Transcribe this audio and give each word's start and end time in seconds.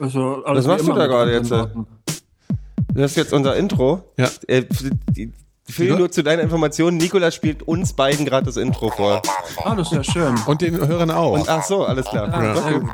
Also, 0.00 0.42
Was 0.46 0.66
machst 0.66 0.88
du 0.88 0.92
da 0.94 1.06
gerade 1.06 1.32
jetzt? 1.32 1.50
Das 1.50 3.10
ist 3.12 3.16
jetzt 3.16 3.32
unser 3.32 3.54
Intro. 3.56 4.02
Ja. 4.16 4.28
Äh, 4.48 4.64
die- 5.10 5.32
Phil, 5.68 5.96
nur 5.96 6.10
zu 6.10 6.24
deiner 6.24 6.42
Information, 6.42 6.96
Nikolas 6.96 7.32
spielt 7.32 7.62
uns 7.62 7.92
beiden 7.92 8.24
gerade 8.26 8.46
das 8.46 8.56
Intro 8.56 8.90
vor. 8.90 9.22
Ah, 9.62 9.76
das 9.76 9.92
ist 9.92 9.96
ja 9.98 10.02
schön. 10.02 10.34
Und 10.46 10.62
den 10.62 10.76
Hörern 10.76 11.12
auch. 11.12 11.30
Und 11.34 11.48
ach 11.48 11.62
so, 11.62 11.84
alles 11.84 12.06
klar. 12.06 12.28
Ja, 12.28 12.56
sehr 12.56 12.80
gut. 12.80 12.90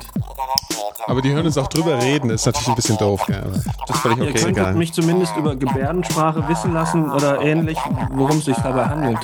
Aber 1.07 1.23
die 1.23 1.33
hören 1.33 1.47
uns 1.47 1.57
auch 1.57 1.69
drüber 1.69 2.03
reden, 2.03 2.29
ist 2.29 2.45
natürlich 2.45 2.69
ein 2.69 2.75
bisschen 2.75 2.99
doof. 2.99 3.25
Gell? 3.27 3.39
aber 3.39 3.51
Das 3.53 3.65
ist 3.97 4.03
völlig 4.03 4.19
Ihr 4.19 4.25
okay. 4.25 4.33
könntet 4.35 4.49
egal. 4.59 4.75
mich 4.75 4.93
zumindest 4.93 5.35
über 5.39 5.57
Gebärdensprache 5.57 6.47
wissen 6.49 6.75
lassen 6.75 7.11
oder 7.11 7.41
ähnlich, 7.41 7.79
worum 8.11 8.39
es 8.39 8.45
sich 8.45 8.57
dabei 8.59 8.85
handelt. 8.85 9.19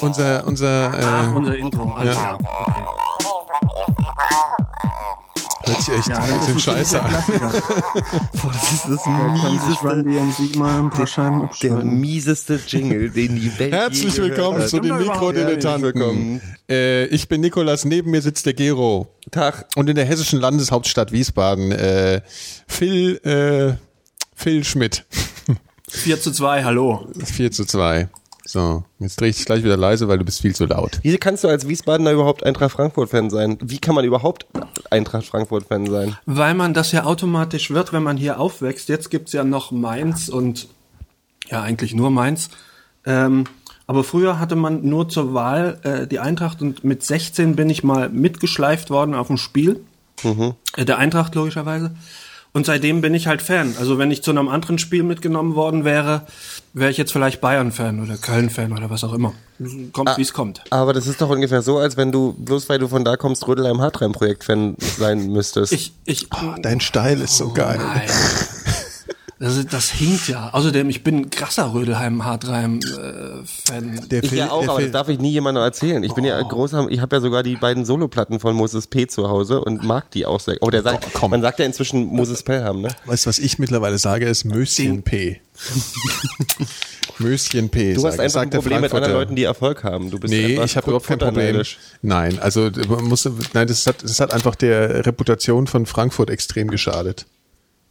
Unser, 0.00 0.46
unser, 0.46 0.98
äh, 0.98 1.26
Unser 1.34 1.56
Intro. 1.56 1.92
Also, 1.92 2.12
Ja. 2.12 2.38
okay. 2.38 2.72
Hört 5.74 5.82
sich 5.84 5.94
echt 5.94 6.08
Ja, 6.08 6.18
ein 6.18 6.30
das 6.30 6.38
bisschen 6.40 6.56
ist 6.56 6.62
scheiße 6.64 7.02
an. 7.02 7.10
Klassiker. 7.10 7.52
Das 8.54 8.72
ist 8.72 8.84
das 8.88 9.04
Scheiben 11.10 11.52
der 11.62 11.74
mieseste 11.84 12.60
Jingle, 12.66 13.10
den 13.10 13.36
die 13.36 13.58
Welt 13.58 13.72
Herzlich 13.72 14.16
willkommen 14.18 14.60
hat. 14.62 14.68
zu 14.68 14.80
den 14.80 14.96
Mikrodilettanten. 14.96 16.40
Äh, 16.68 17.06
ich 17.06 17.28
bin 17.28 17.40
Nikolas, 17.40 17.84
neben 17.84 18.10
mir 18.10 18.22
sitzt 18.22 18.46
der 18.46 18.54
Gero. 18.54 19.08
Tag. 19.30 19.66
Und 19.76 19.88
in 19.88 19.96
der 19.96 20.04
hessischen 20.04 20.40
Landeshauptstadt 20.40 21.12
Wiesbaden 21.12 21.72
äh, 21.72 22.20
Phil, 22.66 23.16
äh, 23.24 23.74
Phil 24.34 24.64
Schmidt. 24.64 25.04
4 25.90 26.20
zu 26.20 26.32
2, 26.32 26.64
hallo. 26.64 27.06
4 27.24 27.50
zu 27.52 27.64
2. 27.64 28.08
So, 28.46 28.84
jetzt 28.98 29.20
drehe 29.20 29.30
ich 29.30 29.36
dich 29.36 29.46
gleich 29.46 29.64
wieder 29.64 29.76
leise, 29.76 30.06
weil 30.06 30.18
du 30.18 30.24
bist 30.24 30.42
viel 30.42 30.54
zu 30.54 30.66
laut. 30.66 31.00
Wie 31.02 31.16
kannst 31.16 31.44
du 31.44 31.48
als 31.48 31.66
Wiesbadener 31.66 32.12
überhaupt 32.12 32.44
Eintracht 32.44 32.72
Frankfurt-Fan 32.72 33.30
sein? 33.30 33.58
Wie 33.62 33.78
kann 33.78 33.94
man 33.94 34.04
überhaupt 34.04 34.46
Eintracht 34.90 35.24
Frankfurt-Fan 35.26 35.86
sein? 35.86 36.16
Weil 36.26 36.54
man 36.54 36.74
das 36.74 36.92
ja 36.92 37.04
automatisch 37.04 37.70
wird, 37.70 37.92
wenn 37.92 38.02
man 38.02 38.18
hier 38.18 38.38
aufwächst. 38.38 38.88
Jetzt 38.88 39.10
gibt's 39.10 39.32
ja 39.32 39.44
noch 39.44 39.70
Mainz 39.70 40.28
und 40.28 40.68
ja, 41.48 41.62
eigentlich 41.62 41.94
nur 41.94 42.10
Mainz. 42.10 42.50
Ähm, 43.06 43.44
aber 43.86 44.04
früher 44.04 44.38
hatte 44.38 44.56
man 44.56 44.86
nur 44.86 45.08
zur 45.08 45.34
Wahl 45.34 45.78
äh, 45.82 46.06
die 46.06 46.18
Eintracht 46.18 46.62
und 46.62 46.84
mit 46.84 47.02
16 47.02 47.56
bin 47.56 47.68
ich 47.70 47.82
mal 47.82 48.08
mitgeschleift 48.08 48.90
worden 48.90 49.14
auf 49.14 49.30
ein 49.30 49.38
Spiel. 49.38 49.84
Äh, 50.76 50.84
der 50.84 50.98
Eintracht 50.98 51.34
logischerweise. 51.34 51.94
Und 52.56 52.66
seitdem 52.66 53.00
bin 53.00 53.14
ich 53.14 53.26
halt 53.26 53.42
Fan. 53.42 53.74
Also 53.80 53.98
wenn 53.98 54.12
ich 54.12 54.22
zu 54.22 54.30
einem 54.30 54.48
anderen 54.48 54.78
Spiel 54.78 55.02
mitgenommen 55.02 55.56
worden 55.56 55.84
wäre, 55.84 56.22
wäre 56.72 56.88
ich 56.88 56.96
jetzt 56.96 57.12
vielleicht 57.12 57.40
Bayern-Fan 57.40 58.00
oder 58.00 58.16
Köln-Fan 58.16 58.72
oder 58.72 58.88
was 58.90 59.02
auch 59.02 59.12
immer. 59.12 59.32
Kommt, 59.92 60.16
wie 60.16 60.22
es 60.22 60.32
kommt. 60.32 60.62
Aber 60.70 60.92
das 60.92 61.08
ist 61.08 61.20
doch 61.20 61.30
ungefähr 61.30 61.62
so, 61.62 61.78
als 61.78 61.96
wenn 61.96 62.12
du, 62.12 62.32
bloß 62.32 62.68
weil 62.68 62.78
du 62.78 62.86
von 62.86 63.04
da 63.04 63.16
kommst, 63.16 63.48
Rödelheim-Hartreim-Projekt-Fan 63.48 64.76
sein 64.78 65.32
müsstest. 65.32 65.72
Ich, 65.72 65.94
ich, 66.04 66.28
Dein 66.62 66.80
Style 66.80 67.24
ist 67.24 67.36
so 67.36 67.52
geil. 67.52 67.80
Das, 69.44 69.62
das 69.66 69.90
hinkt 69.90 70.28
ja. 70.28 70.48
Außerdem, 70.52 70.88
ich 70.88 71.04
bin 71.04 71.18
ein 71.18 71.28
krasser 71.28 71.74
Rödelheim-Hartreim-Fan. 71.74 74.08
Der 74.10 74.24
ich 74.24 74.30
ja 74.30 74.50
auch, 74.50 74.62
der 74.62 74.70
aber 74.70 74.80
das 74.80 74.90
darf 74.90 75.10
ich 75.10 75.18
nie 75.18 75.32
jemandem 75.32 75.62
erzählen. 75.62 76.02
Ich 76.02 76.14
bin 76.14 76.24
ja 76.24 76.40
Oh. 76.40 76.48
großer, 76.48 76.86
ich 76.88 77.00
habe 77.00 77.16
ja 77.16 77.20
sogar 77.20 77.42
die 77.42 77.56
beiden 77.56 77.84
Soloplatten 77.84 78.40
von 78.40 78.56
Moses 78.56 78.86
P. 78.86 79.06
zu 79.06 79.28
Hause 79.28 79.60
und 79.60 79.84
mag 79.84 80.10
die 80.12 80.24
auch 80.24 80.40
sehr. 80.40 80.56
Oh, 80.62 80.70
der 80.70 80.82
sagt, 80.82 81.12
Komm. 81.12 81.32
man 81.32 81.42
sagt 81.42 81.58
ja 81.58 81.66
inzwischen 81.66 82.06
Moses 82.06 82.42
Pelham, 82.42 82.80
ne? 82.80 82.88
weißt 83.04 83.26
du, 83.26 83.28
was 83.28 83.38
ich 83.38 83.58
mittlerweile 83.58 83.98
sage, 83.98 84.24
ist 84.24 84.46
Möschen 84.46 85.02
P. 85.02 85.42
Möschen 87.18 87.68
P. 87.68 87.92
Du 87.92 88.06
hast 88.06 88.18
einfach 88.18 88.40
ein 88.40 88.48
Problem 88.48 88.80
mit 88.80 88.94
anderen. 88.94 89.12
Leuten, 89.12 89.36
die 89.36 89.44
Erfolg 89.44 89.84
haben. 89.84 90.10
Du 90.10 90.18
bist 90.18 90.32
Nee, 90.32 90.58
ich 90.64 90.74
habe 90.78 90.86
überhaupt 90.86 91.06
kein 91.06 91.18
Problem. 91.18 91.60
Nein, 92.00 92.38
also 92.38 92.70
man 92.88 93.04
muss, 93.04 93.28
nein, 93.52 93.68
das 93.68 93.86
hat, 93.86 94.02
das 94.02 94.20
hat 94.20 94.32
einfach 94.32 94.54
der 94.54 95.04
Reputation 95.04 95.66
von 95.66 95.84
Frankfurt 95.84 96.30
extrem 96.30 96.70
geschadet. 96.70 97.26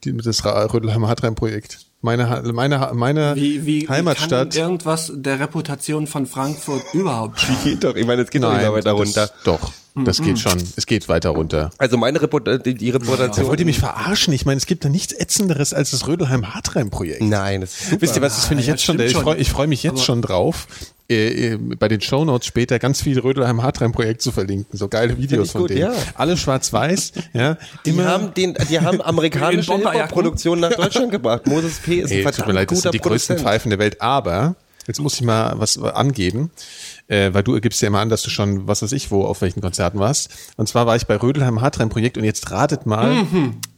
Die, 0.04 0.16
das 0.18 0.44
Rödelheimer 0.46 1.08
Hartreim-Projekt. 1.08 1.80
Meine, 2.02 2.44
meine, 2.54 2.92
meine 2.94 3.34
Wie, 3.36 3.66
wie, 3.66 3.88
Heimatstadt. 3.88 4.54
wie 4.54 4.58
kann 4.60 4.66
irgendwas 4.68 5.10
der 5.16 5.40
Reputation 5.40 6.06
von 6.06 6.26
Frankfurt 6.26 6.84
überhaupt 6.94 7.40
schaden? 7.40 7.56
Geht 7.64 7.84
doch, 7.86 7.96
ich 7.96 8.06
meine, 8.06 8.24
es 8.24 8.30
geht 8.30 8.44
doch 8.44 8.52
nicht 8.52 8.62
nein, 8.64 8.74
weiter 8.74 8.92
das, 8.92 9.00
runter. 9.00 9.30
doch, 9.46 9.72
das 9.96 10.22
geht 10.22 10.38
schon. 10.40 10.62
Es 10.76 10.86
geht 10.86 11.08
weiter 11.08 11.30
runter. 11.30 11.70
Also 11.78 11.96
meine 11.96 12.22
Reput 12.22 12.66
die, 12.66 12.74
die 12.76 12.90
Reputation. 12.90 13.48
Wollt 13.48 13.62
ihr 13.62 13.66
mich 13.66 13.80
verarschen? 13.80 14.34
Ich 14.34 14.46
meine, 14.46 14.58
es 14.58 14.66
gibt 14.66 14.84
da 14.84 14.90
nichts 14.90 15.14
ätzenderes 15.14 15.74
als 15.74 15.92
das 15.92 16.06
Rödelheim 16.06 16.54
Hartreim-Projekt. 16.54 17.22
Nein, 17.22 17.62
das 17.62 17.72
ist 17.80 17.90
super. 17.92 18.02
Wisst 18.02 18.16
ihr 18.18 18.22
was, 18.22 18.36
das 18.36 18.46
finde 18.48 18.62
ich 18.62 18.68
ja, 18.68 18.74
jetzt 18.74 18.84
schon, 18.84 19.00
ich 19.00 19.14
freue 19.16 19.38
ich 19.38 19.50
freu 19.50 19.68
mich 19.68 19.84
jetzt 19.84 19.94
Aber- 19.94 20.02
schon 20.04 20.22
drauf, 20.22 20.68
äh, 21.14 21.54
äh, 21.54 21.58
bei 21.58 21.88
den 21.88 22.02
Shownotes 22.02 22.48
später 22.48 22.80
ganz 22.80 23.02
viel 23.02 23.20
Rödelheim 23.20 23.62
Hartreim 23.64 23.92
Projekt 23.92 24.22
zu 24.22 24.32
verlinken, 24.32 24.78
so 24.78 24.88
geile 24.88 25.18
Videos 25.18 25.52
von 25.52 25.62
gut, 25.62 25.70
denen. 25.70 25.82
ja. 25.82 25.94
Alle 26.16 26.36
schwarz-weiß, 26.38 27.14
ja, 27.34 27.58
Die 27.86 28.00
haben, 28.02 28.34
den, 28.34 28.56
die 28.70 28.80
haben 28.80 29.02
amerikanische. 29.04 29.74
Hip-Hop-Produktionen 29.76 30.62
nach 30.62 30.74
Deutschland 30.74 31.12
gebracht. 31.12 31.48
Moses 31.48 31.80
P. 31.80 32.00
ist 32.00 32.12
ein 32.12 32.18
Ey, 32.18 32.24
tut 32.24 32.34
verdammt 32.34 32.48
mir 32.48 32.54
leid, 32.54 32.72
das 32.72 32.82
sind 32.82 32.94
die 32.94 33.00
größten. 33.00 33.38
Pfeifen 33.38 33.70
der 33.70 33.80
Welt, 33.80 34.02
aber 34.02 34.56
jetzt 34.88 35.00
muss 35.00 35.16
ich 35.16 35.22
mal 35.22 35.54
was 35.58 35.82
angeben, 35.82 36.52
äh, 37.08 37.34
weil 37.34 37.44
du 37.44 37.60
gibst 37.62 37.82
ja 37.82 37.88
immer 37.88 38.00
an, 38.00 38.10
dass 38.10 38.22
du 38.22 38.30
schon, 38.30 38.68
was 38.68 38.82
weiß 38.82 38.92
ich 38.92 39.12
wo, 39.12 39.24
auf 39.26 39.42
welchen 39.42 39.62
Konzerten 39.62 40.00
warst. 40.00 40.30
Und 40.58 40.68
zwar 40.68 40.86
war 40.86 40.96
ich 40.96 41.06
bei 41.08 41.16
Rödelheim 41.16 41.62
Hartreim 41.62 41.90
Projekt 41.90 42.18
und 42.18 42.24
jetzt 42.26 42.52
ratet 42.52 42.86
mal, 42.86 43.26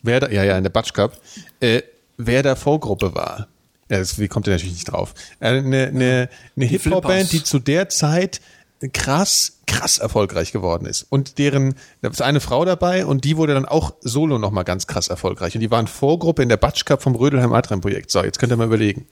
wer 0.02 0.20
da, 0.20 0.30
ja, 0.30 0.44
ja, 0.44 0.58
in 0.58 0.64
der 0.64 0.72
Batsch 0.72 0.94
Cup, 0.94 1.20
äh, 1.60 1.82
wer 2.18 2.44
da 2.44 2.56
Vorgruppe 2.56 3.14
war. 3.14 3.48
Ja, 3.90 4.00
das, 4.00 4.18
wie 4.20 4.28
kommt 4.28 4.48
ihr 4.48 4.54
natürlich 4.54 4.74
nicht 4.74 4.92
drauf? 4.92 5.14
Äh, 5.40 5.50
Eine, 5.50 5.88
eine, 5.88 6.30
eine 6.56 6.66
Hip-Hop-Band, 6.66 7.32
die 7.32 7.44
zu 7.44 7.60
der 7.60 7.90
Zeit 7.90 8.42
krass, 8.94 9.60
krass 9.68 10.00
erfolgreich 10.00 10.52
geworden 10.52 10.86
ist. 10.86 11.06
Und 11.10 11.38
deren, 11.38 11.76
da 12.02 12.10
ist 12.10 12.22
eine 12.22 12.40
Frau 12.40 12.66
dabei 12.66 13.06
und 13.06 13.24
die 13.24 13.38
wurde 13.38 13.54
dann 13.54 13.66
auch 13.66 13.94
solo 14.02 14.38
nochmal 14.38 14.64
ganz 14.64 14.88
krass 14.88 15.08
erfolgreich. 15.08 15.56
Und 15.56 15.62
die 15.62 15.72
waren 15.72 15.88
Vorgruppe 15.88 16.44
in 16.44 16.50
der 16.50 16.58
Batsch 16.58 16.86
Cup 16.86 17.02
vom 17.02 17.16
Rödelheim 17.16 17.54
Adrian 17.54 17.82
Projekt. 17.82 18.12
So, 18.12 18.24
jetzt 18.24 18.40
könnt 18.40 18.52
ihr 18.52 18.58
mal 18.58 18.68
überlegen. 18.68 19.08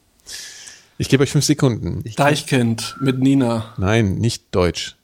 Ich 0.97 1.09
gebe 1.09 1.23
euch 1.23 1.31
fünf 1.31 1.45
Sekunden. 1.45 2.03
Deichkind 2.15 2.97
mit 2.99 3.19
Nina. 3.19 3.73
Nein, 3.77 4.15
nicht 4.15 4.45
deutsch. 4.51 4.95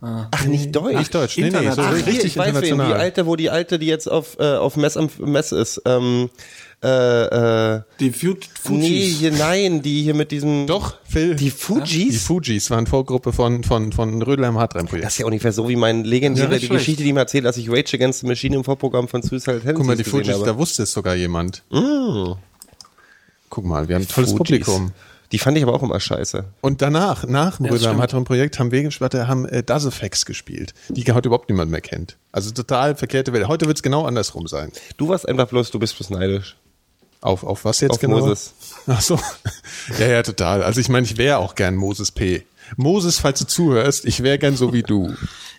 Ach, 0.00 0.44
nicht 0.46 0.74
Deutsch. 0.74 0.96
Nicht 0.96 1.14
deutsch. 1.14 1.36
Nee, 1.36 1.44
nee, 1.44 1.50
so 1.50 1.58
International. 1.58 1.94
Ach, 2.02 2.06
richtig 2.06 2.24
ich 2.24 2.36
weiß 2.36 2.54
wen, 2.54 2.62
die 2.62 2.68
international. 2.68 3.00
alte, 3.00 3.26
wo 3.26 3.36
die 3.36 3.50
alte, 3.50 3.78
die 3.78 3.86
jetzt 3.86 4.10
auf, 4.10 4.38
äh, 4.38 4.56
auf 4.56 4.76
Mess 4.76 4.96
am 4.96 5.10
Mess 5.18 5.52
ist. 5.52 5.82
Ähm, 5.84 6.30
äh, 6.84 7.76
äh, 7.76 7.82
Die 7.98 8.10
Fu 8.10 8.34
Fujis. 8.62 8.78
nee, 8.88 9.06
hier, 9.08 9.32
nein, 9.32 9.80
die 9.82 10.02
hier 10.02 10.14
mit 10.14 10.30
diesem. 10.30 10.66
Doch, 10.66 10.96
Phil. 11.08 11.34
Die 11.34 11.50
Fujis? 11.50 11.88
Die 12.12 12.18
Fujis 12.18 12.70
waren 12.70 12.86
Vorgruppe 12.86 13.32
von, 13.32 13.64
von, 13.64 13.92
von 13.92 14.20
Rödelheim 14.22 14.58
Hartreim 14.58 14.82
das 14.84 14.90
Projekt. 14.90 15.08
ist 15.08 15.18
ja 15.18 15.26
ungefähr 15.26 15.52
so 15.52 15.68
wie 15.68 15.76
mein 15.76 16.04
legendäre 16.04 16.52
Ja, 16.52 16.58
die 16.58 16.66
schlecht. 16.66 16.80
Geschichte, 16.80 17.02
die 17.02 17.12
mir 17.12 17.20
erzählt, 17.20 17.46
als 17.46 17.56
ich 17.56 17.70
Rage 17.70 17.96
Against 17.96 18.20
the 18.20 18.26
Machine 18.26 18.56
im 18.56 18.64
Vorprogramm 18.64 19.08
von 19.08 19.22
Suicide 19.22 19.60
Tendencies 19.62 19.74
Guck 19.76 19.86
mal, 19.86 19.96
die 19.96 20.04
Fujis, 20.04 20.34
habe. 20.34 20.44
da 20.44 20.56
wusste 20.58 20.82
es 20.82 20.92
sogar 20.92 21.14
jemand. 21.14 21.62
Guck 23.50 23.64
mal, 23.64 23.88
wir 23.88 23.94
haben 23.96 24.02
ein 24.02 24.08
tolles 24.08 24.30
Fujis. 24.30 24.38
Publikum. 24.38 24.92
Die 25.32 25.38
fand 25.38 25.56
ich 25.56 25.64
aber 25.64 25.72
auch 25.74 25.82
immer 25.82 25.98
scheiße. 25.98 26.44
Und 26.60 26.80
danach, 26.82 27.26
nach 27.26 27.56
dem 27.56 27.66
Ja, 27.66 27.72
Rödelheim. 27.72 28.00
Hartreim 28.00 28.24
Projekt, 28.24 28.58
haben 28.58 28.70
wir 28.70 28.82
gespielt, 28.84 29.14
haben 29.14 29.46
äh, 29.46 29.62
Dazefex 29.64 30.26
gespielt, 30.26 30.74
die 30.90 31.02
heute 31.12 31.28
überhaupt 31.28 31.48
niemand 31.48 31.70
mehr 31.72 31.80
kennt. 31.80 32.18
Also 32.30 32.50
total 32.52 32.94
verkehrte 32.94 33.32
Welt. 33.32 33.48
Heute 33.48 33.66
wird 33.66 33.78
es 33.78 33.82
genau 33.82 34.04
andersrum 34.04 34.46
sein. 34.46 34.70
Du 34.96 35.08
warst 35.08 35.28
einfach 35.28 35.48
bloß, 35.48 35.70
du 35.72 35.78
bist 35.78 35.96
bloß 35.96 36.10
neidisch. 36.10 36.56
Auf, 37.24 37.42
auf 37.42 37.64
was 37.64 37.80
jetzt 37.80 37.92
Auf 37.92 38.00
genau? 38.00 38.18
Moses. 38.18 38.52
Ach 38.86 39.00
so. 39.00 39.18
Ja, 39.98 40.06
ja, 40.06 40.22
total. 40.22 40.62
Also 40.62 40.80
ich 40.80 40.88
meine, 40.88 41.06
ich 41.06 41.16
wäre 41.18 41.38
auch 41.38 41.54
gern 41.54 41.74
Moses 41.74 42.10
P. 42.10 42.44
Moses, 42.76 43.18
falls 43.18 43.38
du 43.38 43.46
zuhörst, 43.46 44.04
ich 44.04 44.22
wäre 44.22 44.38
gern 44.38 44.56
so 44.56 44.72
wie 44.72 44.82
du. 44.82 45.14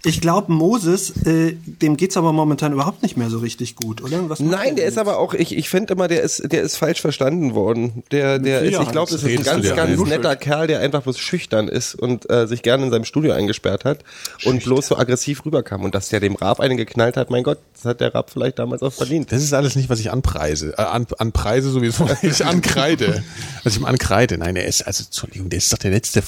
Ich 0.06 0.22
glaube, 0.22 0.52
Moses, 0.52 1.26
äh, 1.26 1.56
dem 1.66 1.98
geht's 1.98 2.16
aber 2.16 2.32
momentan 2.32 2.72
überhaupt 2.74 3.02
nicht 3.02 3.18
mehr 3.18 3.32
so 3.32 3.40
richtig 3.40 3.76
gut, 3.76 4.04
oder? 4.04 4.30
Was 4.30 4.40
Nein, 4.40 4.76
der 4.76 4.86
ist 4.86 5.00
aber 5.00 5.18
auch, 5.18 5.34
ich, 5.34 5.58
ich 5.58 5.68
finde 5.68 5.94
immer, 5.94 6.08
der 6.08 6.22
ist, 6.22 6.52
der 6.52 6.62
ist 6.62 6.78
falsch 6.78 7.02
verstanden 7.02 7.56
worden. 7.56 8.04
Der, 8.12 8.38
der 8.38 8.62
ist, 8.62 8.80
ich 8.80 8.92
glaube, 8.92 9.12
das 9.12 9.24
ist 9.24 9.38
ein 9.38 9.44
ganz, 9.44 9.76
ganz 9.76 10.00
ein? 10.00 10.08
netter 10.08 10.36
Kerl, 10.36 10.68
der 10.68 10.82
einfach 10.82 11.02
bloß 11.02 11.18
schüchtern 11.18 11.68
ist 11.68 11.96
und 11.96 12.30
äh, 12.30 12.46
sich 12.46 12.62
gerne 12.62 12.86
in 12.86 12.92
seinem 12.92 13.06
Studio 13.06 13.34
eingesperrt 13.34 13.84
hat 13.84 14.04
und 14.44 14.64
bloß 14.64 14.88
so 14.88 14.98
aggressiv 14.98 15.44
rüberkam. 15.44 15.84
Und 15.84 15.96
dass 15.96 16.10
der 16.10 16.20
dem 16.20 16.36
Rap 16.36 16.60
eine 16.60 16.76
geknallt 16.76 17.18
hat, 17.18 17.32
mein 17.32 17.42
Gott, 17.42 17.58
das 17.74 17.86
hat 17.86 18.00
der 18.00 18.14
Rap 18.14 18.30
vielleicht 18.30 18.60
damals 18.60 18.84
auch 18.84 18.94
verdient. 18.94 19.32
Das 19.32 19.42
ist 19.42 19.54
alles 19.54 19.76
nicht, 19.76 19.90
was 19.90 20.00
ich 20.00 20.12
anpreise. 20.12 20.76
Äh, 20.78 20.84
an, 20.84 21.08
anpreise 21.18 21.72
sowieso, 21.72 22.08
ich 22.22 22.46
ankreide. 22.46 23.24
Was 23.64 23.74
ich 23.74 23.80
ihm 23.80 23.86
ankreide. 23.86 24.38
Nein, 24.38 24.56
er 24.56 24.66
ist, 24.66 24.86
also, 24.86 25.04
Entschuldigung, 25.04 25.50
der 25.50 25.58
ist 25.58 25.74
doch 25.74 25.80
der 25.80 25.90
letzte 25.90 26.22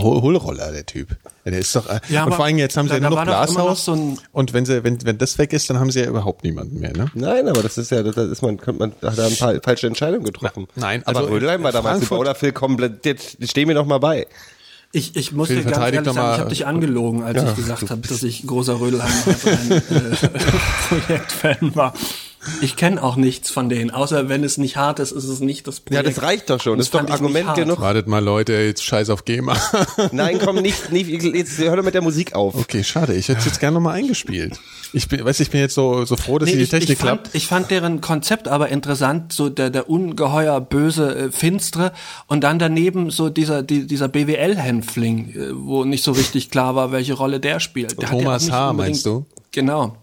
Vollhohlroller, 0.00 0.72
der 0.72 0.86
Typ. 0.86 1.16
Der 1.44 1.58
ist 1.58 1.74
doch, 1.74 1.88
äh, 1.88 2.00
Ja, 2.08 2.20
und 2.22 2.28
aber 2.28 2.36
vor 2.36 2.44
allem 2.44 2.58
jetzt 2.58 2.76
haben 2.76 2.86
sie 2.86 2.90
da- 2.90 2.94
ja 2.96 3.00
nur 3.00 3.10
noch 3.10 3.22
immer 3.22 3.32
noch 3.32 3.46
Glashaus. 3.54 3.84
so 3.84 3.92
ein- 3.94 4.18
und 4.32 4.52
wenn 4.52 4.66
sie, 4.66 4.84
wenn, 4.84 5.04
wenn 5.04 5.18
das 5.18 5.38
weg 5.38 5.52
ist, 5.52 5.68
dann 5.70 5.78
haben 5.80 5.90
sie 5.90 6.00
ja 6.00 6.06
überhaupt 6.06 6.44
niemanden 6.44 6.78
mehr, 6.80 6.92
ne? 6.96 7.06
Nein, 7.14 7.48
aber 7.48 7.62
das 7.62 7.78
ist 7.78 7.90
ja, 7.90 8.02
das 8.02 8.16
ist 8.16 8.42
man, 8.42 8.56
könnte 8.58 8.78
man, 8.80 8.92
hat 9.02 9.18
da 9.18 9.26
ein 9.26 9.36
paar 9.36 9.54
falsche 9.62 9.86
Entscheidungen 9.86 10.24
getroffen. 10.24 10.66
Nein, 10.76 11.02
aber 11.06 11.20
also, 11.20 11.30
Rödelheim 11.32 11.62
war 11.62 11.72
damals 11.72 11.98
Frankfurt- 11.98 12.08
super, 12.08 12.20
oder 12.20 12.34
Phil, 12.34 12.52
komm, 12.52 12.76
jetzt 13.04 13.36
steh 13.48 13.66
mir 13.66 13.74
doch 13.74 13.86
mal 13.86 13.98
bei. 13.98 14.26
Ich, 14.92 15.14
ich 15.14 15.30
muss 15.32 15.46
Phil, 15.48 15.58
dir 15.62 15.70
ganz 15.70 15.76
ehrlich 15.78 16.00
sagen, 16.04 16.16
mal- 16.18 16.34
ich 16.34 16.40
habe 16.40 16.50
dich 16.50 16.66
angelogen, 16.66 17.22
als 17.22 17.42
ich 17.42 17.54
gesagt 17.56 17.90
habe, 17.90 18.00
dass 18.08 18.22
ich 18.24 18.44
großer 18.46 18.80
Rödelheim 18.80 19.08
äh, 19.44 19.80
Projektfan 20.88 21.74
war. 21.76 21.94
Ich 22.62 22.76
kenne 22.76 23.02
auch 23.02 23.16
nichts 23.16 23.50
von 23.50 23.68
denen, 23.68 23.90
außer 23.90 24.30
wenn 24.30 24.42
es 24.44 24.56
nicht 24.56 24.76
hart 24.78 24.98
ist, 24.98 25.12
ist 25.12 25.24
es 25.24 25.40
nicht 25.40 25.66
das 25.66 25.78
Ja, 25.90 26.00
Projekt. 26.00 26.16
das 26.16 26.22
reicht 26.24 26.48
doch 26.50 26.60
schon. 26.60 26.78
Das 26.78 26.86
ist 26.86 26.94
doch 26.94 27.06
Argument 27.06 27.54
genug. 27.54 27.80
Wartet 27.80 28.06
mal, 28.06 28.24
Leute, 28.24 28.54
jetzt 28.54 28.82
scheiß 28.82 29.10
auf 29.10 29.26
GEMA. 29.26 29.56
Nein, 30.12 30.38
komm, 30.42 30.56
nicht, 30.56 30.90
nicht 30.90 31.10
jetzt 31.10 31.58
hör 31.58 31.76
doch 31.76 31.82
mit 31.84 31.92
der 31.92 32.00
Musik 32.02 32.34
auf. 32.34 32.54
Okay, 32.54 32.82
schade. 32.82 33.14
Ich 33.14 33.28
hätte 33.28 33.40
es 33.40 33.44
jetzt 33.44 33.60
gerne 33.60 33.74
nochmal 33.74 33.96
eingespielt. 33.96 34.58
Ich 34.94 35.06
bin, 35.08 35.22
weiß, 35.24 35.38
ich 35.40 35.50
bin 35.50 35.60
jetzt 35.60 35.74
so, 35.74 36.04
so 36.06 36.16
froh, 36.16 36.38
dass 36.38 36.48
Nee, 36.48 36.56
die 36.56 36.62
ich, 36.62 36.70
Technik 36.70 36.90
ich, 36.90 36.98
fand, 36.98 37.22
klappt. 37.22 37.34
ich 37.36 37.46
fand 37.46 37.70
deren 37.70 38.00
Konzept 38.00 38.48
aber 38.48 38.70
interessant, 38.70 39.32
so 39.34 39.50
der, 39.50 39.68
der 39.70 39.90
ungeheuer 39.90 40.60
böse 40.62 41.14
äh, 41.14 41.30
Finstre 41.30 41.92
und 42.26 42.42
dann 42.42 42.58
daneben 42.58 43.10
so 43.10 43.28
dieser 43.28 43.62
die, 43.62 43.86
dieser 43.86 44.08
BWL-Hänfling, 44.08 45.30
äh, 45.34 45.48
wo 45.54 45.84
nicht 45.84 46.02
so 46.04 46.12
richtig 46.12 46.50
klar 46.50 46.74
war, 46.74 46.90
welche 46.90 47.14
Rolle 47.14 47.38
der 47.38 47.60
spielt. 47.60 48.00
Der 48.00 48.08
hat 48.08 48.16
ja 48.16 48.22
Thomas 48.24 48.50
H., 48.50 48.72
meinst 48.72 49.06
du? 49.06 49.26
Genau. 49.52 49.96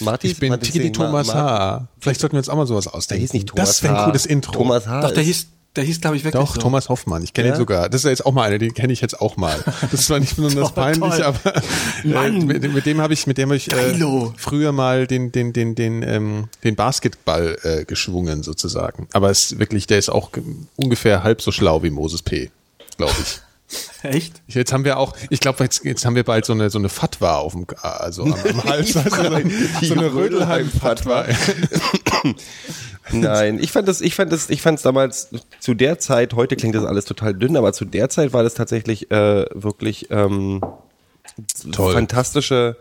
Marty, 0.00 0.28
Ich 0.28 0.38
bin 0.38 0.50
Marty 0.50 0.66
Tidi 0.70 0.84
Singh, 0.84 0.92
Thomas 0.96 1.26
Ma- 1.28 1.34
H. 1.34 1.88
Vielleicht 2.00 2.20
sollten 2.20 2.34
wir 2.34 2.38
uns 2.38 2.48
auch 2.48 2.56
mal 2.56 2.66
sowas 2.66 2.84
Der 2.84 2.94
ausdenken. 2.94 3.20
hieß 3.22 3.32
nicht 3.32 3.48
Thomas 3.48 3.68
das 3.68 3.82
wäre 3.82 3.98
ein 3.98 4.04
cooles 4.06 4.26
Intro. 4.26 4.52
Thomas 4.52 4.86
H. 4.86 5.00
Doch, 5.00 5.12
der 5.12 5.22
hieß, 5.22 5.46
der 5.74 5.84
hieß, 5.84 6.00
glaube 6.02 6.16
ich, 6.16 6.24
wirklich 6.24 6.38
Doch, 6.44 6.54
so. 6.54 6.60
Thomas 6.60 6.90
Hoffmann. 6.90 7.22
Ich 7.22 7.32
kenne 7.32 7.48
Ja? 7.48 7.54
ihn 7.54 7.58
sogar. 7.58 7.88
Das 7.88 8.00
ist 8.00 8.04
ja 8.04 8.10
jetzt 8.10 8.26
auch 8.26 8.32
mal 8.32 8.42
einer, 8.42 8.58
den 8.58 8.74
kenne 8.74 8.92
ich 8.92 9.00
jetzt 9.00 9.18
auch 9.22 9.38
mal. 9.38 9.58
Das 9.80 9.94
ist 9.94 10.06
zwar 10.06 10.20
nicht 10.20 10.36
besonders 10.36 10.68
Toll, 10.74 10.84
peinlich, 10.84 11.14
toll. 11.14 11.22
aber 11.22 11.56
äh, 12.26 12.30
mit, 12.30 12.74
mit 12.74 12.84
dem 12.84 13.00
habe 13.00 13.14
ich, 13.14 13.26
mit 13.26 13.38
dem 13.38 13.48
habe 13.48 13.56
ich 13.56 13.72
äh, 13.72 13.94
früher 14.36 14.72
mal 14.72 15.06
den, 15.06 15.32
den, 15.32 15.54
den, 15.54 15.74
den, 15.74 16.02
ähm, 16.02 16.48
den 16.62 16.76
Basketball 16.76 17.56
äh, 17.62 17.84
geschwungen 17.86 18.42
sozusagen. 18.42 19.08
Aber 19.14 19.30
es 19.30 19.52
ist 19.52 19.58
wirklich, 19.58 19.86
der 19.86 19.98
ist 19.98 20.10
auch 20.10 20.32
ge- 20.32 20.42
ungefähr 20.76 21.22
halb 21.22 21.40
so 21.40 21.50
schlau 21.52 21.82
wie 21.82 21.90
Moses 21.90 22.20
P. 22.22 22.50
Glaube 22.98 23.14
ich. 23.22 23.40
Echt? 24.02 24.42
Jetzt 24.48 24.72
haben 24.72 24.84
wir 24.84 24.98
auch, 24.98 25.16
ich 25.30 25.40
glaube, 25.40 25.62
jetzt, 25.64 25.84
jetzt 25.84 26.04
haben 26.04 26.14
wir 26.14 26.24
bald 26.24 26.44
so 26.44 26.52
eine 26.52 26.70
so 26.70 26.78
eine 26.78 26.88
Fatwa 26.88 27.36
auf 27.36 27.52
dem, 27.52 27.66
also 27.80 28.24
am, 28.24 28.34
am 28.34 28.64
Hals, 28.64 28.96
also 28.96 29.16
so 29.82 29.94
eine, 29.94 30.12
Rödelheim-Fatwa. 30.12 31.26
Nein, 33.12 33.58
ich 33.60 33.72
fand 33.72 33.88
das, 33.88 34.00
ich 34.00 34.14
fand 34.14 34.32
das, 34.32 34.50
ich 34.50 34.62
fand 34.62 34.78
es 34.78 34.82
damals 34.82 35.30
zu 35.60 35.74
der 35.74 35.98
Zeit, 35.98 36.34
heute 36.34 36.56
klingt 36.56 36.74
das 36.74 36.84
alles 36.84 37.04
total 37.04 37.34
dünn, 37.34 37.56
aber 37.56 37.72
zu 37.72 37.84
der 37.84 38.08
Zeit 38.08 38.32
war 38.32 38.42
das 38.42 38.54
tatsächlich 38.54 39.10
äh, 39.10 39.46
wirklich 39.54 40.10
ähm, 40.10 40.60
Toll. 41.70 41.94
fantastische, 41.94 42.76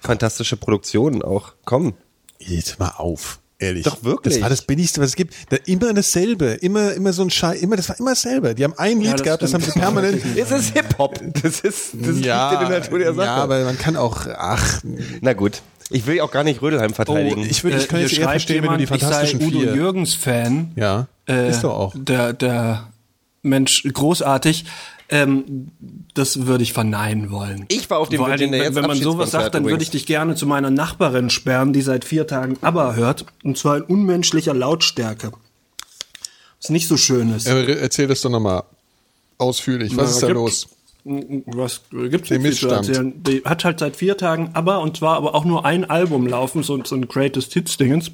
fantastische 0.00 0.56
Produktionen 0.56 1.22
auch. 1.22 1.52
Komm. 1.64 1.94
Jetzt 2.38 2.78
mal 2.78 2.94
auf. 2.96 3.38
Ehrlich. 3.62 3.84
Doch, 3.84 4.02
wirklich. 4.02 4.34
Das 4.34 4.42
war 4.42 4.48
das 4.50 4.62
Billigste, 4.62 5.00
was 5.00 5.10
es 5.10 5.16
gibt. 5.16 5.34
Da, 5.50 5.56
immer 5.66 5.94
dasselbe. 5.94 6.46
Immer, 6.60 6.94
immer 6.94 7.12
so 7.12 7.22
ein 7.22 7.30
Schei, 7.30 7.56
immer, 7.56 7.76
das 7.76 7.88
war 7.88 7.98
immer 8.00 8.10
dasselbe. 8.10 8.54
Die 8.56 8.64
haben 8.64 8.74
ein 8.76 9.00
Lied 9.00 9.12
das 9.14 9.22
gehabt, 9.22 9.42
das 9.42 9.54
haben 9.54 9.62
sie 9.62 9.70
permanent. 9.70 10.20
Es 10.36 10.50
ist 10.50 10.72
Hip-Hop. 10.74 11.20
Das 11.42 11.60
ist, 11.60 11.90
das 11.94 12.18
ja, 12.20 12.50
liegt 12.50 12.62
in 12.62 12.68
der 12.70 12.80
Natur 12.80 12.98
der 12.98 13.14
Sache. 13.14 13.26
ja, 13.26 13.36
aber 13.36 13.64
man 13.64 13.78
kann 13.78 13.96
auch, 13.96 14.26
ach, 14.36 14.80
Na 15.20 15.32
gut. 15.32 15.62
Ich 15.90 16.06
will 16.06 16.20
auch 16.22 16.30
gar 16.30 16.42
nicht 16.42 16.60
Rödelheim 16.62 16.92
verteidigen. 16.94 17.42
Oh, 17.42 17.46
ich 17.48 17.62
würde, 17.62 17.76
ich 17.76 17.86
kann 17.88 18.00
Äh, 18.00 18.08
hier 18.08 18.20
eher 18.20 18.28
verstehen, 18.30 18.62
wenn 18.64 18.70
du 18.72 18.76
die 18.78 18.84
jemand, 18.84 19.00
Fantastischen 19.02 19.40
ich 19.40 19.46
sei 19.46 19.50
Udo 19.52 19.60
Vier. 19.60 19.74
Jürgens-Fan. 19.74 20.72
Ja, 20.74 21.06
Äh, 21.28 21.50
ist 21.50 21.62
doch 21.64 21.72
auch. 21.78 21.94
Der, 21.96 22.32
der 22.32 22.88
Mensch, 23.42 23.84
großartig. 23.92 24.64
Ähm, 25.14 25.68
das 26.14 26.46
würde 26.46 26.62
ich 26.64 26.72
verneinen 26.72 27.30
wollen. 27.30 27.66
Ich 27.68 27.90
war 27.90 27.98
auf 27.98 28.08
dem 28.08 28.16
Vor 28.16 28.28
allen 28.28 28.38
Dingen, 28.38 28.52
Virginia 28.52 28.70
wenn, 28.70 28.72
jetzt 28.74 28.82
wenn 28.82 28.88
man 28.88 28.98
sowas 28.98 29.30
sagt, 29.30 29.54
dann 29.54 29.64
würde 29.66 29.82
ich 29.82 29.90
dich 29.90 30.06
gerne 30.06 30.34
zu 30.36 30.46
meiner 30.46 30.70
Nachbarin 30.70 31.28
sperren, 31.28 31.74
die 31.74 31.82
seit 31.82 32.06
vier 32.06 32.26
Tagen 32.26 32.56
ABBA 32.62 32.94
hört. 32.94 33.26
Und 33.44 33.58
zwar 33.58 33.76
in 33.76 33.82
unmenschlicher 33.82 34.54
Lautstärke. 34.54 35.32
Was 36.60 36.70
nicht 36.70 36.88
so 36.88 36.96
schön 36.96 37.34
ist. 37.34 37.46
Äh, 37.46 37.74
Erzähl 37.74 38.06
das 38.06 38.22
doch 38.22 38.30
nochmal 38.30 38.62
ausführlich. 39.36 39.94
Was 39.96 40.04
Na, 40.08 40.10
ist 40.14 40.22
da 40.22 40.26
gibt- 40.28 40.36
los? 40.38 40.68
Was 41.04 41.82
gibt's 41.90 42.28
Den 42.28 42.42
nicht 42.42 42.60
viel 42.60 42.68
zu 42.68 42.74
erzählen? 42.74 43.22
Die 43.24 43.42
hat 43.44 43.64
halt 43.64 43.80
seit 43.80 43.96
vier 43.96 44.16
Tagen 44.16 44.50
ABBA 44.54 44.76
und 44.78 44.96
zwar 44.96 45.16
aber 45.16 45.34
auch 45.34 45.44
nur 45.44 45.66
ein 45.66 45.84
Album 45.90 46.26
laufen, 46.26 46.62
so, 46.62 46.82
so 46.84 46.94
ein 46.94 47.06
Greatest 47.08 47.52
Hits 47.52 47.76
Dingens. 47.76 48.12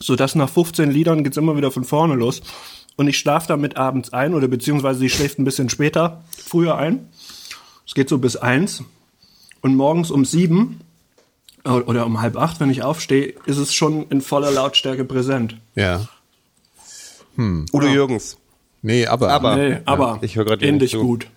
Sodass 0.00 0.34
nach 0.34 0.48
15 0.50 0.90
Liedern 0.90 1.24
geht's 1.24 1.36
immer 1.38 1.56
wieder 1.56 1.70
von 1.70 1.84
vorne 1.84 2.14
los. 2.16 2.42
Und 2.98 3.08
ich 3.08 3.16
schlafe 3.16 3.48
damit 3.48 3.76
abends 3.78 4.12
ein 4.12 4.34
oder 4.34 4.46
beziehungsweise 4.48 4.98
sie 4.98 5.08
schläft 5.08 5.38
ein 5.38 5.44
bisschen 5.44 5.70
später, 5.70 6.22
früher 6.36 6.76
ein. 6.76 7.08
Es 7.86 7.94
geht 7.94 8.08
so 8.10 8.18
bis 8.18 8.36
eins. 8.36 8.82
Und 9.62 9.76
morgens 9.76 10.10
um 10.10 10.24
sieben 10.26 10.80
oder 11.64 12.04
um 12.06 12.20
halb 12.20 12.36
acht, 12.36 12.60
wenn 12.60 12.70
ich 12.70 12.82
aufstehe, 12.82 13.34
ist 13.46 13.56
es 13.56 13.72
schon 13.72 14.06
in 14.10 14.20
voller 14.20 14.50
Lautstärke 14.50 15.04
präsent. 15.04 15.56
Ja. 15.74 16.06
Udo 17.36 17.86
Jürgens. 17.86 18.36
Nee, 18.82 19.06
aber. 19.06 19.30
Aber- 19.30 19.56
Nee, 19.56 19.78
aber 19.84 20.18
ich 20.22 20.36
höre 20.36 20.56
dir 20.56 20.66
ähnlich 20.66 20.92
nicht 20.92 21.00
zu. 21.00 21.06
gut. 21.06 21.28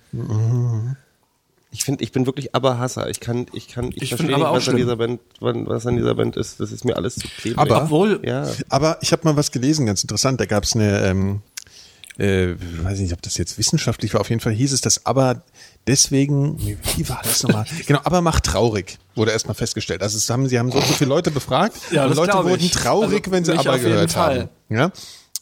Ich 1.73 1.83
finde, 1.85 2.03
ich 2.03 2.11
bin 2.11 2.25
wirklich 2.25 2.53
Aber-Hasser. 2.53 3.09
Ich 3.09 3.19
kann, 3.21 3.45
ich 3.53 3.67
kann, 3.69 3.89
ich, 3.93 4.01
Ich 4.03 4.09
verstehe 4.09 4.35
nicht, 4.35 4.45
auch 4.45 4.53
was 4.55 4.67
an 4.67 4.75
dieser 4.75 4.97
Band, 4.97 5.21
was 5.39 5.85
an 5.87 5.95
dieser 5.95 6.15
Band 6.15 6.35
ist. 6.35 6.59
Das 6.59 6.71
ist 6.71 6.83
mir 6.83 6.97
alles 6.97 7.15
zu 7.15 7.27
klebrig. 7.29 7.57
Aber- 7.59 7.83
Obwohl, 7.83 8.19
ja. 8.25 8.47
Aber 8.69 8.97
ich 9.01 9.11
habe 9.13 9.21
mal 9.23 9.37
was 9.37 9.51
gelesen, 9.51 9.85
ganz 9.85 10.03
interessant. 10.03 10.41
Da 10.41 10.45
gab 10.45 10.63
es 10.65 10.75
eine, 10.75 10.99
ähm, 11.05 11.41
äh, 12.17 12.55
weiß 12.83 12.99
nicht, 12.99 13.13
ob 13.13 13.21
das 13.21 13.37
jetzt 13.37 13.57
wissenschaftlich 13.57 14.13
war. 14.13 14.21
Auf 14.21 14.29
jeden 14.29 14.41
Fall 14.41 14.53
hieß 14.53 14.73
es, 14.73 14.81
dass 14.81 15.05
aber 15.05 15.43
deswegen, 15.87 16.57
wie 16.95 17.09
war 17.09 17.21
das 17.23 17.43
nochmal? 17.43 17.65
genau, 17.87 17.99
aber 18.03 18.21
macht 18.21 18.43
traurig, 18.45 18.97
wurde 19.15 19.31
erstmal 19.31 19.55
festgestellt. 19.55 20.01
Also 20.01 20.33
haben, 20.33 20.47
sie 20.47 20.59
haben 20.59 20.71
so, 20.71 20.79
so 20.79 20.93
viele 20.93 21.09
Leute 21.09 21.31
befragt 21.31 21.75
Ja, 21.91 22.05
und 22.05 22.15
Leute 22.15 22.33
wurden 22.43 22.63
ich. 22.63 22.71
traurig, 22.71 23.21
Also 23.25 23.31
wenn 23.31 23.45
sie 23.45 23.53
aber 23.53 23.79
gehört 23.79 24.15
haben. 24.15 24.49
Ja? 24.69 24.91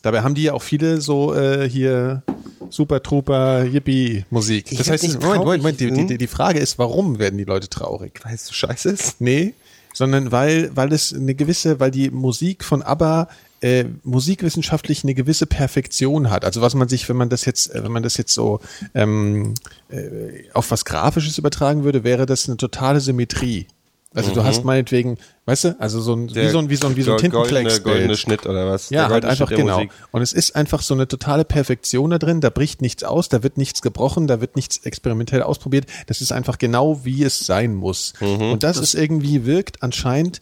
Dabei 0.02 0.22
haben 0.22 0.36
die 0.36 0.44
ja 0.44 0.54
auch 0.54 0.62
viele 0.64 1.02
so 1.02 1.36
äh, 1.36 1.70
hier 1.70 2.24
Super 2.70 3.04
Trooper 3.04 3.64
Yippie 3.66 4.26
Musik. 4.30 4.72
Ich 4.72 4.78
Das 4.78 4.90
heißt, 4.90 5.04
Moment, 5.22 5.24
Moment, 5.40 5.64
Moment, 5.64 5.80
die, 5.80 5.88
traurig, 5.90 6.08
die, 6.08 6.18
die 6.18 6.28
Frage 6.28 6.60
ist, 6.60 6.78
warum 6.78 7.20
werden 7.20 7.38
die 7.38 7.44
Leute 7.44 7.68
traurig? 7.68 8.20
Weil 8.24 8.36
es 8.36 8.46
so 8.46 8.54
scheiße 8.54 8.90
ist. 8.90 9.20
Nee, 9.20 9.56
sondern 9.94 10.32
weil, 10.32 10.72
weil 10.76 10.94
es 10.94 11.14
eine 11.14 11.36
gewisse, 11.36 11.80
weil 11.80 11.92
die 11.92 12.10
Musik 12.12 12.64
von 12.64 12.82
ABBA 12.82 13.28
äh, 13.62 13.86
musikwissenschaftlich 14.04 15.04
eine 15.04 15.14
gewisse 15.14 15.46
Perfektion 15.46 16.30
hat. 16.30 16.46
Also 16.46 16.62
was 16.62 16.76
man 16.76 16.88
sich, 16.88 17.08
wenn 17.10 17.18
man 17.18 17.30
das 17.30 17.46
jetzt, 17.46 17.74
äh, 17.74 17.84
wenn 17.84 17.92
man 17.92 18.04
das 18.04 18.18
jetzt 18.18 18.34
so 18.34 18.60
ähm, 18.94 19.54
äh, 19.90 20.50
auf 20.54 20.72
was 20.72 20.86
Grafisches 20.86 21.38
übertragen 21.38 21.84
würde, 21.84 22.04
wäre 22.04 22.26
das 22.26 22.48
eine 22.48 22.58
totale 22.58 23.00
Symmetrie. 23.00 23.68
Also 24.12 24.34
du 24.34 24.44
hast 24.44 24.66
meinetwegen, 24.66 25.20
weißt 25.46 25.64
du, 25.66 25.76
also 25.80 26.02
so 26.02 26.16
ein, 26.16 26.34
wie 26.34 26.50
so 26.50 26.58
ein, 26.58 26.68
wie 26.72 26.76
so 26.78 26.88
ein, 26.88 26.96
wie 26.96 27.04
so 27.04 27.16
ein 27.16 27.22
Mhm. 27.24 27.30
goldene, 27.30 27.80
goldene 27.82 28.18
Schnitt 28.18 28.48
oder 28.48 28.68
was? 28.68 28.90
Ja, 28.90 29.04
Der 29.04 29.10
halt 29.14 29.26
einfach 29.26 29.50
der 29.50 29.58
genau. 29.60 29.76
Musik. 29.76 29.92
Und 30.12 30.24
es 30.24 30.34
ist 30.34 30.56
einfach 30.56 30.82
so 30.82 30.96
eine 30.96 31.08
totale 31.08 31.46
Perfektion 31.46 32.10
da 32.10 32.18
drin. 32.18 32.42
Da 32.42 32.50
bricht 32.50 32.82
nichts 32.82 33.04
aus, 33.04 33.30
da 33.30 33.44
wird 33.44 33.58
nichts 33.60 33.84
gebrochen, 33.84 34.26
da 34.26 34.42
wird 34.42 34.56
nichts 34.56 34.78
experimentell 34.80 35.44
ausprobiert. 35.44 35.86
Das 36.08 36.22
ist 36.22 36.32
einfach 36.32 36.58
genau, 36.58 37.06
wie 37.06 37.24
es 37.24 37.38
sein 37.46 37.76
muss. 37.76 38.14
Mhm. 38.20 38.54
Und 38.54 38.64
das, 38.64 38.78
ist 38.78 38.96
irgendwie 38.96 39.46
wirkt 39.46 39.84
anscheinend 39.84 40.40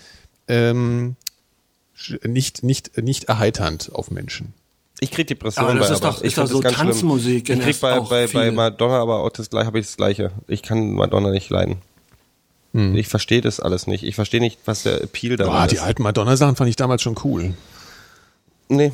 ähm, 0.48 1.17
nicht 2.24 2.64
nicht 2.64 2.98
nicht 2.98 3.26
erheiternd 3.26 3.92
auf 3.94 4.12
Menschen. 4.12 4.54
Ich 5.00 5.12
krieg 5.12 5.28
Depressionen 5.28 5.72
Aber 5.72 5.80
das 5.80 5.90
bei 5.90 5.94
ist 5.96 6.04
ABBA. 6.04 6.12
doch- 6.16 6.22
Ich 6.22 6.28
ist 6.28 6.38
doch 6.38 6.48
so 6.48 6.54
das 6.62 6.64
ganz 6.64 6.76
schlimm. 6.78 6.88
Tanzmusik 6.90 7.50
Ich 7.50 7.60
krieg 7.60 7.80
der- 7.80 8.02
bei, 8.02 8.26
bei, 8.26 8.28
bei. 8.28 8.52
Madonna 8.52 9.00
aber 9.00 9.20
auch 9.20 9.30
das 9.30 9.50
gleiche, 9.50 9.68
habe 9.68 9.80
ich 9.80 9.86
das 9.86 9.98
gleiche. 9.98 10.32
Ich 10.48 10.64
kann 10.64 10.94
Madonna 10.94 11.30
nicht 11.30 11.50
leiden. 11.50 11.76
Hm. 12.74 12.96
Ich 12.96 13.08
verstehe 13.08 13.42
das 13.42 13.60
alles 13.60 13.86
nicht. 13.88 14.04
Ich 14.04 14.16
verstehe 14.16 14.40
nicht, 14.42 14.60
was 14.66 14.84
der 14.84 15.02
Appeal 15.04 15.38
Boah, 15.38 15.66
ist. 15.66 15.72
die 15.72 15.80
alten 15.80 16.02
Madonna-Sachen 16.04 16.56
fand 16.56 16.70
ich 16.70 16.76
damals 16.76 17.02
schon 17.02 17.16
cool. 17.24 17.54
nee. 18.70 18.92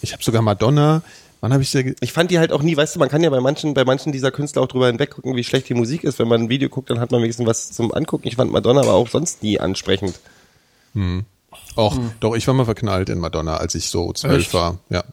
Ich 0.00 0.12
habe 0.12 0.22
sogar 0.22 0.42
Madonna. 0.42 1.02
Wann 1.40 1.52
habe 1.52 1.62
ich 1.64 1.70
sie? 1.70 1.94
Ich 2.00 2.12
fand 2.12 2.30
die 2.30 2.38
halt 2.38 2.52
auch 2.52 2.62
nie, 2.62 2.76
weißt 2.76 2.94
du, 2.94 3.00
man 3.00 3.08
kann 3.08 3.22
ja 3.22 3.30
bei 3.30 3.40
manchen, 3.40 3.74
bei 3.74 3.84
manchen 3.84 4.12
dieser 4.12 4.30
Künstler 4.30 4.62
auch 4.62 4.68
drüber 4.68 4.86
hinweggucken, 4.86 5.34
wie 5.36 5.42
schlecht 5.44 5.68
die 5.68 5.74
Musik 5.74 6.04
ist. 6.04 6.18
Wenn 6.20 6.28
man 6.28 6.42
ein 6.42 6.48
Video 6.48 6.68
guckt, 6.68 6.88
dann 6.90 7.00
hat 7.00 7.10
man 7.10 7.20
wenigstens 7.20 7.46
was 7.46 7.72
zum 7.72 7.92
Angucken. 7.92 8.26
Ich 8.28 8.36
fand 8.36 8.52
Madonna 8.52 8.80
aber 8.82 8.94
auch 8.94 9.08
sonst 9.08 9.42
nie 9.42 9.58
ansprechend. 9.58 10.18
Och, 11.76 11.96
Hm. 11.96 12.12
doch, 12.20 12.34
ich 12.34 12.46
war 12.46 12.54
mal 12.54 12.64
verknallt 12.64 13.08
in 13.08 13.18
Madonna, 13.18 13.56
als 13.56 13.74
ich 13.74 13.88
so 13.88 14.12
zwölf 14.12 14.38
Echt? 14.42 14.54
war. 14.54 14.78
Ja. 14.90 15.04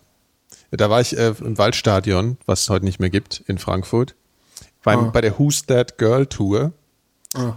Da 0.72 0.90
war 0.90 1.02
ich 1.02 1.18
äh, 1.18 1.34
im 1.40 1.58
Waldstadion, 1.58 2.38
was 2.46 2.62
es 2.64 2.70
heute 2.70 2.86
nicht 2.86 3.00
mehr 3.00 3.10
gibt, 3.10 3.44
in 3.48 3.58
Frankfurt. 3.58 4.16
Beim, 4.84 5.00
Ah. 5.06 5.10
Bei 5.10 5.22
der 5.22 5.38
Who's 5.40 5.66
That 5.66 5.98
Girl 5.98 6.26
Tour. 6.26 6.72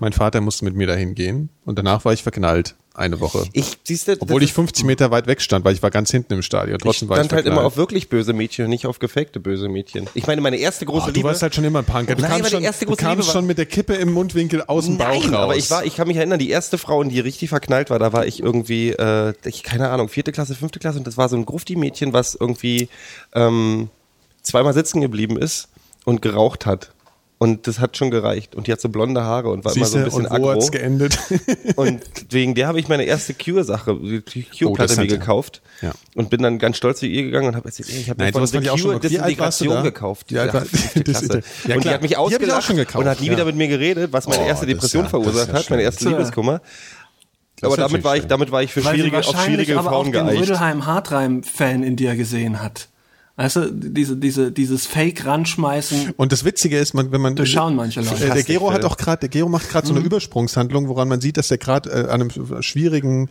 Mein 0.00 0.12
Vater 0.12 0.40
musste 0.42 0.64
mit 0.66 0.74
mir 0.74 0.86
dahin 0.86 1.14
gehen 1.14 1.48
und 1.64 1.78
danach 1.78 2.04
war 2.04 2.12
ich 2.12 2.22
verknallt. 2.22 2.74
Eine 2.94 3.20
Woche. 3.20 3.46
Ich, 3.54 3.78
siehst 3.84 4.08
du, 4.08 4.16
Obwohl 4.20 4.42
ich 4.42 4.52
50 4.52 4.84
Meter 4.84 5.10
weit 5.10 5.26
weg 5.26 5.40
stand, 5.40 5.64
weil 5.64 5.72
ich 5.74 5.82
war 5.82 5.90
ganz 5.90 6.10
hinten 6.10 6.34
im 6.34 6.42
Stadion. 6.42 6.76
Ich 6.76 6.82
Trotzdem 6.82 7.08
war 7.08 7.16
ich 7.16 7.24
stand 7.24 7.32
halt 7.32 7.46
immer 7.46 7.64
auf 7.64 7.78
wirklich 7.78 8.10
böse 8.10 8.34
Mädchen 8.34 8.66
und 8.66 8.70
nicht 8.70 8.86
auf 8.86 8.98
gefakte 8.98 9.40
böse 9.40 9.68
Mädchen. 9.70 10.08
Ich 10.12 10.26
meine, 10.26 10.42
meine 10.42 10.56
erste 10.56 10.84
große 10.84 11.04
Oh, 11.04 11.06
du 11.08 11.14
Liebe. 11.14 11.28
warst 11.28 11.40
halt 11.42 11.54
schon 11.54 11.64
immer 11.64 11.78
ein 11.78 11.86
Punker. 11.86 12.14
Du 12.16 12.20
Nein, 12.22 12.42
kamst, 12.42 12.50
schon, 12.50 12.62
du 12.62 12.96
kamst 12.96 13.30
schon 13.32 13.46
mit 13.46 13.56
der 13.56 13.64
Kippe 13.64 13.94
im 13.94 14.12
Mundwinkel 14.12 14.62
aus 14.66 14.84
dem 14.84 14.98
Bauch 14.98 15.24
raus. 15.24 15.32
aber 15.32 15.56
ich 15.56 15.70
war, 15.70 15.86
ich 15.86 15.96
kann 15.96 16.06
mich 16.06 16.18
erinnern, 16.18 16.38
die 16.38 16.50
erste 16.50 16.76
Frau, 16.76 17.00
in 17.00 17.08
die 17.08 17.20
richtig 17.20 17.48
verknallt 17.48 17.88
war, 17.88 17.98
da 17.98 18.12
war 18.12 18.26
ich 18.26 18.40
irgendwie, 18.42 18.90
äh, 18.90 19.32
ich, 19.46 19.62
keine 19.62 19.88
Ahnung, 19.88 20.10
vierte 20.10 20.30
Klasse, 20.32 20.54
fünfte 20.54 20.78
Klasse 20.78 20.98
und 20.98 21.06
das 21.06 21.16
war 21.16 21.30
so 21.30 21.36
ein 21.36 21.46
Grufti-Mädchen, 21.46 22.12
was 22.12 22.34
irgendwie 22.34 22.90
ähm, 23.34 23.88
zweimal 24.42 24.74
sitzen 24.74 25.00
geblieben 25.00 25.38
ist 25.38 25.68
und 26.04 26.20
geraucht 26.20 26.66
hat. 26.66 26.91
Und 27.42 27.66
das 27.66 27.80
hat 27.80 27.96
schon 27.96 28.12
gereicht. 28.12 28.54
Und 28.54 28.68
die 28.68 28.72
hat 28.72 28.80
so 28.80 28.88
blonde 28.88 29.24
Haare 29.24 29.48
und 29.50 29.64
war 29.64 29.72
Siehste, 29.72 29.98
immer 29.98 30.10
so 30.10 30.18
ein 30.18 30.22
bisschen 30.22 30.32
und 30.36 30.42
wo 30.42 30.48
aggro. 30.50 30.60
hat's 30.60 30.70
geendet? 30.70 31.18
Und 31.76 32.00
wegen 32.30 32.54
der 32.54 32.68
habe 32.68 32.78
ich 32.78 32.86
meine 32.86 33.02
erste 33.02 33.34
Cure-Sache, 33.34 33.96
die 34.00 34.18
Oh, 34.18 34.22
das 34.24 34.58
Cure-Platte 34.58 34.96
mir 34.96 35.02
hat 35.02 35.10
er. 35.10 35.18
gekauft. 35.18 35.60
Ja. 35.80 35.90
Und 36.14 36.30
bin 36.30 36.40
dann 36.42 36.60
ganz 36.60 36.76
stolz 36.76 37.00
zu 37.00 37.06
ihr 37.06 37.24
gegangen 37.24 37.48
und 37.48 37.56
habe 37.56 37.66
erzählt, 37.66 37.88
ey, 37.90 37.96
ich 38.00 38.10
habe 38.10 38.22
mir 38.24 38.32
von 38.32 38.46
The 38.46 38.60
Cure 38.60 39.00
Desintegration 39.00 39.82
gekauft. 39.82 40.26
Alt 40.36 40.54
Ja, 40.54 40.60
Das- 41.02 41.02
Klasse. 41.04 41.42
ja, 41.66 41.74
und 41.74 41.84
die 41.84 41.88
hat 41.90 42.02
mich 42.02 42.10
Die 42.12 42.16
ausgelacht 42.16 42.62
schon 42.64 42.76
gekauft, 42.76 43.04
und 43.04 43.10
hat 43.10 43.20
nie 43.20 43.26
ja. 43.26 43.32
wieder 43.32 43.44
mit 43.44 43.56
mir 43.56 43.66
geredet, 43.66 44.12
was 44.12 44.28
meine 44.28 44.42
Oh, 44.42 44.46
erste 44.46 44.66
das 44.66 44.74
ist 44.74 44.76
Depression 44.76 45.00
ja- 45.00 45.10
das 45.10 45.10
verursacht 45.10 45.48
ja 45.48 45.54
hat, 45.54 45.70
meine 45.70 45.82
erste. 45.82 46.08
Liebeskummer. 46.10 46.60
Aber 47.60 47.70
ist 47.72 47.78
damit 47.78 48.04
war 48.04 48.16
ich, 48.16 48.26
damit 48.26 48.52
war 48.52 48.62
ich 48.62 48.72
für 48.72 48.84
Weil 48.84 48.92
sie 48.94 49.00
schwierige, 49.00 49.18
auf 49.18 49.26
wahrscheinlich 49.26 49.46
schwierige 49.66 49.78
aber 49.80 49.88
auch 49.88 49.92
Frauen 49.94 50.12
den 50.12 50.26
geeicht. 50.26 50.42
Rödelheim-Hartreim-Fan 50.42 51.82
in 51.82 51.96
dir 51.96 52.14
gesehen 52.16 52.62
hat. 52.62 52.88
Weißt 53.42 53.56
du, 53.56 53.72
diese, 53.72 54.16
diese, 54.16 54.52
dieses 54.52 54.86
Fake-Ranschmeißen, 54.86 56.12
Und 56.16 56.30
das 56.30 56.44
Witzige 56.44 56.78
ist, 56.78 56.94
man, 56.94 57.10
wenn 57.10 57.20
man 57.20 57.34
durchschauen 57.34 57.74
manche 57.74 58.00
Leute. 58.00 58.24
Äh, 58.24 58.34
der 58.34 58.42
Gero 58.44 58.72
hat 58.72 58.84
auch 58.84 58.96
gerade, 58.96 59.18
der 59.18 59.30
Gero 59.30 59.48
macht 59.48 59.68
gerade 59.68 59.84
so 59.84 59.94
eine 59.94 60.04
Übersprungshandlung, 60.04 60.86
woran 60.86 61.08
man 61.08 61.20
sieht, 61.20 61.36
dass 61.38 61.50
er 61.50 61.58
gerade 61.58 61.90
äh, 61.90 62.08
an 62.08 62.22
einem 62.22 62.62
schwierigen 62.62 63.28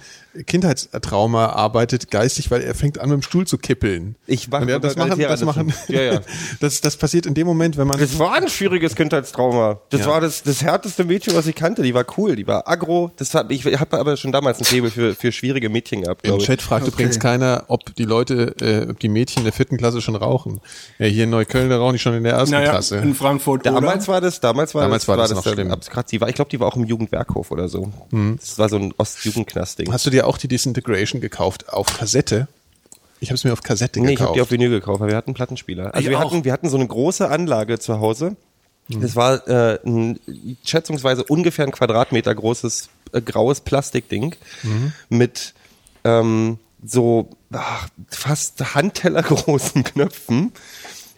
Kindheitstrauma 0.48 1.48
arbeitet, 1.48 2.12
geistig, 2.12 2.52
weil 2.52 2.62
er 2.62 2.76
fängt 2.76 3.00
an 3.00 3.10
mit 3.10 3.20
dem 3.20 3.22
Stuhl 3.22 3.48
zu 3.48 3.58
kippeln. 3.58 4.16
Ich 4.28 4.50
mach- 4.50 4.62
Und 4.62 4.68
ja, 4.70 4.80
das 4.80 4.96
machen, 4.98 5.18
das 5.18 5.40
das 5.40 5.44
machen. 5.44 5.74
Ja, 5.88 6.02
ja. 6.02 6.22
das, 6.60 6.82
das 6.82 6.98
passiert 6.98 7.26
in 7.26 7.34
dem 7.34 7.48
Moment, 7.48 7.78
wenn 7.78 7.88
man 7.88 8.00
Das 8.00 8.20
war 8.20 8.34
ein 8.34 8.50
schwieriges 8.50 8.96
Kindheitstrauma. 8.96 9.80
Das 9.92 10.02
Ja. 10.02 10.08
war 10.08 10.20
das, 10.22 10.44
das 10.44 10.62
härteste 10.62 11.06
Mädchen, 11.06 11.36
was 11.36 11.48
ich 11.48 11.56
kannte. 11.56 11.84
Die 11.84 11.94
war 11.94 12.06
cool, 12.18 12.36
die 12.36 12.48
war 12.48 12.68
aggro. 12.68 13.12
Das 13.16 13.34
hat, 13.34 13.50
ich 13.52 13.66
habe 13.66 13.98
aber 13.98 14.18
schon 14.18 14.34
damals 14.34 14.60
ein 14.60 14.66
Faible 14.66 14.92
für, 14.92 15.16
für 15.16 15.32
schwierige 15.32 15.70
Mädchen 15.70 16.02
gehabt, 16.02 16.28
Im. 16.28 16.38
Chat 16.40 16.62
fragt 16.62 16.88
übrigens 16.88 17.20
keiner, 17.20 17.66
ob 17.68 17.96
die 17.96 18.04
Leute, 18.06 18.56
äh, 18.62 18.90
ob 18.90 19.00
die 19.00 19.10
Mädchen 19.10 19.40
in 19.40 19.44
der 19.46 19.54
vierten 19.54 19.78
Klasse 19.78 20.01
schon 20.02 20.16
rauchen. 20.16 20.60
Ja, 21.00 21.06
hier 21.06 21.24
in 21.26 21.30
Neukölln, 21.30 21.70
da 21.70 21.78
rauchen 21.78 21.94
die 21.94 22.00
schon 22.00 22.14
in 22.14 22.24
der 22.24 22.34
ersten 22.34 22.56
naja, 22.56 22.70
Klasse. 22.72 22.98
in 22.98 23.14
Frankfurt 23.16 23.66
Damals 23.66 24.08
war 24.08 24.20
das, 24.22 24.40
damals 24.40 24.74
war 24.76 24.84
Damals 24.84 25.04
das, 25.04 25.08
war 25.08 25.18
das 25.18 25.32
noch 25.32 25.44
der- 25.44 25.54
schlimm. 25.54 25.72
ab- 25.72 25.88
grad- 25.90 26.12
die 26.12 26.20
war, 26.22 26.30
ich 26.30 26.36
glaube, 26.36 26.50
die 26.52 26.60
war 26.60 26.68
auch 26.68 26.76
im 26.76 26.86
Jugendwerkhof 26.86 27.52
oder 27.52 27.68
so. 27.70 27.92
Das 28.12 28.60
war 28.60 28.70
so 28.70 28.78
ein 28.78 28.94
Ostjugendknast-Ding. 28.98 29.92
Hast 29.92 30.06
du 30.06 30.10
dir 30.10 30.28
auch 30.28 30.38
die 30.38 30.48
Disintegration 30.48 31.22
gekauft 31.22 31.70
auf 31.70 31.98
Kassette? 31.98 32.48
Ich 33.20 33.30
habe 33.30 33.36
es 33.36 33.44
mir 33.44 33.54
auf 33.54 33.62
Kassette 33.62 34.00
Nee, 34.00 34.06
ich 34.14 34.20
habe 34.20 34.20
gekauft. 34.20 34.36
die 34.38 34.42
auf 34.42 34.52
Vinyl 34.52 34.70
gekauft, 34.72 35.00
weil 35.00 35.10
wir 35.10 35.16
hatten 35.16 35.30
einen 35.30 35.36
Plattenspieler. 35.36 35.94
Also 35.94 36.00
Ich 36.00 36.10
wir 36.10 36.18
auch. 36.20 36.32
hatten, 36.32 36.44
wir 36.44 36.52
hatten 36.54 36.70
so 36.70 36.78
eine 36.78 36.88
große 36.88 37.30
Anlage 37.30 37.78
zu 37.80 38.00
Hause. 38.00 38.36
Das 38.90 39.16
war 39.16 39.48
äh, 39.48 39.80
ein 39.86 40.20
schätzungsweise 40.66 41.24
ungefähr 41.24 41.66
ein 41.66 41.72
Quadratmeter 41.72 42.34
großes 42.36 42.90
äh, 43.14 43.22
graues 43.22 43.62
Plastikding 43.62 44.36
mit 45.08 45.54
ähm, 46.04 46.58
so 46.84 47.30
ach, 47.52 47.88
fast 48.10 48.76
handtellergroßen 48.76 49.84
Knöpfen, 49.86 50.52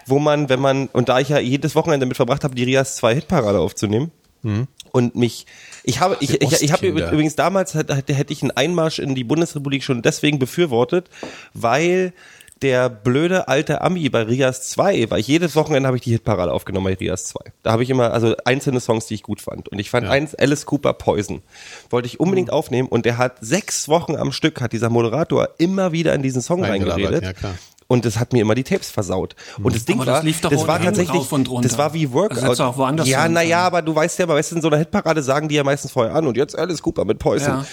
wo 0.05 0.20
man, 0.20 0.50
wenn 0.50 0.60
man, 0.60 0.88
und 0.88 1.10
da 1.10 1.20
ich 1.20 1.29
ja 1.29 1.39
jedes 1.39 1.75
Wochenende 1.75 2.05
damit 2.05 2.17
verbracht 2.17 2.43
habe, 2.43 2.55
die 2.55 2.63
Rias 2.63 2.98
2 2.98 3.15
Hitparade 3.15 3.60
aufzunehmen 3.60 4.12
und 4.91 5.15
mich, 5.15 5.46
ich 5.84 6.00
habe, 6.01 6.17
ich, 6.20 6.41
ich, 6.41 6.62
ich 6.62 6.72
habe 6.72 6.88
übrigens 6.88 7.36
damals 7.36 7.74
hätte, 7.74 7.96
hätte 7.96 8.34
ich 8.34 8.41
einen 8.41 8.51
Einmarsch 8.51 9.00
in 9.00 9.15
die 9.15 9.24
Bundesrepublik 9.24 9.84
schon 9.84 10.01
deswegen 10.01 10.38
befürwortet, 10.38 11.10
weil 11.53 12.13
der 12.63 12.89
blöde 12.89 13.48
alte 13.48 13.82
Ami 13.82 14.10
bei 14.10 14.24
Rias 14.24 14.70
2, 14.70 15.12
weil 15.12 15.20
ich 15.20 15.27
jedes 15.27 15.55
Wochenende 15.55 15.88
habe 15.88 15.98
ich 15.98 16.03
die 16.03 16.12
Hitparade 16.12 16.51
aufgenommen 16.51 16.86
bei 16.86 16.93
Rias 16.93 17.25
2. 17.25 17.51
Da 17.62 17.74
habe 17.74 17.84
ich 17.84 17.89
immer, 17.89 18.13
also 18.13 18.36
einzelne 18.46 18.79
Songs, 18.79 19.05
die 19.05 19.15
ich 19.15 19.24
gut 19.24 19.41
fand. 19.41 19.70
Und 19.70 19.79
ich 19.79 19.89
fand 19.89 20.05
Ja. 20.05 20.12
eins, 20.12 20.34
Alice 20.34 20.65
Cooper 20.65 20.93
Poison. 20.93 21.41
Wollte 21.89 22.08
ich 22.08 22.20
unbedingt 22.20 22.51
aufnehmen 22.51 22.88
und 22.88 23.05
der 23.05 23.17
hat 23.17 23.36
sechs 23.41 23.89
Wochen 23.89 24.15
am 24.15 24.32
Stück, 24.32 24.62
hat 24.62 24.72
dieser 24.72 24.89
Moderator 24.89 25.50
immer 25.58 25.91
wieder 25.91 26.13
in 26.15 26.24
diesen 26.24 26.41
Song 26.41 26.63
reingeredet. 26.63 27.24
ja, 27.24 27.34
klar. 27.34 27.55
Und 27.88 28.05
das 28.05 28.17
hat 28.17 28.34
mir 28.34 28.41
immer 28.41 28.55
die 28.55 28.63
Tapes 28.63 28.89
versaut. 28.89 29.36
Und 29.62 29.75
das 29.75 29.86
Ding 29.86 29.98
Aber 29.98 30.05
das 30.05 30.15
war, 30.15 30.24
lief 30.24 30.41
doch 30.41 30.50
das 30.50 30.65
war 30.65 30.82
tatsächlich, 30.82 31.27
das 31.62 31.77
war 31.77 31.93
wie 31.93 32.12
Workout. 32.12 32.41
Das 32.41 32.58
du 32.58 32.63
auch 32.63 32.77
woanders 32.77 33.08
ja, 33.08 33.27
naja, 33.27 33.60
aber 33.60 33.82
du 33.82 33.93
weißt 33.93 34.20
ja, 34.20 34.25
aber 34.25 34.36
weißt 34.36 34.51
du, 34.51 34.55
in 34.55 34.62
so 34.62 34.70
einer 34.70 34.77
Hitparade 34.77 35.22
sagen 35.22 35.50
die 35.50 35.55
ja 35.55 35.63
meistens 35.63 35.91
vorher 35.91 36.15
an 36.15 36.25
und 36.25 36.38
jetzt 36.38 36.58
Alice 36.58 36.82
Cooper 36.82 37.05
mit 37.05 37.20
Poison. 37.20 37.65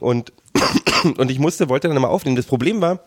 Und, 0.00 0.32
und 1.16 1.30
ich 1.30 1.38
musste, 1.38 1.68
wollte 1.68 1.88
dann 1.88 1.96
immer 1.96 2.10
aufnehmen. 2.10 2.36
Das 2.36 2.46
Problem 2.46 2.80
war, 2.80 2.98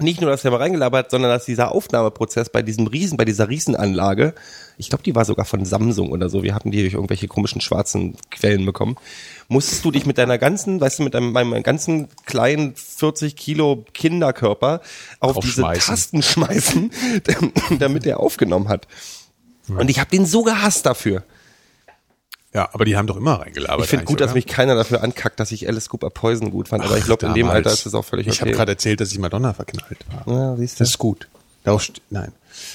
nicht 0.00 0.20
nur, 0.20 0.30
dass 0.30 0.44
er 0.44 0.50
mal 0.50 0.58
reingelabert 0.58 1.10
sondern 1.10 1.30
dass 1.30 1.44
dieser 1.44 1.72
Aufnahmeprozess 1.72 2.50
bei 2.50 2.62
diesem 2.62 2.86
Riesen, 2.86 3.16
bei 3.16 3.24
dieser 3.24 3.48
Riesenanlage, 3.48 4.34
ich 4.76 4.88
glaube, 4.88 5.04
die 5.04 5.14
war 5.14 5.24
sogar 5.24 5.44
von 5.44 5.64
Samsung 5.64 6.10
oder 6.10 6.28
so, 6.28 6.42
wir 6.42 6.54
hatten 6.54 6.70
die 6.70 6.80
durch 6.80 6.94
irgendwelche 6.94 7.28
komischen 7.28 7.60
schwarzen 7.60 8.16
Quellen 8.30 8.64
bekommen, 8.64 8.96
musstest 9.48 9.84
du 9.84 9.90
dich 9.90 10.06
mit 10.06 10.18
deiner 10.18 10.38
ganzen, 10.38 10.80
weißt 10.80 11.00
du, 11.00 11.02
mit 11.04 11.14
deinem, 11.14 11.32
meinem 11.32 11.62
ganzen 11.62 12.08
kleinen 12.24 12.74
40 12.74 13.36
Kilo 13.36 13.84
Kinderkörper 13.92 14.80
auf 15.20 15.38
diese. 15.38 15.62
Tasten 15.62 16.22
schmeißen, 16.22 16.90
damit 17.78 18.06
er 18.06 18.20
aufgenommen 18.20 18.68
hat. 18.68 18.86
Und 19.68 19.88
ich 19.90 20.00
habe 20.00 20.10
den 20.10 20.26
so 20.26 20.42
gehasst 20.42 20.86
dafür. 20.86 21.24
Ja, 22.52 22.68
aber 22.72 22.84
die 22.84 22.96
haben 22.96 23.06
doch 23.06 23.16
immer 23.16 23.40
reingelabert. 23.40 23.84
Ich 23.84 23.90
finde 23.90 24.04
gut, 24.04 24.20
dass 24.20 24.30
oder? 24.30 24.34
mich 24.34 24.46
keiner 24.46 24.74
dafür 24.74 25.02
ankackt, 25.02 25.38
dass 25.38 25.52
ich 25.52 25.68
Alice 25.68 25.88
Cooper 25.88 26.10
Poison 26.10 26.50
gut 26.50 26.68
fand, 26.68 26.84
aber 26.84 26.98
ich 26.98 27.04
glaube, 27.04 27.26
in 27.26 27.34
dem. 27.34 27.48
Alter 27.48 27.72
ist 27.72 27.86
das 27.86 27.94
auch 27.94 28.04
völlig 28.04 28.26
okay. 28.26 28.34
Ich 28.34 28.40
habe 28.40 28.50
gerade 28.50 28.72
erzählt, 28.72 29.00
dass 29.00 29.12
ich 29.12 29.18
Madonna 29.18 29.52
verknallt 29.54 29.98
war. 30.24 30.34
Ja, 30.34 30.56
siehst 30.56 30.80
du. 30.80 30.84
Das 30.84 30.90
ist 30.90 30.98
gut. 30.98 31.28
Darauf 31.62 31.86
nein. 32.08 32.32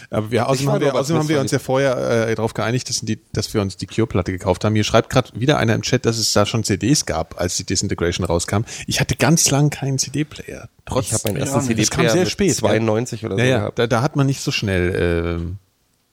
Aber 0.10 0.32
wir, 0.32 0.48
außerdem, 0.48 0.72
haben 0.72 0.82
wir, 0.82 0.96
außerdem 0.96 1.20
haben 1.20 1.30
wir 1.30 1.40
uns 1.42 1.52
ja 1.52 1.60
vorher 1.60 2.28
äh, 2.30 2.36
darauf 2.36 2.54
geeinigt, 2.54 2.90
dass, 2.90 3.02
die, 3.02 3.20
dass 3.34 3.54
wir 3.54 3.62
uns 3.62 3.78
die 3.78 3.88
Cure-Platte 3.88 4.32
gekauft 4.32 4.64
haben. 4.64 4.74
Hier 4.76 4.84
schreibt 4.84 5.10
gerade 5.10 5.30
wieder 5.40 5.58
einer 5.58 5.76
im 5.76 5.82
Chat, 5.82 6.06
dass 6.06 6.18
es 6.18 6.32
da 6.32 6.46
schon 6.46 6.64
CDs 6.64 7.06
gab, 7.06 7.40
als 7.40 7.58
die 7.58 7.66
Disintegration 7.66 8.26
rauskam. 8.26 8.62
Ich 8.88 9.00
hatte 9.00 9.16
ganz 9.16 9.50
lang 9.52 9.70
keinen 9.70 9.98
CD-Player. 9.98 10.70
Trotz, 10.86 11.08
Ich 11.08 11.14
habe 11.14 11.24
meinen 11.26 11.38
Ja, 11.38 11.42
ersten 11.42 11.58
das 11.58 11.68
CD 11.68 11.82
das 11.82 11.90
kam 11.92 12.10
sehr 12.10 12.26
spät. 12.26 12.56
92 12.56 13.26
oder 13.26 13.38
ja, 13.38 13.44
so 13.44 13.50
ja, 13.50 13.58
gehabt. 13.60 13.80
da, 13.80 13.88
da 13.88 14.02
hat 14.02 14.16
man 14.16 14.26
nicht 14.28 14.42
so 14.42 14.52
schnell 14.52 15.38
ähm, 15.40 15.58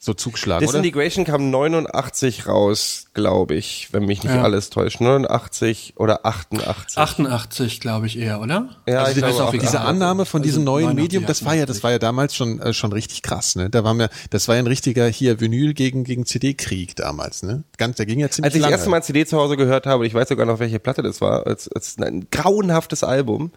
so 0.04 0.14
zugeschlagen, 0.14 0.64
oder? 0.66 0.72
Disintegration 0.80 1.24
kam 1.24 1.50
89 1.50 2.48
raus, 2.48 3.04
glaube 3.14 3.54
ich, 3.54 3.88
wenn 3.92 4.04
mich 4.04 4.24
nicht 4.24 4.34
Ja. 4.34 4.42
alles 4.42 4.68
täuscht. 4.68 5.00
89 5.00 5.94
oder 5.96 6.26
88. 6.26 6.98
88, 6.98 7.78
glaube 7.78 8.08
ich 8.08 8.18
eher, 8.18 8.40
oder? 8.40 8.70
Ja, 8.88 9.04
Also 9.04 9.12
ich 9.20 9.24
glaube 9.24 9.44
auch, 9.44 9.52
diese. 9.52 9.80
Annahme 9.80 10.26
von 10.26 10.40
Also 10.40 10.48
diesem 10.48 10.64
neuen 10.64 10.86
89, 10.86 11.02
Medium, 11.04 11.26
das 11.26 11.44
war 11.44 11.54
ja, 11.54 11.66
das 11.66 11.84
war 11.84 11.92
ja 11.92 12.00
damals 12.00 12.34
schon 12.34 12.60
äh, 12.60 12.72
schon 12.72 12.92
richtig 12.92 13.22
krass, 13.22 13.54
ne? 13.54 13.70
Da 13.70 13.84
war 13.84 13.94
mir, 13.94 14.10
das 14.30 14.48
war 14.48 14.56
ja 14.56 14.62
ein 14.62 14.66
richtiger 14.66 15.06
hier 15.06 15.40
Vinyl 15.40 15.72
gegen 15.72 16.02
gegen 16.02 16.26
CD-Krieg 16.26 16.96
damals, 16.96 17.44
ne? 17.44 17.62
Ganz, 17.78 17.96
der 17.96 18.06
ging 18.06 18.18
ja 18.18 18.28
ziemlich 18.28 18.46
Als 18.50 18.56
ich 18.56 18.62
das 18.62 18.70
erste 18.72 18.90
Mal 18.90 19.04
CD 19.04 19.24
zu 19.24 19.38
Hause 19.38 19.56
gehört 19.56 19.86
habe, 19.86 20.04
ich 20.04 20.14
weiß 20.14 20.28
sogar 20.28 20.46
noch, 20.46 20.58
welche 20.58 20.80
Platte 20.80 21.02
das 21.02 21.20
war, 21.20 21.46
als, 21.46 21.70
als 21.70 21.96
ein 21.98 22.26
grauenhaftes 22.32 23.04
Album, 23.04 23.52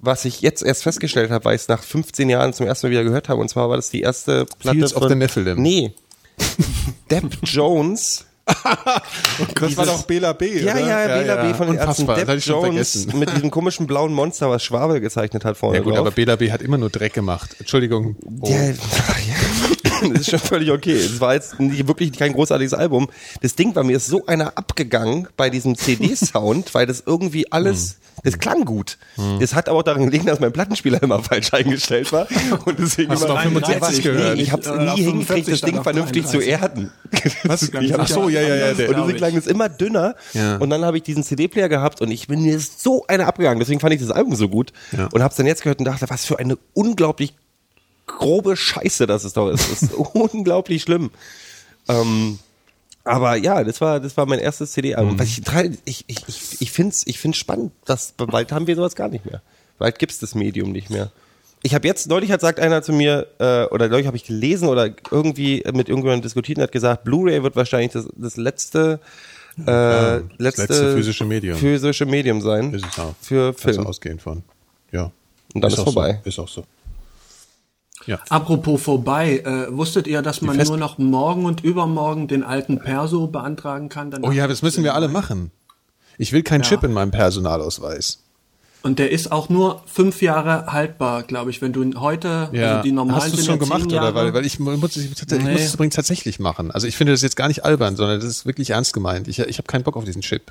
was 0.00 0.24
ich 0.24 0.40
jetzt 0.40 0.62
erst 0.62 0.82
festgestellt 0.82 1.30
habe, 1.30 1.44
weil 1.44 1.54
ich 1.56 1.62
es 1.62 1.68
nach 1.68 1.82
15 1.82 2.28
Jahren 2.30 2.52
zum 2.52 2.66
ersten 2.66 2.86
Mal 2.86 2.90
wieder 2.92 3.04
gehört 3.04 3.28
habe. 3.28 3.40
Und 3.40 3.48
zwar 3.48 3.68
war 3.68 3.76
das 3.76 3.90
die 3.90 4.00
erste 4.00 4.46
Platte 4.58 4.78
Fields 4.78 4.94
of 4.94 5.00
von... 5.02 5.08
the 5.10 5.14
Nephilim. 5.14 5.60
Nee. 5.60 5.92
Depp 7.10 7.38
Jones. 7.44 8.26
das 9.60 9.76
war 9.76 9.86
doch 9.86 10.02
Bela 10.04 10.32
B, 10.32 10.60
Ja, 10.60 10.72
oder? 10.72 10.80
ja, 10.80 11.06
Bela 11.06 11.36
B 11.44 11.54
von 11.54 11.66
den 11.68 11.76
Ärzten. 11.76 12.08
Hatte 12.08 12.24
Depp 12.26 12.40
Jones 12.44 13.06
mit 13.12 13.32
diesem 13.32 13.50
komischen 13.50 13.86
blauen 13.86 14.12
Monster, 14.12 14.50
was 14.50 14.64
Schwabel 14.64 15.00
gezeichnet 15.00 15.44
hat 15.44 15.56
vorne 15.56 15.76
Ja 15.78 15.82
gut, 15.84 15.92
drauf. 15.92 16.00
aber 16.00 16.10
Bela 16.10 16.34
B 16.36 16.50
hat 16.50 16.60
immer 16.62 16.78
nur 16.78 16.90
Dreck 16.90 17.12
gemacht. 17.12 17.54
Entschuldigung. 17.58 18.16
Oh. 18.40 18.48
Ja, 18.50 18.56
ja. 18.56 18.74
das 20.12 20.22
ist 20.22 20.30
schon 20.30 20.38
völlig 20.38 20.70
okay. 20.70 20.96
Es 20.96 21.20
war 21.20 21.34
jetzt 21.34 21.58
nicht, 21.60 21.86
wirklich 21.86 22.12
kein 22.12 22.32
großartiges 22.32 22.74
Album. 22.74 23.08
Das 23.42 23.54
Ding 23.54 23.74
war 23.74 23.84
mir 23.84 23.96
ist 23.96 24.06
so 24.06 24.26
einer 24.26 24.56
abgegangen 24.56 25.28
bei 25.36 25.50
diesem 25.50 25.76
CD-Sound, 25.76 26.74
weil 26.74 26.86
das 26.86 27.02
irgendwie 27.06 27.50
alles, 27.52 27.98
das 28.24 28.38
klang 28.38 28.64
gut. 28.64 28.98
Das 29.38 29.54
hat 29.54 29.68
aber 29.68 29.78
auch 29.78 29.82
daran 29.82 30.04
gelegen, 30.06 30.26
dass 30.26 30.40
mein 30.40 30.52
Plattenspieler 30.52 31.02
immer 31.02 31.22
falsch 31.22 31.52
eingestellt 31.52 32.12
war. 32.12 32.26
Und 32.64 32.78
deswegen 32.78 33.10
Hast 33.10 33.24
du 33.24 33.28
noch 33.28 33.40
65 33.40 33.96
Nee, 33.96 34.02
gehört? 34.02 34.38
ich 34.38 34.52
habe 34.52 34.62
es 34.62 34.68
Oder 34.68 34.94
nie 34.94 35.02
hingekriegt, 35.02 35.46
45 35.46 35.60
das 35.60 35.70
Ding 35.70 35.82
vernünftig 35.82 36.26
zu 36.26 36.38
33. 36.38 36.50
erden. 36.50 36.92
Was? 37.44 37.70
Ach 37.98 38.08
so, 38.08 38.28
ja, 38.28 38.40
ja, 38.40 38.54
ja. 38.54 38.70
und 38.70 38.78
deswegen 38.78 39.16
klang 39.16 39.36
es 39.36 39.46
immer 39.46 39.68
dünner. 39.68 40.14
Ja. 40.32 40.56
Und 40.56 40.70
dann 40.70 40.84
habe 40.84 40.96
ich 40.96 41.02
diesen 41.02 41.22
CD-Player 41.22 41.68
gehabt 41.68 42.00
und 42.00 42.10
ich 42.10 42.26
bin 42.28 42.42
mir 42.42 42.58
so 42.58 43.04
einer 43.06 43.26
abgegangen. 43.26 43.58
Deswegen 43.58 43.80
fand 43.80 43.94
ich 43.94 44.00
das 44.00 44.10
Album 44.10 44.34
so 44.36 44.48
gut. 44.48 44.72
Ja. 44.92 45.08
Und 45.12 45.22
habe 45.22 45.30
es 45.30 45.36
dann 45.36 45.46
jetzt 45.46 45.62
gehört 45.62 45.78
und 45.78 45.84
dachte, 45.84 46.08
was 46.08 46.24
für 46.24 46.38
eine 46.38 46.56
unglaublich 46.74 47.34
grobe 48.18 48.56
Scheiße 48.56 49.06
das 49.06 49.24
ist 49.24 49.36
doch. 49.36 49.48
Es 49.48 49.68
ist 49.70 49.92
unglaublich 49.94 50.82
schlimm. 50.82 51.10
Ähm, 51.88 52.38
aber 53.04 53.36
ja, 53.36 53.64
das 53.64 53.80
war, 53.80 53.98
das 54.00 54.16
war 54.16 54.26
mein 54.26 54.38
erstes 54.38 54.72
CD-Album. 54.72 55.18
Was 55.18 55.28
Ich, 55.84 56.04
ich, 56.06 56.24
ich, 56.26 56.60
ich, 56.60 56.70
finde 56.70 56.92
es 56.92 57.06
ich 57.06 57.18
find's 57.18 57.38
spannend, 57.38 57.72
dass 57.84 58.12
bald 58.12 58.52
haben 58.52 58.66
wir 58.66 58.76
sowas 58.76 58.94
gar 58.94 59.08
nicht 59.08 59.24
mehr. 59.24 59.42
Bald 59.78 59.98
gibt's 59.98 60.18
das 60.18 60.34
Medium 60.34 60.72
nicht 60.72 60.90
mehr. 60.90 61.10
Ich 61.62 61.74
habe 61.74 61.86
jetzt, 61.86 62.08
neulich 62.08 62.30
hat 62.30 62.40
sagt 62.40 62.58
einer 62.58 62.82
zu 62.82 62.92
mir, 62.92 63.26
äh, 63.38 63.64
oder 63.64 63.88
neulich 63.88 64.06
habe 64.06 64.16
ich 64.16 64.24
gelesen 64.24 64.68
oder 64.68 64.90
irgendwie 65.10 65.62
mit 65.66 65.88
irgendjemandem 65.88 66.22
diskutiert 66.22 66.58
und 66.58 66.64
hat 66.64 66.72
gesagt, 66.72 67.04
Blu-ray 67.04 67.42
wird 67.42 67.56
wahrscheinlich 67.56 67.92
das, 67.92 68.08
das 68.16 68.36
letzte, 68.36 69.00
äh, 69.66 70.16
letzte, 70.38 70.62
letzte 70.62 70.94
physische 70.94 71.24
Medium. 71.24 71.58
physische 71.58 72.06
Medium 72.06 72.40
sein 72.40 72.72
Ist 72.72 72.86
es 72.86 72.98
auch. 72.98 73.14
für 73.20 73.52
Kannst 73.52 73.62
Film. 73.62 73.86
ausgehen 73.86 74.18
von. 74.18 74.42
Ja. 74.92 75.10
Und 75.54 75.62
dann 75.62 75.70
ist 75.70 75.78
auch 75.78 75.84
vorbei. 75.84 76.20
So. 76.22 76.28
Ist 76.28 76.38
auch 76.38 76.48
so. 76.48 76.64
Ja. 78.06 78.18
Apropos 78.28 78.80
vorbei, 78.82 79.38
äh, 79.44 79.76
wusstet 79.76 80.06
ihr, 80.06 80.22
dass 80.22 80.40
man 80.42 80.56
nur 80.56 80.76
noch 80.76 80.98
morgen 80.98 81.44
und 81.44 81.62
übermorgen 81.62 82.28
den 82.28 82.42
alten 82.42 82.78
Perso 82.78 83.26
beantragen 83.26 83.88
kann? 83.88 84.12
Oh 84.22 84.30
ja, 84.32 84.46
das 84.48 84.62
müssen 84.62 84.84
wir 84.84 84.94
alle 84.94 85.08
machen. 85.08 85.50
Ich 86.18 86.32
will 86.32 86.42
keinen 86.42 86.62
Chip 86.62 86.82
in 86.82 86.92
meinem 86.92 87.10
Personalausweis. 87.10 88.22
Und 88.82 88.98
der 88.98 89.10
ist 89.10 89.30
auch 89.30 89.50
nur 89.50 89.82
fünf 89.86 90.22
Jahre 90.22 90.66
haltbar, 90.72 91.22
glaube 91.24 91.50
ich. 91.50 91.60
Wenn 91.60 91.74
du 91.74 91.82
ihn 91.82 92.00
heute, 92.00 92.48
also 92.50 92.82
die 92.82 92.92
normalen 92.92 93.20
Hast 93.22 93.32
du 93.34 93.42
schon 93.42 93.56
ja 93.56 93.56
gemacht 93.56 93.92
Jahre. 93.92 94.06
oder? 94.12 94.14
Weil, 94.14 94.32
weil 94.34 94.46
ich 94.46 94.58
muss, 94.58 94.96
ich, 94.96 95.10
ich 95.12 95.28
Nee. 95.30 95.52
muss 95.52 95.60
es 95.60 95.74
übrigens 95.74 95.94
tatsächlich 95.96 96.40
machen. 96.40 96.70
Also 96.70 96.86
ich 96.86 96.96
finde 96.96 97.12
das 97.12 97.20
jetzt 97.20 97.36
gar 97.36 97.48
nicht 97.48 97.64
albern, 97.64 97.96
sondern 97.96 98.20
das 98.20 98.28
ist 98.28 98.46
wirklich 98.46 98.70
ernst 98.70 98.94
gemeint. 98.94 99.28
Ich, 99.28 99.38
ich 99.38 99.58
habe 99.58 99.66
keinen 99.66 99.82
Bock 99.84 99.96
auf 99.98 100.04
diesen 100.04 100.22
Chip. 100.22 100.50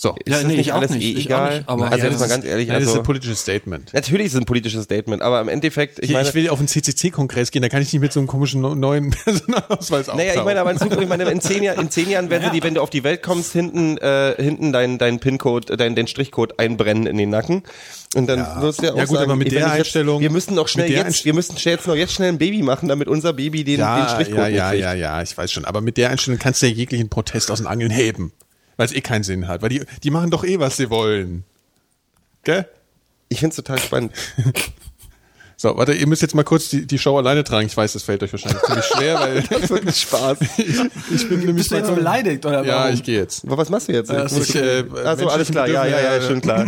So. 0.00 0.10
Ist 0.10 0.28
Ja, 0.28 0.34
das 0.36 0.42
nee, 0.44 0.48
nicht 0.50 0.60
ich 0.60 0.72
auch 0.72 0.76
alles 0.76 0.92
nicht, 0.92 1.02
eh 1.02 1.10
ich 1.10 1.18
auch 1.34 1.38
egal? 1.38 1.56
nicht, 1.58 1.68
aber- 1.68 1.84
also 1.86 1.96
Ja, 1.98 2.04
jetzt 2.04 2.12
das 2.12 2.20
mal 2.20 2.24
ist- 2.26 2.30
ganz 2.30 2.44
ehrlich, 2.44 2.68
Nein, 2.68 2.74
das 2.76 2.82
ist 2.84 2.88
also 2.90 3.00
ein 3.00 3.04
politisches 3.04 3.40
Statement. 3.40 3.92
natürlich 3.92 4.26
ist 4.26 4.34
es 4.34 4.38
ein 4.40 4.44
politisches 4.44 4.84
Statement, 4.84 5.22
aber 5.22 5.40
im 5.40 5.48
Endeffekt, 5.48 5.98
ich 5.98 6.06
Hier, 6.06 6.16
meine, 6.16 6.28
ich 6.28 6.34
will 6.36 6.48
auf 6.50 6.60
einen 6.60 6.68
CCC-Kongress 6.68 7.50
gehen, 7.50 7.62
da 7.62 7.68
kann 7.68 7.82
ich 7.82 7.92
nicht 7.92 8.00
mit 8.00 8.12
so 8.12 8.20
einem 8.20 8.28
komischen 8.28 8.60
neuen 8.60 9.10
Personalausweis 9.24 10.06
Naja, 10.06 10.34
ich 10.36 10.44
meine, 10.44 10.60
aber 10.60 10.70
in 10.70 10.78
Zukunft, 10.78 11.02
ich 11.02 11.08
meine, 11.08 11.24
in 11.28 11.40
zehn 11.40 11.64
Jahren, 11.64 11.80
in 11.80 11.90
zehn 11.90 12.08
Jahren 12.08 12.30
werden 12.30 12.44
sie 12.44 12.50
die, 12.60 12.62
wenn 12.62 12.74
du 12.74 12.80
auf 12.80 12.90
die 12.90 13.02
Welt 13.02 13.24
kommst, 13.24 13.52
hinten, 13.52 13.98
äh, 13.98 14.36
hinten 14.40 14.72
deinen 14.72 14.98
dein 14.98 15.18
PIN-Code, 15.18 15.76
deinen 15.76 15.96
den 15.96 16.06
Strichcode 16.06 16.60
einbrennen 16.60 17.08
in 17.08 17.16
den 17.16 17.30
Nacken. 17.30 17.64
Und 18.14 18.28
dann 18.28 18.62
wirst 18.62 18.80
du 18.80 18.86
ja 18.86 18.92
auch 18.92 18.98
Ja, 18.98 19.04
gut, 19.04 19.16
sagen, 19.18 19.30
aber 19.30 19.36
mit 19.36 19.50
der 19.50 19.62
jetzt, 19.62 19.70
Einstellung- 19.70 20.20
wir 20.20 20.30
müssen 20.30 20.54
noch 20.54 20.68
schnell 20.68 20.92
jetzt, 20.92 21.24
wir 21.24 21.34
müssen 21.34 21.58
schnell 21.58 21.74
jetzt 21.74 21.88
noch 21.88 21.96
jetzt 21.96 22.12
schnell 22.12 22.28
ein 22.28 22.38
Baby 22.38 22.62
machen, 22.62 22.88
damit 22.88 23.08
unser 23.08 23.32
Baby 23.32 23.64
den, 23.64 23.78
den 23.78 23.80
ja, 23.80 24.08
Strichcode 24.10 24.38
ja, 24.38 24.48
ja, 24.48 24.68
kriegt. 24.70 24.82
ja, 24.82 24.94
ja, 24.94 25.22
ich 25.22 25.36
weiß 25.36 25.50
schon. 25.50 25.64
Aber 25.64 25.80
mit 25.80 25.96
der 25.96 26.10
Einstellung 26.10 26.38
kannst 26.38 26.62
du 26.62 26.66
ja 26.66 26.72
jeglichen 26.72 27.08
Protest 27.08 27.50
aus 27.50 27.58
den 27.58 27.66
Angeln 27.66 27.90
heben. 27.90 28.30
Weil 28.78 28.86
es 28.86 28.92
eh 28.94 29.02
keinen 29.02 29.24
Sinn 29.24 29.46
hat. 29.48 29.60
Weil 29.60 29.68
die, 29.68 29.82
die 30.02 30.10
machen 30.10 30.30
doch 30.30 30.44
eh, 30.44 30.58
was 30.58 30.78
sie 30.78 30.88
wollen. 30.88 31.44
Gell? 32.44 32.66
Ich 33.28 33.40
find's 33.40 33.56
total 33.56 33.78
spannend. 33.78 34.12
So, 35.60 35.76
warte, 35.76 35.92
ihr 35.92 36.06
müsst 36.06 36.22
jetzt 36.22 36.36
mal 36.36 36.44
kurz 36.44 36.68
die, 36.68 36.86
die 36.86 37.00
Show 37.00 37.18
alleine 37.18 37.42
tragen. 37.42 37.66
Ich 37.66 37.76
weiß, 37.76 37.94
das 37.94 38.04
fällt 38.04 38.22
euch 38.22 38.30
wahrscheinlich 38.30 38.62
ziemlich 38.62 38.84
schwer, 38.84 39.18
weil 39.18 39.42
Das 39.60 39.68
wirklich 39.68 39.96
Spaß. 40.02 40.38
ich 40.56 41.28
bin 41.28 41.40
nämlich 41.40 41.56
Bist 41.56 41.72
du 41.72 41.74
jetzt 41.74 41.92
beleidigt 41.92 42.46
oder 42.46 42.64
Ja, 42.64 42.82
warum? 42.84 42.94
ich 42.94 43.02
gehe 43.02 43.18
jetzt. 43.18 43.44
Aber 43.44 43.58
was 43.58 43.68
machst 43.68 43.88
du 43.88 43.92
jetzt? 43.92 44.08
das 44.08 44.30
ist, 44.34 44.54
äh, 44.54 44.84
also 45.04 45.28
alles 45.28 45.50
klar, 45.50 45.66
ja, 45.66 45.84
ja, 45.84 46.00
ja, 46.14 46.22
schon 46.22 46.40
klar. 46.40 46.64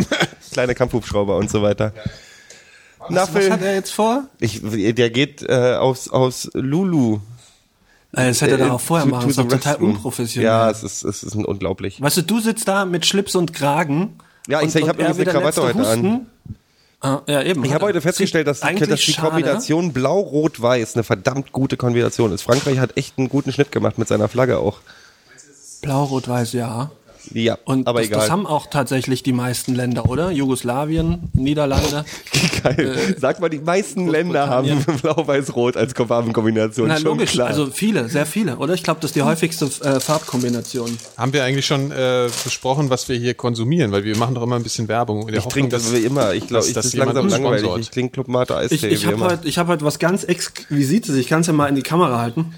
Kleine 0.51 0.75
Kampfhubschrauber 0.75 1.37
und 1.37 1.49
so 1.49 1.61
weiter. 1.61 1.93
Na, 3.07 3.21
Was 3.21 3.29
Phil, 3.29 3.49
hat 3.49 3.61
er 3.61 3.75
jetzt 3.75 3.93
vor? 3.93 4.25
ich, 4.41 4.59
der 4.61 5.09
geht 5.09 5.41
äh, 5.43 5.75
aus, 5.75 6.09
aus 6.09 6.49
Lulu. 6.53 7.21
Äh, 8.13 8.27
Das 8.27 8.41
hätte 8.41 8.51
er 8.53 8.57
doch 8.67 8.71
auch 8.71 8.81
vorher 8.81 9.05
to- 9.05 9.11
machen, 9.11 9.23
to 9.23 9.29
ist 9.29 9.39
doch 9.39 9.47
total 9.47 9.75
unprofessionell. 9.77 10.45
Ja, 10.45 10.69
es 10.69 10.83
ist, 10.83 11.03
es 11.03 11.23
ist 11.23 11.35
unglaublich. 11.35 12.01
Weißt 12.01 12.17
du, 12.17 12.21
du 12.23 12.39
sitzt 12.41 12.67
da 12.67 12.85
mit 12.85 13.05
Schlips 13.05 13.35
und 13.35 13.53
Kragen. 13.53 14.17
Ja, 14.47 14.59
ich- 14.61 14.65
und, 14.75 14.75
ich 14.75 14.87
hab 14.89 14.97
und 14.97 15.03
er 15.05 15.11
übrigens 15.11 15.29
eine 15.29 15.39
Krawatte 15.39 15.61
heute 15.63 15.87
an. 15.87 16.03
Husten. 16.03 16.27
Ah, 17.03 17.21
ja, 17.25 17.41
eben. 17.41 17.63
Ich 17.65 17.73
habe 17.73 17.85
heute 17.85 17.99
festgestellt, 18.01 18.45
dass 18.47 18.59
die, 18.61 18.75
dass 18.75 18.99
die. 18.99 19.13
Kombination 19.13 19.91
Blau-Rot-Weiß 19.93 20.93
eine 20.95 21.03
verdammt 21.03 21.51
gute 21.51 21.75
Kombination 21.77 22.31
ist. 22.31 22.43
Frankreich 22.43 22.77
hat 22.79 22.95
echt 22.97 23.17
einen 23.17 23.27
guten 23.29 23.51
Schnitt 23.51 23.71
gemacht 23.71 23.97
mit 23.97 24.07
seiner 24.07 24.27
Flagge 24.27 24.59
auch. 24.59 24.79
Blau-Rot-Weiß, 25.81 26.53
ja. 26.53 26.91
Ja, 27.33 27.57
Und 27.65 27.87
aber 27.87 27.99
das, 27.99 28.07
egal. 28.07 28.19
das 28.21 28.29
haben 28.29 28.45
auch 28.45 28.67
tatsächlich 28.67 29.23
die 29.23 29.33
meisten 29.33 29.75
Länder, 29.75 30.09
oder? 30.09 30.31
Jugoslawien, 30.31 31.29
Niederlande. 31.33 32.05
Geil. 32.63 33.15
Sag 33.19 33.39
mal, 33.39 33.49
die 33.49 33.59
meisten 33.59 34.07
Länder 34.07 34.47
haben 34.47 34.83
Blau-Weiß-Rot 35.01 35.77
als 35.77 35.93
Farbenkombination. 35.93 36.87
Na 36.87 36.95
Schon 36.95 37.05
logisch, 37.05 37.31
klar. 37.31 37.47
also 37.47 37.67
viele, 37.67 38.09
sehr 38.09 38.25
viele, 38.25 38.57
oder? 38.57 38.73
Ich 38.73 38.83
glaube, 38.83 38.99
das 39.01 39.11
ist 39.11 39.15
die 39.15 39.21
häufigste 39.21 39.65
äh, 39.65 39.99
Farbkombination. 39.99 40.97
Haben 41.17 41.33
wir 41.33 41.43
eigentlich 41.43 41.65
schon 41.65 41.91
äh, 41.91 42.27
besprochen, 42.43 42.89
was 42.89 43.07
wir 43.07 43.17
hier 43.17 43.33
konsumieren? 43.33 43.91
Weil 43.91 44.03
wir 44.03 44.17
machen 44.17 44.35
doch 44.35 44.43
immer 44.43 44.55
ein 44.55 44.63
bisschen 44.63 44.87
Werbung. 44.87 45.21
In 45.21 45.27
der 45.33 45.39
ich 45.39 45.45
trinke 45.45 45.69
das 45.69 45.93
wie 45.93 45.99
immer. 45.99 46.33
Ich 46.33 46.47
glaube, 46.47 46.65
ich 46.67 46.73
das 46.73 46.87
ist 46.87 46.95
langsam 46.95 47.27
langweilig. 47.27 47.69
Ich 47.79 47.89
trinke 47.89 48.13
Club 48.13 48.27
Mate 48.27 48.55
Eistee 48.55 48.75
Ich, 48.75 48.83
ich 48.83 49.05
habe 49.05 49.19
heute, 49.19 49.47
ich 49.47 49.57
habe 49.57 49.71
heute 49.71 49.85
was 49.85 49.99
ganz 49.99 50.23
Exquisites. 50.23 51.15
Ich 51.15 51.27
kann 51.27 51.41
es 51.41 51.47
ja 51.47 51.53
mal 51.53 51.67
in 51.67 51.75
die 51.75 51.83
Kamera 51.83 52.19
halten. 52.19 52.53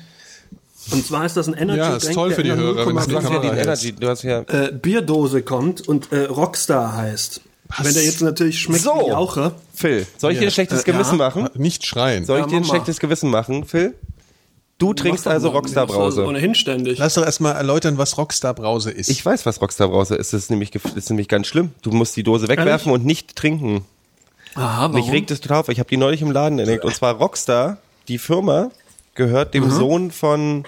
Und 0.92 1.06
zwar 1.06 1.26
ist 1.26 1.38
das 1.38 1.48
ein 1.48 1.54
Energy 1.54 1.80
Ja, 1.80 1.96
ist 1.96 2.14
toll 2.14 2.32
für 2.32 2.44
die 2.44 2.52
Hörer, 2.52 2.86
wenn 2.88 2.98
es 2.98 3.08
0,5 3.08 3.10
Du 3.10 3.16
hast 3.18 3.24
ja 3.24 3.30
den 3.30 3.42
Kamera 3.42 3.58
Energy, 3.62 3.92
du 3.94 4.08
hast 4.10 4.24
ja... 4.24 4.40
äh, 4.42 4.72
Bierdose 4.72 5.42
kommt 5.42 5.88
und 5.88 6.12
äh, 6.12 6.26
Rockstar 6.26 6.96
heißt. 6.96 7.42
Wenn 7.82 7.94
der 7.94 8.04
jetzt 8.04 8.22
natürlich 8.22 8.60
schmeckt 8.60 8.84
So. 8.84 8.92
wie 9.06 9.10
Jauche. 9.10 9.54
Phil, 9.74 10.06
soll 10.18 10.34
ich 10.34 10.40
dir 10.40 10.46
ein 10.46 10.52
schlechtes 10.52 10.82
Äh, 10.84 10.92
Gewissen 10.92 11.18
ja. 11.18 11.26
machen? 11.26 11.50
Nicht 11.56 11.86
schreien. 11.86 12.26
Soll 12.26 12.40
ich 12.40 12.46
Ja, 12.46 12.50
dir 12.52 12.58
ein 12.58 12.66
schlechtes 12.66 13.00
Gewissen 13.00 13.30
machen, 13.32 13.66
Phil? 13.66 13.96
Du 14.78 14.94
trinkst 14.94 15.28
also. 15.28 15.50
Rockstar 15.50 15.88
Brause. 15.88 16.26
Ohnehin 16.26 16.56
ständig. 16.56 16.98
Lass 17.00 17.14
doch 17.14 17.24
erstmal 17.24 17.56
erläutern, 17.56 17.98
was 17.98 18.18
Rockstar 18.18 18.54
Brause 18.54 18.92
ist. 18.92 19.08
Ich 19.10 19.26
weiß, 19.26 19.46
was 19.46 19.62
Rockstar 19.62 19.88
Brause 19.88 20.16
ist. 20.16 20.34
Das 20.34 20.44
ist 20.44 20.50
nämlich, 20.52 20.72
das 20.72 20.92
ist 20.94 21.10
nämlich 21.10 21.28
ganz 21.30 21.48
schlimm. 21.48 21.72
Du 21.82 21.92
musst 21.92 22.16
die 22.18 22.24
Dose 22.24 22.48
wegwerfen 22.48 22.92
und 22.92 23.06
nicht 23.06 23.36
trinken. 23.36 23.86
Aha, 24.56 24.90
Mich 24.90 25.10
regt 25.12 25.32
es 25.32 25.42
total 25.42 25.60
auf. 25.62 25.70
Ich 25.70 25.80
habe 25.80 25.90
die 25.90 25.98
neulich 25.98 26.22
im 26.22 26.32
Laden 26.32 26.60
entdeckt. 26.60 26.84
Und 26.86 26.94
zwar 26.94 27.14
Rockstar, 27.16 27.78
die 28.08 28.18
Firma, 28.18 28.70
gehört 29.16 29.54
dem 29.54 29.70
Sohn 29.70 30.12
von, 30.12 30.64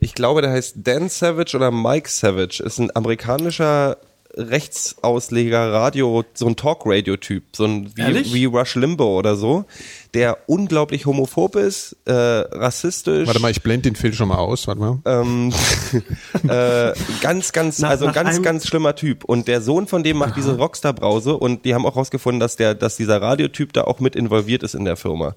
ich 0.00 0.14
glaube, 0.14 0.42
der 0.42 0.50
heißt 0.50 0.76
Dan 0.84 1.08
Savage 1.08 1.56
oder 1.56 1.70
Mike 1.70 2.08
Savage. 2.10 2.62
Ist 2.62 2.78
ein 2.78 2.94
amerikanischer 2.94 3.96
Rechtsausleger, 4.38 5.72
Radio, 5.72 6.22
so 6.34 6.46
ein 6.46 6.56
Talk-Radio-Typ, 6.56 7.56
so 7.56 7.64
ein 7.64 7.90
wie, 7.96 8.34
wie 8.34 8.44
Rush 8.44 8.74
Limbo 8.74 9.18
oder 9.18 9.34
so, 9.34 9.64
der 10.12 10.36
unglaublich 10.46 11.06
homophob 11.06 11.56
ist, 11.56 11.96
äh, 12.04 12.12
rassistisch. 12.12 13.26
Warte 13.26 13.40
mal, 13.40 13.50
ich 13.50 13.62
blende 13.62 13.88
den 13.90 13.96
Film 13.96 14.12
schon 14.12 14.28
mal 14.28 14.36
aus. 14.36 14.66
Warte 14.66 14.80
mal. 14.80 14.98
ähm, 15.06 15.54
äh, 16.48 16.92
ganz, 17.22 17.52
ganz, 17.52 17.78
Nach- 17.78 17.88
also 17.90 18.06
nach 18.06 18.12
ganz, 18.14 18.42
ganz 18.42 18.66
schlimmer 18.66 18.94
Typ. 18.94 19.24
Und 19.24 19.48
der 19.48 19.62
Sohn 19.62 19.86
von 19.86 20.02
dem 20.02 20.18
macht 20.18 20.36
diese 20.36 20.56
Rockstar-Brause 20.58 21.36
und 21.38 21.64
die 21.64 21.74
haben 21.74 21.86
auch 21.86 21.96
rausgefunden, 21.96 22.40
dass 22.40 22.56
der, 22.56 22.74
dass 22.74 22.96
dieser 22.96 23.22
Radiotyp 23.22 23.72
da 23.72 23.84
auch 23.84 24.00
mit 24.00 24.14
involviert 24.16 24.62
ist 24.62 24.74
in 24.74 24.84
der 24.84 24.96
Firma. 24.96 25.34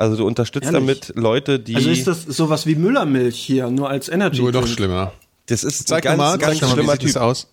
Also 0.00 0.16
du 0.16 0.26
unterstützt 0.26 0.72
Ehrlich? 0.72 1.00
damit 1.00 1.12
Leute, 1.16 1.60
die. 1.60 1.76
Also 1.76 1.90
ist 1.90 2.06
das 2.06 2.22
sowas 2.24 2.66
wie 2.66 2.74
Müllermilch 2.74 3.36
hier, 3.38 3.68
nur 3.70 3.88
als 3.90 4.08
Energy. 4.08 4.40
Nur 4.40 4.50
noch 4.52 4.62
Drink. 4.62 4.74
schlimmer. 4.74 5.12
das 5.46 5.62
ist 5.62 5.88
Zeig 5.88 6.06
ein 6.06 6.16
doch 6.18 6.24
ganz, 6.24 6.32
mal, 6.32 6.38
ganz 6.38 6.58
zeig 6.58 6.60
doch 6.60 6.68
mal, 6.68 6.68
wie 6.68 6.78
schlimmer 6.80 6.92
sieht 6.94 7.02
das 7.04 7.12
Typ. 7.12 7.22
aus? 7.22 7.46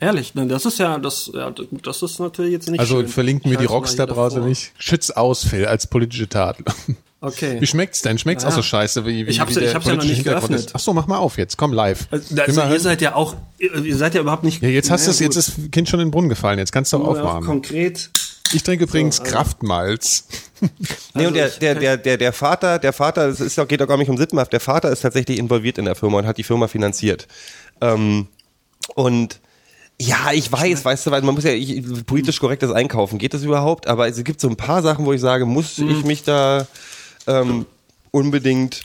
Ehrlich, 0.00 0.34
ne, 0.34 0.46
das 0.46 0.64
ist 0.64 0.78
ja, 0.78 0.98
das, 0.98 1.30
ja, 1.34 1.52
das 1.82 2.02
ist 2.02 2.20
natürlich 2.20 2.52
jetzt 2.52 2.68
nicht 2.70 2.78
Also 2.80 2.98
schön. 2.98 3.08
verlinken 3.08 3.50
wir 3.50 3.56
die 3.58 3.62
halte 3.62 3.70
mal 3.72 3.76
Rockstar 3.78 4.06
hier 4.06 4.14
Brause 4.14 4.34
davor. 4.36 4.48
nicht. 4.48 4.72
Schütz 4.78 5.10
aus, 5.10 5.44
Phil, 5.44 5.66
als 5.66 5.86
politische 5.86 6.28
Tat. 6.28 6.58
Okay. 7.24 7.60
Wie 7.60 7.66
schmeckt's 7.68 8.02
denn? 8.02 8.18
Schmeckt's 8.18 8.42
auch 8.44 8.48
Ja. 8.48 8.56
so 8.56 8.62
scheiße 8.62 9.06
wie, 9.06 9.24
wie 9.28 9.30
Ich 9.30 9.38
hab's 9.38 9.54
wie 9.54 9.60
ich 9.60 9.72
hab's 9.76 9.86
ja 9.86 9.92
noch 9.92 9.98
politische 10.00 10.22
nicht 10.22 10.24
geöffnet. 10.24 10.58
ist? 10.58 10.70
Ach 10.74 10.80
so, 10.80 10.92
mach 10.92 11.06
mal 11.06 11.18
auf 11.18 11.38
jetzt. 11.38 11.56
Komm 11.56 11.72
live. 11.72 12.08
Also, 12.10 12.34
Will 12.34 12.40
also 12.42 12.60
mal 12.62 12.72
ihr 12.72 12.80
seid 12.80 13.00
ja 13.00 13.14
auch, 13.14 13.36
ihr 13.60 13.94
seid 13.96 14.16
ja 14.16 14.22
überhaupt 14.22 14.42
nicht. 14.42 14.60
ja, 14.60 14.68
jetzt 14.68 14.90
hast 14.90 15.06
du 15.06 15.12
es, 15.12 15.20
Ja, 15.20 15.26
jetzt 15.26 15.36
ist 15.36 15.56
das 15.56 15.70
Kind 15.70 15.88
schon 15.88 16.00
in 16.00 16.06
den 16.08 16.10
Brunnen 16.10 16.28
gefallen. 16.28 16.58
Jetzt 16.58 16.72
kannst 16.72 16.92
du 16.92 16.96
auch 16.96 17.02
auch 17.04 17.08
aufmachen. 17.18 17.44
konkret. 17.44 18.10
Ich 18.54 18.62
trinke 18.62 18.84
übrigens 18.84 19.20
also- 19.20 19.32
Kraftmalz. 19.32 20.24
Nee, 21.14 21.26
und 21.26 21.34
der, 21.34 21.48
ich- 21.48 21.58
der, 21.58 21.74
der, 21.74 21.96
der, 21.96 22.16
der 22.18 22.32
Vater, 22.32 22.78
der 22.78 22.92
Vater, 22.92 23.26
das 23.28 23.40
ist, 23.40 23.56
geht 23.68 23.80
doch 23.80 23.88
gar 23.88 23.96
nicht 23.96 24.08
um 24.10 24.16
Sittenhaft, 24.16 24.52
der 24.52 24.60
Vater 24.60 24.90
ist 24.90 25.00
tatsächlich 25.00 25.38
involviert 25.38 25.78
in 25.78 25.84
der 25.86 25.94
Firma 25.96 26.18
und 26.18 26.26
hat 26.26 26.38
die 26.38 26.44
Firma 26.44 26.68
finanziert. 26.68 27.26
Ähm, 27.80 28.28
und 28.94 29.40
ja, 30.00 30.30
ich 30.32 30.50
weiß, 30.50 30.84
weißt 30.84 31.06
du, 31.06 31.10
weil 31.10 31.22
man 31.22 31.34
muss 31.34 31.44
ja 31.44 31.52
ich, 31.52 31.82
politisch 32.06 32.38
korrektes 32.40 32.70
einkaufen. 32.70 33.18
Geht 33.18 33.34
das 33.34 33.42
überhaupt? 33.42 33.86
Aber 33.88 34.06
es 34.08 34.22
gibt 34.24 34.40
so 34.40 34.48
ein 34.48 34.56
paar 34.56 34.82
Sachen, 34.82 35.04
wo 35.04 35.12
ich 35.12 35.20
sage, 35.20 35.46
muss 35.46 35.78
Mhm. 35.78 35.90
ich 35.90 36.04
mich 36.04 36.22
da 36.24 36.66
ähm, 37.26 37.66
unbedingt, 38.10 38.82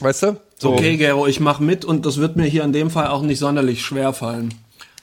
weißt 0.00 0.22
du? 0.24 0.40
So. 0.58 0.74
Okay, 0.74 0.96
Gero, 0.96 1.26
ich 1.26 1.38
mach 1.40 1.60
mit 1.60 1.84
und 1.84 2.04
das 2.04 2.16
wird 2.18 2.36
mir 2.36 2.46
hier 2.46 2.64
in 2.64 2.72
dem 2.72 2.90
Fall 2.90 3.06
auch 3.08 3.22
nicht 3.22 3.38
sonderlich 3.38 3.82
schwer 3.82 4.12
fallen. 4.12 4.54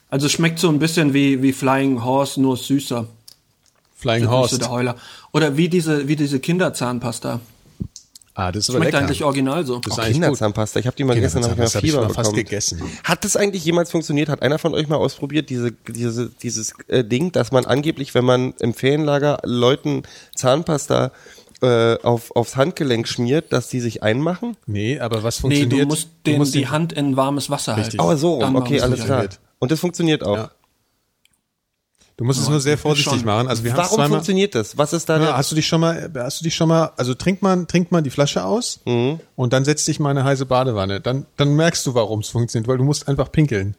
Also 0.10 0.28
es 0.28 0.34
schmeckt 0.34 0.60
so 0.60 0.70
ein 0.70 0.80
bisschen 0.80 1.14
wie, 1.14 1.42
wie 1.42 1.54
Flying 1.54 2.04
Horse, 2.04 2.42
nur 2.42 2.58
süßer. 2.58 3.08
Flying 3.96 4.30
Horse. 4.30 4.60
der 4.60 4.70
Heuler. 4.70 4.96
Oder 5.34 5.58
wie 5.58 5.70
diese, 5.70 6.08
wie 6.08 6.16
diese 6.16 6.40
Kinderzahnpasta. 6.40 7.40
Ah, 8.38 8.52
das 8.52 8.64
ist 8.66 8.70
aber 8.72 8.80
Schmeckt 8.80 8.92
lecker. 8.94 9.06
eigentlich 9.06 9.24
original 9.24 9.66
so. 9.66 9.80
Das 9.80 9.98
ist 9.98 10.04
Oh. 10.04 10.12
Kinderzahnpasta. 10.12 10.80
Ich 10.82 10.88
habe 10.88 10.98
die 10.98 11.06
mal 11.06 11.14
gegessen 11.16 11.42
habe 11.44 11.54
ich 11.54 11.58
mal 11.58 11.66
hab 11.68 11.76
ich 11.76 11.90
Fieber 11.92 12.02
mal 12.04 12.14
fast 12.14 12.34
gegessen. 12.34 12.82
Hat 13.06 13.24
das 13.24 13.38
eigentlich 13.38 13.64
jemals 13.64 13.92
funktioniert? 13.92 14.28
Hat 14.28 14.42
einer 14.42 14.60
von 14.60 14.74
euch 14.74 14.90
mal 14.90 14.98
ausprobiert, 14.98 15.50
diese, 15.50 15.72
diese, 15.72 16.30
dieses 16.44 16.74
äh, 16.90 17.06
Ding, 17.06 17.32
dass 17.32 17.54
man 17.54 17.66
angeblich, 17.66 18.14
wenn 18.14 18.26
man 18.26 18.54
im 18.60 18.74
Ferienlager 18.74 19.40
Leuten 19.44 20.04
Zahnpasta 20.36 21.12
äh, 21.62 21.96
auf, 22.04 22.36
aufs 22.36 22.58
Handgelenk 22.58 23.08
schmiert, 23.08 23.54
dass 23.54 23.70
die 23.70 23.80
sich 23.80 24.04
einmachen? 24.04 24.58
Nee, 24.66 25.00
aber 25.00 25.24
was 25.24 25.38
Nee, 25.38 25.42
funktioniert? 25.42 25.82
du 25.84 25.88
musst, 25.88 26.10
den, 26.26 26.38
musst 26.40 26.54
die 26.56 26.68
Hand 26.68 26.92
in 26.92 27.16
warmes 27.16 27.50
Wasser 27.50 27.78
halten. 27.78 28.02
Oh, 28.02 28.14
so 28.18 28.34
rum. 28.34 28.42
Dann 28.42 28.56
Okay, 28.58 28.82
alles 28.82 29.06
klar. 29.06 29.28
Und 29.60 29.72
das 29.72 29.80
funktioniert 29.80 30.26
auch. 30.26 30.36
Ja. 30.36 30.52
Du 32.18 32.24
musst 32.24 32.40
es 32.40 32.48
nur 32.48 32.62
sehr 32.62 32.78
vorsichtig 32.78 33.12
schon. 33.14 33.26
machen. 33.26 33.48
Also 33.50 33.64
wir 33.66 33.72
haben 33.74 33.78
Warum 33.80 33.96
zweimal. 33.96 34.10
funktioniert 34.10 34.56
das? 34.56 34.78
Was 34.78 34.94
ist 34.94 35.10
da 35.10 35.22
Ja, 35.22 35.36
hast 35.36 35.52
du 35.52 35.56
dich 35.56 35.68
schon 35.68 35.82
mal, 35.82 36.10
hast 36.16 36.40
du 36.40 36.46
dich 36.46 36.56
schon 36.56 36.70
mal, 36.70 36.92
also 36.96 37.14
trink 37.14 37.42
mal, 37.42 37.66
trink 37.66 37.92
mal 37.92 38.02
die 38.02 38.10
Flasche 38.10 38.46
aus 38.46 38.80
Mhm. 38.86 39.20
und 39.36 39.52
dann 39.52 39.66
setz 39.66 39.84
dich 39.84 40.00
mal 40.00 40.12
in 40.12 40.18
eine 40.20 40.26
heiße 40.26 40.46
Badewanne. 40.46 41.02
Dann, 41.02 41.26
dann 41.36 41.56
merkst 41.56 41.86
du, 41.86 41.94
warum 41.94 42.22
es 42.22 42.30
funktioniert, 42.30 42.70
weil 42.70 42.78
du 42.78 42.86
musst 42.86 43.10
einfach 43.10 43.32
pinkeln. 43.34 43.76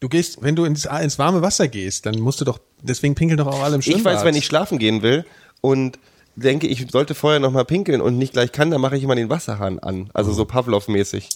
Du 0.00 0.08
gehst, 0.08 0.42
wenn 0.42 0.56
du 0.56 0.64
ins, 0.64 0.84
ins 0.86 1.18
warme 1.18 1.42
Wasser 1.42 1.68
gehst, 1.68 2.06
dann 2.06 2.18
musst 2.20 2.40
du 2.40 2.44
doch, 2.44 2.58
deswegen 2.82 3.14
pinkeln 3.14 3.38
doch 3.38 3.46
auch 3.46 3.62
alle 3.62 3.74
im 3.76 3.82
Schwimmbad. 3.82 4.12
Ich 4.14 4.18
weiß, 4.18 4.24
wenn 4.24 4.34
ich 4.34 4.44
schlafen 4.46 4.78
gehen 4.78 5.02
will 5.02 5.24
und 5.62 5.98
denke, 6.34 6.66
ich 6.66 6.86
sollte 6.90 7.14
vorher 7.14 7.40
noch 7.40 7.50
mal 7.50 7.64
pinkeln 7.64 8.00
und 8.02 8.18
nicht 8.18 8.34
gleich 8.34 8.52
kann, 8.52 8.70
dann 8.70 8.80
mache 8.80 8.96
ich 8.96 9.02
immer 9.02 9.14
den 9.14 9.30
Wasserhahn 9.30 9.78
an. 9.78 10.10
Also 10.12 10.32
so 10.32 10.44
Pavlov-mäßig. 10.44 11.28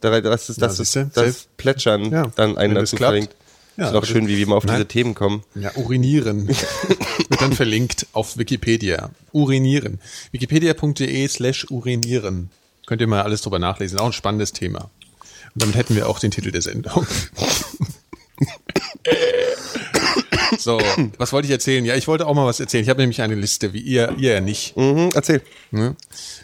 Da- 0.00 0.20
Das 0.20 0.48
ist 0.48 0.60
das, 0.62 0.78
Ja, 0.78 1.04
das 1.04 1.12
safe. 1.12 1.34
Plätschern 1.56 2.10
Ja, 2.10 2.30
dann 2.34 2.56
einen 2.58 2.74
das 2.74 2.90
dazu 2.90 2.96
klappt. 2.96 3.10
verlinkt. 3.10 3.36
Ja, 3.76 3.88
ist 3.88 3.94
auch 3.94 4.04
schön, 4.04 4.28
wie 4.28 4.36
wir 4.36 4.46
mal 4.46 4.56
auf 4.56 4.64
Nein. 4.64 4.76
diese 4.76 4.88
Themen 4.88 5.14
kommen. 5.14 5.42
Ja, 5.54 5.74
urinieren. 5.76 6.48
Wird 7.28 7.40
dann 7.40 7.52
verlinkt 7.52 8.06
auf 8.12 8.36
Wikipedia. 8.36 9.10
Urinieren. 9.32 10.00
Wikipedia.de 10.32 11.28
slash 11.28 11.70
urinieren. 11.70 12.50
Könnt 12.86 13.00
ihr 13.00 13.06
mal 13.06 13.22
alles 13.22 13.42
drüber 13.42 13.58
nachlesen. 13.58 13.98
Auch 13.98 14.06
ein 14.06 14.12
spannendes 14.12 14.52
Thema. 14.52 14.90
Und 15.54 15.62
damit 15.62 15.76
hätten 15.76 15.94
wir 15.96 16.08
auch 16.08 16.18
den 16.18 16.30
Titel 16.30 16.50
der 16.50 16.62
Sendung. 16.62 17.06
So, 20.60 20.78
was 21.18 21.32
wollte 21.32 21.46
ich 21.46 21.52
erzählen? 21.52 21.84
Ja, 21.84 21.94
ich 21.96 22.06
wollte 22.06 22.26
auch 22.26 22.34
mal 22.34 22.46
was 22.46 22.60
erzählen. 22.60 22.82
Ich 22.84 22.90
habe 22.90 23.00
nämlich 23.00 23.22
eine 23.22 23.34
Liste, 23.34 23.72
wie 23.72 23.80
ihr, 23.80 24.14
ihr 24.18 24.34
ja 24.34 24.40
nicht. 24.40 24.76
Mhm, 24.76 25.10
erzähl. 25.14 25.40
Ne? 25.70 25.96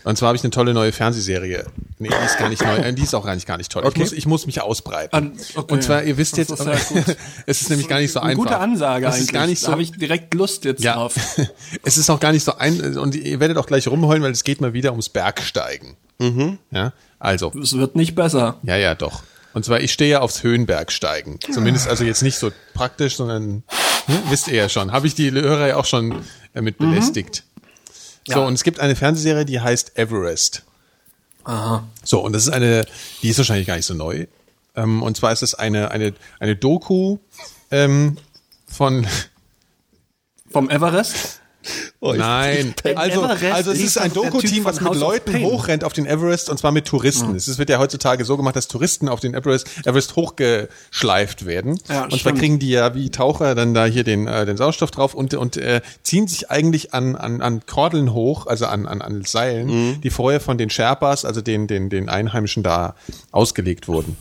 Und 0.05 0.17
zwar 0.17 0.29
habe 0.29 0.37
ich 0.37 0.43
eine 0.45 0.51
tolle 0.51 0.73
neue 0.75 0.93
Fernsehserie. 0.93 1.67
Nee, 1.99 2.09
die 2.09 2.25
ist 2.27 2.39
gar 2.39 2.49
nicht 2.49 2.65
neu, 2.65 2.77
äh, 2.77 2.93
die 2.93 3.03
ist 3.03 3.15
auch 3.15 3.27
eigentlich 3.27 3.47
gar 3.47 3.59
nicht 3.59 3.71
toll. 3.71 3.83
Ich, 3.83 3.89
Okay. 3.89 4.01
muss, 4.01 4.13
ich 4.13 4.27
muss 4.27 4.47
mich 4.47 4.61
ausbreiten. 4.63 5.15
An- 5.17 5.33
okay. 5.55 5.73
Und 5.75 5.83
zwar, 5.83 6.03
ihr 6.03 6.17
wisst 6.17 6.37
jetzt, 6.37 6.51
ist 6.51 6.61
es 7.47 7.61
ist 7.63 7.71
nämlich 7.71 7.89
gar 7.89 7.99
nicht 8.01 8.13
so 8.13 8.21
Eine 8.21 8.31
einfach. 8.31 8.43
gute 8.45 8.59
Ansage 8.59 9.07
es 9.07 9.13
eigentlich. 9.15 9.25
ist 9.27 9.33
gar 9.33 9.47
nicht 9.47 9.63
Da 9.63 9.67
so, 9.67 9.73
habe 9.73 9.83
ich 9.83 9.93
direkt 9.93 10.35
Lust 10.35 10.65
jetzt 10.65 10.83
ja, 10.83 10.95
drauf. 10.95 11.15
es 11.85 11.97
ist 11.99 12.09
auch 12.11 12.21
gar 12.21 12.33
nicht 12.33 12.45
so 12.45 12.57
ein, 12.57 12.97
und 12.99 13.15
ihr 13.15 13.41
werdet 13.41 13.59
auch 13.59 13.67
gleich 13.67 13.87
rumheulen, 13.89 14.23
weil 14.23 14.33
es 14.33 14.45
geht 14.45 14.61
mal 14.61 14.73
wieder 14.73 14.91
ums 14.93 15.09
Bergsteigen. 15.09 15.97
Mhm. 16.19 16.59
Ja, 16.71 16.93
also, 17.19 17.53
Es 17.63 17.77
wird 17.77 17.97
nicht 17.97 18.15
besser. 18.15 18.57
ja, 18.63 18.77
ja, 18.77 18.95
doch. 18.95 19.23
Und 19.53 19.65
zwar, 19.65 19.81
ich 19.81 19.91
stehe 19.91 20.11
ja 20.11 20.21
aufs 20.21 20.43
Höhenbergsteigen. 20.43 21.39
Zumindest 21.51 21.89
also 21.89 22.05
jetzt 22.05 22.23
nicht 22.23 22.39
so 22.39 22.53
praktisch, 22.75 23.17
sondern, 23.17 23.63
wisst 24.31 24.49
ihr 24.49 24.55
ja 24.55 24.69
schon. 24.69 24.93
Habe 24.93 25.07
ich 25.07 25.15
die 25.15 25.31
Hörer 25.31 25.69
ja 25.69 25.77
auch 25.77 25.85
schon 25.85 26.25
äh, 26.55 26.61
mit 26.63 26.81
Mhm. 26.81 26.91
belästigt. 26.91 27.45
So, 28.29 28.43
und 28.45 28.55
es 28.55 28.65
gibt 28.65 28.81
eine 28.81 28.97
Fernsehserie, 28.97 29.45
die 29.45 29.61
heißt 29.61 29.97
Everest. 29.97 30.65
Aha. 31.45 31.87
So, 32.03 32.21
und 32.25 32.33
das 32.33 32.43
ist 32.47 32.53
eine, 32.53 32.85
die 33.23 33.29
ist 33.29 33.39
wahrscheinlich 33.39 33.69
gar 33.69 33.77
nicht 33.77 33.87
so 33.87 33.95
neu. 33.95 34.27
Ähm, 34.75 35.03
und 35.03 35.17
zwar 35.17 35.33
ist 35.33 35.43
es 35.45 35.55
eine, 35.55 35.93
eine, 35.93 36.13
eine 36.41 36.57
Doku 36.57 37.19
ähm, 37.71 38.17
von 38.67 39.07
Vom 40.51 40.69
Everest? 40.71 41.41
Oh, 42.01 42.13
ich- 42.13 42.19
Nein, 42.19 42.75
also, 42.95 43.23
also 43.23 43.71
es 43.73 43.81
ist 43.81 43.99
ein 43.99 44.13
Doku-Team, 44.13 44.65
was 44.65 44.81
mit 44.81 44.89
House 44.91 44.99
Leuten 44.99 45.41
hochrennt 45.43 45.85
auf 45.85 45.93
den 45.93 46.07
Everest 46.07 46.49
und 46.51 46.59
zwar 46.59 46.73
mit 46.73 46.87
Touristen. 46.87 47.35
Es 47.35 47.59
wird 47.59 47.69
ja 47.71 47.79
heutzutage 47.79 48.25
so 48.25 48.37
gemacht, 48.37 48.57
dass 48.57 48.69
Touristen 48.69 49.09
auf 49.09 49.21
den 49.21 49.35
Everest, 49.35 49.67
Everest 49.85 50.17
hochgeschleift 50.17 51.47
werden. 51.47 51.79
Ja, 51.89 52.05
und 52.05 52.21
zwar 52.21 52.33
kriegen 52.33 52.59
die 52.59 52.71
ja 52.71 52.95
wie 52.95 53.11
Taucher 53.11 53.55
dann 53.55 53.75
da 53.75 53.87
hier 53.87 54.05
den, 54.05 54.27
äh, 54.27 54.47
den 54.47 54.57
Sauerstoff 54.57 54.91
drauf 54.91 55.15
und, 55.15 55.35
und 55.35 55.57
äh, 55.57 55.81
ziehen 56.03 56.29
sich 56.29 56.51
eigentlich 56.51 56.95
an, 56.95 57.17
an, 57.17 57.41
an 57.41 57.65
Kordeln 57.67 58.13
hoch, 58.13 58.47
also 58.47 58.67
an, 58.67 58.87
an, 58.87 59.03
an 59.03 59.25
Seilen, 59.25 59.67
Mhm. 59.67 60.01
die 60.03 60.11
vorher 60.11 60.41
von 60.41 60.59
den 60.59 60.71
Sherpas, 60.71 61.25
also 61.25 61.41
den, 61.41 61.67
den, 61.67 61.91
den 61.91 62.09
Einheimischen 62.09 62.63
da 62.63 62.95
ausgelegt 63.33 63.89
wurden. 63.89 64.17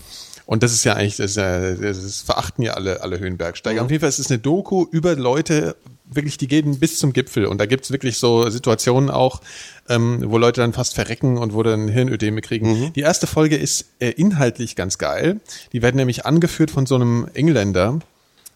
Und 0.46 0.64
das 0.64 0.74
ist 0.74 0.84
ja 0.84 0.94
eigentlich, 0.94 1.18
das, 1.18 1.32
ist 1.32 1.38
ja, 1.38 1.74
das 1.74 2.22
verachten 2.22 2.64
ja 2.64 2.74
alle, 2.74 3.02
alle 3.02 3.20
Höhenbergsteiger. 3.20 3.84
Auf 3.84 3.90
jeden 3.90 4.02
Fall 4.02 4.10
ist 4.10 4.20
es 4.20 4.30
eine 4.30 4.40
Doku 4.40 4.86
über 4.92 5.16
Leute, 5.16 5.76
wirklich, 6.06 6.38
die 6.38 6.48
gehen 6.48 6.80
bis 6.80 7.00
zum 7.00 7.14
Gipfel. 7.14 7.46
Und 7.46 7.60
da 7.60 7.66
gibt's 7.66 7.92
wirklich 7.92 8.18
so 8.18 8.50
Situationen 8.50 9.10
auch, 9.10 9.42
ähm, 9.90 10.24
wo 10.26 10.38
Leute 10.38 10.62
dann 10.62 10.74
fast 10.74 10.94
verrecken 10.96 11.38
und 11.38 11.54
wo 11.54 11.64
dann 11.64 11.88
Hirnödeme 11.88 12.42
kriegen. 12.42 12.94
Die 12.94 13.02
erste 13.02 13.28
Folge 13.28 13.58
ist 13.58 13.86
äh, 14.00 14.10
inhaltlich 14.12 14.76
ganz 14.76 14.98
geil. 14.98 15.40
Die 15.74 15.82
werden 15.82 15.98
nämlich 15.98 16.26
angeführt 16.26 16.72
von 16.72 16.86
so 16.86 16.96
einem 16.96 17.28
Engländer, 17.34 18.00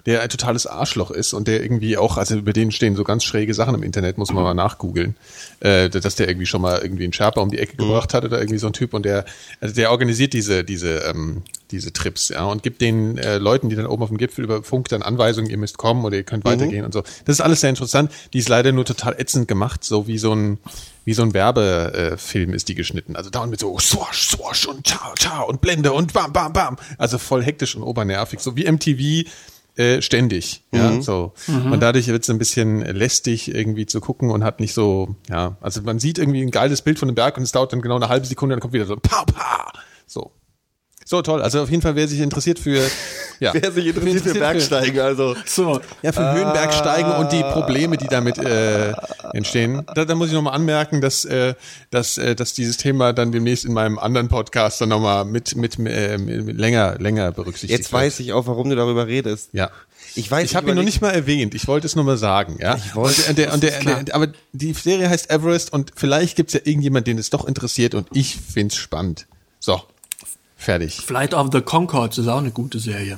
der 0.05 0.21
ein 0.21 0.29
totales 0.29 0.65
Arschloch 0.65 1.11
ist 1.11 1.33
und 1.33 1.47
der 1.47 1.61
irgendwie 1.61 1.97
auch, 1.97 2.17
also 2.17 2.35
über 2.35 2.53
den 2.53 2.71
stehen 2.71 2.95
so 2.95 3.03
ganz 3.03 3.23
schräge 3.23 3.53
Sachen 3.53 3.75
im 3.75 3.83
Internet, 3.83 4.17
muss 4.17 4.31
man 4.31 4.43
mal 4.43 4.53
nachgoogeln, 4.53 5.15
äh, 5.59 5.89
dass 5.89 6.15
der 6.15 6.27
irgendwie 6.27 6.45
schon 6.45 6.61
mal 6.61 6.79
irgendwie 6.81 7.03
einen 7.03 7.13
Sherpa 7.13 7.41
um 7.41 7.51
die 7.51 7.59
Ecke 7.59 7.75
gebracht 7.75 8.13
hat 8.13 8.23
oder 8.23 8.39
irgendwie 8.39 8.59
so 8.59 8.67
ein 8.67 8.73
Typ 8.73 8.93
und 8.93 9.03
der, 9.03 9.25
also 9.59 9.75
der 9.75 9.91
organisiert 9.91 10.33
diese, 10.33 10.63
diese, 10.63 10.99
ähm, 10.99 11.43
diese 11.71 11.91
Trips, 11.93 12.29
ja, 12.29 12.45
und 12.45 12.63
gibt 12.63 12.81
den 12.81 13.17
äh, 13.17 13.37
Leuten, 13.37 13.69
die 13.69 13.75
dann 13.75 13.85
oben 13.85 14.03
auf 14.03 14.09
dem 14.09 14.17
Gipfel 14.17 14.43
über 14.43 14.63
Funk 14.63 14.87
dann 14.87 15.03
Anweisungen, 15.03 15.49
ihr 15.49 15.57
müsst 15.57 15.77
kommen 15.77 16.03
oder 16.05 16.15
ihr 16.15 16.23
könnt 16.23 16.45
weitergehen 16.45 16.85
und 16.85 16.93
so. 16.93 17.01
Das 17.25 17.35
ist 17.35 17.41
alles 17.41 17.61
sehr 17.61 17.69
interessant. 17.69 18.11
Die 18.33 18.39
ist 18.39 18.49
leider 18.49 18.71
nur 18.71 18.85
total 18.85 19.19
ätzend 19.19 19.47
gemacht, 19.47 19.83
so 19.83 20.07
wie 20.07 20.17
so 20.17 20.33
ein, 20.33 20.57
wie 21.05 21.13
so 21.13 21.23
ein 21.23 21.33
Werbefilm 21.33 22.17
Film 22.17 22.53
ist 22.53 22.69
die 22.69 22.75
geschnitten. 22.75 23.15
Also 23.15 23.29
dauernd 23.29 23.51
mit 23.51 23.59
so 23.59 23.77
swash, 23.77 24.29
swash 24.29 24.67
und 24.67 24.87
ciao, 24.87 25.13
ciao 25.15 25.47
und 25.47 25.61
Blende 25.61 25.91
und 25.91 26.13
bam, 26.13 26.33
bam, 26.33 26.53
bam. 26.53 26.77
Also 26.97 27.17
voll 27.17 27.43
hektisch 27.43 27.75
und 27.75 27.83
obernervig, 27.83 28.39
so 28.39 28.55
wie 28.55 28.69
MTV 28.69 29.29
äh, 29.79 30.01
ständig. 30.01 30.65
Ja, 30.73 31.01
so. 31.01 31.33
Und 31.47 31.79
dadurch 31.79 32.07
wird 32.07 32.23
es 32.23 32.29
ein 32.29 32.37
bisschen 32.37 32.81
lästig 32.81 33.53
irgendwie 33.53 33.85
zu 33.85 34.01
gucken 34.01 34.29
und 34.29 34.43
hat 34.43 34.59
nicht 34.59 34.73
so, 34.73 35.15
ja, 35.29 35.57
also 35.61 35.81
man 35.81 35.99
sieht 35.99 36.19
irgendwie 36.19 36.41
ein 36.41 36.51
geiles 36.51 36.81
Bild 36.81 36.99
von 36.99 37.07
dem 37.07 37.15
Berg 37.15 37.37
und 37.37 37.43
es 37.43 37.53
dauert 37.53 37.71
dann 37.71 37.81
genau 37.81 37.95
eine 37.95 38.09
halbe 38.09 38.25
Sekunde, 38.25 38.55
dann 38.55 38.59
kommt 38.59 38.73
wieder 38.73 38.85
so 38.85 38.97
pa, 38.97 39.23
pa. 39.23 39.71
So. 40.05 40.31
So 41.09 41.23
toll. 41.23 41.41
Also 41.41 41.63
auf 41.63 41.71
jeden 41.71 41.81
Fall, 41.81 41.95
wer 41.95 42.07
sich 42.07 42.19
interessiert 42.19 42.59
für, 42.59 42.87
ja, 43.39 43.51
Wer 43.51 43.71
sich 43.71 43.87
interessiert 43.87 44.21
für 44.21 44.35
Bergsteigen, 44.35 44.99
also. 44.99 45.35
So. 45.43 45.81
ja, 46.03 46.11
für 46.11 46.33
Höhenbergsteigen 46.33 47.13
und 47.13 47.31
die 47.31 47.41
Probleme, 47.41 47.97
die 47.97 48.05
damit 48.05 48.37
äh, 48.37 48.93
entstehen. 49.33 49.81
Da, 49.95 50.05
da 50.05 50.13
muss 50.13 50.27
ich 50.27 50.35
nochmal 50.35 50.53
anmerken, 50.53 51.01
dass, 51.01 51.25
äh, 51.25 51.55
dass, 51.89 52.19
äh, 52.19 52.35
dass 52.35 52.53
dieses 52.53 52.77
Thema 52.77 53.11
dann 53.11 53.31
demnächst 53.31 53.65
in 53.65 53.73
meinem 53.73 53.97
anderen 53.97 54.27
Podcast 54.27 54.81
dann 54.81 54.89
nochmal 54.89 55.25
mit, 55.25 55.55
mit, 55.55 55.79
äh, 55.79 56.19
mit 56.19 56.55
länger, 56.55 56.99
länger 56.99 57.31
berücksichtigt 57.31 57.79
Jetzt 57.79 57.91
weiß 57.91 58.19
ich 58.19 58.31
auch, 58.33 58.45
warum 58.45 58.69
du 58.69 58.75
darüber 58.75 59.07
redest. 59.07 59.49
Ja. 59.51 59.71
Ich 60.13 60.29
weiß, 60.29 60.45
Ich 60.45 60.55
habe 60.55 60.69
ihn 60.69 60.75
noch 60.75 60.83
nicht 60.83 61.01
mal 61.01 61.09
erwähnt. 61.09 61.55
Ich 61.55 61.67
wollte 61.67 61.87
es 61.87 61.95
nur 61.95 62.05
mal 62.05 62.17
sagen, 62.17 62.57
ja. 62.61 62.75
Ich 62.75 62.93
wollte- 62.93 63.27
und 63.29 63.37
der, 63.39 63.51
und 63.51 63.63
der, 63.63 63.71
klar. 63.71 64.03
der, 64.03 64.13
aber 64.13 64.27
die 64.53 64.73
Serie 64.73 65.09
heißt 65.09 65.31
Everest 65.31 65.73
und 65.73 65.91
vielleicht 65.95 66.35
gibt's 66.35 66.53
ja 66.53 66.59
irgendjemand, 66.63 67.07
den 67.07 67.17
es 67.17 67.31
doch 67.31 67.47
interessiert 67.47 67.95
und 67.95 68.07
ich 68.13 68.37
find's 68.37 68.75
spannend. 68.75 69.25
So, 69.59 69.81
fertig. 70.59 70.97
Flight 70.97 71.33
of 71.33 71.47
the 71.51 71.61
Concords 71.61 72.19
ist 72.19 72.27
auch 72.27 72.37
eine 72.37 72.51
gute 72.51 72.77
Serie. 72.79 73.17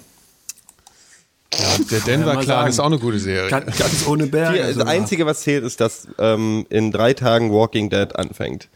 Der 1.91 1.99
Denver 1.99 2.31
Clan 2.37 2.45
sagen. 2.45 2.69
ist 2.69 2.79
auch 2.79 2.85
eine 2.85 2.97
gute 2.99 3.19
Serie. 3.19 3.49
Ganz, 3.49 3.77
ganz 3.77 4.07
ohne 4.07 4.27
Berge. 4.27 4.57
Die, 4.57 4.63
das 4.63 4.73
sogar. 4.75 4.87
Einzige, 4.87 5.25
was 5.25 5.41
zählt, 5.41 5.65
ist, 5.65 5.81
dass 5.81 6.07
ähm, 6.17 6.65
in 6.69 6.91
drei 6.91 7.13
Tagen 7.13 7.51
Walking 7.51 7.89
Dead 7.89 8.15
anfängt. 8.15 8.69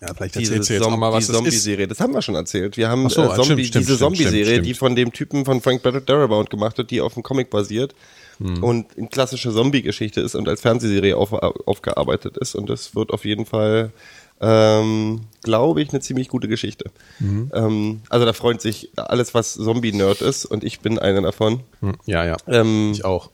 Ja, 0.00 0.12
vielleicht 0.12 0.34
Diese 0.34 0.54
erzählst 0.54 0.70
du 0.70 0.74
jetzt 0.74 0.82
auch 0.82 0.90
Zom- 0.90 0.98
mal, 1.00 1.12
was 1.12 1.26
die 1.26 1.32
das 1.32 1.36
ist. 1.36 1.44
Zombie-Serie, 1.44 1.86
das 1.86 2.00
haben 2.00 2.12
wir 2.12 2.22
schon 2.22 2.34
erzählt. 2.34 2.76
Wir 2.76 2.88
haben 2.88 3.08
so, 3.08 3.22
äh, 3.22 3.28
Zombie, 3.36 3.44
stimmt, 3.44 3.66
stimmt, 3.66 3.86
diese 3.86 3.98
Zombie-Serie, 3.98 4.60
die 4.62 4.74
von 4.74 4.96
dem 4.96 5.12
Typen 5.12 5.44
von 5.44 5.60
Frank 5.60 5.82
Darabont 6.06 6.50
gemacht 6.50 6.76
hat, 6.78 6.90
die 6.90 7.00
auf 7.00 7.14
dem 7.14 7.22
Comic 7.22 7.50
basiert 7.50 7.94
Hm. 8.38 8.64
und 8.64 8.98
eine 8.98 9.06
klassische 9.06 9.52
Zombie-Geschichte 9.52 10.20
ist 10.20 10.34
und 10.34 10.48
als 10.48 10.60
Fernsehserie 10.60 11.16
auf, 11.16 11.32
aufgearbeitet 11.32 12.36
ist. 12.36 12.56
Und 12.56 12.68
das 12.68 12.96
wird 12.96 13.12
auf 13.12 13.24
jeden 13.24 13.46
Fall, 13.46 13.92
ähm, 14.44 15.22
glaube 15.42 15.80
ich, 15.80 15.90
eine 15.90 16.00
ziemlich 16.00 16.28
gute 16.28 16.48
Geschichte. 16.48 16.90
Mhm. 17.18 17.50
Ähm, 17.54 18.00
also 18.10 18.26
da 18.26 18.32
freut 18.34 18.60
sich 18.60 18.90
alles, 18.96 19.32
was 19.32 19.54
Zombie-Nerd 19.54 20.20
ist 20.20 20.44
und 20.44 20.64
ich 20.64 20.80
bin 20.80 20.98
einer 20.98 21.22
davon. 21.22 21.60
Hm, 21.80 21.94
Ja, 22.04 22.24
ja. 22.26 22.36
Ähm, 22.46 22.92
Ich 22.92 23.04
auch. 23.06 23.30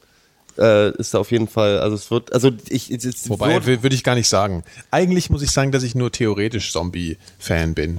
äh, 0.56 0.90
ist 0.96 1.14
da 1.14 1.18
auf 1.18 1.32
jeden 1.32 1.48
Fall, 1.48 1.80
also 1.80 1.96
es 1.96 2.10
wird, 2.10 2.32
also 2.32 2.50
ich, 2.68 2.90
es, 2.92 3.04
es 3.04 3.28
Wobei, 3.28 3.64
würde 3.64 3.94
ich 3.94 4.04
gar 4.04 4.14
nicht 4.14 4.28
sagen. 4.28 4.62
Eigentlich 4.92 5.30
muss 5.30 5.42
ich 5.42 5.50
sagen, 5.50 5.72
dass 5.72 5.82
ich 5.82 5.94
nur 5.96 6.12
theoretisch 6.12 6.72
Zombie-Fan 6.72 7.74
bin. 7.74 7.98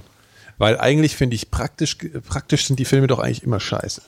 Weil 0.58 0.80
eigentlich 0.80 1.16
finde 1.16 1.36
ich 1.36 1.52
praktisch, 1.52 1.98
praktisch 2.28 2.66
sind 2.68 2.80
die 2.80 2.86
Filme 2.86 3.08
doch 3.08 3.20
eigentlich 3.20 3.44
immer 3.44 3.60
scheiße. 3.60 4.02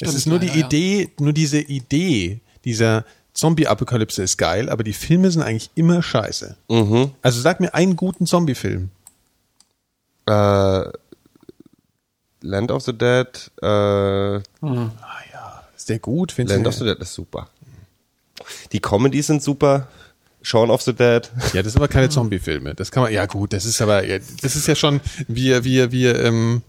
es 0.00 0.14
ist 0.14 0.26
nur 0.26 0.38
die 0.38 0.48
ja. 0.48 0.66
Idee, 0.66 1.10
nur 1.18 1.32
diese 1.32 1.60
Idee 1.60 2.40
dieser 2.64 3.04
Zombie-Apokalypse 3.38 4.20
ist 4.24 4.36
geil, 4.36 4.68
aber 4.68 4.82
die 4.82 4.92
Filme 4.92 5.30
sind 5.30 5.42
eigentlich 5.42 5.70
immer 5.76 6.02
scheiße. 6.02 6.56
Mhm. 6.68 7.12
Also 7.22 7.40
sag 7.40 7.60
mir 7.60 7.72
einen 7.72 7.94
guten 7.94 8.26
Zombie-Film. 8.26 8.90
äh, 10.26 10.84
Land 12.40 12.70
of 12.70 12.82
the 12.82 12.92
Dead, 12.92 13.50
äh, 13.62 14.36
Ist 15.76 15.88
der 15.88 15.98
gut? 16.00 16.32
Findest 16.32 16.56
Land 16.56 16.66
of 16.66 16.74
the 16.74 16.84
Dead 16.84 16.98
ist 16.98 17.14
super. 17.14 17.48
Die 18.72 18.80
Comedies 18.80 19.28
sind 19.28 19.42
super. 19.42 19.86
Shaun 20.42 20.70
of 20.70 20.82
the 20.82 20.92
Dead. 20.94 21.30
Ja, 21.52 21.62
das 21.62 21.72
sind 21.72 21.76
aber 21.76 21.88
keine 21.88 22.08
Zombie-Filme. 22.10 22.74
Das 22.74 22.90
kann 22.90 23.02
man, 23.04 23.12
ja 23.12 23.26
gut, 23.26 23.52
das 23.52 23.64
ist 23.64 23.80
aber, 23.82 24.04
ja, 24.04 24.18
das 24.42 24.56
ist 24.56 24.66
ja 24.66 24.74
schon, 24.74 25.00
wir, 25.28 25.62
wir, 25.64 25.92
wir, 25.92 26.24
ähm, 26.24 26.62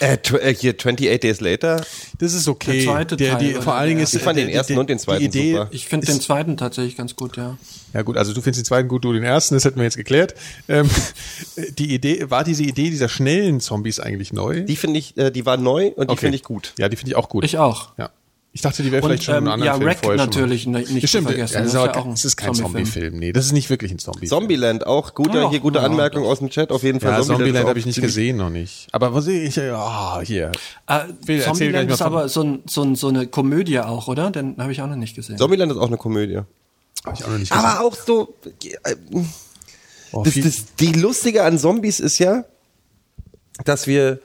Äh, 0.00 0.14
äh, 0.14 0.54
hier 0.54 0.74
28 0.74 1.20
Days 1.20 1.40
Later. 1.40 1.84
das 2.18 2.34
ist 2.34 2.48
okay. 2.48 2.78
Der 2.78 2.84
zweite 2.84 3.16
der, 3.16 3.36
die, 3.36 3.52
Teil 3.52 3.62
vor 3.62 3.72
oder 3.72 3.74
allen 3.74 3.88
Dingen 3.90 4.00
ist, 4.02 4.14
Ich 4.14 4.22
fand 4.22 4.38
den 4.38 4.48
die- 4.48 4.54
ersten 4.54 4.72
die- 4.74 4.78
und 4.78 4.90
den 4.90 4.98
zweiten 4.98 5.20
die 5.20 5.26
Idee, 5.38 5.52
super. 5.52 5.68
Ich 5.70 5.86
finde 5.88 6.06
den 6.06 6.20
zweiten 6.20 6.56
tatsächlich 6.56 6.96
ganz 6.96 7.14
gut, 7.16 7.36
ja. 7.36 7.56
Ja 7.94 8.02
gut, 8.02 8.16
also 8.16 8.32
du 8.32 8.40
findest 8.40 8.60
den 8.62 8.64
zweiten 8.66 8.88
gut, 8.88 9.04
du 9.04 9.12
den 9.12 9.22
ersten, 9.22 9.54
das 9.54 9.64
hätten 9.64 9.76
wir 9.76 9.84
jetzt 9.84 9.96
geklärt. 9.96 10.34
Ähm, 10.68 10.88
die 11.78 11.94
Idee, 11.94 12.30
war 12.30 12.44
diese 12.44 12.62
Idee 12.62 12.90
dieser 12.90 13.08
schnellen 13.08 13.60
Zombies 13.60 14.00
eigentlich 14.00 14.32
neu? 14.32 14.62
Die 14.62 14.76
finde 14.76 14.98
ich, 14.98 15.16
äh, 15.16 15.30
die 15.30 15.46
war 15.46 15.56
neu 15.56 15.88
und 15.88 16.08
die 16.08 16.12
Okay. 16.12 16.20
finde 16.20 16.36
ich 16.36 16.42
gut. 16.42 16.72
Ja, 16.78 16.88
die 16.88 16.96
finde 16.96 17.10
ich 17.10 17.16
auch 17.16 17.28
gut. 17.28 17.44
Ich 17.44 17.58
auch. 17.58 17.90
Ja. 17.98 18.10
Ich 18.54 18.60
dachte, 18.60 18.82
die 18.82 18.92
wäre 18.92 19.02
vielleicht 19.02 19.22
schon 19.24 19.34
in 19.36 19.38
ähm, 19.46 19.48
einem 19.48 19.62
anderen 19.62 19.82
ja, 19.82 19.92
Film 19.94 20.02
vorher 20.02 20.26
natürlich 20.26 20.62
schon. 20.64 20.72
mal. 20.72 20.82
nicht- 20.82 21.08
Stimmt, 21.08 21.26
zu 21.28 21.32
vergessen. 21.32 21.54
ja, 21.54 21.62
das, 21.62 21.72
Das 21.72 21.82
ist 21.82 21.96
auch 21.96 22.04
ein 22.04 22.10
das 22.10 22.24
ist 22.26 22.36
kein 22.36 22.54
Zombie-Film. 22.54 22.84
Zombie-Film. 22.84 23.18
Nee, 23.18 23.32
das 23.32 23.46
ist 23.46 23.52
nicht 23.52 23.70
wirklich 23.70 23.90
ein 23.92 23.98
Zombie. 23.98 24.26
Zombieland 24.26 24.86
auch. 24.86 25.14
Gute, 25.14 25.38
Ja, 25.38 25.48
hier 25.50 25.60
gute 25.60 25.78
ja, 25.78 25.86
Anmerkung 25.86 26.24
aus 26.26 26.40
dem 26.40 26.50
Chat 26.50 26.70
auf 26.70 26.82
jeden 26.82 27.00
Fall. 27.00 27.12
Ja, 27.12 27.16
Zombieland 27.22 27.38
Zombieland 27.40 27.68
habe 27.68 27.78
ich 27.78 27.86
nicht 27.86 28.00
gesehen, 28.02 28.36
noch 28.36 28.50
nicht. 28.50 28.88
Aber 28.92 29.14
was 29.14 29.24
sehe 29.24 29.42
ich? 29.44 29.58
Ah, 29.58 30.20
hier. 30.22 30.52
Äh, 30.86 31.00
gleich 31.24 31.44
Zombieland 31.44 31.90
ist 31.90 31.98
von- 31.98 32.06
aber 32.06 32.28
so, 32.28 32.42
ein, 32.42 32.62
so, 32.68 32.82
ein, 32.82 32.94
so 32.94 33.08
eine 33.08 33.26
Komödie 33.26 33.80
auch, 33.80 34.06
oder? 34.08 34.30
Den 34.30 34.56
habe 34.58 34.70
ich 34.70 34.82
auch 34.82 34.86
noch 34.86 34.96
nicht 34.96 35.16
gesehen. 35.16 35.38
Zombieland 35.38 35.72
ist 35.72 35.78
auch 35.78 35.86
eine 35.88 35.96
Komödie. 35.96 36.36
Habe 37.04 37.16
ich 37.16 37.24
auch 37.24 37.28
noch 37.30 37.38
nicht 37.38 37.50
gesehen. 37.50 37.64
Aber 37.64 37.80
auch 37.86 37.94
so, 37.94 38.34
äh, 38.84 38.96
Oh, 40.14 40.24
das, 40.24 40.34
das, 40.34 40.64
die 40.78 40.92
Lustige 40.92 41.42
an 41.44 41.58
Zombies 41.58 41.98
ist 42.00 42.18
ja, 42.18 42.44
dass 43.64 43.86
wir, 43.86 44.20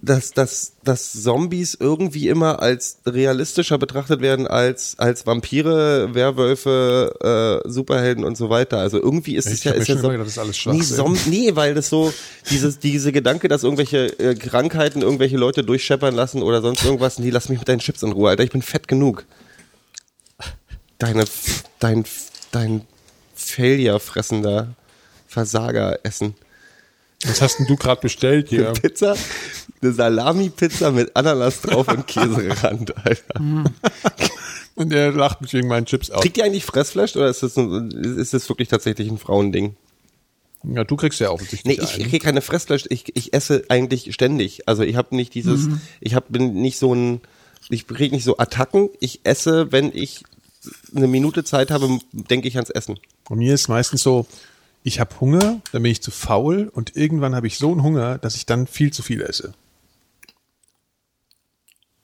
dass, 0.00 0.32
dass, 0.32 0.72
dass 0.84 1.12
Zombies 1.12 1.76
irgendwie 1.78 2.28
immer 2.28 2.60
als 2.60 2.98
realistischer 3.06 3.78
betrachtet 3.78 4.20
werden 4.20 4.46
als, 4.46 4.98
als 4.98 5.26
Vampire, 5.26 6.14
Werwölfe, 6.14 7.62
äh, 7.64 7.68
Superhelden 7.68 8.24
und 8.24 8.36
so 8.36 8.50
weiter. 8.50 8.78
Also 8.78 9.00
irgendwie 9.00 9.36
ist 9.36 9.46
Ich 9.46 9.52
es 9.52 9.64
ja, 9.64 9.72
ist 9.72 9.88
ja 9.88 9.96
so, 9.96 10.08
gedacht, 10.08 10.26
das 10.26 10.32
ist 10.32 10.38
alles 10.38 10.56
nee, 10.56 10.78
Schwachsinn. 10.78 10.96
Zom 10.96 11.18
nee, 11.26 11.54
weil 11.54 11.74
das 11.74 11.88
so, 11.88 12.12
dieses, 12.50 12.78
diese 12.78 13.12
Gedanke, 13.12 13.48
dass 13.48 13.62
irgendwelche 13.62 14.18
äh, 14.18 14.34
Krankheiten 14.34 15.02
irgendwelche 15.02 15.36
Leute 15.36 15.62
durchscheppern 15.62 16.14
lassen 16.14 16.42
oder 16.42 16.60
sonst 16.62 16.84
irgendwas, 16.84 17.18
nee, 17.18 17.30
lass 17.30 17.48
mich 17.48 17.58
mit 17.58 17.68
deinen 17.68 17.80
Chips 17.80 18.02
in 18.02 18.12
Ruhe, 18.12 18.30
Alter, 18.30 18.44
ich 18.44 18.50
bin 18.50 18.62
fett 18.62 18.88
genug. 18.88 19.24
deine, 20.98 21.24
dein, 21.78 22.04
dein 22.50 22.82
Failure 23.34 24.00
fressender 24.00 24.74
Versager 25.26 25.98
essen. 26.02 26.34
Was 27.26 27.40
hast 27.40 27.58
denn 27.58 27.66
du 27.66 27.76
gerade 27.76 28.00
bestellt 28.00 28.48
hier? 28.48 28.72
Pizza, 28.72 29.16
eine 29.80 29.92
Salami-Pizza 29.92 30.90
mit 30.90 31.14
Ananas 31.14 31.60
drauf 31.60 31.88
und 31.88 32.06
Käserand, 32.06 32.96
Alter. 33.04 33.40
Und 34.74 34.90
der 34.90 35.12
lacht 35.12 35.42
mich 35.42 35.52
wegen 35.52 35.68
meinen 35.68 35.84
Chips 35.84 36.10
auf. 36.10 36.22
Kriegt 36.22 36.38
ihr 36.38 36.44
eigentlich 36.44 36.64
Fressfleisch 36.64 37.14
oder 37.14 37.28
ist 37.28 37.42
das, 37.42 37.56
ein, 37.58 37.90
ist 37.90 38.32
das 38.32 38.48
wirklich 38.48 38.68
tatsächlich 38.68 39.10
ein 39.10 39.18
Frauending? 39.18 39.76
Ja, 40.64 40.84
du 40.84 40.96
kriegst 40.96 41.20
ja 41.20 41.30
offensichtlich 41.30 41.78
Nee, 41.78 41.84
ich 41.84 41.94
einen. 41.94 42.04
kriege 42.04 42.24
keine 42.24 42.40
Fressfleisch, 42.40 42.84
ich, 42.88 43.14
ich 43.14 43.34
esse 43.34 43.64
eigentlich 43.68 44.14
ständig. 44.14 44.68
Also 44.68 44.82
ich 44.82 44.96
habe 44.96 45.14
nicht 45.14 45.34
dieses, 45.34 45.68
ich 46.00 46.14
hab, 46.14 46.30
bin 46.32 46.54
nicht 46.54 46.78
so 46.78 46.94
ein, 46.94 47.20
ich 47.68 47.86
kriege 47.86 48.14
nicht 48.14 48.24
so 48.24 48.38
Attacken. 48.38 48.88
Ich 49.00 49.20
esse, 49.24 49.72
wenn 49.72 49.90
ich 49.94 50.24
eine 50.94 51.08
Minute 51.08 51.44
Zeit 51.44 51.70
habe, 51.70 51.98
denke 52.12 52.48
ich 52.48 52.56
ans 52.56 52.70
Essen. 52.70 52.98
Bei 53.28 53.34
mir 53.34 53.54
ist 53.54 53.68
meistens 53.68 54.02
so, 54.02 54.26
ich 54.82 55.00
habe 55.00 55.20
Hunger, 55.20 55.60
dann 55.72 55.82
bin 55.82 55.92
ich 55.92 56.02
zu 56.02 56.10
faul 56.10 56.70
und 56.72 56.96
irgendwann 56.96 57.34
habe 57.34 57.46
ich 57.46 57.58
so 57.58 57.70
einen 57.70 57.82
Hunger, 57.82 58.18
dass 58.18 58.34
ich 58.34 58.46
dann 58.46 58.66
viel 58.66 58.92
zu 58.92 59.02
viel 59.02 59.22
esse. 59.22 59.54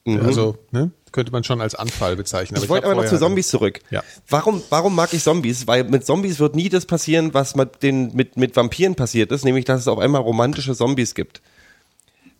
Also, 0.06 0.56
ne, 0.70 0.90
könnte 1.12 1.32
man 1.32 1.44
schon 1.44 1.60
als 1.60 1.74
Anfall 1.74 2.16
bezeichnen. 2.16 2.62
Ich 2.62 2.68
wollte 2.68 2.86
hab 2.86 2.94
aber 2.94 3.02
noch 3.02 3.08
zu 3.08 3.18
Zombies 3.18 3.48
zurück. 3.48 3.80
Ja. 3.90 4.02
Warum, 4.28 4.62
warum 4.70 4.94
mag 4.94 5.12
ich 5.12 5.22
Zombies? 5.22 5.66
Weil 5.66 5.84
mit 5.84 6.06
Zombies 6.06 6.38
wird 6.38 6.54
nie 6.54 6.68
das 6.68 6.86
passieren, 6.86 7.34
was 7.34 7.54
mit, 7.54 7.82
den, 7.82 8.14
mit, 8.14 8.36
mit 8.36 8.56
Vampiren 8.56 8.94
passiert 8.94 9.32
ist, 9.32 9.44
nämlich 9.44 9.64
dass 9.66 9.82
es 9.82 9.88
auf 9.88 9.98
einmal 9.98 10.22
romantische 10.22 10.74
Zombies 10.74 11.14
gibt. 11.14 11.42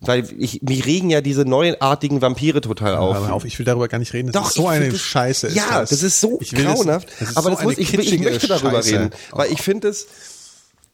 Weil 0.01 0.25
ich, 0.39 0.63
mich 0.63 0.87
regen 0.87 1.11
ja 1.11 1.21
diese 1.21 1.45
neuartigen 1.45 2.23
Vampire 2.23 2.61
total 2.61 2.97
auf. 2.97 3.15
Hör 3.17 3.21
mal 3.23 3.31
auf, 3.33 3.45
ich 3.45 3.59
will 3.59 3.67
darüber 3.67 3.89
gar 3.89 3.99
nicht 3.99 4.13
reden. 4.13 4.31
Das 4.31 4.43
Doch, 4.43 4.49
ist 4.51 4.55
so 4.57 4.69
eine 4.69 4.89
das, 4.91 5.01
Scheiße. 5.01 5.49
Ist 5.49 5.57
ja, 5.57 5.81
das. 5.81 5.91
das. 5.91 6.03
ist 6.05 6.21
so 6.21 6.39
will 6.41 6.65
das- 6.65 6.75
grauenhaft. 6.75 7.09
das 7.19 7.31
ist 7.31 7.37
aber 7.37 7.51
so 7.51 7.55
das 7.57 7.65
muss, 7.65 7.79
ich, 7.79 7.93
ich 7.95 8.21
möchte 8.21 8.47
darüber 8.47 8.71
Scheiße. 8.83 8.93
reden, 8.93 9.11
weil 9.33 9.51
ich 9.53 9.61
finde 9.61 9.89
es 9.89 10.07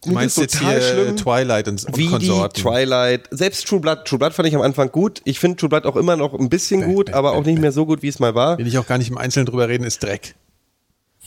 Du 0.07 0.13
meinst 0.13 0.37
jetzt 0.37 0.59
hier 0.59 1.17
Twilight 1.17 1.67
und, 1.67 1.83
und 1.87 1.97
wie 1.97 2.09
Konsorten. 2.09 2.55
die 2.57 2.61
Twilight, 2.63 3.23
selbst 3.31 3.67
True 3.67 3.81
Blood. 3.81 4.05
True 4.05 4.19
Blood 4.19 4.35
fand 4.35 4.47
ich 4.49 4.55
am 4.55 4.61
Anfang 4.61 4.91
gut. 4.93 5.23
Ich 5.25 5.39
finde 5.39 5.57
True 5.57 5.71
Blood 5.71 5.87
auch 5.87 5.97
immer 5.97 6.17
noch 6.17 6.35
ein 6.35 6.51
bisschen 6.51 6.81
Bäh, 6.81 6.87
gut, 6.93 7.07
bäh, 7.07 7.13
aber 7.13 7.33
bäh, 7.33 7.39
auch 7.39 7.45
nicht 7.45 7.59
mehr 7.59 7.73
so 7.73 7.87
gut, 7.87 8.03
wie 8.03 8.09
es 8.09 8.19
mal 8.19 8.35
war. 8.35 8.59
Will 8.59 8.67
ich 8.67 8.77
auch 8.77 8.87
gar 8.87 8.99
nicht 8.99 9.11
im 9.11 9.17
Einzelnen 9.17 9.47
drüber 9.47 9.67
reden, 9.69 9.85
ist 9.85 10.03
Dreck. 10.03 10.35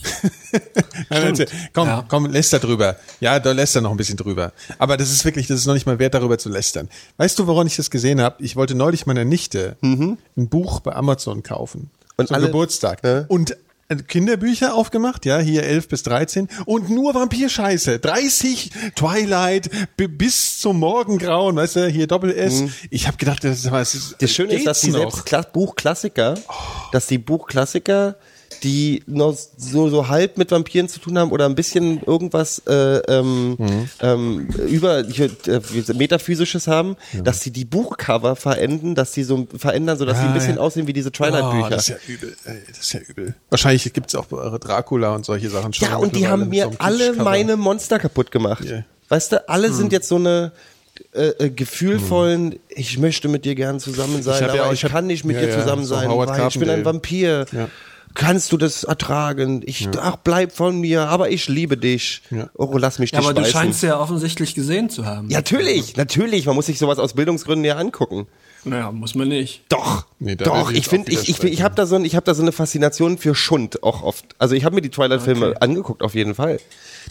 Nein, 1.10 1.22
erzähl. 1.22 1.48
komm, 1.72 1.88
Ja. 1.88 2.04
komm, 2.08 2.26
läster 2.26 2.58
drüber. 2.58 2.96
Ja, 3.20 3.38
da 3.40 3.52
läster 3.52 3.80
noch 3.80 3.90
ein 3.90 3.96
bisschen 3.96 4.16
drüber. 4.16 4.52
Aber 4.78 4.96
das 4.96 5.10
ist 5.10 5.24
wirklich, 5.24 5.46
das 5.46 5.60
ist 5.60 5.66
noch 5.66 5.74
nicht 5.74 5.86
mal 5.86 5.98
wert, 5.98 6.14
darüber 6.14 6.38
zu 6.38 6.48
lästern. 6.48 6.88
Weißt 7.16 7.38
du, 7.38 7.46
woran 7.46 7.66
ich 7.66 7.76
das 7.76 7.90
gesehen 7.90 8.20
habe? 8.20 8.42
Ich 8.42 8.56
wollte 8.56 8.74
neulich 8.74 9.06
meiner 9.06 9.24
Nichte 9.24 9.76
ein 9.82 10.18
Buch 10.36 10.80
bei 10.80 10.94
Amazon 10.94 11.42
kaufen. 11.42 11.90
Und 12.16 12.28
zum 12.28 12.34
alle- 12.36 12.46
Geburtstag. 12.46 13.00
Ja. 13.04 13.24
Und 13.28 13.56
äh, 13.88 13.96
Kinderbücher 13.96 14.74
aufgemacht, 14.74 15.24
ja, 15.24 15.38
hier 15.38 15.62
11 15.62 15.88
bis 15.88 16.02
13 16.02 16.48
und 16.66 16.90
nur 16.90 17.14
Vampirscheiße. 17.14 17.98
30 18.00 18.70
Twilight 18.96 19.70
bis 19.96 20.58
zum 20.58 20.78
Morgengrauen, 20.80 21.56
weißt 21.56 21.76
du, 21.76 21.88
hier 21.88 22.06
Doppel 22.06 22.34
S. 22.36 22.64
Ich 22.90 23.06
habe 23.06 23.16
gedacht, 23.16 23.44
das, 23.44 23.64
ist- 23.64 24.16
das, 24.18 24.30
Schöne 24.30 24.54
ist, 24.54 24.66
dass 24.66 24.80
die 24.80 24.88
geht's 24.88 24.98
selbst 24.98 25.26
Kla 25.26 25.40
Buchklassiker, 25.42 26.34
dass 26.92 27.06
die 27.06 27.18
Buchklassiker, 27.18 28.16
die 28.62 29.02
noch 29.06 29.36
so, 29.56 29.88
so 29.88 30.08
halb 30.08 30.38
mit 30.38 30.50
Vampiren 30.50 30.88
zu 30.88 30.98
tun 31.00 31.18
haben 31.18 31.30
oder 31.30 31.46
ein 31.46 31.54
bisschen 31.54 32.02
irgendwas 32.04 32.62
äh, 32.66 32.98
ähm, 33.08 33.56
Mhm. 33.58 33.88
ähm, 34.00 34.48
über 34.68 35.04
hier, 35.04 35.30
äh, 35.46 35.60
Metaphysisches 35.94 36.66
haben, 36.66 36.96
dass 37.22 37.40
sie 37.40 37.50
die 37.50 37.64
Buchcover 37.64 38.36
verenden, 38.36 38.94
dass 38.94 39.12
sie 39.12 39.22
so 39.24 39.46
verändern, 39.56 39.96
sodass 39.98 40.16
sie 40.18 40.24
ein 40.24 40.30
Ah, 40.30 40.34
bisschen 40.34 40.56
ja. 40.56 40.60
aussehen 40.60 40.86
wie 40.86 40.92
diese 40.92 41.08
Oh, 41.08 41.12
Twilight-Bücher. 41.12 41.70
das 41.70 41.82
ist 41.82 41.88
ja 41.88 41.96
übel. 42.14 42.36
Das 42.68 42.78
ist 42.78 42.92
ja 42.92 43.00
übel. 43.00 43.34
Wahrscheinlich 43.50 43.92
gibt's 43.92 44.14
auch 44.14 44.26
äh, 44.32 44.58
Dracula 44.58 45.14
und 45.14 45.24
solche 45.24 45.50
Sachen 45.50 45.72
schon. 45.72 45.88
Ja, 45.88 45.96
und 45.96 46.14
die 46.16 46.26
haben 46.28 46.48
mir 46.48 46.64
so 46.64 46.72
alle 46.78 47.12
meine 47.14 47.56
Monster 47.56 47.98
kaputt 47.98 48.30
gemacht. 48.30 48.64
Yeah. 48.64 48.84
Weißt 49.08 49.32
du, 49.32 49.48
alle 49.48 49.68
Hm. 49.68 49.74
sind 49.74 49.92
jetzt 49.92 50.08
so 50.08 50.16
eine 50.16 50.52
äh, 51.12 51.28
äh, 51.44 51.50
gefühlvollen, 51.50 52.58
ich 52.68 52.98
möchte 52.98 53.28
mit 53.28 53.44
dir 53.44 53.54
gern 53.54 53.78
zusammen 53.78 54.20
sein, 54.22 54.42
hab 54.42 54.48
aber 54.50 54.56
ja 54.56 54.64
auch- 54.64 54.72
ich 54.72 54.80
ich 54.80 54.84
hab- 54.84 54.90
kann 54.92 55.06
nicht 55.06 55.24
mit 55.24 55.36
ja, 55.36 55.42
dir 55.42 55.48
ja, 55.50 55.60
zusammen 55.60 55.84
so 55.84 55.94
sein, 55.94 56.08
weil 56.08 56.16
ich 56.48 56.58
bin 56.58 56.68
ein 56.68 56.82
Carpendale. 56.82 56.84
Vampir. 56.84 57.46
Ja. 57.52 57.68
Kannst 58.18 58.50
du 58.50 58.56
das 58.56 58.82
ertragen? 58.82 59.62
Ich, 59.64 59.88
ach, 59.96 60.16
bleib 60.16 60.50
von 60.52 60.80
mir, 60.80 61.02
aber 61.08 61.30
ich 61.30 61.46
liebe 61.48 61.76
dich. 61.76 62.20
Ja. 62.30 62.50
Oh, 62.54 62.76
lass 62.76 62.98
mich 62.98 63.12
Ja, 63.12 63.20
dich 63.20 63.26
aber 63.28 63.34
du 63.34 63.42
speisen. 63.42 63.52
scheinst 63.52 63.82
ja 63.84 63.98
offensichtlich 64.00 64.54
gesehen 64.56 64.90
zu 64.90 65.06
haben. 65.06 65.30
ja, 65.30 65.38
natürlich, 65.38 65.96
natürlich. 65.96 66.44
Man 66.46 66.56
muss 66.56 66.66
sich 66.66 66.78
sowas 66.80 66.98
aus 66.98 67.14
Bildungsgründen 67.14 67.64
ja 67.64 67.76
angucken. 67.76 68.26
Naja, 68.64 68.90
muss 68.90 69.14
man 69.14 69.28
nicht. 69.28 69.62
Doch, 69.68 70.04
Nee, 70.18 70.34
doch. 70.34 70.72
ich 70.72 70.88
finde, 70.88 71.12
ich, 71.12 71.28
ich, 71.28 71.42
ich 71.44 71.62
habe 71.62 71.76
da 71.76 71.86
so, 71.86 71.94
ein- 71.94 72.04
ich 72.04 72.16
habe 72.16 72.24
da 72.24 72.34
so 72.34 72.42
eine 72.42 72.50
Faszination 72.50 73.16
für 73.16 73.36
Schund 73.36 73.84
auch 73.84 74.02
oft. 74.02 74.24
Also 74.38 74.56
ich 74.56 74.64
habe 74.64 74.74
mir 74.74 74.82
die 74.82 74.90
Twilight-Filme 74.90 75.50
Okay. 75.50 75.58
angeguckt 75.60 76.02
auf 76.02 76.16
jeden 76.16 76.34
Fall. 76.34 76.58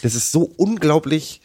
Das 0.02 0.14
ist 0.14 0.30
so 0.30 0.50
unglaublich. 0.58 1.40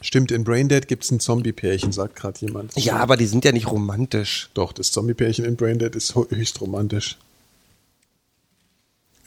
Stimmt, 0.00 0.32
in 0.32 0.42
Braindead 0.42 0.88
gibt's 0.88 1.10
ein 1.10 1.20
Zombie-Pärchen, 1.20 1.92
sagt 1.92 2.16
gerade 2.16 2.40
jemand. 2.40 2.72
Ja, 2.76 2.96
aber 2.96 3.18
die 3.18 3.26
sind 3.26 3.44
ja 3.44 3.52
nicht 3.52 3.70
romantisch. 3.70 4.48
Doch, 4.54 4.72
das 4.72 4.90
Zombie-Pärchen 4.90 5.44
in 5.44 5.56
Braindead 5.56 5.94
ist 5.94 6.14
höchst 6.14 6.58
romantisch. 6.62 7.18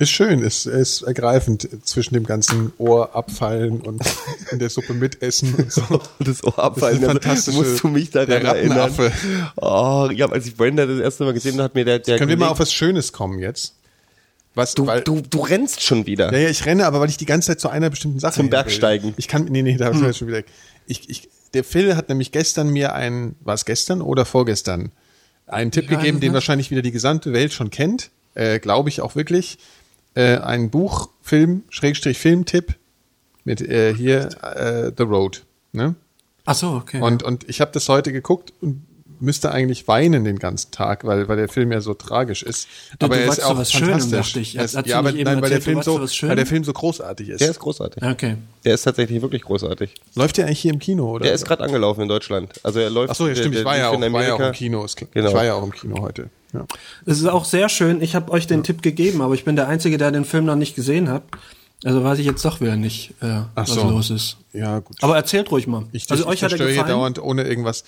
Ist 0.03 0.09
schön, 0.09 0.41
ist, 0.41 0.65
ist 0.65 1.03
ergreifend 1.03 1.69
zwischen 1.85 2.13
dem 2.13 2.25
ganzen 2.25 2.73
Ohr 2.77 3.15
abfallen 3.15 3.79
und 3.79 4.01
in 4.51 4.59
der 4.59 4.69
Suppe 4.69 4.93
mitessen 4.93 5.55
und 5.55 5.71
so. 5.71 6.01
Das 6.19 6.43
Ohr 6.43 6.59
abfallen, 6.59 6.99
Das 6.99 7.09
also 7.09 7.21
fantastische- 7.21 7.57
musst 7.57 7.81
du 7.81 7.87
mich 7.87 8.09
daran 8.09 8.27
der 8.27 8.41
erinnern. 8.41 8.91
Oh, 9.55 10.09
ja, 10.13 10.29
als 10.29 10.45
ich 10.45 10.57
Brenda 10.57 10.85
das 10.85 10.99
erste 10.99 11.23
Mal 11.23 11.31
gesehen 11.31 11.53
habe, 11.53 11.63
hat 11.63 11.75
mir 11.75 11.85
der, 11.85 11.99
der 11.99 12.17
Können 12.17 12.27
wir 12.27 12.35
mal 12.35 12.49
auf 12.49 12.59
was 12.59 12.73
Schönes 12.73 13.13
kommen 13.13 13.39
jetzt? 13.39 13.75
Was, 14.55 14.73
du, 14.73 14.87
weil, 14.87 15.03
du, 15.03 15.21
du 15.21 15.39
rennst 15.39 15.81
schon 15.81 16.05
wieder. 16.05 16.33
Ja, 16.33 16.39
ja, 16.39 16.49
ich 16.49 16.65
renne, 16.65 16.85
aber 16.85 16.99
weil 16.99 17.09
ich 17.09 17.15
die 17.15 17.25
ganze 17.25 17.47
Zeit 17.47 17.61
zu 17.61 17.69
einer 17.69 17.89
bestimmten 17.89 18.19
Sache 18.19 18.35
Zum. 18.35 18.49
Bergsteigen. 18.49 19.13
Ich 19.15 19.29
kann, 19.29 19.45
nee, 19.45 19.61
nee, 19.61 19.77
da 19.77 19.89
hm. 19.89 20.13
schon 20.13 20.27
wieder. 20.27 20.43
Ich, 20.85 21.09
ich, 21.09 21.29
der 21.53 21.63
Phil 21.63 21.95
hat 21.95 22.09
nämlich 22.09 22.33
gestern 22.33 22.67
mir 22.67 22.93
ein, 22.93 23.35
war 23.39 23.55
es 23.55 23.63
gestern 23.63 24.01
oder 24.01 24.25
vorgestern, 24.25 24.91
einen 25.47 25.71
Tipp 25.71 25.89
heißt 25.89 25.97
gegeben, 25.97 26.19
den 26.19 26.33
wahrscheinlich 26.33 26.71
wieder 26.71 26.81
die 26.81 26.91
gesamte 26.91 27.31
Welt 27.31 27.53
schon 27.53 27.69
kennt. 27.69 28.11
Äh, 28.35 28.59
Glaube 28.59 28.89
ich 28.89 28.99
auch 29.01 29.15
wirklich. 29.15 29.59
Äh, 30.15 30.37
ein 30.37 30.69
Buch, 30.69 31.09
Film, 31.21 31.63
Schrägstrich 31.69 32.19
Filmtipp 32.19 32.75
mit 33.43 33.61
äh, 33.61 33.93
hier 33.93 34.29
äh, 34.43 34.91
The 34.95 35.03
Road. 35.03 35.45
Ne? 35.71 35.95
Ach 36.45 36.55
so, 36.55 36.71
okay. 36.71 37.01
Und, 37.01 37.23
und 37.23 37.49
ich 37.49 37.61
habe 37.61 37.71
das 37.71 37.89
heute 37.89 38.11
geguckt 38.11 38.53
und 38.61 38.85
müsste 39.23 39.51
eigentlich 39.51 39.87
weinen 39.87 40.23
den 40.23 40.37
ganzen 40.37 40.71
Tag, 40.71 41.05
weil, 41.05 41.27
weil 41.27 41.37
der 41.37 41.47
Film 41.49 41.71
ja 41.71 41.81
so 41.81 41.93
tragisch 41.93 42.43
ist. 42.43 42.67
Du- 42.99 43.05
aber 43.05 43.15
du 43.15 43.21
er 43.23 43.27
ist 43.29 43.43
auch 43.43 43.57
was 43.57 43.71
fantastisch. 43.71 44.35
ich. 44.35 44.55
Er 44.57 44.65
ist, 44.65 44.73
ja, 44.85 44.99
aber 44.99 45.11
nein, 45.11 45.25
weil 45.25 45.49
der 45.49 45.57
erzählt, 45.57 45.63
Film 45.63 45.81
so, 45.81 45.99
weil 46.27 46.35
der? 46.35 46.45
Film 46.45 46.63
großartig 46.63 47.29
ist. 47.29 47.41
Der 47.41 47.49
ist 47.49 47.59
großartig. 47.59 48.03
okay. 48.03 48.37
Der 48.65 48.73
ist 48.75 48.83
tatsächlich 48.83 49.21
wirklich 49.21 49.41
großartig. 49.43 49.93
Läuft 50.15 50.37
der 50.37 50.45
eigentlich 50.45 50.59
hier 50.59 50.73
im 50.73 50.79
Kino 50.79 51.09
oder? 51.11 51.23
Der 51.25 51.33
ist 51.33 51.45
gerade 51.45 51.63
angelaufen 51.63 52.01
in 52.01 52.07
Deutschland. 52.07 52.51
Also 52.63 52.79
er 52.79 52.89
läuft. 52.89 53.11
Ach 53.11 53.15
so, 53.15 53.27
ja, 53.27 53.35
stimmt. 53.35 53.55
der- 53.55 53.61
Ich 53.61 53.65
war 53.65 53.77
ja, 53.77 53.89
der 53.91 54.09
auch, 54.09 54.13
war 54.13 54.23
ja 54.23 54.33
auch 54.33 54.39
im 54.39 54.43
Amerika. 54.43 54.51
Kino. 54.51 54.85
Genau. 55.13 55.27
Ich 55.29 55.33
war 55.33 55.45
ja 55.45 55.53
auch 55.55 55.63
im 55.63 55.71
Kino 55.71 56.01
heute. 56.01 56.29
Ja. 56.53 56.65
Es 57.05 57.19
ist 57.19 57.25
auch 57.25 57.45
sehr 57.45 57.67
schön. 57.69 58.01
Ich 58.01 58.15
habe 58.15 58.31
euch 58.31 58.45
den 58.47 58.63
Tipp 58.63 58.81
gegeben, 58.81 59.21
aber 59.21 59.33
ich 59.33 59.43
bin 59.43 59.55
der 59.55 59.67
Einzige, 59.67 59.97
der 59.97 60.11
den 60.11 60.25
Film 60.25 60.45
noch 60.45 60.55
nicht 60.55 60.75
gesehen 60.75 61.09
hat. 61.09 61.23
Also 61.83 62.03
weiß 62.03 62.19
ich 62.19 62.25
jetzt 62.25 62.43
doch 62.45 62.61
wieder 62.61 62.75
nicht, 62.75 63.11
äh, 63.21 63.41
was 63.55 63.69
so. 63.71 63.89
los 63.89 64.09
ist. 64.09 64.37
ja, 64.53 64.79
gut. 64.79 64.97
Aber 65.01 65.15
erzählt 65.15 65.51
ruhig 65.51 65.67
mal. 65.67 65.85
ich, 65.91 66.09
also 66.09 66.23
ich 66.23 66.29
euch 66.29 66.43
hat 66.43 66.51
er 66.51 66.57
zerstöre 66.57 66.69
hier 66.69 66.77
gefallen. 66.83 66.97
dauernd 66.97 67.19
ohne 67.21 67.43
irgendwas. 67.43 67.83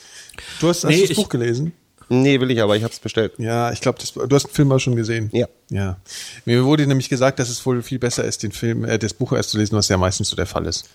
Du 0.60 0.67
hast, 0.67 0.84
hast 0.84 0.89
Nee, 0.89 0.95
du 0.97 1.01
das 1.03 1.10
ich- 1.12 1.17
Buch 1.17 1.29
gelesen? 1.29 1.71
Nee, 2.08 2.39
will 2.39 2.51
ich 2.51 2.62
aber, 2.62 2.75
ich 2.77 2.84
hab's 2.84 2.99
bestellt. 2.99 3.34
Ja, 3.39 3.71
ich 3.71 3.81
glaube, 3.81 3.97
du 3.99 4.36
hast 4.36 4.43
den 4.47 4.53
Film 4.53 4.71
auch 4.71 4.77
schon 4.79 4.95
gesehen. 4.95 5.29
Ja. 5.34 5.47
Ja. 5.71 5.97
Mir 6.45 6.63
wurde 6.63 6.86
nämlich 6.86 7.10
gesagt, 7.10 7.39
dass 7.39 7.49
es 7.49 7.65
wohl 7.65 7.81
viel 7.81 7.97
besser 7.97 8.23
ist, 8.25 8.43
den 8.43 8.51
Film, 8.51 8.86
äh, 8.86 8.99
das 8.99 9.15
Buch 9.15 9.31
erst 9.31 9.49
zu 9.49 9.58
lesen, 9.58 9.75
was 9.75 9.88
ja 9.89 9.97
meistens 9.97 10.29
so 10.29 10.36
der 10.36 10.45
Fall 10.45 10.67
ist. 10.67 10.88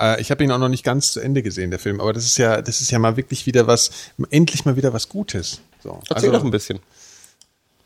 Äh, 0.00 0.20
ich 0.20 0.32
habe 0.32 0.42
ihn 0.42 0.50
auch 0.50 0.58
noch 0.58 0.68
nicht 0.68 0.82
ganz 0.82 1.06
zu 1.12 1.20
Ende 1.20 1.42
gesehen, 1.44 1.70
der 1.70 1.78
Film, 1.78 2.00
aber 2.00 2.12
das 2.12 2.24
ist 2.24 2.36
ja, 2.38 2.62
das 2.62 2.80
ist 2.80 2.90
ja 2.90 2.98
mal 2.98 3.16
wirklich 3.16 3.46
wieder 3.46 3.68
was, 3.68 3.90
endlich 4.30 4.64
mal 4.64 4.74
wieder 4.76 4.92
was 4.92 5.08
Gutes. 5.08 5.60
So. 5.84 6.00
Erzähl 6.10 6.32
doch 6.32 6.42
ein 6.42 6.50
bisschen. 6.50 6.80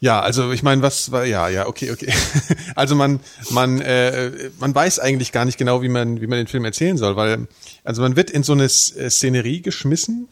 Ja, 0.00 0.20
also 0.20 0.52
ich 0.52 0.62
meine, 0.62 0.82
was 0.82 1.10
war 1.10 1.24
ja, 1.24 1.48
ja, 1.48 1.66
okay, 1.66 1.90
okay. 1.90 2.12
Also 2.76 2.94
man 2.94 3.20
man 3.50 3.80
äh, 3.80 4.50
man 4.60 4.74
weiß 4.74 5.00
eigentlich 5.00 5.32
gar 5.32 5.44
nicht 5.44 5.58
genau, 5.58 5.82
wie 5.82 5.88
man 5.88 6.20
wie 6.20 6.26
man 6.26 6.38
den 6.38 6.46
Film 6.46 6.64
erzählen 6.64 6.96
soll, 6.96 7.16
weil 7.16 7.48
also 7.82 8.02
man 8.02 8.14
wird 8.14 8.30
in 8.30 8.42
so 8.44 8.52
eine 8.52 8.64
äh, 8.64 8.68
Szenerie 9.10 9.60
geschmissen. 9.60 10.28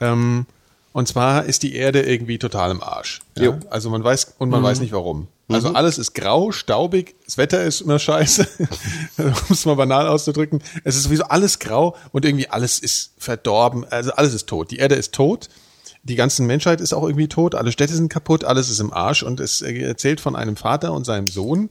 Ähm, 0.00 0.46
und 0.92 1.08
zwar 1.08 1.44
ist 1.44 1.62
die 1.62 1.74
Erde 1.74 2.02
irgendwie 2.02 2.38
total 2.38 2.70
im 2.72 2.82
Arsch. 2.82 3.20
Ja? 3.38 3.58
Also 3.70 3.90
man 3.90 4.02
weiß 4.02 4.34
und 4.38 4.50
man 4.50 4.62
weiß 4.62 4.80
nicht 4.80 4.92
warum. 4.92 5.28
Also 5.48 5.68
alles 5.74 5.98
ist 5.98 6.14
grau, 6.14 6.52
staubig, 6.52 7.16
das 7.24 7.36
Wetter 7.36 7.64
ist 7.64 7.80
immer 7.80 7.98
scheiße, 7.98 8.46
um 9.18 9.34
es 9.50 9.66
mal 9.66 9.74
banal 9.74 10.06
auszudrücken. 10.06 10.62
Es 10.84 10.94
ist 10.96 11.04
sowieso 11.04 11.24
alles 11.24 11.58
grau 11.58 11.96
und 12.12 12.24
irgendwie 12.24 12.48
alles 12.48 12.78
ist 12.78 13.12
verdorben, 13.18 13.84
also 13.90 14.12
alles 14.12 14.32
ist 14.34 14.48
tot. 14.48 14.70
Die 14.70 14.76
Erde 14.76 14.94
ist 14.94 15.12
tot, 15.12 15.48
die 16.02 16.14
ganze 16.16 16.42
Menschheit 16.42 16.80
ist 16.80 16.92
auch 16.92 17.02
irgendwie 17.04 17.28
tot, 17.28 17.54
alle 17.54 17.72
Städte 17.72 17.94
sind 17.94 18.08
kaputt, 18.08 18.44
alles 18.44 18.70
ist 18.70 18.80
im 18.80 18.92
Arsch 18.92 19.22
und 19.22 19.38
es 19.40 19.60
erzählt 19.62 20.20
von 20.20 20.34
einem 20.36 20.56
Vater 20.56 20.92
und 20.92 21.04
seinem 21.04 21.28
Sohn, 21.28 21.70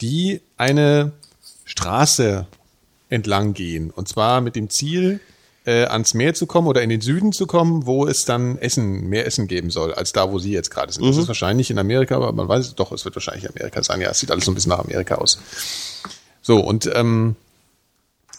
die 0.00 0.40
eine 0.56 1.12
Straße 1.64 2.46
entlang 3.10 3.52
gehen. 3.54 3.90
Und 3.90 4.08
zwar 4.08 4.40
mit 4.40 4.56
dem 4.56 4.70
Ziel, 4.70 5.20
äh, 5.66 5.84
ans 5.84 6.14
Meer 6.14 6.32
zu 6.34 6.46
kommen 6.46 6.66
oder 6.66 6.82
in 6.82 6.88
den 6.88 7.02
Süden 7.02 7.32
zu 7.32 7.46
kommen, 7.46 7.84
wo 7.84 8.06
es 8.06 8.24
dann 8.24 8.56
Essen, 8.58 9.08
mehr 9.08 9.26
Essen 9.26 9.48
geben 9.48 9.70
soll, 9.70 9.92
als 9.92 10.12
da, 10.12 10.32
wo 10.32 10.38
sie 10.38 10.52
jetzt 10.52 10.70
gerade 10.70 10.90
sind. 10.92 11.04
Das 11.06 11.16
Mhm. 11.16 11.22
ist 11.22 11.28
wahrscheinlich 11.28 11.70
in 11.70 11.78
Amerika, 11.78 12.16
aber 12.16 12.32
man 12.32 12.48
weiß 12.48 12.66
es 12.68 12.74
doch, 12.74 12.90
es 12.92 13.04
wird 13.04 13.16
wahrscheinlich 13.16 13.48
Amerika 13.48 13.82
sein. 13.82 14.00
Ja, 14.00 14.10
es 14.10 14.18
sieht 14.20 14.30
alles 14.30 14.46
so 14.46 14.50
ein 14.50 14.54
bisschen 14.54 14.70
nach 14.70 14.78
Amerika 14.78 15.16
aus. 15.16 15.38
So, 16.40 16.60
und 16.60 16.90
ähm, 16.94 17.36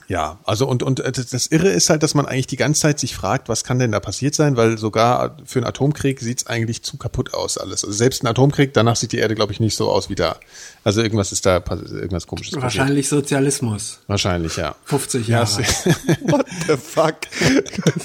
ja, 0.10 0.39
also 0.43 0.67
und, 0.67 0.82
und 0.84 1.00
äh, 1.00 1.12
das 1.12 1.48
Irre 1.48 1.69
ist 1.69 1.89
halt, 1.89 2.02
dass 2.04 2.15
man 2.15 2.26
eigentlich 2.26 2.48
die 2.48 2.58
ganze 2.58 2.82
Zeit 2.82 3.00
sich 3.00 3.15
fragt, 3.15 3.48
was 3.48 3.63
kann 3.63 3.78
denn 3.80 3.91
da 3.91 4.00
passiert 4.00 4.34
sein, 4.36 4.58
weil 4.58 4.78
sogar 4.78 5.38
für 5.45 5.60
einen 5.60 5.67
Atomkrieg 5.67 6.19
sieht's 6.19 6.48
eigentlich 6.48 6.82
zu 6.84 6.98
kaputt 6.98 7.34
aus 7.36 7.58
alles. 7.60 7.84
Also 7.86 7.95
selbst 7.95 8.24
ein 8.24 8.28
Atomkrieg, 8.28 8.74
danach 8.74 8.95
sieht 8.95 9.12
die 9.12 9.19
Erde, 9.19 9.36
glaube 9.36 9.54
ich, 9.54 9.60
nicht 9.60 9.76
so 9.78 9.89
aus 9.89 10.10
wie 10.10 10.15
da. 10.15 10.36
Also 10.84 11.02
irgendwas 11.04 11.32
ist 11.32 11.45
da, 11.45 11.58
irgendwas 11.58 12.26
komisches 12.28 12.56
passiert. 12.56 12.63
Wahrscheinlich 12.63 13.08
Sozialismus. 13.08 14.00
Wahrscheinlich, 14.08 14.58
ja. 14.58 14.76
50 14.86 15.28
Ja, 15.28 15.43
Jahre. 15.43 15.62
es- 15.62 15.86
What 16.24 16.45
the 16.67 16.76
fuck? 16.76 17.15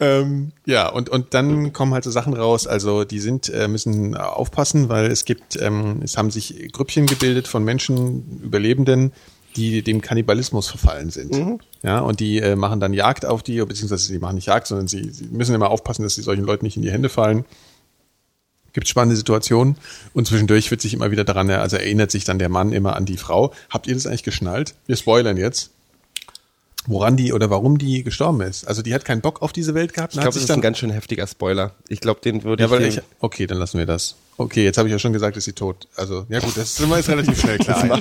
ähm, 0.00 0.52
ja, 0.64 0.88
und, 0.88 1.08
und 1.08 1.34
dann 1.34 1.72
kommen 1.72 1.92
halt 1.94 2.04
so 2.04 2.10
Sachen 2.10 2.34
raus, 2.34 2.66
also 2.66 3.04
die 3.04 3.20
sind, 3.20 3.48
äh, 3.48 3.68
müssen 3.68 4.16
aufpassen, 4.16 4.88
weil 4.88 5.06
es 5.10 5.24
gibt, 5.24 5.56
ähm, 5.60 6.00
es 6.02 6.16
haben 6.16 6.30
sich 6.30 6.70
Grüppchen 6.72 7.06
gebildet 7.06 7.48
von 7.48 7.64
Menschen, 7.64 8.40
Überlebenden, 8.42 9.12
die 9.58 9.82
dem 9.82 10.00
Kannibalismus 10.00 10.68
verfallen 10.68 11.10
sind. 11.10 11.60
Ja, 11.82 12.00
und 12.00 12.20
die 12.20 12.38
äh, 12.38 12.56
machen 12.56 12.80
dann 12.80 12.92
Jagd 12.92 13.26
auf 13.26 13.42
die, 13.42 13.60
beziehungsweise 13.64 14.06
sie 14.06 14.18
machen 14.18 14.36
nicht 14.36 14.46
Jagd, 14.46 14.66
sondern 14.66 14.88
sie, 14.88 15.10
sie 15.10 15.26
müssen 15.26 15.54
immer 15.54 15.70
aufpassen, 15.70 16.02
dass 16.02 16.14
sie 16.14 16.22
solchen 16.22 16.44
Leuten 16.44 16.64
nicht 16.64 16.76
in 16.76 16.82
die 16.82 16.90
Hände 16.90 17.08
fallen. 17.08 17.44
Gibt 18.72 18.86
spannende 18.86 19.16
Situationen 19.16 19.76
und 20.14 20.26
zwischendurch 20.26 20.70
wird 20.70 20.80
sich 20.80 20.94
immer 20.94 21.10
wieder 21.10 21.24
daran, 21.24 21.50
also 21.50 21.76
erinnert 21.76 22.10
sich 22.10 22.24
dann 22.24 22.38
der 22.38 22.48
Mann 22.48 22.72
immer 22.72 22.94
an 22.96 23.06
die 23.06 23.16
Frau. 23.16 23.52
Habt 23.70 23.86
ihr 23.86 23.94
das 23.94 24.06
eigentlich 24.06 24.22
geschnallt? 24.22 24.74
Wir 24.86 24.96
spoilern 24.96 25.36
jetzt. 25.36 25.70
Woran 26.86 27.16
die 27.16 27.32
oder 27.32 27.50
warum 27.50 27.78
die 27.78 28.04
gestorben 28.04 28.40
ist. 28.40 28.66
Also 28.66 28.82
die 28.82 28.94
hat 28.94 29.04
keinen 29.04 29.20
Bock 29.20 29.42
auf 29.42 29.52
diese 29.52 29.74
Welt 29.74 29.92
gehabt. 29.92 30.14
Ich 30.14 30.20
glaube, 30.20 30.34
das 30.34 30.42
ist 30.42 30.50
ein 30.50 30.60
ganz 30.60 30.78
schön 30.78 30.90
heftiger 30.90 31.26
Spoiler. 31.26 31.72
Ich 31.88 32.00
glaube, 32.00 32.20
den 32.20 32.44
würde 32.44 32.64
ja, 32.64 32.78
ich, 32.78 32.98
ich, 32.98 33.02
okay, 33.20 33.46
dann 33.46 33.58
lassen 33.58 33.78
wir 33.78 33.86
das. 33.86 34.14
Okay, 34.40 34.62
jetzt 34.62 34.78
habe 34.78 34.88
ich 34.88 34.92
ja 34.92 35.00
schon 35.00 35.12
gesagt, 35.12 35.36
ist 35.36 35.46
sie 35.46 35.52
tot. 35.52 35.88
Also, 35.96 36.24
ja 36.28 36.38
gut, 36.38 36.56
das 36.56 36.70
ist 36.70 36.80
immer 36.80 36.96
jetzt 36.96 37.08
relativ 37.08 37.40
schnell 37.40 37.58
klar. 37.58 37.84
ja. 37.88 38.00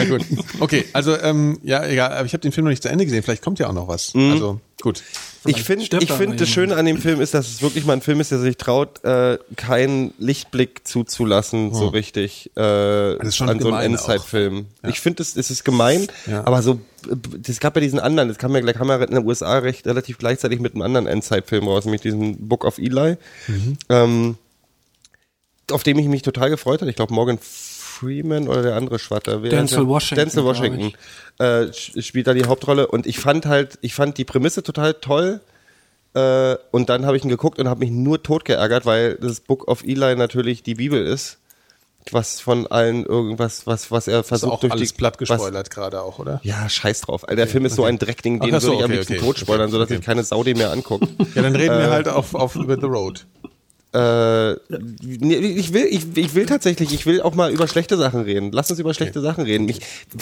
ja 0.00 0.04
gut. 0.06 0.22
Okay, 0.58 0.86
also 0.94 1.14
ähm, 1.20 1.58
ja, 1.62 1.84
egal, 1.84 2.10
aber 2.12 2.24
ich 2.24 2.32
habe 2.32 2.40
den 2.40 2.52
Film 2.52 2.64
noch 2.64 2.70
nicht 2.70 2.82
zu 2.82 2.88
Ende 2.88 3.04
gesehen, 3.04 3.22
vielleicht 3.22 3.42
kommt 3.42 3.58
ja 3.58 3.68
auch 3.68 3.74
noch 3.74 3.86
was. 3.86 4.14
Also, 4.14 4.60
gut. 4.80 5.02
Ich 5.46 5.62
finde, 5.62 5.84
ich 5.84 6.10
finde, 6.10 6.36
das. 6.36 6.48
Schöne 6.48 6.76
an 6.76 6.86
dem 6.86 6.96
Film 6.96 7.20
ist, 7.20 7.34
dass 7.34 7.46
es 7.48 7.60
wirklich 7.60 7.84
mal 7.84 7.92
ein 7.92 8.00
Film 8.00 8.18
ist, 8.20 8.30
der 8.30 8.38
sich 8.38 8.56
traut, 8.56 9.04
äh, 9.04 9.36
keinen 9.56 10.14
Lichtblick 10.18 10.88
zuzulassen, 10.88 11.74
so 11.74 11.88
richtig, 11.88 12.50
äh, 12.56 13.18
ist 13.22 13.36
schon 13.36 13.50
an 13.50 13.60
so 13.60 13.68
einem 13.68 13.74
gemein 13.74 13.90
Endzeitfilm. 13.92 14.66
Ich 14.88 15.00
finde, 15.00 15.22
es, 15.22 15.36
es 15.36 15.50
ist 15.50 15.64
gemein, 15.64 16.06
Ja. 16.26 16.46
aber 16.46 16.62
so, 16.62 16.80
es 17.46 17.60
gab 17.60 17.76
ja 17.76 17.82
diesen 17.82 18.00
anderen, 18.00 18.30
das 18.30 18.38
kam 18.38 18.56
ja, 18.56 18.72
kam 18.72 18.88
ja 18.88 18.96
in 19.02 19.14
den 19.14 19.26
USA 19.26 19.58
recht 19.58 19.86
relativ 19.86 20.16
gleichzeitig 20.16 20.60
mit 20.60 20.72
einem 20.72 20.80
anderen 20.82 21.06
Endzeitfilm 21.06 21.68
raus, 21.68 21.84
nämlich 21.84 22.00
diesen 22.00 22.48
Book 22.48 22.64
of 22.64 22.78
Eli, 22.78 23.18
ähm, 23.90 24.36
auf 25.70 25.82
dem 25.82 25.98
ich 25.98 26.06
mich 26.06 26.22
total 26.22 26.50
gefreut 26.50 26.80
hatte. 26.80 26.90
Ich 26.90 26.96
glaube, 26.96 27.14
Morgan 27.14 27.38
Freeman 27.40 28.48
oder 28.48 28.62
der 28.62 28.76
andere 28.76 28.98
Schwatter. 28.98 29.38
Denzel? 29.38 29.86
Washington, 29.86 30.24
Denzel 30.24 30.44
Washington 30.44 30.92
äh, 31.38 31.72
spielt 31.72 32.26
da 32.26 32.34
die 32.34 32.44
Hauptrolle 32.44 32.88
und 32.88 33.06
ich 33.06 33.18
fand 33.18 33.46
halt, 33.46 33.78
ich 33.82 33.94
fand 33.94 34.18
die 34.18 34.24
Prämisse 34.24 34.62
total 34.62 34.94
toll. 34.94 35.40
Äh, 36.14 36.56
und 36.70 36.88
dann 36.90 37.06
habe 37.06 37.16
ich 37.16 37.24
ihn 37.24 37.28
geguckt 37.28 37.58
und 37.58 37.68
habe 37.68 37.80
mich 37.80 37.90
nur 37.90 38.22
tot 38.22 38.44
geärgert, 38.44 38.86
weil 38.86 39.16
das 39.16 39.40
Book 39.40 39.68
of 39.68 39.82
Eli 39.84 40.14
natürlich 40.16 40.62
die 40.62 40.74
Bibel 40.74 41.04
ist. 41.04 41.38
Was 42.10 42.38
von 42.38 42.66
allen 42.66 43.06
irgendwas, 43.06 43.66
was, 43.66 43.90
was 43.90 44.08
er 44.08 44.18
Das 44.18 44.26
ist 44.26 44.28
versucht 44.28 44.52
auch 44.52 44.60
durch 44.60 44.72
alles 44.74 44.90
die, 44.90 44.98
platt 44.98 45.16
gespoilert 45.16 45.70
gerade 45.70 46.02
auch, 46.02 46.18
oder? 46.18 46.38
Ja, 46.42 46.68
scheiß 46.68 47.00
drauf. 47.00 47.26
Alter, 47.26 47.36
der 47.36 47.48
Film 47.48 47.64
ist 47.64 47.76
so 47.76 47.84
ein 47.84 47.98
Dreckding, 47.98 48.40
den 48.40 48.54
Ach 48.54 48.60
so, 48.60 48.66
würde 48.66 48.76
ich 48.76 48.84
am 48.84 48.90
okay, 48.90 48.96
liebsten 48.96 49.12
okay, 49.14 49.24
tot 49.24 49.38
spoilern, 49.38 49.62
okay, 49.62 49.72
sodass 49.72 49.86
okay. 49.86 49.96
sich 49.96 50.04
keine 50.04 50.22
Sau 50.22 50.44
den 50.44 50.58
mehr 50.58 50.70
anguckt. 50.70 51.08
Ja, 51.34 51.40
dann 51.40 51.56
reden 51.56 51.78
wir 51.78 51.90
halt 51.90 52.06
auf, 52.06 52.34
auf 52.34 52.56
über 52.56 52.76
The 52.76 52.86
Road. 52.86 53.26
Äh, 53.94 54.54
ich 54.54 55.72
will, 55.72 55.86
ich, 55.88 56.16
ich 56.16 56.34
will 56.34 56.46
tatsächlich, 56.46 56.92
ich 56.92 57.06
will 57.06 57.22
auch 57.22 57.34
mal 57.34 57.52
über 57.52 57.68
schlechte 57.68 57.96
Sachen 57.96 58.22
reden. 58.22 58.50
Lass 58.50 58.68
uns 58.68 58.80
über 58.80 58.92
schlechte 58.92 59.20
Sachen 59.20 59.44
reden. 59.44 59.68
Ich, 59.68 59.80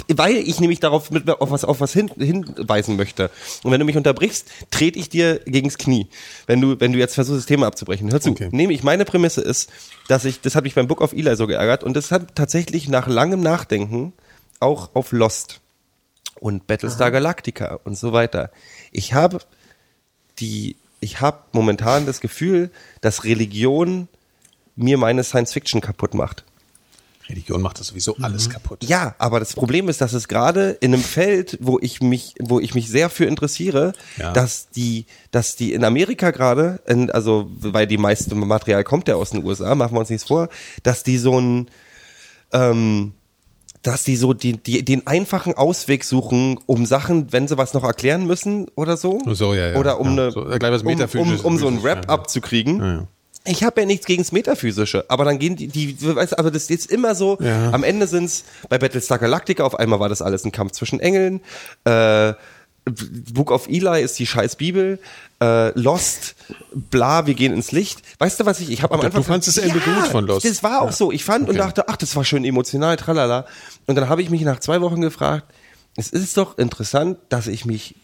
weil 0.09 0.37
ich 0.37 0.61
nämlich 0.61 0.79
darauf 0.79 1.11
mit, 1.11 1.29
auf 1.29 1.51
was, 1.51 1.65
auf 1.65 1.81
was 1.81 1.93
hin, 1.93 2.11
hinweisen 2.19 2.97
möchte. 2.97 3.31
Und 3.63 3.73
wenn 3.73 3.81
du 3.81 3.87
mich 3.87 3.97
unterbrichst, 3.97 4.47
trete 4.71 4.99
ich 4.99 5.09
dir 5.09 5.41
gegens 5.47 5.79
Knie. 5.79 6.09
Wenn 6.47 6.61
du, 6.61 6.79
wenn 6.81 6.93
du 6.93 6.99
jetzt 6.99 7.15
versuchst, 7.15 7.39
das 7.39 7.47
Thema 7.47 7.67
abzubrechen. 7.67 8.13
Hör 8.13 8.21
zu. 8.21 8.33
Okay. 8.33 8.51
Nämlich 8.53 8.83
meine 8.83 9.07
Prämisse 9.07 9.41
ist, 9.41 9.71
dass 10.07 10.27
ich, 10.27 10.43
das 10.43 10.55
hat 10.55 10.65
mich 10.65 10.75
beim 10.75 10.87
Book 10.87 11.01
of 11.01 11.15
Eli 11.15 11.35
so 11.37 11.47
geärgert 11.47 11.83
und 11.83 11.97
das 11.97 12.11
hat 12.11 12.35
tatsächlich 12.35 12.89
nach 12.89 13.09
langem 13.09 13.41
Nachdenken 13.41 14.13
auch 14.61 14.91
auf 14.95 15.13
Lost 15.13 15.61
und 16.41 16.67
Battlestar 16.67 17.11
Galactica 17.11 17.81
und 17.85 17.97
so 17.97 18.13
weiter. 18.13 18.51
Ich 18.91 19.15
habe 19.15 19.39
die, 20.41 20.77
ich 21.03 21.21
habe 21.21 21.39
momentan 21.53 22.07
das 22.07 22.21
Gefühl, 22.21 22.71
dass 23.01 23.25
Religion 23.25 24.09
mir 24.77 24.97
meine 24.97 25.25
Science 25.25 25.53
Fiction 25.53 25.81
kaputt 25.81 26.15
macht. 26.15 26.45
Religion 27.29 27.61
macht 27.63 27.79
das 27.81 27.89
sowieso 27.89 28.17
alles 28.21 28.51
kaputt. 28.51 28.85
Ja, 28.85 29.15
aber 29.19 29.39
das 29.39 29.55
Problem 29.55 29.89
ist, 29.89 30.01
dass 30.01 30.13
es 30.13 30.29
gerade 30.29 30.71
in 30.81 30.93
einem 30.93 31.03
Feld, 31.03 31.57
wo 31.61 31.79
ich 31.81 32.01
mich, 32.01 32.35
wo 32.41 32.61
ich 32.61 32.75
mich 32.75 32.89
sehr 32.89 33.11
für 33.11 33.25
interessiere, 33.25 33.93
Ja. 34.19 34.33
dass 34.33 34.69
die, 34.71 35.07
dass 35.31 35.57
die 35.57 35.73
in 35.73 35.85
Amerika 35.85 36.31
gerade, 36.31 36.81
also 37.13 37.51
weil 37.59 37.87
die 37.87 37.99
meiste 37.99 38.35
Material 38.35 38.85
kommt 38.85 39.09
ja 39.09 39.15
aus 39.17 39.31
den 39.31 39.45
USA, 39.45 39.75
machen 39.75 39.95
wir 39.95 40.01
uns 40.01 40.11
nichts 40.11 40.27
vor, 40.29 40.49
dass 40.83 41.05
die 41.05 41.19
so 41.19 41.39
ein, 41.41 41.69
ähm, 42.53 43.13
dass 43.83 44.05
die 44.05 44.17
so 44.17 44.33
die, 44.33 44.57
die, 44.57 44.85
den 44.85 45.07
einfachen 45.07 45.55
Ausweg 45.55 46.05
suchen, 46.05 46.59
um 46.67 46.87
Sachen, 46.87 47.33
wenn 47.33 47.49
sie 47.49 47.59
was 47.59 47.75
noch 47.75 47.85
erklären 47.85 48.27
müssen 48.27 48.69
oder 48.77 48.97
so. 48.97 49.21
So, 49.27 49.55
ja, 49.55 49.71
ja. 49.71 49.77
Oder 49.77 49.99
um 50.01 50.17
Ja, 50.17 50.25
eine, 50.25 50.31
so, 50.31 50.41
um, 51.19 51.31
um, 51.31 51.41
um 51.41 51.59
so 51.59 51.67
ein 51.67 51.79
ja, 51.79 51.83
Rap 51.83 52.05
ja. 52.07 52.09
abzukriegen. 52.11 52.79
Ja, 52.79 52.93
ja. 52.95 53.07
Ich 53.45 53.65
habe 53.65 53.81
ja 53.81 53.87
nichts 53.89 54.07
gegen 54.07 54.23
das 54.23 54.31
Metaphysische, 54.31 55.05
aber 55.09 55.25
dann 55.25 55.41
gehen 55.41 55.57
die, 55.57 55.67
die 55.67 55.97
weißt, 56.01 56.33
du, 56.33 56.39
aber 56.39 56.53
das 56.53 56.63
ist 56.65 56.71
jetzt 56.71 56.93
immer 56.93 57.17
so, 57.17 57.39
Ja. 57.41 57.73
am 57.73 57.83
Ende 57.83 58.07
sind's 58.07 58.45
bei 58.69 58.79
Battlestar 58.79 59.19
Galactica, 59.19 59.65
auf 59.65 59.75
einmal 59.81 59.99
war 59.99 60.09
das 60.09 60.23
alles 60.23 60.45
ein 60.45 60.53
Kampf 60.53 60.73
zwischen 60.73 61.01
Engeln, 61.01 61.41
äh, 61.85 62.35
Book 62.85 63.51
of 63.51 63.69
Eli 63.69 64.03
ist 64.03 64.19
die 64.19 64.27
scheiß 64.27 64.57
Bibel, 64.57 64.99
äh, 65.43 65.79
Lost, 65.79 66.35
bla, 66.75 67.27
wir 67.27 67.35
gehen 67.35 67.53
ins 67.53 67.73
Licht. 67.73 68.03
Weißt 68.19 68.39
du 68.39 68.47
was 68.47 68.61
ich, 68.61 68.71
ich 68.71 68.83
habe 68.83 68.95
am 68.95 69.01
Du 69.01 69.07
Anfang... 69.07 69.25
fandst 69.25 69.49
das 69.49 69.59
Ende 69.59 69.81
gut 69.81 70.07
von 70.09 70.27
Lost? 70.27 70.45
das 70.47 70.63
war 70.63 70.83
auch 70.83 70.87
Ja. 70.87 70.93
so. 70.93 71.11
Ich 71.13 71.25
fand 71.25 71.45
und 71.49 71.57
Okay. 71.57 71.59
dachte, 71.59 71.89
ach, 71.89 71.97
das 71.97 72.15
war 72.17 72.25
schön 72.25 72.45
emotional, 72.45 72.97
tralala. 72.97 73.47
Und 73.87 73.97
dann 73.97 74.09
habe 74.09 74.23
ich 74.23 74.31
mich 74.31 74.43
nach 74.43 74.61
zwei 74.61 74.81
Wochen 74.81 75.01
gefragt, 75.01 75.53
es 75.97 76.11
ist 76.11 76.37
doch 76.37 76.59
interessant, 76.59 77.19
dass 77.29 77.47
ich 77.49 77.65
mich 77.67 77.95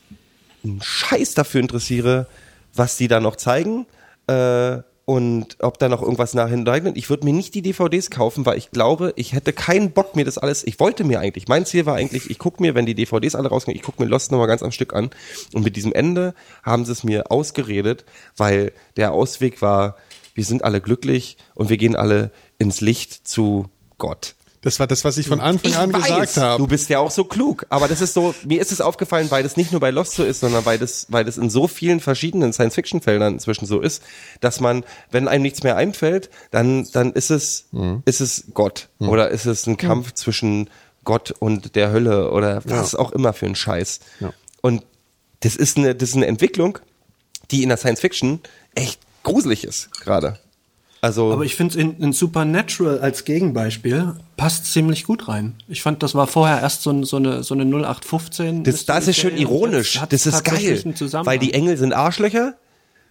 einen 0.64 0.80
Scheiß 0.82 1.34
dafür 1.34 1.60
interessiere, 1.60 2.26
was 2.74 2.96
die 2.96 3.08
da 3.08 3.20
noch 3.20 3.36
zeigen 3.36 3.86
äh, 4.26 4.78
und 5.08 5.56
ob 5.60 5.78
da 5.78 5.88
noch 5.88 6.02
irgendwas 6.02 6.34
nach 6.34 6.50
hinten 6.50 6.94
Ich 6.94 7.08
würde 7.08 7.24
mir 7.24 7.32
nicht 7.32 7.54
die 7.54 7.62
DVDs 7.62 8.10
kaufen, 8.10 8.44
weil 8.44 8.58
ich 8.58 8.72
glaube, 8.72 9.14
ich 9.16 9.32
hätte 9.32 9.54
keinen 9.54 9.92
Bock 9.92 10.14
mir 10.14 10.26
das 10.26 10.36
alles. 10.36 10.64
Ich 10.66 10.78
wollte 10.80 11.02
mir 11.02 11.18
eigentlich, 11.18 11.48
mein 11.48 11.64
Ziel 11.64 11.86
war 11.86 11.94
eigentlich, 11.94 12.28
ich 12.28 12.38
gucke 12.38 12.60
mir, 12.60 12.74
wenn 12.74 12.84
die 12.84 12.94
DVDs 12.94 13.34
alle 13.34 13.48
rausgehen, 13.48 13.74
ich 13.74 13.82
gucke 13.82 14.02
mir 14.02 14.08
Lost 14.10 14.30
nochmal 14.30 14.48
ganz 14.48 14.62
am 14.62 14.70
Stück 14.70 14.92
an. 14.92 15.08
Und 15.54 15.64
mit 15.64 15.76
diesem 15.76 15.94
Ende 15.94 16.34
haben 16.62 16.84
sie 16.84 16.92
es 16.92 17.04
mir 17.04 17.30
ausgeredet, 17.30 18.04
weil 18.36 18.72
der 18.98 19.12
Ausweg 19.12 19.62
war, 19.62 19.96
wir 20.34 20.44
sind 20.44 20.62
alle 20.62 20.82
glücklich 20.82 21.38
und 21.54 21.70
wir 21.70 21.78
gehen 21.78 21.96
alle 21.96 22.30
ins 22.58 22.82
Licht 22.82 23.26
zu 23.26 23.70
Gott. 23.96 24.34
Das 24.60 24.80
war 24.80 24.86
das, 24.88 25.04
was 25.04 25.18
ich 25.18 25.28
von 25.28 25.38
Anfang 25.40 25.70
Ich 25.70 25.76
an 25.76 25.92
weiß, 25.92 26.02
gesagt 26.06 26.36
habe. 26.36 26.62
Du 26.62 26.66
bist 26.66 26.88
ja 26.88 26.98
auch 26.98 27.10
so 27.12 27.24
klug. 27.24 27.66
Aber 27.68 27.86
das 27.86 28.00
ist 28.00 28.14
so, 28.14 28.34
mir 28.44 28.60
ist 28.60 28.72
es 28.72 28.80
aufgefallen, 28.80 29.30
weil 29.30 29.42
das 29.44 29.56
nicht 29.56 29.70
nur 29.70 29.80
bei 29.80 29.90
Lost 29.90 30.14
so 30.14 30.24
ist, 30.24 30.40
sondern 30.40 30.64
weil 30.66 30.78
das, 30.78 31.06
weil 31.10 31.24
das 31.24 31.38
in 31.38 31.48
so 31.48 31.68
vielen 31.68 32.00
verschiedenen 32.00 32.52
Science-Fiction-Feldern 32.52 33.34
inzwischen 33.34 33.66
so 33.66 33.80
ist, 33.80 34.02
dass 34.40 34.58
man, 34.60 34.84
wenn 35.12 35.28
einem 35.28 35.42
nichts 35.42 35.62
mehr 35.62 35.76
einfällt, 35.76 36.28
dann, 36.50 36.88
dann 36.92 37.12
ist 37.12 37.30
es, 37.30 37.66
Mhm. 37.70 38.02
ist 38.04 38.20
es 38.20 38.44
Gott. 38.52 38.88
Oder 38.98 39.28
ist 39.30 39.46
es 39.46 39.66
ein 39.66 39.76
Kampf 39.76 40.12
zwischen 40.14 40.68
Gott 41.04 41.30
und 41.38 41.76
der 41.76 41.92
Hölle 41.92 42.30
oder 42.32 42.60
was 42.64 42.94
auch 42.94 43.12
immer 43.12 43.32
für 43.32 43.46
ein 43.46 43.54
Scheiß. 43.54 44.00
Ja. 44.20 44.32
Und 44.60 44.84
das 45.40 45.54
ist 45.56 45.76
eine, 45.78 45.94
das 45.94 46.10
ist 46.10 46.16
eine 46.16 46.26
Entwicklung, 46.26 46.80
die 47.52 47.62
in 47.62 47.68
der 47.68 47.78
Science-Fiction 47.78 48.40
echt 48.74 49.00
gruselig 49.22 49.64
ist, 49.64 49.90
gerade. 50.00 50.38
Also, 51.00 51.32
Aber 51.32 51.44
ich 51.44 51.54
finde 51.54 51.78
in, 51.78 51.96
in 51.98 52.12
Supernatural 52.12 52.98
als 52.98 53.24
Gegenbeispiel 53.24 54.16
passt 54.36 54.66
ziemlich 54.72 55.04
gut 55.04 55.28
rein. 55.28 55.54
Ich 55.68 55.82
fand, 55.82 56.02
das 56.02 56.14
war 56.14 56.26
vorher 56.26 56.60
erst 56.60 56.82
so, 56.82 57.04
so 57.04 57.16
eine 57.16 57.44
so 57.44 57.54
eine 57.54 57.64
0815. 57.64 58.64
das, 58.64 58.84
das 58.84 59.06
ist 59.06 59.16
schön 59.16 59.36
ironisch. 59.36 60.00
Das 60.08 60.26
ist 60.26 60.44
geil. 60.44 60.82
Weil 61.24 61.38
die 61.38 61.54
Engel 61.54 61.76
sind 61.76 61.92
Arschlöcher. 61.92 62.54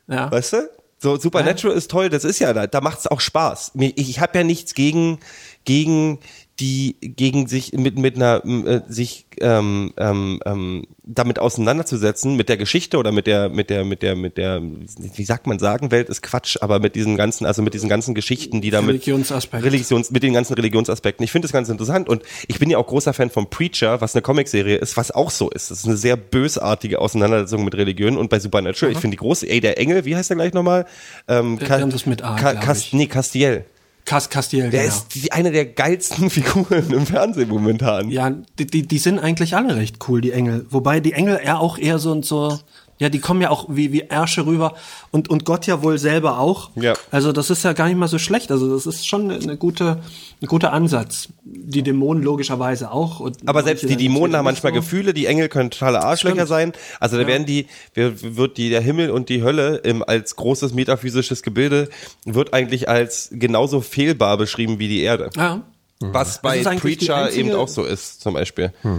ja. 0.07 0.29
Weißt 0.31 0.53
du? 0.53 0.69
So 0.99 1.15
Supernatural 1.17 1.77
ist 1.77 1.91
toll, 1.91 2.09
das 2.09 2.23
ist 2.23 2.39
ja 2.39 2.53
da, 2.53 2.65
da 2.65 2.81
macht's 2.81 3.05
auch 3.05 3.21
Spaß. 3.21 3.73
Ich, 3.75 4.09
ich 4.09 4.19
habe 4.19 4.39
ja 4.39 4.43
nichts 4.43 4.73
gegen 4.73 5.19
gegen 5.63 6.17
die 6.59 6.95
gegen 7.01 7.47
sich 7.47 7.73
mit 7.73 7.99
mit 7.99 8.15
einer 8.15 8.43
äh, 8.45 8.81
sich 8.87 9.27
ähm, 9.39 9.93
ähm, 9.97 10.39
ähm, 10.43 10.87
damit 11.03 11.37
auseinanderzusetzen 11.37 12.35
mit 12.35 12.49
der 12.49 12.57
Geschichte 12.57 12.97
oder 12.97 13.11
mit 13.11 13.27
der 13.27 13.49
mit 13.49 13.69
der 13.69 13.85
mit 13.85 14.01
der 14.01 14.15
mit 14.15 14.37
der 14.37 14.61
wie 14.63 15.23
sagt 15.23 15.45
man 15.45 15.59
Sagenwelt 15.59 16.09
ist 16.09 16.23
Quatsch, 16.23 16.57
aber 16.61 16.79
mit 16.79 16.95
diesen 16.95 17.15
ganzen 17.15 17.45
also 17.45 17.61
mit 17.61 17.75
diesen 17.75 17.89
ganzen 17.89 18.15
Geschichten, 18.15 18.61
die 18.61 18.71
damit 18.71 18.89
Religionsaspekt. 18.89 19.63
Religions 19.63 20.09
mit 20.09 20.23
den 20.23 20.33
ganzen 20.33 20.55
Religionsaspekten. 20.55 21.23
Ich 21.23 21.31
finde 21.31 21.45
das 21.47 21.53
ganz 21.53 21.69
interessant 21.69 22.09
und 22.09 22.23
ich 22.47 22.57
bin 22.57 22.71
ja 22.71 22.79
auch 22.79 22.87
großer 22.87 23.13
Fan 23.13 23.29
von 23.29 23.49
Preacher, 23.49 24.01
was 24.01 24.15
eine 24.15 24.23
Comicserie 24.23 24.77
ist, 24.77 24.97
was 24.97 25.11
auch 25.11 25.29
so 25.29 25.51
ist. 25.51 25.69
Das 25.69 25.79
ist 25.79 25.85
eine 25.85 25.97
sehr 25.97 26.17
bösartige 26.17 26.99
Auseinandersetzung 26.99 27.63
mit 27.65 27.75
Religion 27.75 28.17
und 28.17 28.31
bei 28.31 28.39
Supernatural, 28.39 28.91
ich 28.91 28.97
finde 28.99 29.15
die 29.15 29.19
große, 29.19 29.47
ey 29.47 29.61
der 29.61 29.77
Engel, 29.77 30.05
wie 30.05 30.15
heißt 30.15 30.31
der 30.31 30.37
gleich 30.37 30.53
nochmal? 30.53 30.87
Ähm, 31.27 31.59
Der- 31.59 31.77
irgendwas 31.77 32.07
mit 32.07 32.23
A, 32.23 32.35
Ka 32.35 32.73
ich. 32.73 32.93
nee, 32.93 33.05
Castiel. 33.05 33.65
Cas 34.07 34.29
Castiel, 34.29 34.69
Der 34.69 34.83
genau. 34.83 34.95
ist 34.95 35.15
die, 35.15 35.31
eine 35.33 35.51
der 35.51 35.65
geilsten 35.65 36.29
Figuren 36.31 36.89
im 36.91 37.05
Fernsehen 37.05 37.49
momentan. 37.49 38.09
Ja, 38.09 38.31
die, 38.57 38.65
die, 38.65 38.87
die 38.87 38.97
sind 38.99 39.19
eigentlich 39.19 39.55
alle 39.55 39.75
recht 39.75 39.97
cool, 40.07 40.21
die 40.21 40.31
Engel. 40.31 40.65
Wobei 40.69 41.01
die 41.01 41.11
Engel 41.11 41.39
eher 41.43 41.59
auch 41.59 41.77
eher 41.77 41.99
so 41.99 42.11
und 42.13 42.25
so, 42.25 42.57
ja, 42.99 43.09
die 43.09 43.19
kommen 43.19 43.41
ja 43.41 43.49
auch 43.51 43.65
wie, 43.69 43.91
wie 43.91 43.99
Ärsche 44.09 44.45
rüber 44.45 44.73
und, 45.11 45.29
und 45.29 45.45
Gott 45.45 45.67
ja 45.67 45.83
wohl 45.83 45.97
selber 45.99 46.39
auch. 46.39 46.71
Ja. 46.75 46.93
Also 47.11 47.31
das 47.31 47.49
ist 47.49 47.63
ja 47.63 47.73
gar 47.73 47.87
nicht 47.87 47.97
mal 47.97 48.07
so 48.07 48.17
schlecht. 48.17 48.51
Also 48.51 48.73
das 48.73 48.85
ist 48.85 49.07
schon 49.07 49.29
eine 49.29 49.55
gute, 49.57 50.01
ein 50.41 50.47
guter 50.47 50.73
Ansatz. 50.73 51.29
Die 51.43 51.83
Dämonen 51.83 52.23
logischerweise 52.23 52.91
auch. 52.91 53.19
Und 53.19 53.37
Aber 53.47 53.61
selbst 53.63 53.87
die 53.87 53.95
Dämonen 53.97 54.35
haben 54.35 54.45
manchmal 54.45 54.73
so. 54.73 54.79
Gefühle, 54.79 55.13
die 55.13 55.27
Engel 55.27 55.47
können 55.49 55.69
totale 55.69 56.01
Arschlöcher 56.03 56.35
Stimmt. 56.35 56.49
sein. 56.49 56.73
Also 56.99 57.17
da 57.17 57.27
werden 57.27 57.45
die, 57.45 57.67
wird 57.93 58.57
die, 58.57 58.69
der 58.69 58.81
Himmel 58.81 59.11
und 59.11 59.29
die 59.29 59.43
Hölle 59.43 59.77
im, 59.77 60.03
als 60.03 60.35
großes 60.35 60.73
metaphysisches 60.73 61.43
Gebilde 61.43 61.89
wird 62.25 62.53
eigentlich 62.53 62.89
als 62.89 63.29
genauso 63.31 63.81
fehlbar 63.81 64.37
beschrieben 64.37 64.79
wie 64.79 64.87
die 64.87 65.01
Erde. 65.01 65.29
Ja. 65.35 65.61
Was 65.99 66.41
bei 66.41 66.61
Preacher 66.63 67.15
einzige- 67.25 67.39
eben 67.47 67.55
auch 67.55 67.67
so 67.67 67.83
ist, 67.83 68.21
zum 68.21 68.33
Beispiel. 68.35 68.71
Äh, 68.83 68.89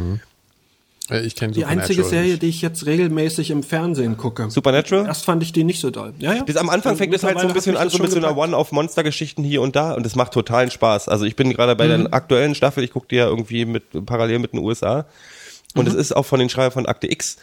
Ich 1.11 1.35
kenne 1.37 1.53
Die 1.55 1.65
einzige 1.65 2.05
Serie, 2.05 2.37
die 2.37 2.49
ich 2.49 2.61
jetzt 2.61 2.85
regelmäßig 2.85 3.51
im 3.51 3.63
Fernsehen 3.63 4.17
gucke. 4.19 4.51
Supernatural? 4.51 5.07
Erst 5.07 5.25
fand 5.25 5.43
ich 5.43 5.53
die 5.53 5.65
nicht 5.65 5.81
so 5.81 5.91
doll. 5.91 6.13
Ja, 6.19 6.35
ja. 6.35 6.43
Das 6.45 6.57
am 6.57 6.69
Anfang 6.69 6.97
fängt 6.97 7.15
es 7.15 7.23
halt 7.25 7.41
so 7.41 7.47
ein 7.49 7.55
bisschen 7.55 7.77
an, 7.79 7.89
so 7.89 7.97
das 7.97 8.03
mit 8.03 8.11
so 8.11 8.19
einer 8.19 8.29
gepackt. 8.29 8.49
One-Off-Monster-Geschichten 8.49 9.43
hier 9.43 9.63
und 9.63 9.75
da 9.75 9.95
und 9.95 10.05
es 10.05 10.17
macht 10.17 10.33
totalen 10.35 10.71
Spaß. 10.71 11.09
Also 11.09 11.25
ich 11.25 11.35
bin 11.35 11.51
gerade 11.53 11.77
bei 11.77 11.87
Mhm. 11.87 12.05
der 12.05 12.15
aktuellen 12.15 12.55
Staffel, 12.55 12.85
ich 12.85 12.93
gucke 12.93 13.07
die 13.09 13.17
ja 13.17 13.27
irgendwie 13.27 13.65
mit 13.65 13.85
parallel 14.05 14.39
mit 14.41 14.53
den 14.53 14.61
USA 14.61 15.07
und 15.75 15.85
Mhm. 15.85 15.89
es 15.93 15.95
ist 15.95 16.13
auch 16.15 16.27
von 16.27 16.41
den 16.41 16.51
Schreibern 16.51 16.73
von 16.73 16.87
Akte 16.87 17.11
X, 17.11 17.39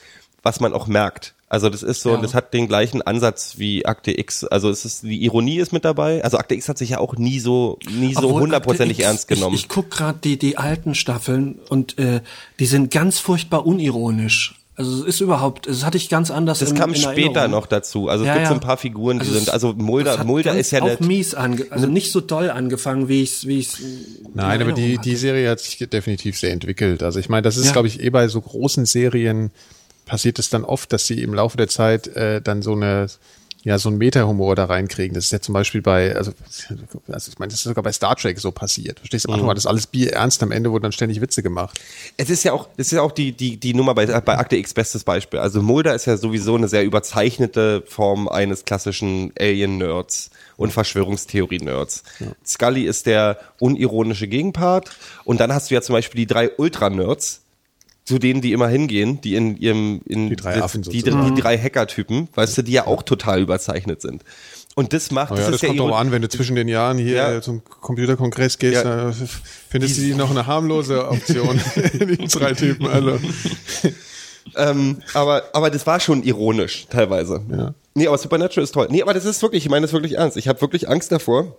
was 0.45 0.61
man 0.61 0.71
auch 0.73 0.87
merkt. 0.87 1.33
Also 1.49 1.69
das 1.69 1.83
ist 1.83 2.01
so, 2.01 2.11
Ja. 2.11 2.17
das 2.21 2.33
hat 2.33 2.53
den 2.53 2.67
gleichen 2.67 3.01
Ansatz 3.01 3.55
wie 3.57 3.85
Akte 3.85 4.17
X. 4.17 4.43
Also 4.45 4.69
es 4.69 4.83
ist, 4.85 5.03
die 5.03 5.23
Ironie 5.23 5.57
ist 5.57 5.73
mit 5.73 5.85
dabei. 5.85 6.23
Also 6.23 6.37
Akte 6.37 6.55
X 6.55 6.69
hat 6.69 6.77
sich 6.77 6.89
ja 6.91 6.99
auch 6.99 7.15
nie 7.17 7.39
so, 7.39 7.77
nie 7.91 8.13
so 8.13 8.27
Obwohl 8.29 8.41
hundertprozentig 8.43 8.97
Akte 8.99 9.01
X, 9.03 9.09
ernst 9.09 9.27
genommen. 9.27 9.55
Ich, 9.55 9.63
ich 9.63 9.69
guck 9.69 9.91
gerade 9.91 10.17
die, 10.23 10.37
die 10.37 10.57
alten 10.57 10.95
Staffeln 10.95 11.59
und 11.69 11.97
äh, 11.99 12.21
die 12.59 12.65
sind 12.65 12.89
ganz 12.91 13.19
furchtbar 13.19 13.65
unironisch. 13.65 14.55
Also 14.77 15.03
es 15.03 15.07
ist 15.07 15.21
überhaupt, 15.21 15.67
das 15.67 15.85
hatte 15.85 15.95
ich 15.97 16.09
ganz 16.09 16.29
anders 16.31 16.59
das 16.59 16.71
in, 16.71 16.77
kam 16.77 16.89
in 16.89 16.95
später 16.97 17.39
Erinnerung. 17.39 17.51
noch 17.51 17.65
dazu. 17.67 18.09
Also 18.09 18.25
es 18.25 18.27
Ja, 18.27 18.33
gibt 18.33 18.47
so 18.47 18.53
ja. 18.53 18.57
ein 18.59 18.61
paar 18.65 18.75
Figuren, 18.77 19.17
die 19.19 19.21
Also 19.21 19.33
sind, 19.33 19.43
es- 19.43 19.49
also 19.49 19.73
Mulder, 19.73 20.21
Mulder 20.25 20.53
ist 20.57 20.71
ja 20.71 20.81
auch 20.81 20.87
nicht, 20.89 21.01
mies 21.05 21.33
ange 21.33 21.67
also 21.69 21.87
nicht 21.87 22.11
so 22.11 22.19
doll 22.19 22.49
angefangen, 22.49 23.07
wie 23.07 23.21
ich 23.23 23.47
wie 23.47 23.59
ich's 23.59 23.77
Nein, 24.33 24.61
aber 24.61 24.73
die, 24.73 24.81
Erinnerung 24.81 25.01
die 25.03 25.15
Serie 25.15 25.49
hat 25.51 25.59
sich 25.61 25.77
definitiv 25.77 26.37
sehr 26.37 26.51
entwickelt. 26.51 27.03
Also 27.03 27.19
ich 27.19 27.29
meine, 27.29 27.43
das 27.43 27.55
ist, 27.55 27.67
Ja. 27.67 27.71
glaube 27.71 27.87
ich, 27.87 28.01
eh 28.01 28.09
bei 28.09 28.27
so 28.27 28.41
großen 28.41 28.85
Serien 28.85 29.51
passiert 30.05 30.39
es 30.39 30.49
dann 30.49 30.63
oft, 30.63 30.93
dass 30.93 31.07
sie 31.07 31.21
im 31.21 31.33
Laufe 31.33 31.57
der 31.57 31.67
Zeit 31.67 32.07
äh, 32.07 32.41
dann 32.41 32.61
so 32.61 32.73
eine 32.73 33.07
ja 33.65 33.79
so 33.79 33.89
einen 33.89 33.97
Meta-Humor 33.97 34.55
da 34.55 34.65
reinkriegen. 34.65 35.15
Das 35.15 35.25
ist 35.25 35.31
ja 35.31 35.41
zum 35.41 35.53
Beispiel 35.53 35.81
bei, 35.81 36.15
also, 36.15 36.31
also 37.07 37.31
ich 37.31 37.39
meine, 37.39 37.49
das 37.49 37.59
ist 37.59 37.63
sogar 37.63 37.83
bei 37.83 37.91
Star 37.91 38.15
Trek 38.15 38.39
so 38.39 38.51
passiert. 38.51 38.99
Verstehst 38.99 39.25
du? 39.25 39.29
Am 39.29 39.33
Anfang 39.33 39.47
war 39.47 39.55
das 39.55 39.65
alles 39.65 39.87
Bier 39.87 40.13
ernst, 40.13 40.43
am 40.43 40.51
Ende 40.51 40.71
wurden 40.71 40.83
dann 40.83 40.91
ständig 40.91 41.19
Witze 41.19 41.41
gemacht. 41.41 41.79
Es 42.15 42.29
ist 42.29 42.43
ja 42.43 42.53
auch, 42.53 42.67
das 42.77 42.87
ist 42.87 42.91
ja 42.91 43.01
auch 43.01 43.11
die, 43.11 43.31
die, 43.31 43.57
die 43.57 43.73
Nummer 43.73 43.95
bei, 43.95 44.05
bei 44.05 44.37
Akte 44.37 44.55
X 44.55 44.75
bestes 44.75 45.03
Beispiel. 45.03 45.39
Also 45.39 45.63
Mulder 45.63 45.95
ist 45.95 46.05
ja 46.05 46.15
sowieso 46.15 46.55
eine 46.55 46.67
sehr 46.67 46.83
überzeichnete 46.83 47.83
Form 47.87 48.27
eines 48.27 48.65
klassischen 48.65 49.33
Alien-Nerds 49.39 50.29
und 50.57 50.71
Verschwörungstheorie-Nerds. 50.71 52.03
Scully 52.45 52.83
ist 52.83 53.07
der 53.07 53.39
unironische 53.59 54.27
Gegenpart 54.27 54.91
und 55.23 55.39
dann 55.39 55.51
hast 55.51 55.71
du 55.71 55.75
ja 55.75 55.81
zum 55.81 55.93
Beispiel 55.93 56.19
die 56.19 56.27
drei 56.27 56.51
Ultra-Nerds, 56.55 57.41
zu 58.05 58.19
denen 58.19 58.41
die 58.41 58.53
immer 58.53 58.67
hingehen, 58.67 59.19
die 59.21 59.35
in 59.35 59.57
ihrem, 59.57 60.01
in 60.05 60.29
Die 60.29 60.35
drei 60.35 60.61
Affen 60.61 60.83
die, 60.83 60.99
sozusagen. 61.01 61.35
die 61.35 61.41
drei 61.41 61.57
Hacker-Typen, 61.57 62.29
weißt 62.35 62.57
du, 62.59 62.61
die 62.61 62.71
ja 62.73 62.85
auch 62.87 63.01
total 63.03 63.41
überzeichnet 63.41 64.01
sind. 64.01 64.23
Und 64.75 64.91
das 64.93 65.09
macht, 65.09 65.31
Oh 65.31 65.35
ja, 65.35 65.45
das 65.49 65.55
ist 65.55 65.61
kommt 65.61 65.73
ja 65.79 65.83
ironisch- 65.85 65.95
an, 65.99 66.11
wenn 66.11 66.21
du 66.21 66.29
zwischen 66.29 66.55
den 66.55 66.67
Jahren 66.67 66.97
hier 66.97 67.15
Ja. 67.15 67.41
zum 67.41 67.63
Computerkongress 67.63 68.57
gehst, 68.59 68.83
Ja. 68.83 69.11
findest 69.69 69.97
du 69.97 70.01
die 70.01 70.13
noch 70.13 70.29
eine 70.31 70.45
harmlose 70.45 71.07
Option. 71.09 71.59
die 71.93 72.27
drei 72.27 72.53
Typen, 72.53 72.85
also. 72.87 73.17
Ähm, 74.55 74.97
aber, 75.13 75.43
aber 75.53 75.69
das 75.71 75.87
war 75.87 75.99
schon 75.99 76.23
ironisch, 76.23 76.85
teilweise. 76.89 77.41
Ja. 77.49 77.73
Nee, 77.95 78.07
aber 78.07 78.17
Supernatural 78.17 78.63
ist 78.63 78.73
toll. 78.73 78.87
Nee, 78.91 79.01
aber 79.01 79.13
das 79.13 79.25
ist 79.25 79.41
wirklich, 79.41 79.63
ich 79.65 79.69
meine 79.71 79.85
das 79.85 79.93
wirklich 79.93 80.13
ernst. 80.17 80.37
Ich 80.37 80.47
habe 80.47 80.61
wirklich 80.61 80.87
Angst 80.89 81.11
davor. 81.11 81.55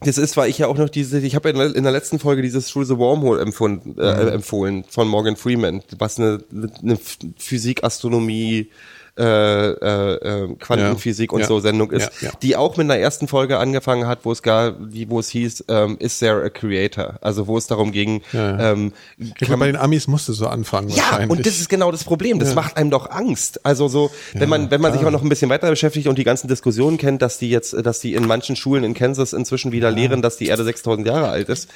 Das 0.00 0.18
ist, 0.18 0.36
weil 0.36 0.50
ich 0.50 0.58
ja 0.58 0.66
auch 0.66 0.76
noch 0.76 0.88
diese, 0.88 1.18
ich 1.20 1.34
habe 1.34 1.50
ja 1.50 1.64
in 1.64 1.82
der 1.82 1.92
letzten 1.92 2.18
Folge 2.18 2.42
dieses 2.42 2.68
Through 2.68 2.84
the 2.84 2.98
Wormhole 2.98 3.40
empfunden, 3.40 3.98
äh, 3.98 4.28
empfohlen 4.30 4.84
von 4.88 5.08
Morgan 5.08 5.36
Freeman, 5.36 5.82
was 5.98 6.18
eine, 6.18 6.44
eine 6.82 6.98
Physik, 7.38 7.84
Astronomie, 7.84 8.70
äh, 9.18 9.22
äh, 9.70 10.14
äh, 10.44 10.54
Quantenphysik 10.58 11.30
Ja. 11.30 11.34
und 11.34 11.40
Ja. 11.42 11.46
so 11.46 11.60
Sendung 11.60 11.90
ist, 11.92 12.10
Ja, 12.20 12.30
die 12.42 12.56
auch 12.56 12.76
mit 12.76 12.84
einer 12.90 12.98
ersten 12.98 13.28
Folge 13.28 13.58
angefangen 13.58 14.06
hat, 14.06 14.20
wo 14.24 14.32
es 14.32 14.42
gar, 14.42 14.72
die, 14.72 15.08
wo 15.08 15.20
es 15.20 15.28
hieß, 15.28 15.64
ähm, 15.68 15.96
is 16.00 16.18
there 16.18 16.44
a 16.44 16.50
creator? 16.50 17.14
Also 17.20 17.46
wo 17.46 17.56
es 17.56 17.66
darum 17.66 17.92
ging, 17.92 18.22
ähm, 18.32 18.92
Ich 19.18 19.34
glaube, 19.34 19.58
bei 19.60 19.66
den 19.66 19.76
Amis 19.76 20.08
musste 20.08 20.32
so 20.32 20.46
anfangen 20.46 20.88
ja, 20.88 21.24
und 21.28 21.46
das 21.46 21.58
ist 21.60 21.68
genau 21.68 21.90
das 21.92 22.04
Problem. 22.04 22.38
Das 22.38 22.54
macht 22.54 22.76
einem 22.76 22.90
doch 22.90 23.10
Angst. 23.10 23.64
Also 23.64 23.88
so, 23.88 24.10
wenn 24.32 24.48
man, 24.48 24.70
wenn 24.70 24.80
man 24.80 24.92
sich 24.92 25.00
klar. 25.00 25.08
auch 25.08 25.12
noch 25.12 25.22
ein 25.22 25.28
bisschen 25.28 25.50
weiter 25.50 25.70
beschäftigt 25.70 26.08
und 26.08 26.18
die 26.18 26.24
ganzen 26.24 26.48
Diskussionen 26.48 26.98
kennt, 26.98 27.22
dass 27.22 27.38
die 27.38 27.50
jetzt, 27.50 27.74
dass 27.84 28.00
die 28.00 28.14
in 28.14 28.26
manchen 28.26 28.56
Schulen 28.56 28.84
in 28.84 28.94
Kansas 28.94 29.32
inzwischen 29.32 29.72
wieder 29.72 29.90
lehren, 29.90 30.22
dass 30.22 30.36
die 30.36 30.46
Erde 30.46 30.64
6000 30.64 31.06
Jahre 31.06 31.28
alt 31.28 31.48
ist 31.48 31.68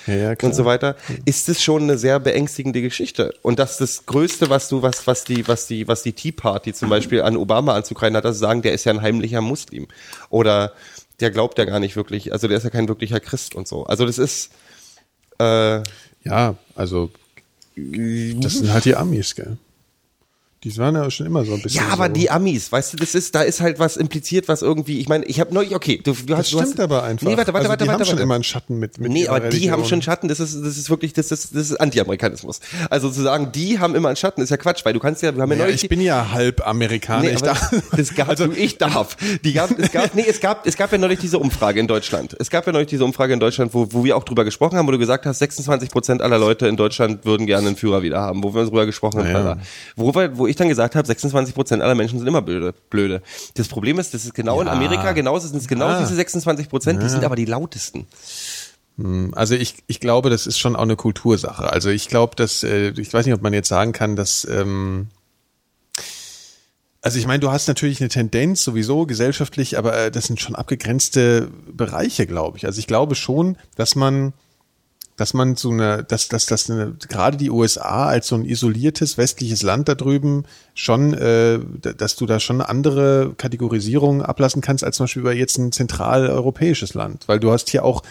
und 0.43 0.55
so 0.55 0.65
weiter, 0.65 0.97
ist 1.25 1.49
es 1.49 1.63
schon 1.63 1.85
eine 1.85 1.99
sehr 1.99 2.19
beängstigende 2.21 2.83
Geschichte. 2.83 3.33
Und 3.43 3.59
das 3.59 3.79
das 3.79 4.07
Größte, 4.07 4.51
was 4.51 4.69
du, 4.69 4.83
was, 4.83 5.07
was 5.07 5.25
die, 5.25 5.47
was 5.47 5.67
die, 5.67 5.87
was 5.89 6.03
die 6.03 6.13
Tea 6.13 6.33
Party 6.33 6.73
zum 6.73 6.89
Beispiel 6.89 7.23
an 7.29 7.37
Obama 7.37 7.75
anzukreiden 7.75 8.17
hat, 8.17 8.25
sie 8.25 8.35
sagen, 8.35 8.63
der 8.63 8.73
ist 8.73 8.85
ja 8.85 8.93
ein 8.93 9.03
heimlicher 9.03 9.41
Muslim. 9.41 9.87
Oder 10.31 10.73
der 11.21 11.31
glaubt 11.31 11.59
ja 11.59 11.65
gar 11.65 11.81
nicht 11.81 11.97
wirklich, 11.97 12.33
also 12.33 12.49
der 12.49 12.57
ist 12.57 12.65
ja 12.65 12.71
kein 12.71 12.89
wirklicher 12.89 13.21
Christ 13.21 13.55
und 13.55 13.67
so. 13.69 13.85
Also 13.87 14.07
das 14.07 14.19
ist, 14.19 14.51
äh, 15.41 15.83
Ja, 16.25 16.57
also 16.75 17.11
das 17.77 18.55
sind 18.55 18.73
halt 18.73 18.85
die 18.85 18.97
Amis, 18.97 19.35
gell? 19.35 19.57
Die 20.65 20.77
waren 20.77 20.97
ja 20.97 21.09
schon 21.09 21.27
immer 21.27 21.45
so 21.45 21.55
ein 21.55 21.63
bisschen. 21.63 21.83
Ja, 21.87 21.93
aber 21.93 22.09
so. 22.09 22.15
die 22.15 22.31
Amis, 22.31 22.73
weißt 22.73 22.93
du, 22.93 22.97
das 22.97 23.15
ist, 23.15 23.33
da 23.35 23.43
ist 23.43 23.61
halt 23.61 23.79
was 23.79 23.97
impliziert, 23.97 24.49
was 24.49 24.63
irgendwie, 24.63 24.99
ich 24.99 25.09
meine, 25.09 25.25
ich 25.27 25.39
habe 25.39 25.55
neulich, 25.55 25.75
okay, 25.75 26.01
du, 26.03 26.13
du 26.13 26.35
hast, 26.35 26.47
Das 26.47 26.51
du 26.51 26.61
hast, 26.61 26.69
stimmt 26.71 26.81
aber 26.81 27.05
einfach. 27.05 27.29
Nee, 27.29 27.37
warte, 27.37 27.53
warte, 27.53 27.59
also 27.59 27.69
warte, 27.69 27.85
die 27.85 27.89
warte, 27.89 28.01
haben 28.01 28.05
schon 28.07 28.13
warte. 28.15 28.23
immer 28.25 28.35
einen 28.35 28.43
Schatten 28.45 28.79
mit. 28.81 28.99
mit 28.99 29.13
Nee, 29.13 29.29
aber 29.29 29.39
die 29.39 29.71
haben 29.71 29.81
Religion. 29.81 29.87
schon 29.89 30.03
Schatten, 30.03 30.27
das 30.27 30.41
ist, 30.41 30.57
das 30.61 30.77
ist 30.77 30.91
wirklich, 30.91 31.13
das 31.13 31.31
ist, 31.31 31.55
das 31.55 31.71
ist 31.71 31.81
Anti-Amerikanismus. 31.81 32.59
Also 32.91 33.09
zu 33.09 33.23
sagen, 33.23 33.53
die 33.53 33.79
haben 33.79 33.95
immer 33.95 34.09
einen 34.09 34.17
Schatten, 34.17 34.43
ist 34.43 34.51
ja 34.51 34.57
Quatsch, 34.57 34.85
weil 34.85 34.95
du 34.95 34.99
kannst 34.99 35.23
ja, 35.23 35.33
wir 35.33 35.41
haben 35.43 35.51
ja, 35.53 35.59
Ja, 35.59 35.65
neulich 35.65 35.85
ich 35.85 35.89
bin 35.89 36.01
ja 36.01 36.33
halb 36.33 36.67
Amerikaner. 36.67 37.23
Nee, 37.23 37.35
ich 37.35 37.43
darf, 37.43 37.73
das 37.97 38.15
gab, 38.17 38.29
also, 38.29 38.51
ich 38.51 38.79
darf. 38.79 39.17
Die 39.45 39.53
gab, 39.53 39.79
es 39.79 39.93
gab, 39.93 40.13
nee, 40.17 40.25
es 40.29 40.41
gab, 40.41 40.67
es 40.67 40.77
gab 40.77 40.91
ja 40.91 40.99
neulich 40.99 41.21
diese 41.21 41.39
Umfrage 41.39 41.79
in 41.79 41.87
Deutschland. 41.87 42.35
Es 42.41 42.51
gab 42.51 42.67
ja 42.67 42.73
neulich 42.73 42.89
diese 42.89 43.05
Umfrage 43.05 43.33
in 43.33 43.39
Deutschland, 43.39 43.75
wo, 43.75 43.87
wo 43.93 44.03
wir 44.03 44.17
auch 44.17 44.25
drüber 44.25 44.45
gesprochen 44.45 44.77
haben, 44.77 44.89
wo 44.89 44.93
du 44.93 44.99
gesagt 44.99 45.25
hast, 45.25 45.39
26 45.39 45.91
Prozent 45.91 46.21
aller 46.21 46.39
Leute 46.39 46.67
in 46.67 46.77
Deutschland 46.77 47.25
würden 47.25 47.47
gerne 47.47 47.69
einen 47.69 47.77
Führer 47.77 48.03
wieder 48.03 48.21
haben, 48.21 48.43
wo 48.43 48.53
wir 48.55 48.65
drüber 48.65 48.87
gesprochen 48.87 49.21
haben. 49.21 49.31
Ja. 49.31 49.37
Alter. 49.37 49.59
Wo, 49.95 50.13
wir, 50.15 50.37
wo 50.37 50.48
ich 50.49 50.57
dann 50.57 50.69
gesagt 50.69 50.95
habe, 50.97 51.07
26 51.07 51.55
Prozent 51.55 51.83
aller 51.83 51.95
Menschen 51.95 52.19
sind 52.19 52.27
immer 52.29 52.43
blöde, 52.43 52.75
blöde. 52.91 53.23
Das 53.55 53.69
Problem 53.69 53.99
ist, 53.99 54.15
das 54.15 54.25
ist 54.25 54.35
genau 54.35 54.61
in 54.61 54.67
Ja. 54.67 54.73
Amerika, 54.73 55.13
genau, 55.13 55.39
sind 55.39 55.57
es 55.57 55.69
genau 55.69 55.89
Ja. 55.89 56.01
diese 56.01 56.15
26 56.15 56.69
Prozent, 56.69 57.03
die 57.03 57.09
sind 57.09 57.25
aber 57.25 57.37
die 57.37 57.45
lautesten. 57.45 58.07
Also 59.33 59.55
ich, 59.55 59.77
ich 59.87 60.01
glaube, 60.01 60.29
das 60.29 60.49
ist 60.49 60.59
schon 60.59 60.75
auch 60.75 60.83
eine 60.83 60.97
Kultursache. 60.97 61.73
Also 61.73 61.89
ich 61.89 62.09
glaube, 62.09 62.35
dass, 62.35 62.65
äh, 62.65 62.89
ich 62.97 63.13
weiß 63.13 63.27
nicht, 63.27 63.35
ob 63.35 63.43
man 63.43 63.53
jetzt 63.53 63.69
sagen 63.69 63.93
kann, 63.93 64.17
dass, 64.17 64.45
ähm, 64.51 65.07
also 67.01 67.19
ich 67.19 67.27
meine, 67.29 67.39
du 67.39 67.51
hast 67.53 67.69
natürlich 67.69 68.01
eine 68.01 68.09
Tendenz 68.09 68.65
sowieso 68.65 69.07
gesellschaftlich, 69.07 69.79
aber 69.79 69.97
äh, 69.97 70.11
das 70.11 70.27
sind 70.27 70.41
schon 70.41 70.57
abgegrenzte 70.57 71.49
Bereiche, 71.73 72.27
glaube 72.27 72.59
ich. 72.59 72.67
Also 72.67 72.81
ich 72.81 72.89
glaube 72.89 73.15
schon, 73.15 73.57
dass 73.77 73.95
man, 73.95 74.33
dass 75.19 75.35
man 75.35 75.57
so 75.57 75.71
eine, 75.71 76.05
dass, 76.05 76.29
dass, 76.29 76.47
dass 76.47 76.71
eine, 76.71 76.95
gerade 77.09 77.37
die 77.37 77.51
USA 77.51 78.07
als 78.07 78.29
so 78.29 78.37
ein 78.37 78.45
isoliertes 78.45 79.19
westliches 79.19 79.63
Land 79.63 79.89
da 79.89 79.95
drüben 79.95 80.45
schon, 80.75 81.13
äh, 81.13 81.59
dass 81.97 82.17
du 82.17 82.25
da 82.25 82.41
schon 82.41 82.61
eine 82.61 82.69
andere 82.71 83.35
Kategorisierung 83.37 84.23
ablassen 84.23 84.63
kannst 84.63 84.85
als 84.85 84.97
zum 84.97 85.05
Beispiel 85.05 85.21
über 85.21 85.35
jetzt 85.35 85.59
ein 85.59 85.73
zentraleuropäisches 85.73 86.95
Land, 86.95 87.25
weil 87.27 87.41
du 87.41 87.51
hast 87.51 87.69
hier 87.69 87.85
auch 87.85 88.03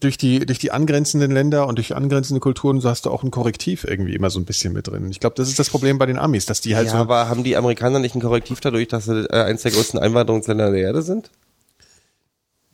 durch 0.00 0.16
die, 0.16 0.46
durch 0.46 0.58
die 0.58 0.70
angrenzenden 0.70 1.30
Länder 1.30 1.66
und 1.66 1.76
durch 1.76 1.94
angrenzende 1.94 2.40
Kulturen, 2.40 2.80
so 2.80 2.88
hast 2.88 3.04
du 3.04 3.10
auch 3.10 3.22
ein 3.22 3.30
Korrektiv 3.30 3.84
irgendwie 3.84 4.14
immer 4.14 4.30
so 4.30 4.40
ein 4.40 4.46
bisschen 4.46 4.72
mit 4.72 4.88
drin. 4.88 5.10
Ich 5.10 5.20
glaube, 5.20 5.36
das 5.36 5.48
ist 5.48 5.58
das 5.58 5.68
Problem 5.68 5.98
bei 5.98 6.06
den 6.06 6.18
Amis, 6.18 6.46
dass 6.46 6.62
die 6.62 6.74
halt 6.76 6.86
Ja, 6.86 6.92
so. 6.92 6.98
aber 6.98 7.28
haben 7.28 7.44
die 7.44 7.58
Amerikaner 7.58 7.98
nicht 7.98 8.14
ein 8.14 8.22
Korrektiv 8.22 8.60
dadurch, 8.60 8.88
dass 8.88 9.04
sie 9.04 9.26
äh, 9.28 9.42
eins 9.42 9.62
der 9.62 9.72
größten 9.72 10.00
Einwanderungsländer 10.00 10.70
der 10.70 10.80
Erde 10.80 11.02
sind? 11.02 11.30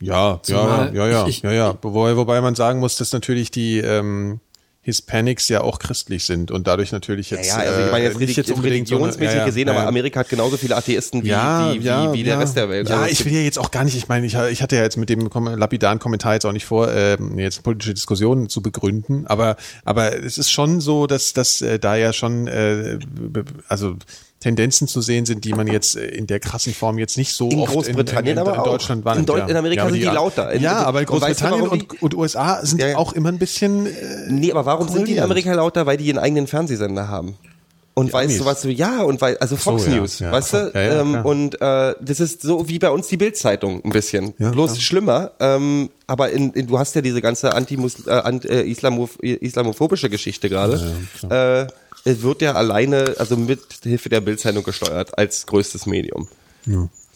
Ja, 0.01 0.31
ja, 0.33 0.39
Zumal 0.43 0.95
ja, 0.95 1.07
ja, 1.07 1.27
ich- 1.27 1.41
ja, 1.41 1.51
ja. 1.51 1.77
Wobei, 1.81 2.15
wobei 2.15 2.39
man 2.41 2.55
sagen 2.55 2.79
muss, 2.79 2.95
dass 2.95 3.11
natürlich 3.13 3.51
die, 3.51 3.79
ähm, 3.79 4.39
Hispanics 4.81 5.49
ja 5.49 5.59
auch 5.61 5.77
christlich 5.77 6.23
sind 6.23 6.51
und 6.51 6.65
dadurch 6.65 6.93
natürlich 6.93 7.29
jetzt, 7.29 7.47
Ja, 7.47 7.61
ja, 7.63 7.69
also 7.69 7.85
ich 7.85 7.91
meine 7.91 8.05
jetzt, 8.05 8.15
äh, 8.15 8.19
nicht 8.25 8.37
religi 8.37 8.53
unbedingt 8.53 8.87
so 8.87 8.95
eine- 8.95 9.03
religionsmäßig 9.03 9.33
ja, 9.35 9.39
ja, 9.41 9.45
gesehen, 9.45 9.67
ja, 9.67 9.73
aber. 9.75 9.85
Amerika 9.87 10.21
hat 10.21 10.29
genauso 10.29 10.55
viele 10.57 10.75
Atheisten 10.77 11.23
wie, 11.23 11.27
ja, 11.27 11.73
wie, 11.73 11.81
wie, 11.81 11.85
ja, 11.85 12.13
wie 12.13 12.23
der 12.23 12.33
ja. 12.35 12.39
Rest 12.39 12.55
der 12.55 12.69
Welt. 12.69 12.87
Ja, 12.89 13.01
Also 13.01 13.11
ich 13.11 13.23
will 13.25 13.33
ja 13.33 13.41
jetzt 13.41 13.59
auch 13.59 13.71
gar 13.71 13.83
nicht, 13.83 13.95
ich 13.97 14.07
meine, 14.07 14.25
ich, 14.25 14.35
ich 14.35 14.61
hatte 14.63 14.77
ja 14.77 14.81
jetzt 14.83 14.95
mit 14.95 15.09
dem 15.09 15.29
lapidaren 15.57 15.99
Kommentar 15.99 16.33
jetzt 16.35 16.45
auch 16.45 16.53
nicht 16.53 16.65
vor, 16.65 16.91
ähm, 16.91 17.37
jetzt 17.37 17.61
politische 17.61 17.93
Diskussionen 17.93 18.47
zu 18.49 18.61
begründen, 18.61 19.27
aber, 19.27 19.57
aber 19.83 20.15
es 20.23 20.37
ist 20.37 20.49
schon 20.49 20.79
so, 20.79 21.07
dass, 21.07 21.33
dass 21.33 21.59
äh, 21.61 21.77
da 21.77 21.97
ja 21.97 22.13
schon, 22.13 22.47
äh, 22.47 22.99
also 23.67 23.95
Tendenzen 24.39 24.87
zu 24.87 25.01
sehen 25.01 25.25
sind, 25.25 25.43
die 25.43 25.53
man 25.53 25.67
jetzt 25.67 25.97
äh, 25.97 26.05
in 26.07 26.25
der 26.27 26.39
krassen 26.39 26.73
Form 26.73 26.97
jetzt 26.97 27.17
nicht 27.17 27.33
so 27.33 27.49
In 27.49 27.59
oft 27.59 27.73
Großbritannien 27.73 28.37
in, 28.37 28.41
in, 28.41 28.45
in, 28.45 28.49
aber 28.49 28.59
auch. 28.61 28.71
Deutschland 28.71 29.03
waren. 29.03 29.19
In 29.19 29.25
Deu- 29.25 29.45
in 29.47 29.55
Amerika 29.57 29.81
aber 29.81 29.91
sind 29.91 29.99
die 29.99 30.05
lauter. 30.05 30.51
In- 30.53 30.61
Ja, 30.61 30.77
aber 30.83 30.99
und 30.99 31.21
weißt 31.21 31.41
du, 31.41 31.45
Großbritannien 31.45 31.67
und, 31.67 32.01
und 32.01 32.15
USA 32.15 32.65
sind 32.65 32.79
Ja, 32.81 32.87
ja. 32.89 32.97
auch 32.97 33.13
immer 33.13 33.29
ein 33.29 33.37
bisschen, 33.37 33.85
äh, 33.85 33.89
Nee, 34.29 34.51
aber 34.51 34.65
warum 34.65 34.87
sind 34.87 35.07
die 35.07 35.17
in. 35.17 35.19
Amerika 35.23 35.53
lauter? 35.53 35.85
Weil 35.85 35.97
die 35.97 36.05
ihren 36.05 36.19
eigenen 36.19 36.47
Fernsehsender 36.47 37.07
haben. 37.09 37.35
Und 37.95 38.13
weißt 38.13 38.29
Amis. 38.29 38.37
du, 38.37 38.45
was 38.45 38.61
du, 38.61 38.69
ja, 38.69 39.01
und 39.01 39.19
weil, 39.19 39.37
also 39.39 39.57
Fox 39.57 39.85
ja, 39.87 39.95
News, 39.95 40.19
ja, 40.19 40.31
weißt 40.31 40.53
du? 40.53 40.71
ja, 40.73 40.81
ja, 40.81 41.01
ähm, 41.01 41.15
und 41.25 41.59
äh, 41.61 41.95
das 41.99 42.21
ist 42.21 42.41
so 42.43 42.69
wie 42.69 42.79
bei 42.79 42.91
uns 42.91 43.07
die 43.07 43.17
Bildzeitung 43.17 43.83
ein 43.83 43.89
bisschen. 43.89 44.33
Ja, 44.37 44.51
Bloß 44.51 44.79
schlimmer. 44.81 45.31
Ähm, 45.41 45.89
aber 46.07 46.29
in, 46.29 46.53
in, 46.53 46.67
du 46.67 46.79
hast 46.79 46.95
ja 46.95 47.01
diese 47.01 47.21
ganze 47.21 47.53
Antimus, 47.53 48.05
äh, 48.07 48.21
äh, 48.47 48.69
Islamoph 48.71 49.17
islamophobische 49.21 50.09
Geschichte 50.09 50.47
gerade. 50.47 50.79
äh, 51.29 51.67
es 52.09 52.21
wird 52.21 52.41
ja 52.41 52.53
alleine, 52.53 53.15
also 53.17 53.37
mit 53.37 53.61
Hilfe 53.83 54.09
der 54.09 54.21
Bildzeitung 54.21 54.63
gesteuert 54.63 55.17
als 55.17 55.45
größtes 55.45 55.85
Medium. 55.85 56.27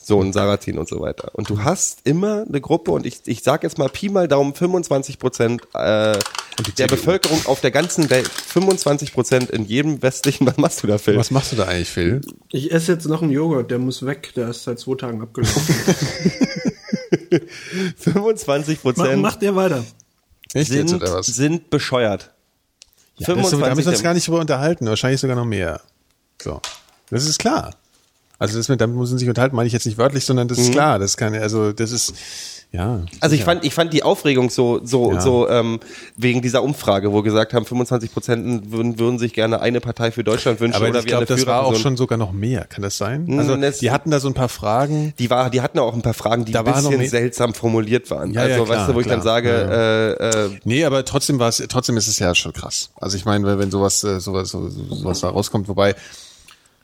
So 0.06 0.22
ein 0.22 0.34
Saratin 0.34 0.78
und 0.78 0.90
so 0.90 1.00
weiter. 1.00 1.32
Und 1.34 1.50
du 1.50 1.64
hast 1.64 2.00
immer 2.04 2.46
eine 2.48 2.60
Gruppe 2.60 2.92
und 2.92 3.06
ich, 3.06 3.22
ich 3.26 3.42
sag 3.42 3.64
jetzt 3.64 3.78
mal 3.78 3.88
Pi 3.88 4.10
mal 4.10 4.28
Daumen 4.28 4.54
25 4.54 5.18
Prozent 5.18 5.62
äh, 5.74 6.20
der. 6.78 6.88
Bevölkerung 6.88 7.46
auf 7.46 7.62
der 7.62 7.72
ganzen 7.72 8.10
Welt, 8.10 8.28
25 8.28 9.14
Prozent 9.14 9.50
in 9.50 9.66
jedem 9.66 10.02
westlichen, 10.02 10.46
was 10.48 10.58
machst 10.58 10.84
du 10.84 10.88
da, 10.88 10.98
Phil? 10.98 11.16
was 11.18 11.32
machst 11.32 11.54
du 11.54 11.56
da 11.56 11.66
eigentlich, 11.66 11.90
Phil? 11.90 12.22
Ich 12.52 12.72
esse 12.72 12.92
jetzt 12.92 13.08
noch 13.08 13.22
einen 13.22 13.32
Joghurt, 13.32 13.72
der 13.72 13.80
muss 13.80 14.06
weg, 14.06 14.34
der 14.36 14.50
ist 14.50 14.64
seit 14.64 14.80
zwei 14.80 14.96
Tagen 14.96 15.22
abgelaufen. 15.22 15.62
25 17.98 18.78
Mach, 18.84 18.94
Prozent 18.94 19.22
macht 19.22 19.42
ihr 19.42 19.56
weiter. 19.56 19.84
Echt 20.54 20.72
jetzt 20.72 20.90
sind, 20.90 21.02
oder 21.02 21.14
was? 21.16 21.28
sind 21.28 21.70
bescheuert. 21.70 22.34
Ja, 23.18 23.28
das, 23.28 23.36
da 23.36 23.36
müssen 23.76 23.86
wir 23.86 23.92
uns 23.92 24.04
gar 24.04 24.14
nicht 24.14 24.28
drüber 24.28 24.40
unterhalten, 24.40 24.88
wahrscheinlich 24.88 25.22
sogar 25.22 25.36
noch 25.36 25.46
mehr. 25.46 25.82
So. 26.42 26.60
Das 27.10 27.26
ist 27.26 27.38
klar. 27.40 27.72
Also 28.40 28.58
das 28.58 28.68
mit, 28.70 28.82
damit 28.82 28.96
muss 28.98 29.10
man 29.12 29.20
sich 29.20 29.30
unterhalten, 29.30 29.56
meine 29.56 29.68
ich 29.68 29.74
jetzt 29.74 29.86
nicht 29.86 29.98
wörtlich, 29.98 30.26
sondern 30.26 30.48
das 30.48 30.58
ist 30.58 30.70
Mhm. 30.70 30.74
klar. 30.74 31.00
Das 31.00 31.16
kann, 31.16 31.34
also 31.36 31.72
das 31.72 31.92
ist, 31.92 32.14
ja. 32.74 33.02
Also 33.22 33.36
ich 33.36 33.44
fand, 33.44 33.64
ich 33.64 33.74
fand 33.74 33.94
die 33.94 34.04
Aufregung 34.04 34.50
so, 34.50 34.82
so, 34.84 35.14
Ja. 35.14 35.22
so 35.22 35.48
ähm, 35.48 35.80
wegen 36.18 36.42
dieser 36.42 36.64
Umfrage, 36.64 37.14
wo 37.14 37.22
gesagt 37.22 37.54
haben, 37.54 37.66
25 37.66 38.12
Prozent 38.12 38.72
würden, 38.72 39.00
würden 39.00 39.20
sich 39.20 39.32
gerne 39.34 39.62
eine 39.62 39.80
Partei 39.80 40.12
für 40.12 40.24
Deutschland 40.24 40.60
wünschen 40.60 40.76
aber 40.78 40.90
oder 40.90 41.00
ich 41.00 41.06
glaube, 41.06 41.26
das 41.26 41.46
war 41.46 41.64
auch 41.66 41.76
schon 41.76 41.96
sogar 41.98 42.18
noch 42.18 42.32
mehr. 42.32 42.66
Kann 42.66 42.82
das 42.82 42.98
sein? 42.98 43.26
Mm, 43.28 43.40
Also 43.40 43.56
das- 43.56 43.78
die 43.78 43.92
hatten 43.92 44.10
da 44.12 44.20
so 44.20 44.28
ein 44.28 44.34
paar 44.34 44.50
Fragen. 44.50 45.14
Die 45.20 45.30
war, 45.30 45.50
die 45.50 45.62
hatten 45.62 45.78
auch 45.80 45.94
ein 45.94 46.02
paar 46.02 46.14
Fragen, 46.16 46.46
die 46.46 46.52
Da 46.52 46.62
ein 46.62 46.66
bisschen 46.66 47.06
seltsam 47.08 47.54
formuliert 47.54 48.10
waren. 48.12 48.34
Ja, 48.34 48.42
also, 48.42 48.58
ja, 48.60 48.64
klar, 48.66 48.78
weißt 48.80 48.90
du, 48.90 48.96
wo 48.96 49.00
ich 49.02 49.08
dann 49.08 49.22
sage, 49.22 49.50
äh, 50.20 50.46
äh, 50.46 50.50
Nee, 50.64 50.84
aber 50.84 51.06
trotzdem 51.06 51.40
war 51.40 51.50
es, 51.50 51.64
trotzdem 51.70 51.96
ist 51.98 52.08
es 52.08 52.18
ja 52.20 52.34
schon 52.34 52.54
krass. 52.54 52.90
Also 53.00 53.16
ich 53.18 53.26
meine, 53.26 53.60
wenn 53.60 53.70
sowas, 53.72 54.04
äh, 54.04 54.20
sowas, 54.20 54.50
so- 54.50 54.68
so- 54.70 54.96
sowas 54.96 55.20
da 55.22 55.30
rauskommt, 55.30 55.68
wobei 55.68 55.96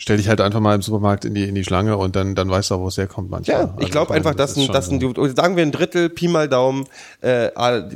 stell 0.02 0.18
dich 0.18 0.28
halt 0.30 0.42
einfach 0.42 0.60
mal 0.62 0.74
im 0.74 0.82
Supermarkt 0.82 1.26
in 1.26 1.36
die 1.36 1.44
in 1.48 1.54
die 1.54 1.64
Schlange 1.64 1.96
und 1.98 2.16
dann 2.16 2.34
dann 2.34 2.50
weißt 2.50 2.72
du 2.72 2.76
auch, 2.76 2.80
wo 2.80 2.88
es 2.88 2.98
herkommt 2.98 3.30
manchmal. 3.30 3.58
Ja, 3.58 3.64
Also 3.66 3.80
ich 3.82 3.92
glaube 3.92 4.10
meine, 4.10 4.18
einfach, 4.18 4.34
dass 4.34 4.56
ein, 4.58 4.68
dass 4.68 4.90
ein, 4.90 5.00
sagen 5.36 5.56
wir 5.56 5.64
ein 5.64 5.72
Drittel, 5.72 6.10
Pi 6.10 6.28
mal 6.28 6.50
Daumen, 6.50 6.86
äh, 7.22 7.50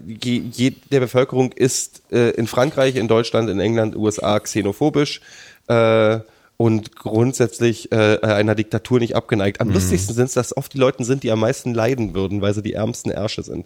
je, 0.05 0.43
je, 0.51 0.73
der 0.91 0.99
Bevölkerung 0.99 1.51
ist 1.53 2.03
äh, 2.11 2.29
in 2.31 2.45
Frankreich, 2.45 2.95
in 2.97 3.07
Deutschland, 3.07 3.49
in 3.49 3.59
England, 3.59 3.95
USA 3.95 4.39
xenophobisch 4.39 5.21
äh, 5.67 6.19
und 6.57 6.95
grundsätzlich 6.95 7.91
äh, 7.91 8.19
einer 8.21 8.53
Diktatur 8.55 8.99
nicht 8.99 9.15
abgeneigt. 9.15 9.59
Mhm. 9.59 9.67
Am 9.69 9.73
lustigsten 9.73 10.13
sind 10.13 10.25
es, 10.25 10.33
dass 10.33 10.55
oft 10.55 10.73
die 10.73 10.77
Leute 10.77 11.03
sind, 11.03 11.23
die 11.23 11.31
am 11.31 11.39
meisten 11.39 11.73
leiden 11.73 12.13
würden, 12.13 12.41
weil 12.41 12.53
sie 12.53 12.61
die 12.61 12.73
ärmsten 12.73 13.09
Ärsche 13.11 13.41
sind. 13.43 13.65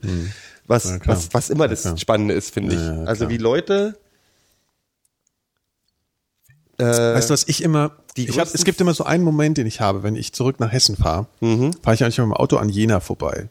Was, 0.67 0.85
Mhm. 0.85 0.91
Ja, 0.91 0.99
klar. 0.99 1.15
was, 1.17 1.29
was 1.33 1.49
immer 1.49 1.67
das 1.67 1.81
klar. 1.81 1.97
Spannende 1.97 2.33
ist, 2.33 2.53
finde 2.53 2.75
ich. 2.75 2.81
Ja, 2.81 2.93
ja, 2.95 3.03
also 3.03 3.29
wie 3.29 3.37
Leute 3.37 3.97
äh, 6.79 6.83
Weißt 6.83 7.29
du, 7.29 7.33
was 7.33 7.47
ich 7.47 7.63
immer, 7.63 7.91
die 8.15 8.29
ich 8.29 8.39
hab, 8.39 8.53
es 8.53 8.63
gibt 8.63 8.79
immer 8.81 8.93
so 8.93 9.03
einen 9.03 9.23
Moment, 9.23 9.57
den 9.57 9.67
ich 9.67 9.79
habe, 9.81 10.03
wenn 10.03 10.15
ich 10.15 10.33
zurück 10.33 10.59
nach 10.59 10.71
Hessen 10.71 10.95
fahre, 10.95 11.27
fahre 11.81 11.95
ich 11.95 12.03
eigentlich 12.03 12.17
mit 12.17 12.25
dem 12.25 12.33
Auto 12.33 12.57
an 12.57 12.69
Jena 12.69 12.99
vorbei. 12.99 13.49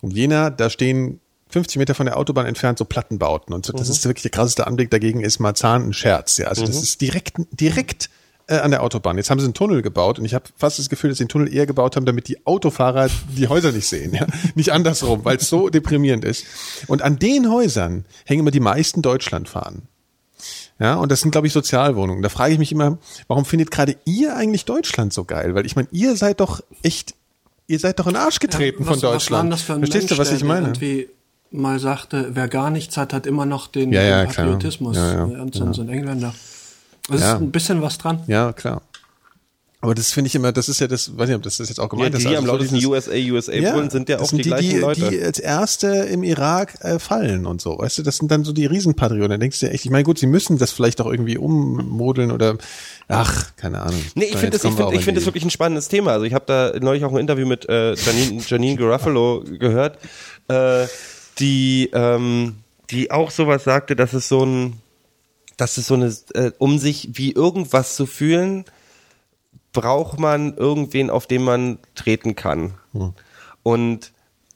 Und 0.00 0.12
Jena, 0.12 0.50
da 0.50 0.70
stehen 0.70 1.20
50 1.50 1.78
Meter 1.78 1.94
von 1.94 2.06
der 2.06 2.16
Autobahn 2.16 2.46
entfernt 2.46 2.78
so 2.78 2.84
Plattenbauten. 2.84 3.54
Und 3.54 3.66
so, 3.66 3.72
das 3.72 3.88
ist 3.88 4.04
wirklich 4.04 4.22
der 4.22 4.30
krasseste 4.30 4.66
Anblick. 4.66 4.90
Dagegen 4.90 5.20
ist 5.20 5.40
Marzahn 5.40 5.88
ein 5.88 5.92
Scherz. 5.92 6.38
Ja, 6.38 6.46
also 6.46 6.64
das 6.64 6.76
ist 6.76 7.00
direkt, 7.00 7.36
direkt 7.52 8.08
äh, 8.46 8.58
an 8.58 8.70
der 8.70 8.82
Autobahn. 8.82 9.16
Jetzt 9.16 9.30
haben 9.30 9.40
sie 9.40 9.44
einen 9.44 9.54
Tunnel 9.54 9.82
gebaut 9.82 10.18
und 10.18 10.24
ich 10.24 10.34
habe 10.34 10.44
fast 10.56 10.78
das 10.78 10.88
Gefühl, 10.88 11.10
dass 11.10 11.18
sie 11.18 11.24
den 11.24 11.28
Tunnel 11.28 11.52
eher 11.52 11.66
gebaut 11.66 11.96
haben, 11.96 12.06
damit 12.06 12.28
die 12.28 12.46
Autofahrer 12.46 13.08
die 13.36 13.48
Häuser 13.48 13.72
nicht 13.72 13.88
sehen. 13.88 14.14
Ja? 14.14 14.26
Nicht 14.54 14.70
andersrum, 14.70 15.24
weil 15.24 15.36
es 15.36 15.48
so 15.48 15.68
deprimierend 15.68 16.24
ist. 16.24 16.44
Und 16.86 17.02
an 17.02 17.18
den 17.18 17.50
Häusern 17.50 18.04
hängen 18.24 18.40
immer 18.40 18.50
die 18.50 18.60
meisten 18.60 19.02
Deutschlandfahnen. 19.02 19.82
Ja, 20.80 20.94
und 20.94 21.12
das 21.12 21.20
sind, 21.20 21.30
glaube 21.30 21.46
ich, 21.46 21.52
Sozialwohnungen. 21.52 22.22
Da 22.22 22.28
frage 22.30 22.52
ich 22.54 22.58
mich 22.58 22.72
immer, 22.72 22.98
warum 23.28 23.44
findet 23.44 23.70
gerade 23.70 23.96
ihr 24.06 24.34
eigentlich 24.34 24.64
Deutschland 24.64 25.12
so 25.12 25.24
geil? 25.24 25.54
Weil 25.54 25.66
ich 25.66 25.76
meine, 25.76 25.88
ihr 25.92 26.16
seid 26.16 26.40
doch 26.40 26.60
echt, 26.82 27.14
ihr 27.66 27.78
seid 27.78 27.98
doch 28.00 28.06
in 28.06 28.14
den 28.14 28.22
Arsch 28.22 28.38
getreten 28.40 28.84
von 28.84 28.94
Was- 28.94 28.96
Was 28.96 29.02
war 29.04 29.12
Deutschland. 29.12 29.52
das 29.52 29.60
ein 29.60 29.64
Verstehst 29.78 29.94
Mensch, 29.94 30.08
du, 30.10 30.18
was 30.18 30.32
ich 30.32 30.42
meine? 30.42 30.72
mal 31.52 31.78
sagte, 31.80 32.30
wer 32.32 32.48
gar 32.48 32.70
nichts 32.70 32.96
hat, 32.96 33.12
hat 33.12 33.26
immer 33.26 33.44
noch 33.44 33.66
den, 33.66 33.92
Ja, 33.92 34.02
ja. 34.02 34.24
Patriotismus. 34.24 34.96
Ja, 34.96 35.14
ja, 35.14 35.22
Und 35.24 35.54
so, 35.54 35.72
so 35.72 35.82
ein 35.82 35.88
Engländer. 35.88 36.32
Es 37.12 37.20
Ja. 37.20 37.34
ist 37.34 37.40
ein 37.42 37.50
bisschen 37.50 37.82
was 37.82 37.98
dran. 37.98 38.22
Ja, 38.28 38.52
klar. 38.52 38.82
Aber 39.82 39.94
das 39.94 40.12
finde 40.12 40.28
ich 40.28 40.34
immer, 40.34 40.52
das 40.52 40.68
ist 40.68 40.78
ja 40.80 40.86
das, 40.88 41.16
weiß 41.16 41.28
nicht, 41.28 41.36
ob 41.36 41.42
das 41.42 41.56
das 41.56 41.70
jetzt 41.70 41.78
auch 41.78 41.84
ja, 41.84 41.88
gemeint 41.88 42.12
die, 42.14 42.18
ist. 42.18 42.24
die 42.24 42.28
also 42.28 42.38
am 42.40 42.44
so 42.44 42.52
lautesten 42.52 42.74
dieses- 42.74 42.90
USA, 42.90 43.12
USA 43.14 43.74
wollen, 43.74 43.88
sind 43.88 44.08
ja 44.10 44.20
auch 44.20 44.28
die, 44.28 44.42
gleichen 44.42 44.68
die, 44.68 44.76
Leute. 44.76 45.08
die 45.08 45.22
als 45.22 45.38
erste 45.38 45.86
im 45.88 46.22
Irak 46.22 46.74
äh, 46.84 46.98
fallen 46.98 47.46
und 47.46 47.62
so, 47.62 47.78
weißt 47.78 47.96
du, 47.96 48.02
das 48.02 48.18
sind 48.18 48.30
dann 48.30 48.44
so 48.44 48.52
die 48.52 48.66
Riesenpatrioten. 48.66 49.30
Da 49.30 49.36
denkst 49.38 49.58
du 49.58 49.66
dir 49.66 49.72
echt, 49.72 49.86
ich 49.86 49.90
meine, 49.90 50.04
gut, 50.04 50.18
sie 50.18 50.26
müssen 50.26 50.58
das 50.58 50.70
vielleicht 50.70 51.00
auch 51.00 51.06
irgendwie 51.10 51.38
ummodeln 51.38 52.30
oder 52.30 52.58
ach, 53.08 53.56
keine 53.56 53.80
Ahnung. 53.80 54.02
Nee, 54.14 54.24
ich 54.26 54.32
So, 54.32 54.38
finde 54.38 54.58
das, 54.58 54.64
ich 54.64 54.70
finde, 54.74 54.90
ich 54.92 54.98
in 54.98 55.02
finde 55.02 55.14
das 55.18 55.24
die- 55.24 55.28
wirklich 55.28 55.44
ein 55.46 55.50
spannendes 55.50 55.88
Thema. 55.88 56.12
Also 56.12 56.26
ich 56.26 56.34
habe 56.34 56.44
da 56.46 56.72
neulich 56.78 57.04
auch 57.04 57.12
ein 57.12 57.18
Interview 57.18 57.46
mit 57.46 57.66
äh, 57.70 57.94
Janine, 57.94 58.42
Janine 58.46 58.76
Garofalo 58.76 59.44
gehört, 59.58 59.96
äh, 60.48 60.86
die, 61.38 61.88
ähm, 61.94 62.56
die 62.90 63.10
auch 63.10 63.30
sowas 63.30 63.64
sagte, 63.64 63.96
dass 63.96 64.12
es 64.12 64.28
so 64.28 64.44
ein, 64.44 64.74
dass 65.56 65.78
es 65.78 65.86
so 65.86 65.94
eine, 65.94 66.14
äh, 66.34 66.50
um 66.58 66.78
sich 66.78 67.08
wie 67.14 67.32
irgendwas 67.32 67.96
zu 67.96 68.04
fühlen, 68.04 68.66
braucht 69.72 70.18
man 70.18 70.56
irgendwen, 70.56 71.10
auf 71.10 71.26
den 71.26 71.42
man 71.42 71.78
treten 71.94 72.34
kann. 72.34 72.74
Und 73.62 74.12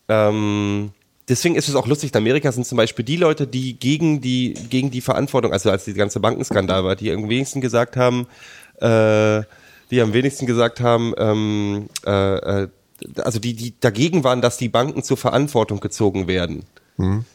ähm, 0.08 0.90
deswegen 1.28 1.54
ist 1.56 1.68
es 1.68 1.74
auch 1.74 1.86
lustig, 1.86 2.12
in 2.12 2.18
Amerika 2.18 2.52
sind 2.52 2.66
zum 2.66 2.76
Beispiel 2.76 3.04
die 3.04 3.16
Leute, 3.16 3.46
die 3.46 3.78
gegen 3.78 4.20
die, 4.20 4.54
gegen 4.70 4.90
die 4.90 5.00
Verantwortung, 5.00 5.52
also 5.52 5.70
als 5.70 5.84
die 5.84 5.94
ganze 5.94 6.20
Bankenskandal 6.20 6.84
war, 6.84 6.96
die 6.96 7.10
am 7.12 7.28
wenigsten 7.28 7.60
gesagt 7.60 7.96
haben, 7.96 8.26
äh, 8.80 9.42
die 9.90 10.00
am 10.00 10.12
wenigsten 10.12 10.46
gesagt 10.46 10.80
haben, 10.80 11.14
ähm, 11.16 11.88
äh, 12.06 12.62
äh, 12.64 12.68
also 13.16 13.38
die, 13.38 13.54
die 13.54 13.74
dagegen 13.80 14.24
waren, 14.24 14.40
dass 14.40 14.56
die 14.56 14.68
Banken 14.68 15.02
zur 15.02 15.16
Verantwortung 15.16 15.80
gezogen 15.80 16.26
werden, 16.26 16.64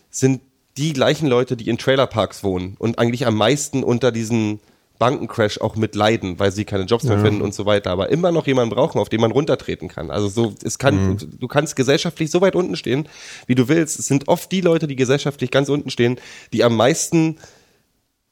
sind 0.10 0.42
die 0.78 0.94
gleichen 0.94 1.28
Leute, 1.28 1.58
die 1.58 1.70
in 1.70 1.78
Trailerparks 1.78 2.44
wohnen 2.44 2.76
und 2.80 2.98
eigentlich 2.98 3.28
am 3.28 3.36
meisten 3.36 3.84
unter 3.84 4.12
diesen 4.12 4.62
Bankencrash 5.00 5.60
auch 5.62 5.76
mit 5.78 5.96
leiden, 5.96 6.38
weil 6.40 6.52
sie 6.52 6.66
keine 6.66 6.84
Jobs 6.84 7.06
mehr 7.06 7.20
finden 7.22 7.42
und 7.42 7.54
so 7.56 7.66
weiter, 7.66 7.90
aber 7.92 8.10
immer 8.10 8.32
noch 8.34 8.46
jemanden 8.48 8.76
brauchen, 8.76 9.00
auf 9.00 9.08
den 9.10 9.22
man 9.22 9.32
runtertreten 9.32 9.88
kann. 9.88 10.12
Also 10.12 10.28
so, 10.28 10.54
es 10.64 10.78
kann, 10.78 11.18
du 11.40 11.48
kannst 11.48 11.76
gesellschaftlich 11.78 12.30
so 12.30 12.42
weit 12.42 12.56
unten 12.56 12.76
stehen, 12.76 13.08
wie 13.48 13.56
du 13.56 13.68
willst. 13.70 13.98
Es 13.98 14.08
sind 14.08 14.28
oft 14.28 14.52
die 14.52 14.62
Leute, 14.62 14.88
die 14.88 14.96
gesellschaftlich 14.98 15.52
ganz 15.52 15.70
unten 15.70 15.90
stehen, 15.90 16.20
die 16.54 16.64
am 16.66 16.76
meisten 16.76 17.38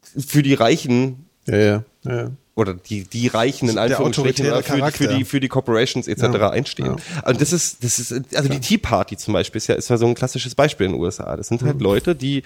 für 0.01 0.43
die 0.43 0.53
Reichen 0.53 1.25
Ja, 1.45 1.57
ja, 1.57 1.83
ja. 2.05 2.31
oder 2.55 2.73
die, 2.73 3.03
die 3.05 3.27
Reichen 3.27 3.69
in 3.69 3.77
Anführungsstrichen 3.77 4.45
für, 4.63 4.75
die- 4.75 4.81
für 4.97 5.07
die 5.17 5.25
für 5.25 5.39
die 5.39 5.47
Corporations 5.47 6.07
etc. 6.07 6.23
einstehen. 6.51 6.95
Und 7.25 7.41
das 7.41 7.53
ist 7.53 7.83
das 7.83 7.99
ist 7.99 8.11
also 8.35 8.49
die 8.49 8.59
Tea 8.59 8.77
Party 8.77 9.15
zum 9.17 9.33
Beispiel 9.33 9.57
ist 9.59 9.67
ja 9.67 9.75
ist 9.75 9.89
ja 9.89 9.97
so 9.97 10.05
ein 10.05 10.15
klassisches 10.15 10.55
Beispiel 10.55 10.87
in 10.87 10.93
den 10.93 11.01
USA. 11.01 11.35
Das 11.37 11.47
sind 11.47 11.61
halt 11.63 11.79
Leute, 11.81 12.15
die 12.15 12.43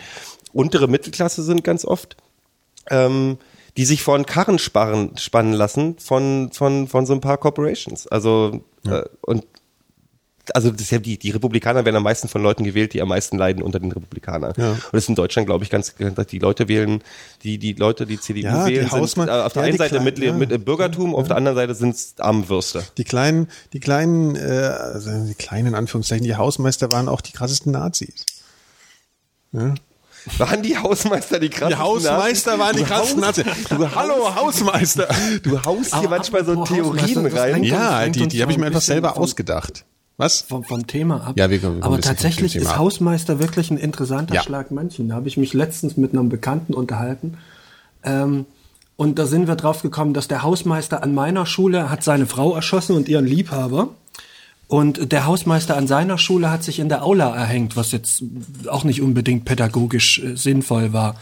untere 0.53 0.87
Mittelklasse 0.87 1.43
sind 1.43 1.63
ganz 1.63 1.85
oft, 1.85 2.17
ähm, 2.89 3.37
die 3.77 3.85
sich 3.85 4.03
vor 4.03 4.15
einen 4.15 4.25
Karren 4.25 4.59
sparen, 4.59 5.17
spannen 5.17 5.53
lassen 5.53 5.97
von 5.99 6.51
von 6.51 6.87
von 6.87 7.05
so 7.05 7.13
ein 7.13 7.21
paar 7.21 7.37
Corporations. 7.37 8.07
Also 8.07 8.63
äh, 8.85 9.03
und 9.21 9.45
also 10.53 10.71
das 10.71 10.89
ja 10.89 10.99
die, 10.99 11.17
die 11.17 11.31
Republikaner 11.31 11.85
werden 11.85 11.95
am 11.95 12.03
meisten 12.03 12.27
von 12.27 12.41
Leuten 12.41 12.63
gewählt, 12.63 12.93
die 12.93 13.01
am 13.01 13.09
meisten 13.09 13.37
leiden 13.37 13.61
unter 13.61 13.79
den 13.79 13.91
Republikanern. 13.91 14.53
Ja. 14.57 14.71
Und 14.71 14.83
das 14.91 15.03
ist 15.03 15.09
in 15.09 15.15
Deutschland, 15.15 15.45
glaube 15.47 15.63
ich, 15.63 15.69
ganz, 15.69 15.93
die 15.95 16.39
Leute 16.39 16.67
wählen, 16.67 17.03
die, 17.43 17.57
die 17.57 17.73
Leute, 17.73 18.05
die 18.05 18.19
CDU 18.19 18.41
Ja, 18.41 18.65
die 18.65 18.73
wählen, 18.73 18.89
sind 18.89 18.99
Hausmann- 18.99 19.29
äh, 19.29 19.31
auf 19.31 19.53
der 19.53 19.61
ja, 19.61 19.65
einen 19.67 19.73
die 19.73 19.77
Seite 19.77 19.89
Kleinen, 19.95 20.05
mit, 20.05 20.19
ja. 20.19 20.33
mit 20.33 20.51
äh, 20.51 20.57
Bürgertum, 20.57 21.15
auf 21.15 21.27
der 21.27 21.37
anderen 21.37 21.55
Seite 21.55 21.75
sind 21.75 21.95
es 21.95 22.15
Armenwürste. 22.17 22.83
Die 22.97 23.03
kleinen, 23.03 23.47
die 23.73 23.79
kleinen, 23.79 24.35
äh, 24.35 24.39
also 24.39 25.11
die 25.25 25.35
kleinen 25.35 25.67
in 25.67 25.75
Anführungszeichen, 25.75 26.25
die 26.25 26.35
Hausmeister 26.35 26.91
waren 26.91 27.07
auch 27.07 27.21
die 27.21 27.33
krassesten 27.33 27.71
Nazis. 27.71 28.25
Ja? 29.51 29.75
Waren 30.37 30.61
die 30.61 30.77
Hausmeister 30.77 31.39
die 31.39 31.49
krassen 31.49 31.69
Die 31.75 31.81
Hausmeister 31.81 32.59
waren 32.59 32.75
die 32.75 32.83
Du 32.83 32.87
krassen 32.87 33.15
Haus- 33.25 33.37
Nazis. 33.37 33.45
Du, 33.69 33.95
hallo 33.95 34.35
Hausmeister. 34.35 35.07
Du 35.43 35.63
haust 35.63 35.85
hier 35.95 35.97
Aber 35.99 36.09
manchmal 36.09 36.45
so 36.45 36.63
Theorien 36.63 37.25
rein. 37.27 37.63
Ja, 37.63 38.07
die, 38.07 38.27
die 38.27 38.41
habe 38.41 38.51
ich 38.51 38.57
mir 38.57 38.65
ein 38.65 38.67
einfach 38.67 38.81
selber 38.81 39.13
vom- 39.13 39.23
ausgedacht. 39.23 39.85
Was? 40.17 40.41
vom, 40.41 40.63
vom 40.63 40.85
Thema 40.85 41.25
ab. 41.27 41.33
Ja, 41.37 41.49
wir 41.49 41.59
kommen- 41.59 41.81
Aber 41.81 41.99
tatsächlich 41.99 42.55
ist 42.55 42.67
ab. 42.67 42.77
Hausmeister 42.77 43.39
wirklich 43.39 43.71
ein 43.71 43.77
interessanter 43.77 44.35
Ja. 44.35 44.43
Schlag 44.43 44.69
Mönchen. 44.69 45.09
Da 45.09 45.15
habe 45.15 45.27
ich 45.27 45.37
mich 45.37 45.53
letztens 45.53 45.97
mit 45.97 46.13
einem 46.13 46.29
Bekannten 46.29 46.75
unterhalten. 46.75 47.37
Ähm, 48.03 48.45
und 48.97 49.17
da 49.17 49.25
sind 49.25 49.47
wir 49.47 49.55
drauf 49.55 49.81
gekommen, 49.81 50.13
dass 50.13 50.27
der 50.27 50.43
Hausmeister 50.43 51.01
an 51.01 51.15
meiner 51.15 51.47
Schule 51.47 51.89
hat 51.89 52.03
seine 52.03 52.27
Frau 52.27 52.53
erschossen 52.55 52.95
und 52.95 53.09
ihren 53.09 53.25
Liebhaber. 53.25 53.89
Und 54.71 55.11
der 55.11 55.25
Hausmeister 55.25 55.75
an 55.75 55.85
seiner 55.85 56.17
Schule 56.17 56.49
hat 56.49 56.63
sich 56.63 56.79
in 56.79 56.87
der 56.87 57.03
Aula 57.03 57.35
erhängt, 57.35 57.75
was 57.75 57.91
jetzt 57.91 58.23
auch 58.67 58.85
nicht 58.85 59.01
unbedingt 59.01 59.43
pädagogisch 59.43 60.19
äh, 60.19 60.37
sinnvoll 60.37 60.93
war. 60.93 61.17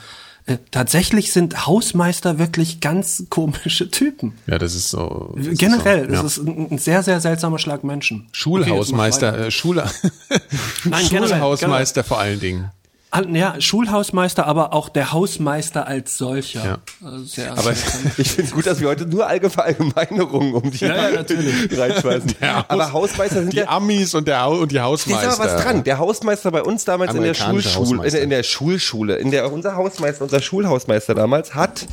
Äh, 0.45 0.59
tatsächlich 0.69 1.33
sind 1.33 1.65
Hausmeister 1.65 2.37
wirklich 2.37 2.79
ganz 2.79 3.25
komische 3.31 3.89
Typen. 3.89 4.33
Ja, 4.45 4.59
das 4.59 4.75
ist 4.75 4.91
so. 4.91 5.33
das 5.35 5.47
ist 5.47 5.57
Generell, 5.57 6.05
so, 6.05 6.13
ja. 6.13 6.21
das 6.21 6.37
ist 6.37 6.47
ein, 6.47 6.67
ein 6.73 6.77
sehr, 6.77 7.01
sehr 7.01 7.19
seltsamer 7.21 7.57
Schlag 7.57 7.83
Menschen. 7.83 8.27
Schulhausmeister, 8.33 9.33
Okay, 9.33 9.47
äh, 9.47 9.51
Schule, 9.51 9.89
Nein, 10.83 11.05
generell, 11.09 11.29
Schulhausmeister 11.29 12.03
vor 12.03 12.19
allen 12.19 12.39
Dingen. 12.39 12.69
Ja, 13.33 13.59
Schulhausmeister, 13.59 14.45
aber 14.45 14.71
auch 14.73 14.87
der 14.87 15.11
Hausmeister 15.11 15.87
als 15.87 16.15
solcher. 16.17 16.63
Ja. 16.63 16.77
Also 17.03 17.23
Sehr, 17.25 17.51
Aber 17.57 17.71
ich 18.17 18.29
finde 18.31 18.43
es 18.43 18.51
gut, 18.51 18.67
dass 18.67 18.79
wir 18.79 18.87
heute 18.87 19.07
nur 19.07 19.25
Allgemeinerungen 19.27 20.53
um 20.53 20.69
die 20.69 20.77
Ja, 20.85 21.09
ja, 21.09 21.11
natürlich. 21.15 21.55
reinschmeißen. 21.77 22.35
Aber 22.67 22.91
Haus- 22.91 23.09
Hausmeister 23.11 23.39
sind 23.41 23.53
Die 23.53 23.57
ja 23.57 23.67
Amis 23.69 24.13
und, 24.13 24.27
der, 24.27 24.47
und 24.47 24.71
die 24.71 24.75
Da 24.75 24.83
Hausmeister. 24.83 25.27
ist 25.29 25.39
aber 25.39 25.51
was 25.55 25.63
dran. 25.63 25.83
Der 25.83 25.97
Hausmeister 25.97 26.51
bei 26.51 26.61
uns 26.61 26.85
damals 26.85 27.15
in 27.15 27.23
der 27.23 27.33
Schulschule, 27.33 28.07
in, 28.07 28.15
in 28.15 28.29
der 28.29 28.43
Schulschule, 28.43 29.15
in 29.15 29.31
der 29.31 29.51
unser 29.51 29.75
Hausmeister, 29.75 30.23
unser 30.23 30.39
Schulhausmeister 30.41 31.15
damals 31.15 31.55
hat 31.55 31.87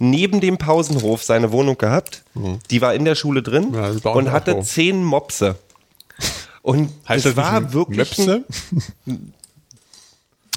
neben 0.00 0.40
dem 0.40 0.58
Pausenhof 0.58 1.22
seine 1.22 1.52
Wohnung 1.52 1.78
gehabt. 1.78 2.22
Die 2.70 2.80
war 2.82 2.92
in 2.92 3.04
der 3.04 3.14
Schule 3.14 3.42
drin 3.42 3.70
Mhm. 3.70 4.00
Ja, 4.02 4.10
und 4.10 4.32
hatte 4.32 4.60
zehn 4.62 5.02
Mopse. 5.04 5.54
Und 6.62 6.90
heißt 7.08 7.24
das 7.24 7.34
das 7.36 7.44
war 7.44 7.72
wirklich 7.72 7.98
Möpse? 8.18 8.44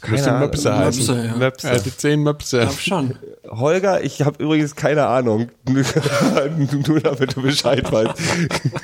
keine 0.01 0.13
Müsste 0.17 0.31
Ahnung. 0.31 0.49
Möpse 0.49 0.77
heißen. 0.77 1.05
Möpse, 1.15 1.27
ja. 1.27 1.35
Möpse. 1.35 1.67
Er 1.67 1.73
hatte 1.75 1.97
zehn 1.97 2.23
Möpse. 2.23 2.59
glaub 2.59 2.79
schon. 2.79 3.15
Holger, 3.49 4.03
ich 4.03 4.21
habe 4.21 4.41
übrigens 4.43 4.75
keine 4.75 5.07
Ahnung. 5.07 5.49
Nur 5.67 6.99
damit 7.01 7.35
du 7.35 7.41
Bescheid 7.41 7.91
weißt. 7.91 8.13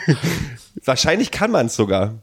Wahrscheinlich 0.85 1.31
kann 1.31 1.51
man 1.51 1.67
es 1.67 1.75
sogar. 1.75 2.15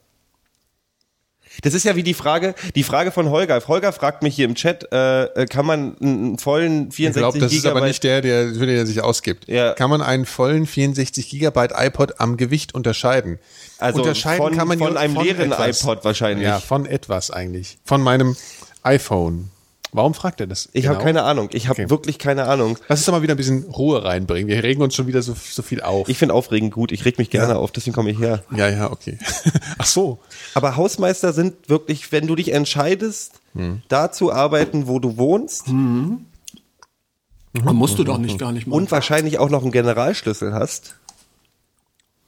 Das 1.60 1.74
ist 1.74 1.84
ja 1.84 1.96
wie 1.96 2.02
die 2.02 2.14
Frage, 2.14 2.54
die 2.74 2.82
Frage 2.82 3.12
von 3.12 3.28
Holger. 3.28 3.60
Holger 3.68 3.92
fragt 3.92 4.22
mich 4.22 4.34
hier 4.34 4.46
im 4.46 4.54
Chat, 4.54 4.90
äh, 4.90 5.24
äh, 5.24 5.46
kann 5.46 5.66
man 5.66 5.96
einen 6.00 6.38
vollen 6.38 6.88
Ich 6.88 6.94
64 6.96 7.20
glaube, 7.20 7.38
das 7.38 7.52
ist 7.52 7.58
Gigabyte 7.58 7.76
aber 7.76 7.86
nicht 7.86 8.02
der, 8.04 8.20
der, 8.22 8.54
für 8.54 8.66
den 8.66 8.76
er 8.76 8.86
sich 8.86 9.02
ausgibt. 9.02 9.48
Ja. 9.48 9.74
Kann 9.74 9.90
man 9.90 10.00
einen 10.00 10.24
vollen 10.24 10.66
64 10.66 11.28
Gigabyte 11.28 11.72
iPod 11.76 12.20
am 12.20 12.38
Gewicht 12.38 12.74
unterscheiden? 12.74 13.38
Also 13.78 14.00
unterscheiden 14.00 14.42
von- 14.42 14.56
kann 14.56 14.66
man 14.66 14.78
von 14.78 14.96
einem 14.96 15.14
leeren 15.20 15.52
iPod 15.52 16.04
wahrscheinlich. 16.04 16.46
Ja, 16.46 16.58
von 16.58 16.86
etwas 16.86 17.30
eigentlich. 17.30 17.78
Von 17.84 18.00
meinem 18.00 18.34
iPhone. 18.82 19.50
Warum 19.94 20.14
fragt 20.14 20.40
er 20.40 20.46
das? 20.46 20.70
Ich 20.72 20.84
genau? 20.84 20.94
habe 20.94 21.04
keine 21.04 21.22
Ahnung. 21.24 21.50
Ich 21.52 21.68
habe 21.68 21.82
Okay. 21.82 21.90
wirklich 21.90 22.18
keine 22.18 22.46
Ahnung. 22.46 22.78
Lass 22.88 23.00
uns 23.00 23.06
doch 23.06 23.12
mal 23.12 23.20
wieder 23.20 23.34
ein 23.34 23.36
bisschen 23.36 23.64
Ruhe 23.64 24.02
reinbringen. 24.02 24.48
Wir 24.48 24.62
regen 24.62 24.80
uns 24.80 24.94
schon 24.94 25.06
wieder 25.06 25.20
so, 25.20 25.36
so 25.38 25.60
viel 25.60 25.82
auf. 25.82 26.08
Ich 26.08 26.16
finde 26.16 26.32
Aufregen 26.34 26.70
gut. 26.70 26.92
Ich 26.92 27.04
reg 27.04 27.18
mich 27.18 27.28
gerne 27.28 27.52
Ja. 27.54 27.58
auf. 27.58 27.72
Deswegen 27.72 27.94
komme 27.94 28.10
ich 28.10 28.18
her. 28.18 28.42
ja, 28.56 28.70
ja, 28.70 28.90
okay. 28.90 29.18
Ach 29.78 29.84
so. 29.84 30.18
Aber 30.54 30.76
Hausmeister 30.76 31.34
sind 31.34 31.68
wirklich, 31.68 32.10
wenn 32.10 32.26
du 32.26 32.34
dich 32.36 32.52
entscheidest, 32.52 33.40
Hm. 33.54 33.82
da 33.88 34.10
zu 34.10 34.32
arbeiten, 34.32 34.86
wo 34.86 34.98
du 34.98 35.18
wohnst 35.18 35.68
Aber 35.68 37.74
musst 37.74 37.98
du 37.98 38.04
doch 38.04 38.16
nicht 38.16 38.38
gar 38.38 38.52
nicht 38.52 38.66
mal. 38.66 38.74
und 38.76 38.90
wahrscheinlich 38.90 39.38
auch 39.38 39.50
noch 39.50 39.60
einen 39.62 39.72
Generalschlüssel 39.72 40.54
hast, 40.54 40.96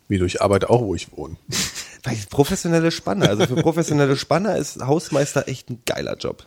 Wie 0.07 0.19
du, 0.19 0.27
ich 0.27 0.43
arbeite 0.43 0.69
auch, 0.69 0.83
wo 0.83 0.95
ich 0.95 1.17
wohne. 1.17 1.37
Weil 2.05 2.19
professionelle 2.29 2.91
Spanner, 2.91 3.31
also 3.31 3.47
für 3.47 3.57
professionelle 3.57 4.17
Spanner 4.17 4.57
ist 4.57 4.81
Hausmeister 4.81 5.49
echt 5.49 5.71
ein 5.71 5.81
geiler 5.87 6.17
Job. 6.17 6.47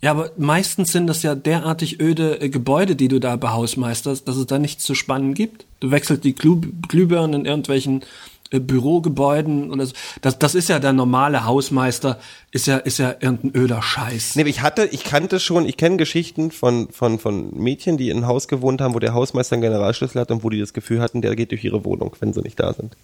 Ja, 0.00 0.12
aber 0.12 0.30
meistens 0.36 0.92
sind 0.92 1.08
das 1.08 1.24
ja 1.24 1.34
derartig 1.34 2.00
öde 2.00 2.40
äh, 2.40 2.48
Gebäude, 2.48 2.94
die 2.94 3.08
du 3.08 3.18
da 3.18 3.34
behausmeisterst, 3.34 4.28
dass 4.28 4.36
es 4.36 4.46
da 4.46 4.60
nichts 4.60 4.84
zu 4.84 4.94
spannen 4.94 5.34
gibt. 5.34 5.66
Du 5.80 5.90
wechselst 5.90 6.22
die 6.22 6.36
Glüh 6.36 6.60
Glühbirnen 6.88 7.40
in 7.40 7.46
irgendwelchen 7.46 8.04
Bürogebäuden 8.50 9.70
oder 9.70 9.86
so. 9.86 9.92
Das, 10.22 10.38
das 10.38 10.54
ist 10.54 10.68
ja 10.68 10.78
der 10.78 10.92
normale 10.92 11.44
Hausmeister, 11.44 12.18
ist 12.50 12.66
ja, 12.66 12.78
ist 12.78 12.98
ja 12.98 13.14
irgendein 13.20 13.54
öder 13.54 13.82
Scheiß. 13.82 14.36
Nee, 14.36 14.42
ich 14.44 14.62
hatte, 14.62 14.86
ich 14.86 15.04
kannte 15.04 15.40
schon, 15.40 15.66
ich 15.66 15.76
kenne 15.76 15.96
Geschichten 15.96 16.50
von, 16.50 16.88
von, 16.90 17.18
von 17.18 17.54
Mädchen, 17.54 17.98
die 17.98 18.10
in 18.10 18.18
einem 18.18 18.26
Haus 18.26 18.48
gewohnt 18.48 18.80
haben, 18.80 18.94
wo 18.94 18.98
der 18.98 19.14
Hausmeister 19.14 19.54
einen 19.54 19.62
Generalschlüssel 19.62 20.20
hat 20.20 20.30
und 20.30 20.44
wo 20.44 20.50
die 20.50 20.60
das 20.60 20.72
Gefühl 20.72 21.00
hatten, 21.00 21.20
der 21.20 21.36
geht 21.36 21.50
durch 21.50 21.64
ihre 21.64 21.84
Wohnung, 21.84 22.16
wenn 22.20 22.32
sie 22.32 22.40
nicht 22.40 22.58
da 22.58 22.72
sind. 22.72 22.96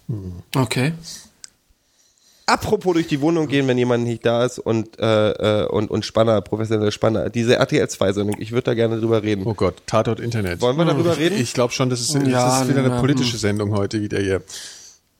Okay. 0.55 0.93
Apropos 2.47 2.93
durch 2.93 3.07
die 3.07 3.21
Wohnung 3.21 3.47
gehen, 3.47 3.67
wenn 3.67 3.77
jemand 3.77 4.03
nicht 4.03 4.23
da 4.23 4.45
ist 4.45 4.59
und, 4.59 4.99
äh, 4.99 5.63
äh, 5.63 5.65
und, 5.67 5.89
und 5.89 6.05
Spanner, 6.05 6.41
professionelle 6.41 6.91
Spanner, 6.91 7.31
diese 7.31 7.55
RTL 7.55 7.85
2-Sendung, 7.85 8.35
ich 8.39 8.51
würde 8.51 8.65
da 8.65 8.73
gerne 8.75 8.99
drüber 8.99 9.23
reden. 9.23 9.43
Oh 9.45 9.55
Gott, 9.55 9.81
Tatort 9.87 10.19
Internet. 10.19 10.61
Wollen 10.61 10.77
wir 10.77 10.85
darüber 10.85 11.17
reden? 11.17 11.39
Ich 11.39 11.53
glaube 11.53 11.73
schon, 11.73 11.89
das 11.89 12.01
ist, 12.01 12.13
das 12.13 12.27
Ja, 12.27 12.61
ist 12.61 12.69
wieder 12.69 12.85
eine 12.85 12.99
politische 12.99 13.37
Sendung 13.37 13.75
heute 13.75 13.99
wieder 13.99 14.19
hier. 14.19 14.43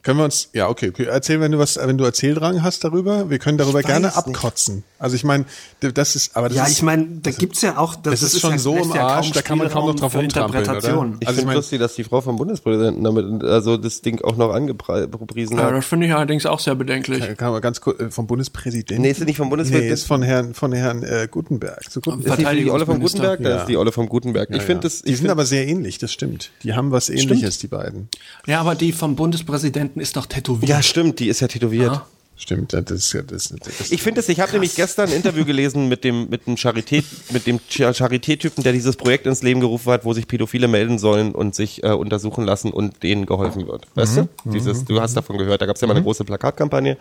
Können 0.05 0.19
wir 0.19 0.23
uns, 0.25 0.49
ja, 0.53 0.69
okay, 0.69 0.89
okay. 0.89 1.05
Erzähl, 1.09 1.39
wenn 1.41 1.51
du 1.51 1.57
was, 1.57 1.77
wenn 1.77 1.97
du 1.97 2.03
Erzähldrang 2.05 2.61
hast 2.63 2.83
darüber. 2.83 3.29
Wir 3.29 3.39
können 3.39 3.57
darüber 3.57 3.79
Ich 3.79 3.87
gerne 3.87 4.05
nicht. 4.07 4.15
abkotzen. 4.17 4.83
Also 4.99 5.15
ich 5.15 5.23
meine, 5.23 5.45
das 5.79 6.15
ist, 6.15 6.37
aber 6.37 6.47
das 6.47 6.57
Ja, 6.57 6.63
ist, 6.65 6.73
ich 6.73 6.81
meine, 6.83 7.07
da 7.23 7.31
gibt's 7.31 7.61
ja 7.63 7.77
auch, 7.77 7.95
das 7.95 8.21
ist 8.21 8.39
schon 8.39 8.51
ja, 8.51 8.57
so 8.59 8.77
im 8.77 8.91
ja 8.93 9.07
Arsch, 9.07 9.31
da 9.31 9.41
kann 9.41 9.57
man 9.57 9.67
kaum 9.69 9.87
noch 9.87 9.95
drauf 9.95 10.15
rumtrampeln, 10.15 10.61
Interpretation. 10.63 11.09
oder? 11.09 11.17
Ich 11.19 11.27
Also 11.27 11.31
ich 11.31 11.35
finde 11.41 11.45
mein- 11.47 11.55
lustig, 11.57 11.79
dass 11.79 11.95
die 11.95 12.03
Frau 12.03 12.21
vom 12.21 12.35
Bundespräsidenten 12.37 13.03
damit, 13.03 13.43
also 13.43 13.77
das 13.77 14.01
Ding 14.01 14.21
auch 14.21 14.37
noch 14.37 14.51
angepriesen 14.53 15.57
Ja, 15.57 15.63
hat. 15.65 15.73
das 15.73 15.85
finde 15.85 16.07
ich 16.07 16.13
allerdings 16.13 16.45
auch 16.45 16.59
sehr 16.59 16.75
bedenklich. 16.75 17.23
kann 17.37 17.51
man 17.51 17.61
ganz 17.61 17.81
kurz, 17.81 17.99
äh, 17.99 18.11
vom 18.11 18.27
Bundespräsidenten? 18.27 19.01
Nee, 19.01 19.09
ist 19.11 19.25
nicht 19.25 19.37
vom 19.37 19.49
Bundespräsidenten? 19.49 19.87
Nee, 19.89 19.93
ist 19.93 20.05
von 20.07 20.21
Herrn, 20.21 20.53
von 20.53 20.71
Herrn 20.71 21.03
äh, 21.03 21.27
Gutenberg. 21.29 21.89
Zu 21.91 21.99
Gutenberg. 22.01 22.39
Ist 22.39 22.51
die 22.51 22.69
Olle 22.71 22.85
vom. 22.85 22.99
Gutenberg? 22.99 23.41
Da 23.43 23.49
Ja. 23.49 23.55
ist 23.57 23.65
die 23.67 23.77
Olle 23.77 23.91
vom 23.91 24.07
Gutenberg. 24.07 24.49
ich 24.49 24.55
Ja, 24.57 24.61
finde 24.61 24.73
ja. 24.75 24.81
das, 24.83 25.01
Die 25.01 25.09
ich 25.09 25.15
sind 25.17 25.23
find, 25.23 25.31
aber 25.31 25.45
sehr 25.45 25.67
ähnlich, 25.67 25.97
das 25.97 26.11
stimmt. 26.13 26.51
Die 26.63 26.73
haben 26.73 26.91
was 26.91 27.09
ähnliches, 27.09 27.57
die 27.59 27.67
beiden. 27.67 28.07
Ja, 28.45 28.61
aber 28.61 28.75
die 28.75 28.91
vom 28.91 29.15
Bundespräsidenten 29.15 29.94
ist 30.01 30.15
doch 30.17 30.25
tätowiert. 30.25 30.69
ja 30.69 30.81
stimmt, 30.83 31.19
die 31.19 31.27
ist 31.29 31.39
ja 31.39 31.47
tätowiert. 31.47 31.91
Ah. 31.91 32.05
Stimmt, 32.37 32.73
das 32.73 32.91
ist 32.91 33.13
ja 33.13 33.21
das, 33.21 33.45
das 33.47 33.91
Ich 33.91 34.01
finde 34.01 34.19
es, 34.19 34.27
ich 34.27 34.41
habe 34.41 34.51
nämlich 34.51 34.75
gestern 34.75 35.07
ein 35.07 35.15
Interview 35.15 35.45
gelesen 35.45 35.87
mit 35.87 36.03
dem 36.03 36.27
mit 36.29 36.45
dem 36.47 36.55
Charité 36.55 37.01
mit 37.31 37.47
dem 37.47 37.61
Charité-Typen, 37.69 38.61
der 38.61 38.73
dieses 38.73 38.97
Projekt 38.97 39.25
ins 39.25 39.41
Leben 39.41 39.61
gerufen 39.61 39.89
hat, 39.93 40.03
wo 40.03 40.11
sich 40.11 40.27
Pädophile 40.27 40.67
melden 40.67 40.99
sollen 40.99 41.31
und 41.33 41.55
sich 41.55 41.81
äh, 41.85 41.91
untersuchen 41.91 42.43
lassen 42.43 42.71
und 42.73 43.03
denen 43.03 43.25
geholfen 43.25 43.67
wird. 43.67 43.87
Weißt 43.95 44.17
du? 44.17 44.27
Dieses, 44.43 44.83
du 44.83 44.99
hast 44.99 45.15
davon 45.15 45.37
gehört, 45.37 45.61
da 45.61 45.65
gab 45.65 45.77
es 45.77 45.81
ja 45.81 45.87
mal 45.87 45.93
eine 45.95 46.03
große 46.03 46.25
Plakatkampagne 46.25 46.97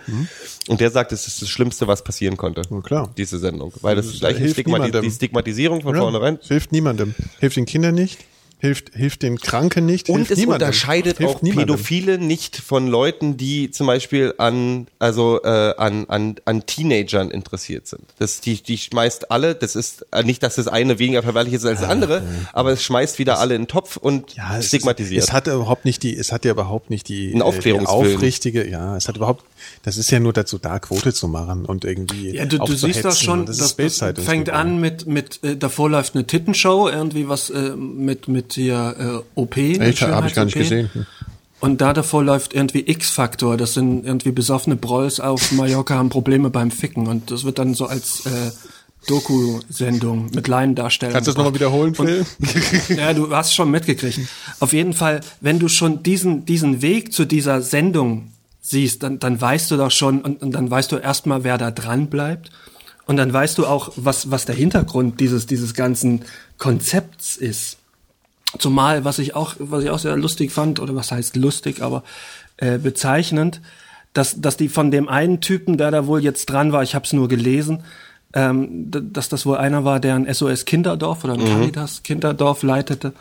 und 0.69 0.81
der 0.81 0.93
sagt, 0.93 1.11
es 1.11 1.27
ist 1.27 1.43
das 1.43 1.49
Schlimmste, 1.49 1.89
was 1.89 2.05
passieren 2.05 2.37
konnte. 2.37 2.63
Na 2.71 2.81
klar. 2.81 3.13
Diese 3.17 3.41
Sendung, 3.41 3.73
weil 3.81 3.97
das, 3.97 4.07
Das 4.07 4.21
gleich 4.21 4.37
hilft 4.37 4.53
Stigmati 4.55 4.83
niemandem. 4.85 5.03
die 5.03 5.11
Stigmatisierung 5.11 5.81
von 5.83 5.97
Ja, 5.97 6.03
vornherein. 6.03 6.39
hilft 6.47 6.71
niemandem. 6.71 7.13
Hilft 7.41 7.57
den 7.57 7.67
Kindern 7.67 7.97
nicht, 7.97 8.19
hilft, 8.65 8.95
hilft 8.95 9.23
den 9.23 9.39
Kranken 9.39 9.85
nicht, 9.85 10.09
Und 10.09 10.17
hilft 10.17 10.31
es 10.33 10.39
niemandem. 10.39 10.69
unterscheidet 10.69 11.19
hilft 11.19 11.37
auch 11.37 11.43
niemandem. 11.43 11.77
Pädophile 11.77 12.19
nicht 12.19 12.57
von 12.57 12.89
Leuten, 12.89 13.37
die 13.37 13.71
zum 13.71 13.87
Beispiel 13.87 14.35
an, 14.39 14.87
also 14.99 15.43
äh, 15.43 15.75
an, 15.77 16.07
an, 16.09 16.37
an 16.47 16.65
Teenagern 16.67 17.31
interessiert 17.31 17.87
sind. 17.87 18.03
Das, 18.19 18.41
die, 18.41 18.63
die 18.63 18.79
schmeißt 18.79 19.31
alle, 19.31 19.55
das 19.55 19.77
ist 19.77 20.07
äh, 20.13 20.23
nicht, 20.23 20.43
dass 20.43 20.55
das 20.55 20.67
eine 20.69 20.99
weniger 20.99 21.23
verwerflich 21.23 21.55
ist 21.55 21.67
als 21.67 21.81
das 21.81 21.91
andere, 21.91 22.23
aber 22.53 22.73
es 22.73 22.83
schmeißt 22.83 23.19
wieder 23.19 23.39
alle 23.39 23.55
in 23.55 23.63
den 23.63 23.69
Topf 23.69 23.97
und 23.99 24.35
Ja, 24.35 24.59
es 24.59 24.69
stigmatisiert. 24.69 25.23
Ist, 25.23 25.29
es 25.29 25.33
hat 25.33 25.47
überhaupt 25.47 25.85
nicht 25.85 26.03
die, 26.03 26.17
es 26.17 26.33
hat 26.33 26.45
ja 26.45 26.53
überhaupt 26.53 26.89
nicht 26.89 27.09
die, 27.09 27.35
Ein 27.35 27.43
äh, 27.43 27.59
die 27.61 27.73
aufrichtige, 27.75 28.69
ja, 28.69 28.97
es 28.97 29.09
hat 29.09 29.17
überhaupt, 29.17 29.45
das 29.83 29.99
ist 29.99 30.11
ja 30.11 30.21
nur 30.21 30.33
dazu 30.33 30.59
da, 30.59 30.79
Quote 30.79 31.13
zu 31.13 31.29
machen 31.29 31.67
und 31.67 31.85
irgendwie. 31.85 32.31
Ja, 32.35 32.47
du, 32.47 32.59
du 32.59 32.73
siehst 32.75 33.05
das 33.05 33.21
schon, 33.21 33.45
das, 33.45 33.77
das, 33.77 33.99
das 33.99 34.25
fängt 34.25 34.49
an 34.49 34.81
mit, 34.81 35.07
mit 35.07 35.45
äh, 35.45 35.57
davor 35.57 35.91
läuft 35.91 36.15
eine 36.15 36.27
Tittenshow, 36.27 36.89
irgendwie 36.89 37.29
was 37.29 37.51
äh, 37.51 37.77
mit, 37.77 38.27
mit 38.29 38.54
hier 38.55 39.25
äh, 39.37 39.41
OP. 39.41 39.57
Echt? 39.57 40.03
Hab 40.03 40.27
ich 40.27 40.35
gar 40.35 40.45
nicht 40.45 40.57
gesehen. 40.57 40.91
Hm. 40.93 41.07
Und 41.61 41.81
da 41.81 41.95
davor 41.95 42.23
läuft 42.23 42.53
irgendwie 42.53 42.85
X-Faktor, 42.87 43.57
das 43.57 43.73
sind 43.73 44.05
irgendwie 44.05 44.33
besoffene 44.33 44.77
Brolls 44.77 45.19
auf 45.19 45.51
Mallorca 45.53 45.95
haben 45.95 46.11
Probleme 46.11 46.51
beim 46.51 46.71
Ficken 46.71 47.07
und 47.07 47.31
das 47.31 47.45
wird 47.45 47.59
dann 47.59 47.73
so 47.73 47.87
als 47.87 48.27
äh, 48.27 48.51
Doku-Sendung 49.07 50.31
mit 50.35 50.49
Laiendarstellern. 50.49 51.15
Kannst 51.15 51.29
du 51.29 51.33
das 51.33 51.39
nochmal 51.39 51.55
wiederholen, 51.55 51.95
Phil? 51.95 52.27
Ja, 52.97 53.13
du 53.15 53.35
hast 53.35 53.55
schon 53.55 53.71
mitgekriegt. 53.71 54.21
Auf 54.61 54.73
jeden 54.73 54.93
Fall, 54.93 55.21
wenn 55.41 55.59
du 55.59 55.69
schon 55.69 56.03
diesen, 56.03 56.45
diesen 56.45 56.83
Weg 56.83 57.13
zu 57.13 57.25
dieser 57.25 57.63
Sendung 57.63 58.33
siehst, 58.61 59.03
dann, 59.03 59.19
dann 59.19 59.41
weißt 59.41 59.71
du 59.71 59.77
doch 59.77 59.91
schon, 59.91 60.21
und, 60.23 60.43
und 60.43 60.53
dann 60.53 60.71
weißt 60.71 60.93
du 60.93 60.97
erstmal, 60.97 61.45
wer 61.45 61.59
da 61.59 61.71
dran 61.71 62.09
bleibt. 62.09 62.51
Und 63.07 63.17
dann 63.17 63.33
weißt 63.33 63.59
du 63.59 63.67
auch, 63.67 63.93
was, 63.97 64.31
was 64.31 64.47
der 64.47 64.55
Hintergrund 64.55 65.21
dieses, 65.21 65.47
dieses 65.47 65.75
ganzen 65.75 66.25
Konzepts 66.57 67.37
ist. 67.37 67.77
Zumal, 68.59 69.05
was 69.05 69.19
ich 69.19 69.35
auch, 69.35 69.55
was 69.59 69.85
ich 69.85 69.91
auch 69.91 69.99
sehr 69.99 70.17
lustig 70.17 70.53
fand, 70.53 70.81
oder 70.81 70.95
was 70.95 71.11
heißt 71.11 71.37
lustig, 71.37 71.83
aber 71.83 72.05
äh, 72.57 72.79
bezeichnend, 72.79 73.61
dass, 74.13 74.41
dass 74.41 74.57
die 74.57 74.69
von 74.69 74.91
dem 74.91 75.09
einen 75.09 75.41
Typen, 75.41 75.77
der 75.77 75.91
da 75.91 76.07
wohl 76.07 76.23
jetzt 76.23 76.47
dran 76.47 76.73
war, 76.73 76.83
ich 76.83 76.95
habe 76.95 77.05
es 77.05 77.13
nur 77.13 77.29
gelesen, 77.29 77.83
ähm, 78.33 78.91
dass 78.91 79.29
das 79.29 79.45
wohl 79.47 79.57
einer 79.57 79.85
war, 79.85 80.01
der 80.01 80.15
ein 80.15 80.33
SOS 80.33 80.65
Kinderdorf 80.65 81.25
oder 81.25 81.35
ein 81.35 81.45
Caritas 81.45 82.03
Kinderdorf 82.03 82.63
leitete 82.63 83.13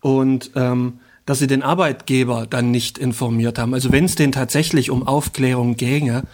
und 0.00 0.50
ähm, 0.54 1.00
dass 1.26 1.38
sie 1.38 1.46
den 1.46 1.62
Arbeitgeber 1.62 2.46
dann 2.48 2.70
nicht 2.70 2.98
informiert 2.98 3.58
haben. 3.58 3.74
Also 3.74 3.92
wenn 3.92 4.04
es 4.04 4.14
denen 4.14 4.32
tatsächlich 4.32 4.90
um 4.90 5.06
Aufklärung 5.06 5.76
ginge, 5.76 6.24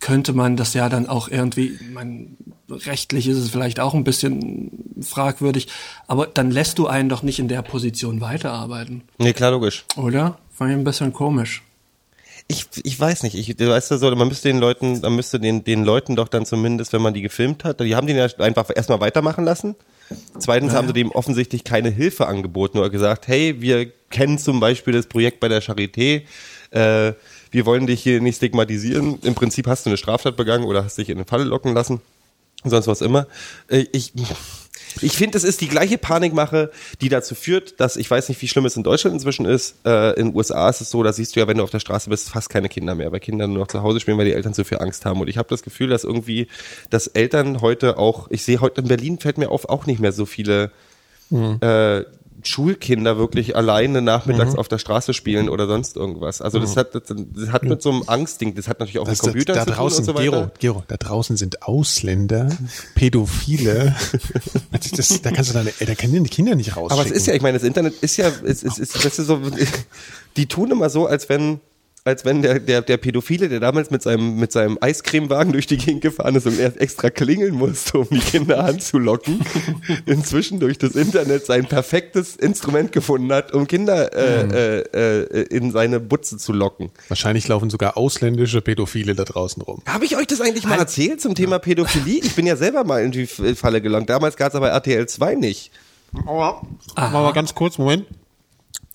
könnte 0.00 0.32
man 0.32 0.56
das 0.56 0.74
ja 0.74 0.88
dann 0.88 1.08
auch 1.08 1.28
irgendwie, 1.28 1.78
man, 1.92 2.36
rechtlich 2.68 3.26
ist 3.26 3.38
es 3.38 3.50
vielleicht 3.50 3.80
auch 3.80 3.94
ein 3.94 4.04
bisschen 4.04 4.70
fragwürdig, 5.00 5.68
aber 6.06 6.26
dann 6.26 6.50
lässt 6.50 6.78
du 6.78 6.86
einen 6.86 7.08
doch 7.08 7.22
nicht 7.22 7.38
in 7.38 7.48
der 7.48 7.62
Position 7.62 8.20
weiterarbeiten, 8.20 9.02
Nee, 9.18 9.32
klar, 9.32 9.50
logisch. 9.50 9.84
oder? 9.96 10.38
Fand 10.52 10.70
ich 10.72 10.76
ein 10.76 10.84
bisschen 10.84 11.12
komisch. 11.12 11.62
Ich, 12.48 12.66
ich 12.82 12.98
weiß 12.98 13.22
nicht, 13.22 13.36
ich, 13.36 13.54
du 13.56 13.68
weißt 13.68 13.92
ja 13.92 13.98
so, 13.98 14.14
man 14.16 14.26
müsste 14.26 14.48
den 14.48 14.58
Leuten, 14.58 15.00
man 15.00 15.14
müsste 15.14 15.38
den, 15.38 15.62
den 15.62 15.84
Leuten 15.84 16.16
doch 16.16 16.26
dann 16.28 16.44
zumindest, 16.44 16.92
wenn 16.92 17.00
man 17.00 17.14
die 17.14 17.22
gefilmt 17.22 17.62
hat, 17.64 17.78
die 17.80 17.94
haben 17.94 18.08
den 18.08 18.16
ja 18.16 18.26
einfach 18.38 18.68
erstmal 18.74 19.00
weitermachen 19.00 19.44
lassen. 19.44 19.76
Zweitens 20.38 20.72
haben 20.72 20.88
sie 20.88 20.92
dem 20.92 21.12
offensichtlich 21.12 21.62
keine 21.62 21.90
Hilfe 21.90 22.26
angeboten 22.26 22.78
oder 22.78 22.90
gesagt, 22.90 23.28
hey, 23.28 23.60
wir 23.60 23.86
kennen 24.10 24.38
zum 24.38 24.58
Beispiel 24.58 24.92
das 24.92 25.06
Projekt 25.06 25.38
bei 25.38 25.46
der 25.46 25.62
Charité, 25.62 26.22
äh, 26.72 27.12
wir 27.50 27.66
wollen 27.66 27.86
dich 27.86 28.02
hier 28.02 28.20
nicht 28.20 28.36
stigmatisieren. 28.36 29.18
Im 29.22 29.34
Prinzip 29.34 29.66
hast 29.66 29.86
du 29.86 29.90
eine 29.90 29.96
Straftat 29.96 30.36
begangen 30.36 30.64
oder 30.64 30.84
hast 30.84 30.98
dich 30.98 31.08
in 31.08 31.18
eine 31.18 31.26
Falle 31.26 31.44
locken 31.44 31.74
lassen. 31.74 32.00
Sonst 32.64 32.86
was 32.86 33.00
immer. 33.00 33.26
Äh, 33.68 33.86
ich, 33.92 34.12
ich 35.00 35.12
finde, 35.12 35.38
es 35.38 35.44
ist 35.44 35.60
die 35.60 35.68
gleiche 35.68 35.98
Panikmache, 35.98 36.70
die 37.00 37.08
dazu 37.08 37.34
führt, 37.34 37.80
dass 37.80 37.96
ich 37.96 38.10
weiß 38.10 38.28
nicht, 38.28 38.40
wie 38.42 38.48
schlimm 38.48 38.66
es 38.66 38.76
in 38.76 38.82
Deutschland 38.82 39.14
inzwischen 39.14 39.46
ist. 39.46 39.76
Äh, 39.86 40.18
in 40.20 40.28
den 40.28 40.36
USA 40.36 40.68
ist 40.68 40.80
es 40.80 40.90
so, 40.90 41.02
da 41.02 41.12
siehst 41.12 41.34
du 41.34 41.40
ja, 41.40 41.48
wenn 41.48 41.56
du 41.56 41.62
auf 41.62 41.70
der 41.70 41.80
Straße 41.80 42.10
bist, 42.10 42.28
fast 42.28 42.50
keine 42.50 42.68
Kinder 42.68 42.94
mehr, 42.94 43.10
weil 43.12 43.20
Kinder 43.20 43.46
nur 43.46 43.58
noch 43.58 43.68
zu 43.68 43.82
Hause 43.82 44.00
spielen, 44.00 44.18
weil 44.18 44.26
die 44.26 44.32
Eltern 44.32 44.52
zu 44.52 44.64
viel 44.64 44.78
Angst 44.78 45.06
haben. 45.06 45.20
Und 45.20 45.28
ich 45.28 45.38
habe 45.38 45.48
das 45.48 45.62
Gefühl, 45.62 45.88
dass 45.88 46.04
irgendwie, 46.04 46.48
dass 46.90 47.06
Eltern 47.06 47.60
heute 47.60 47.98
auch, 47.98 48.30
ich 48.30 48.44
sehe 48.44 48.60
heute 48.60 48.82
in 48.82 48.88
Berlin 48.88 49.18
fällt 49.18 49.38
mir 49.38 49.50
auf, 49.50 49.68
auch 49.68 49.86
nicht 49.86 50.00
mehr 50.00 50.12
so 50.12 50.26
viele 50.26 50.70
äh, 51.30 52.04
Schulkinder 52.44 53.18
wirklich 53.18 53.56
alleine 53.56 54.02
nachmittags 54.02 54.54
auf 54.54 54.68
der 54.68 54.78
Straße 54.78 55.14
spielen 55.14 55.48
oder 55.48 55.66
sonst 55.66 55.96
irgendwas. 55.96 56.40
Also 56.40 56.58
das 56.58 56.76
hat, 56.76 56.94
das, 56.94 57.02
hat 57.52 57.64
mit 57.64 57.82
so 57.82 57.90
einem 57.90 58.04
Angstding, 58.06 58.54
das 58.54 58.68
hat 58.68 58.80
natürlich 58.80 58.98
auch 58.98 59.06
Das, 59.06 59.22
mit 59.22 59.32
Computern 59.32 59.56
da 59.56 59.60
zu 59.62 59.66
tun 59.66 59.76
draußen, 59.76 59.98
und 59.98 60.04
so 60.04 60.14
weiter. 60.14 60.30
Gero, 60.30 60.50
Gero, 60.58 60.84
da 60.88 60.96
draußen 60.96 61.36
sind 61.36 61.62
Ausländer, 61.62 62.50
Pädophile. 62.94 63.94
das, 64.72 64.90
das, 64.90 65.22
da 65.22 65.30
kannst 65.30 65.50
du 65.50 65.54
deine, 65.54 65.72
da 65.78 65.94
können 65.94 66.24
die 66.24 66.30
Kinder 66.30 66.54
nicht 66.54 66.76
rausschicken. 66.76 66.92
Aber 66.92 67.04
es 67.04 67.10
ist 67.10 67.26
ja, 67.26 67.34
ich 67.34 67.42
meine, 67.42 67.58
das 67.58 67.66
Internet 67.66 67.94
ist 68.00 68.16
ja, 68.16 68.28
es 68.44 68.62
ist, 68.62 68.78
ist, 68.78 69.04
das 69.04 69.18
ist 69.18 69.26
so, 69.26 69.40
die 70.36 70.46
tun 70.46 70.70
immer 70.70 70.90
so, 70.90 71.06
als 71.06 71.28
wenn, 71.28 71.60
als 72.04 72.24
wenn 72.24 72.40
der, 72.40 72.58
der, 72.60 72.80
der 72.80 72.96
Pädophile, 72.96 73.48
der 73.48 73.60
damals 73.60 73.90
mit 73.90 74.02
seinem, 74.02 74.36
mit 74.36 74.52
seinem 74.52 74.78
Eiscremewagen 74.80 75.52
durch 75.52 75.66
die 75.66 75.76
Gegend 75.76 76.00
gefahren 76.00 76.34
ist 76.34 76.46
und 76.46 76.58
er 76.58 76.80
extra 76.80 77.10
klingeln 77.10 77.54
musste, 77.54 77.98
um 77.98 78.08
die 78.10 78.20
Kinder 78.20 78.64
anzulocken, 78.64 79.44
inzwischen 80.06 80.60
durch 80.60 80.78
das 80.78 80.92
Internet 80.92 81.44
sein 81.44 81.66
perfektes 81.66 82.36
Instrument 82.36 82.92
gefunden 82.92 83.30
hat, 83.32 83.52
um 83.52 83.66
Kinder 83.66 84.12
äh, 84.14 84.80
äh, 84.82 85.40
äh, 85.40 85.42
in 85.54 85.72
seine 85.72 86.00
Butze 86.00 86.38
zu 86.38 86.52
locken. 86.52 86.90
Wahrscheinlich 87.08 87.46
laufen 87.48 87.68
sogar 87.68 87.96
ausländische 87.96 88.62
Pädophile 88.62 89.14
da 89.14 89.24
draußen 89.24 89.62
rum. 89.62 89.82
Habe 89.86 90.06
ich 90.06 90.16
euch 90.16 90.26
das 90.26 90.40
eigentlich 90.40 90.66
mal 90.66 90.78
erzählt 90.78 91.20
zum 91.20 91.34
Thema 91.34 91.58
Pädophilie? 91.58 92.20
Ich 92.22 92.34
bin 92.34 92.46
ja 92.46 92.56
selber 92.56 92.84
mal 92.84 93.02
in 93.02 93.12
die 93.12 93.26
Falle 93.26 93.82
gelangt. 93.82 94.08
Damals 94.08 94.36
gab 94.36 94.48
es 94.48 94.54
aber 94.54 94.70
RTL 94.70 95.06
2 95.06 95.34
nicht. 95.34 95.70
Aber 96.94 97.20
mal 97.20 97.32
ganz 97.32 97.54
kurz, 97.54 97.78
Moment. 97.78 98.06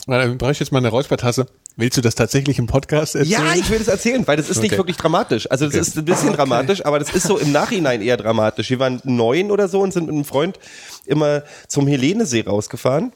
Dann 0.08 0.38
brauche 0.38 0.52
ich 0.52 0.60
jetzt 0.60 0.72
mal 0.72 0.78
eine 0.80 0.90
Räuspertasse. 0.90 1.48
Willst 1.78 1.98
du 1.98 2.02
das 2.02 2.16
tatsächlich 2.16 2.60
im 2.60 2.68
Podcast 2.68 3.16
erzählen? 3.16 3.46
Ja, 3.48 3.54
ich 3.56 3.70
will 3.70 3.80
das 3.80 3.88
erzählen, 3.88 4.26
weil 4.28 4.38
das 4.38 4.50
ist 4.50 4.62
nicht 4.62 4.72
Okay. 4.72 4.78
wirklich 4.78 4.98
dramatisch. 4.98 5.50
Also 5.52 5.66
das 5.66 5.88
ist 5.90 5.98
ein 5.98 6.06
bisschen 6.06 6.32
dramatisch, 6.34 6.86
aber 6.86 7.00
das 7.00 7.10
ist 7.14 7.28
so 7.28 7.38
im 7.38 7.52
Nachhinein 7.52 8.02
eher 8.02 8.16
dramatisch. 8.16 8.70
Wir 8.70 8.80
waren 8.80 9.02
neun 9.04 9.52
oder 9.52 9.68
so 9.68 9.82
und 9.82 9.92
sind 9.92 10.06
mit 10.06 10.14
einem 10.16 10.24
Freund 10.26 10.60
immer 11.06 11.44
zum 11.68 11.88
Helenesee 11.88 12.44
rausgefahren. 12.48 13.12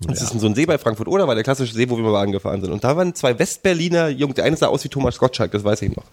Das 0.00 0.22
ist 0.22 0.38
so 0.38 0.46
ein 0.46 0.54
See 0.54 0.64
bei 0.66 0.78
Frankfurt 0.78 1.06
oder 1.06 1.28
war 1.28 1.34
der 1.34 1.44
klassische 1.44 1.74
See, 1.74 1.88
wo 1.90 1.96
wir 1.96 2.02
mal 2.04 2.22
angefahren 2.22 2.60
sind. 2.60 2.72
Und 2.72 2.82
da 2.82 2.96
waren 2.96 3.14
zwei 3.14 3.38
Westberliner 3.38 4.08
Jungs. 4.08 4.34
Der 4.34 4.44
eine 4.44 4.56
sah 4.56 4.66
aus 4.68 4.82
wie 4.84 4.88
Thomas 4.88 5.18
Gottschalk, 5.18 5.52
das 5.52 5.62
weiß 5.62 5.82
ich 5.82 5.94
noch. 5.94 6.04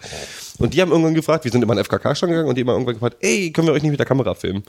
Und 0.59 0.73
die 0.73 0.81
haben 0.81 0.91
irgendwann 0.91 1.15
gefragt, 1.15 1.43
wir 1.45 1.51
sind 1.51 1.63
immer 1.63 1.71
an 1.71 1.77
den 1.77 1.85
FKK-Stand 1.85 2.29
gegangen 2.31 2.49
und 2.49 2.55
die 2.55 2.61
haben 2.61 2.67
irgendwann 2.69 2.95
gefragt, 2.95 3.17
ey, 3.21 3.51
können 3.51 3.67
wir 3.67 3.73
euch 3.73 3.81
nicht 3.81 3.91
mit 3.91 3.99
der 3.99 4.05
Kamera 4.05 4.35
filmen? 4.35 4.63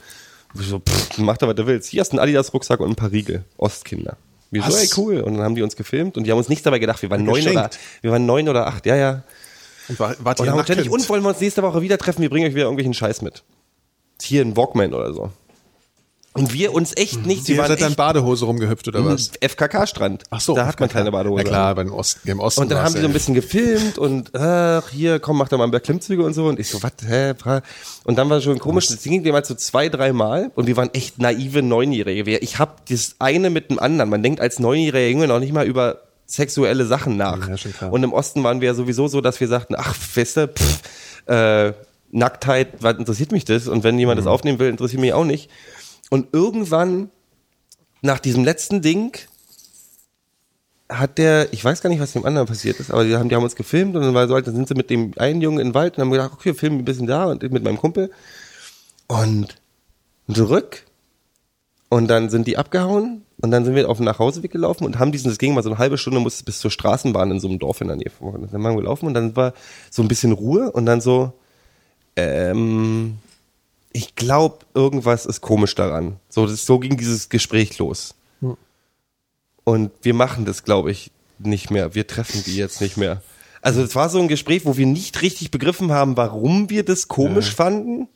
Und 0.53 0.61
ich 0.61 0.67
so, 0.67 0.79
pff, 0.79 1.17
mach 1.17 1.37
da, 1.37 1.47
was 1.47 1.55
du 1.55 1.67
willst. 1.67 1.89
Hier 1.89 2.01
hast 2.01 2.13
du 2.13 2.17
einen 2.17 2.23
Adidas-Rucksack 2.23 2.79
und 2.79 2.89
ein 2.89 2.95
paar 2.95 3.11
Riegel. 3.11 3.43
Ostkinder. 3.57 4.17
Wir 4.51 4.61
so, 4.63 4.77
ey, 4.77 4.89
cool. 4.97 5.21
Und 5.21 5.35
dann 5.35 5.43
haben 5.43 5.55
die 5.55 5.63
uns 5.63 5.75
gefilmt 5.75 6.17
und 6.17 6.25
die 6.25 6.31
haben 6.31 6.37
uns 6.37 6.49
nichts 6.49 6.63
dabei 6.63 6.79
gedacht. 6.79 7.01
Wir 7.01 7.09
waren 7.09 7.23
neun 7.23 7.47
oder, 7.47 7.69
wir 8.01 8.11
waren 8.11 8.25
neun 8.25 8.49
oder 8.49 8.67
acht, 8.67 8.85
ja, 8.85 8.95
ja. 8.95 9.23
Und 9.87 9.99
war, 9.99 10.15
wart 10.19 10.39
Und 10.39 10.47
ihr 10.47 10.91
und 10.91 11.09
wollen 11.09 11.23
wir 11.23 11.29
uns 11.29 11.39
nächste 11.39 11.63
Woche 11.63 11.81
wieder 11.81 11.97
treffen, 11.97 12.21
wir 12.21 12.29
bringen 12.29 12.47
euch 12.47 12.53
wieder 12.53 12.65
irgendwelchen 12.65 12.93
Scheiß 12.93 13.21
mit. 13.21 13.43
Hier 14.21 14.41
ein 14.43 14.55
Walkman 14.55 14.93
oder 14.93 15.13
so. 15.13 15.31
Und 16.33 16.53
wir 16.53 16.73
uns 16.73 16.95
echt 16.95 17.25
nicht, 17.25 17.45
sie 17.45 17.53
Ihr 17.53 17.57
waren 17.57 17.67
seid 17.67 17.81
dann 17.81 17.95
Badehose 17.95 18.45
rumgehüpft 18.45 18.87
oder 18.87 19.03
was? 19.03 19.31
FKK-Strand. 19.41 20.23
Ach 20.29 20.39
so. 20.39 20.55
Da 20.55 20.65
hat 20.65 20.79
man 20.79 20.87
keine 20.87 21.11
Badehose. 21.11 21.43
Na 21.43 21.49
klar, 21.49 21.75
beim 21.75 21.91
Osten, 21.91 22.25
im 22.29 22.39
Osten. 22.39 22.61
Und 22.61 22.71
dann 22.71 22.83
haben 22.83 22.93
die 22.93 22.99
ja. 22.99 23.01
so 23.01 23.07
ein 23.09 23.13
bisschen 23.13 23.33
gefilmt 23.35 23.97
und 23.97 24.33
ach, 24.33 24.87
hier, 24.89 25.19
komm, 25.19 25.37
mach 25.37 25.49
da 25.49 25.57
mal 25.57 25.65
ein 25.65 25.71
paar 25.71 25.81
Klimmzüge 25.81 26.23
und 26.23 26.33
so. 26.33 26.45
Und 26.47 26.57
ich 26.57 26.69
so, 26.69 26.81
was, 26.83 26.93
hä? 27.05 27.33
Und 28.05 28.17
dann 28.17 28.29
war 28.29 28.39
schon 28.39 28.59
komisch, 28.59 28.87
das 28.87 29.03
ging 29.03 29.21
mal 29.29 29.43
so 29.43 29.55
zwei, 29.55 29.89
drei 29.89 30.13
Mal 30.13 30.51
und 30.55 30.67
wir 30.67 30.77
waren 30.77 30.89
echt 30.93 31.19
naive 31.19 31.61
Neunjährige. 31.61 32.25
Wir- 32.25 32.41
Ich 32.41 32.59
hab 32.59 32.85
das 32.85 33.15
eine 33.19 33.49
mit 33.49 33.69
dem 33.69 33.79
anderen. 33.79 34.09
Man 34.09 34.23
denkt 34.23 34.39
als 34.39 34.57
neunjähriger 34.59 35.07
Junge 35.09 35.27
noch 35.27 35.39
nicht 35.41 35.51
mal 35.51 35.65
über 35.67 36.03
sexuelle 36.27 36.85
Sachen 36.85 37.17
nach. 37.17 37.49
Ja. 37.81 37.89
Und 37.89 38.03
im 38.03 38.13
Osten 38.13 38.41
waren 38.45 38.61
wir 38.61 38.67
ja 38.69 38.73
sowieso 38.73 39.09
so, 39.09 39.19
dass 39.19 39.41
wir 39.41 39.49
sagten, 39.49 39.75
ach, 39.77 39.93
Feste, 39.95 40.47
pff, 40.47 40.79
äh, 41.27 41.73
Nacktheit, 42.11 42.69
was 42.79 42.97
interessiert 42.97 43.33
mich 43.33 43.43
das? 43.43 43.67
Und 43.67 43.83
wenn 43.83 43.99
jemand 43.99 44.17
Mhm. 44.19 44.23
das 44.23 44.31
aufnehmen 44.31 44.59
will, 44.59 44.69
interessiert 44.69 45.01
mich 45.01 45.11
auch 45.11 45.25
nicht. 45.25 45.49
Und 46.11 46.27
irgendwann, 46.33 47.09
nach 48.01 48.19
diesem 48.19 48.43
letzten 48.43 48.81
Ding, 48.81 49.17
hat 50.89 51.17
der, 51.17 51.53
ich 51.53 51.63
weiß 51.63 51.81
gar 51.81 51.89
nicht, 51.89 52.01
was 52.01 52.11
dem 52.11 52.25
anderen 52.25 52.47
passiert 52.47 52.81
ist, 52.81 52.91
aber 52.91 53.05
die 53.05 53.15
haben, 53.15 53.29
die 53.29 53.35
haben 53.35 53.43
uns 53.43 53.55
gefilmt 53.55 53.95
und 53.95 54.01
dann 54.01 54.13
war 54.13 54.27
so, 54.27 54.33
halt, 54.33 54.45
dann 54.45 54.55
sind 54.55 54.67
sie 54.67 54.75
mit 54.75 54.89
dem 54.89 55.13
einen 55.15 55.39
Jungen 55.39 55.59
in 55.59 55.69
den 55.69 55.73
Wald 55.73 55.95
und 55.95 56.01
haben 56.01 56.11
gedacht, 56.11 56.33
okay, 56.33 56.49
wir 56.49 56.55
filmen 56.55 56.79
ein 56.79 56.85
bisschen 56.85 57.07
da 57.07 57.25
und 57.25 57.41
mit 57.49 57.63
meinem 57.63 57.77
Kumpel. 57.77 58.11
Und 59.07 59.55
zurück. 60.33 60.83
Und 61.87 62.09
dann 62.09 62.29
sind 62.29 62.45
die 62.45 62.57
abgehauen 62.57 63.21
und 63.41 63.51
dann 63.51 63.63
sind 63.63 63.75
wir 63.75 63.89
auf 63.89 63.97
dem 63.97 64.05
Nachhauseweg 64.05 64.51
gelaufen 64.51 64.83
und 64.83 64.99
haben 64.99 65.13
diesen, 65.13 65.29
das 65.29 65.37
ging 65.37 65.53
mal 65.53 65.63
so 65.63 65.69
eine 65.69 65.79
halbe 65.79 65.97
Stunde, 65.97 66.19
musste 66.19 66.43
bis 66.43 66.59
zur 66.59 66.71
Straßenbahn 66.71 67.31
in 67.31 67.39
so 67.39 67.47
einem 67.47 67.59
Dorf 67.59 67.79
in 67.79 67.87
der 67.87 67.95
Nähe 67.95 68.11
und 68.19 68.51
dann 68.51 68.63
waren 68.63 68.75
wir 68.75 68.81
gelaufen 68.81 69.05
und 69.05 69.13
dann 69.13 69.33
war 69.37 69.53
so 69.89 70.01
ein 70.01 70.09
bisschen 70.09 70.33
Ruhe 70.33 70.71
und 70.73 70.85
dann 70.85 70.99
so, 70.99 71.31
ähm, 72.17 73.17
ich 73.93 74.15
glaube, 74.15 74.59
irgendwas 74.73 75.25
ist 75.25 75.41
komisch 75.41 75.75
daran. 75.75 76.17
So, 76.29 76.45
das, 76.45 76.65
so 76.65 76.79
ging 76.79 76.97
dieses 76.97 77.29
Gespräch 77.29 77.77
los. 77.77 78.15
Und 79.63 79.91
wir 80.01 80.13
machen 80.13 80.45
das, 80.45 80.63
glaube 80.63 80.91
ich, 80.91 81.11
nicht 81.39 81.71
mehr. 81.71 81.93
Wir 81.93 82.07
treffen 82.07 82.43
die 82.45 82.55
jetzt 82.55 82.81
nicht 82.81 82.97
mehr. 82.97 83.21
Also 83.61 83.83
es 83.83 83.95
war 83.95 84.09
so 84.09 84.19
ein 84.19 84.27
Gespräch, 84.27 84.65
wo 84.65 84.75
wir 84.75 84.87
nicht 84.87 85.21
richtig 85.21 85.51
begriffen 85.51 85.91
haben, 85.91 86.17
warum 86.17 86.69
wir 86.69 86.83
das 86.83 87.07
komisch 87.07 87.53
fanden, 87.55 88.07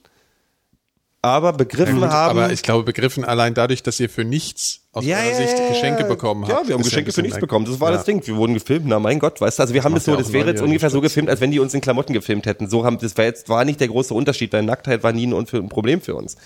aber 1.26 1.54
begriffen 1.54 2.02
Gut, 2.02 2.10
haben. 2.10 2.38
aber 2.38 2.52
ich 2.52 2.62
glaube, 2.62 2.84
begriffen 2.84 3.26
allein 3.26 3.56
dadurch, 3.56 3.82
dass 3.82 4.00
ihr 4.00 4.10
für 4.10 4.24
nichts 4.24 4.82
aus 4.92 5.04
ja, 5.04 5.18
eurer 5.18 5.30
ja, 5.30 5.36
Sicht 5.36 5.58
ja, 5.58 5.70
Geschenke 5.70 6.02
ja. 6.04 6.08
bekommen 6.08 6.44
habt. 6.44 6.52
Ja, 6.52 6.68
wir 6.68 6.76
haben 6.76 6.84
Geschenke 6.84 7.12
für 7.12 7.24
nichts 7.24 7.40
bekommen. 7.40 7.66
Das 7.66 7.80
war 7.80 7.90
ja. 7.90 7.98
das 7.98 8.06
Ding. 8.06 8.26
Wir 8.28 8.36
wurden 8.36 8.54
gefilmt. 8.54 8.86
Na 8.86 9.00
mein 9.00 9.18
Gott, 9.18 9.42
weißt 9.42 9.58
du, 9.58 9.64
also 9.64 9.74
wir 9.74 9.84
haben 9.84 9.94
macht 9.94 10.02
das 10.02 10.06
so, 10.06 10.12
ja 10.12 10.18
das 10.18 10.32
wäre 10.32 10.50
jetzt 10.52 10.62
ungefähr 10.62 10.92
so 10.92 11.02
gefilmt, 11.02 11.30
als 11.30 11.42
wenn 11.42 11.50
die 11.50 11.60
uns 11.60 11.74
in 11.74 11.82
Klamotten 11.82 12.14
gefilmt 12.14 12.46
hätten. 12.46 12.70
So 12.70 12.86
haben, 12.86 13.00
das 13.00 13.18
war 13.18 13.26
jetzt, 13.26 13.50
war 13.50 13.66
nicht 13.66 13.80
der 13.80 13.88
große 13.88 14.14
Unterschied, 14.14 14.54
weil 14.54 14.62
Nacktheit 14.62 15.02
war 15.02 15.14
nie 15.14 15.26
ein, 15.26 15.34
ein 15.34 15.70
Problem 15.70 16.00
für 16.00 16.14
uns. 16.14 16.38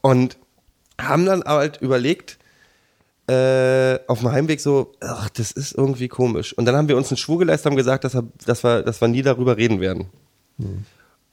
Und 0.00 0.36
haben 0.96 1.26
dann 1.26 1.42
halt 1.42 1.80
überlegt, 1.80 2.38
äh, 3.26 3.98
auf 4.06 4.20
dem 4.20 4.30
Heimweg 4.30 4.60
so, 4.60 4.92
ach, 5.00 5.28
das 5.30 5.50
ist 5.50 5.72
irgendwie 5.72 6.06
komisch. 6.06 6.52
Und 6.52 6.66
dann 6.66 6.76
haben 6.76 6.86
wir 6.86 6.96
uns 6.96 7.10
einen 7.10 7.16
Schwur 7.16 7.40
geleistet, 7.40 7.66
haben 7.66 7.76
gesagt, 7.76 8.04
dass 8.04 8.14
wir, 8.14 8.28
dass 8.46 8.62
wir, 8.62 8.82
dass 8.82 9.00
wir 9.00 9.08
nie 9.08 9.22
darüber 9.22 9.56
reden 9.56 9.80
werden. 9.80 10.06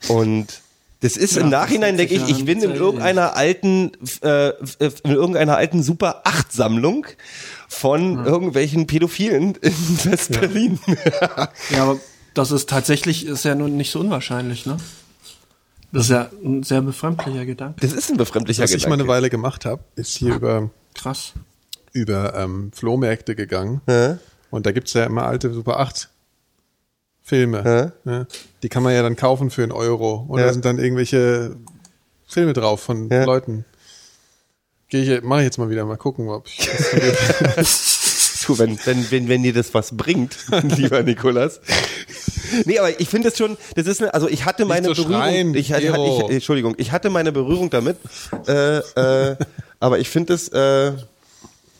Und 0.08 0.62
das 1.02 1.18
ist 1.18 1.36
im 1.36 1.50
Nachhinein, 1.50 1.98
denke 1.98 2.14
ich, 2.14 2.30
ich 2.30 2.40
ja 2.40 2.46
bin 2.46 2.62
in 2.62 2.76
irgendeiner 2.76 3.36
alten, 3.36 3.92
äh, 4.22 4.50
in 4.80 5.12
irgendeiner 5.12 5.58
alten 5.58 5.82
Super 5.82 6.22
8 6.26 6.52
Sammlung 6.54 7.08
von 7.68 8.24
irgendwelchen 8.24 8.86
Pädophilen 8.86 9.56
in 9.56 9.74
West-Berlin. 10.06 10.80
Ja, 11.72 11.84
aber 11.84 12.00
das 12.36 12.52
ist 12.52 12.70
tatsächlich, 12.70 13.26
ist 13.26 13.44
ja 13.46 13.56
nun 13.56 13.78
nicht 13.78 13.92
so 13.92 14.00
unwahrscheinlich, 14.00 14.66
ne? 14.66 14.78
Das 15.92 16.04
ist 16.04 16.12
ja 16.12 16.30
ein 16.44 16.64
sehr 16.64 16.82
befremdlicher 16.82 17.46
Gedanke. 17.46 17.82
Das 17.82 17.94
ist 17.94 18.10
ein 18.12 18.18
befremdlicher 18.18 18.64
Was 18.64 18.72
ich 18.72 18.84
mal 18.84 18.94
eine 18.94 19.04
Gedanke. 19.04 19.14
Weile 19.18 19.30
gemacht 19.30 19.66
habe, 19.66 19.84
ist 19.96 20.16
hier 20.16 20.36
über, 20.36 20.70
Krass. 20.94 21.34
über 21.94 22.36
ähm, 22.36 22.72
Flohmärkte 22.74 23.36
gegangen. 23.36 23.82
Ja. 23.90 24.20
Und 24.52 24.66
da 24.68 24.72
gibt's 24.72 24.94
ja 24.94 25.04
immer 25.06 25.24
alte 25.26 25.52
Super 25.52 25.80
8 25.80 26.11
Filme. 27.32 27.94
Ja. 28.04 28.26
Die 28.62 28.68
kann 28.68 28.84
man 28.84 28.94
ja 28.94 29.02
dann 29.04 29.16
kaufen 29.16 29.50
für 29.52 29.64
einen 29.64 29.72
Euro. 29.72 30.26
Und 30.28 30.40
Ja. 30.40 30.48
da 30.48 30.54
sind 30.54 30.66
dann 30.66 30.80
irgendwelche 30.80 31.56
Filme 32.28 32.52
drauf 32.52 32.82
von 32.82 33.08
Ja. 33.10 33.24
Leuten. 33.24 33.64
Gehe 34.90 35.20
ich, 35.20 35.24
mache 35.24 35.40
ich 35.40 35.46
jetzt 35.46 35.58
mal 35.58 35.70
wieder, 35.70 35.86
mal 35.86 35.96
gucken, 35.96 36.28
ob 36.28 36.46
ich 36.48 36.58
Du, 38.46 38.60
wenn, 38.60 38.78
wenn, 38.86 39.10
wenn, 39.12 39.30
wenn 39.30 39.44
dir 39.44 39.54
das 39.54 39.74
was 39.74 39.96
bringt, 39.96 40.36
lieber 40.76 41.04
Nikolas. 41.04 41.62
Nee, 42.66 42.80
aber 42.80 43.00
ich 43.00 43.08
finde 43.08 43.30
es 43.30 43.38
schon, 43.38 43.56
das 43.76 43.88
ist 43.88 44.02
eine, 44.02 44.14
also 44.14 44.28
ich 44.28 44.44
hatte 44.44 44.66
meine 44.66 44.88
so 44.94 45.04
Berührung, 45.04 45.22
schreien, 45.22 45.56
ich, 45.56 45.72
hatte, 45.72 45.86
ich, 45.86 46.30
Entschuldigung, 46.36 46.74
ich 46.78 46.92
hatte 46.92 47.10
meine 47.10 47.32
Berührung 47.32 47.70
damit, 47.70 47.96
äh, 48.48 48.80
äh, 48.80 49.36
aber 49.80 50.00
ich 50.00 50.10
finde 50.10 50.34
es, 50.34 50.50
äh, 50.50 50.92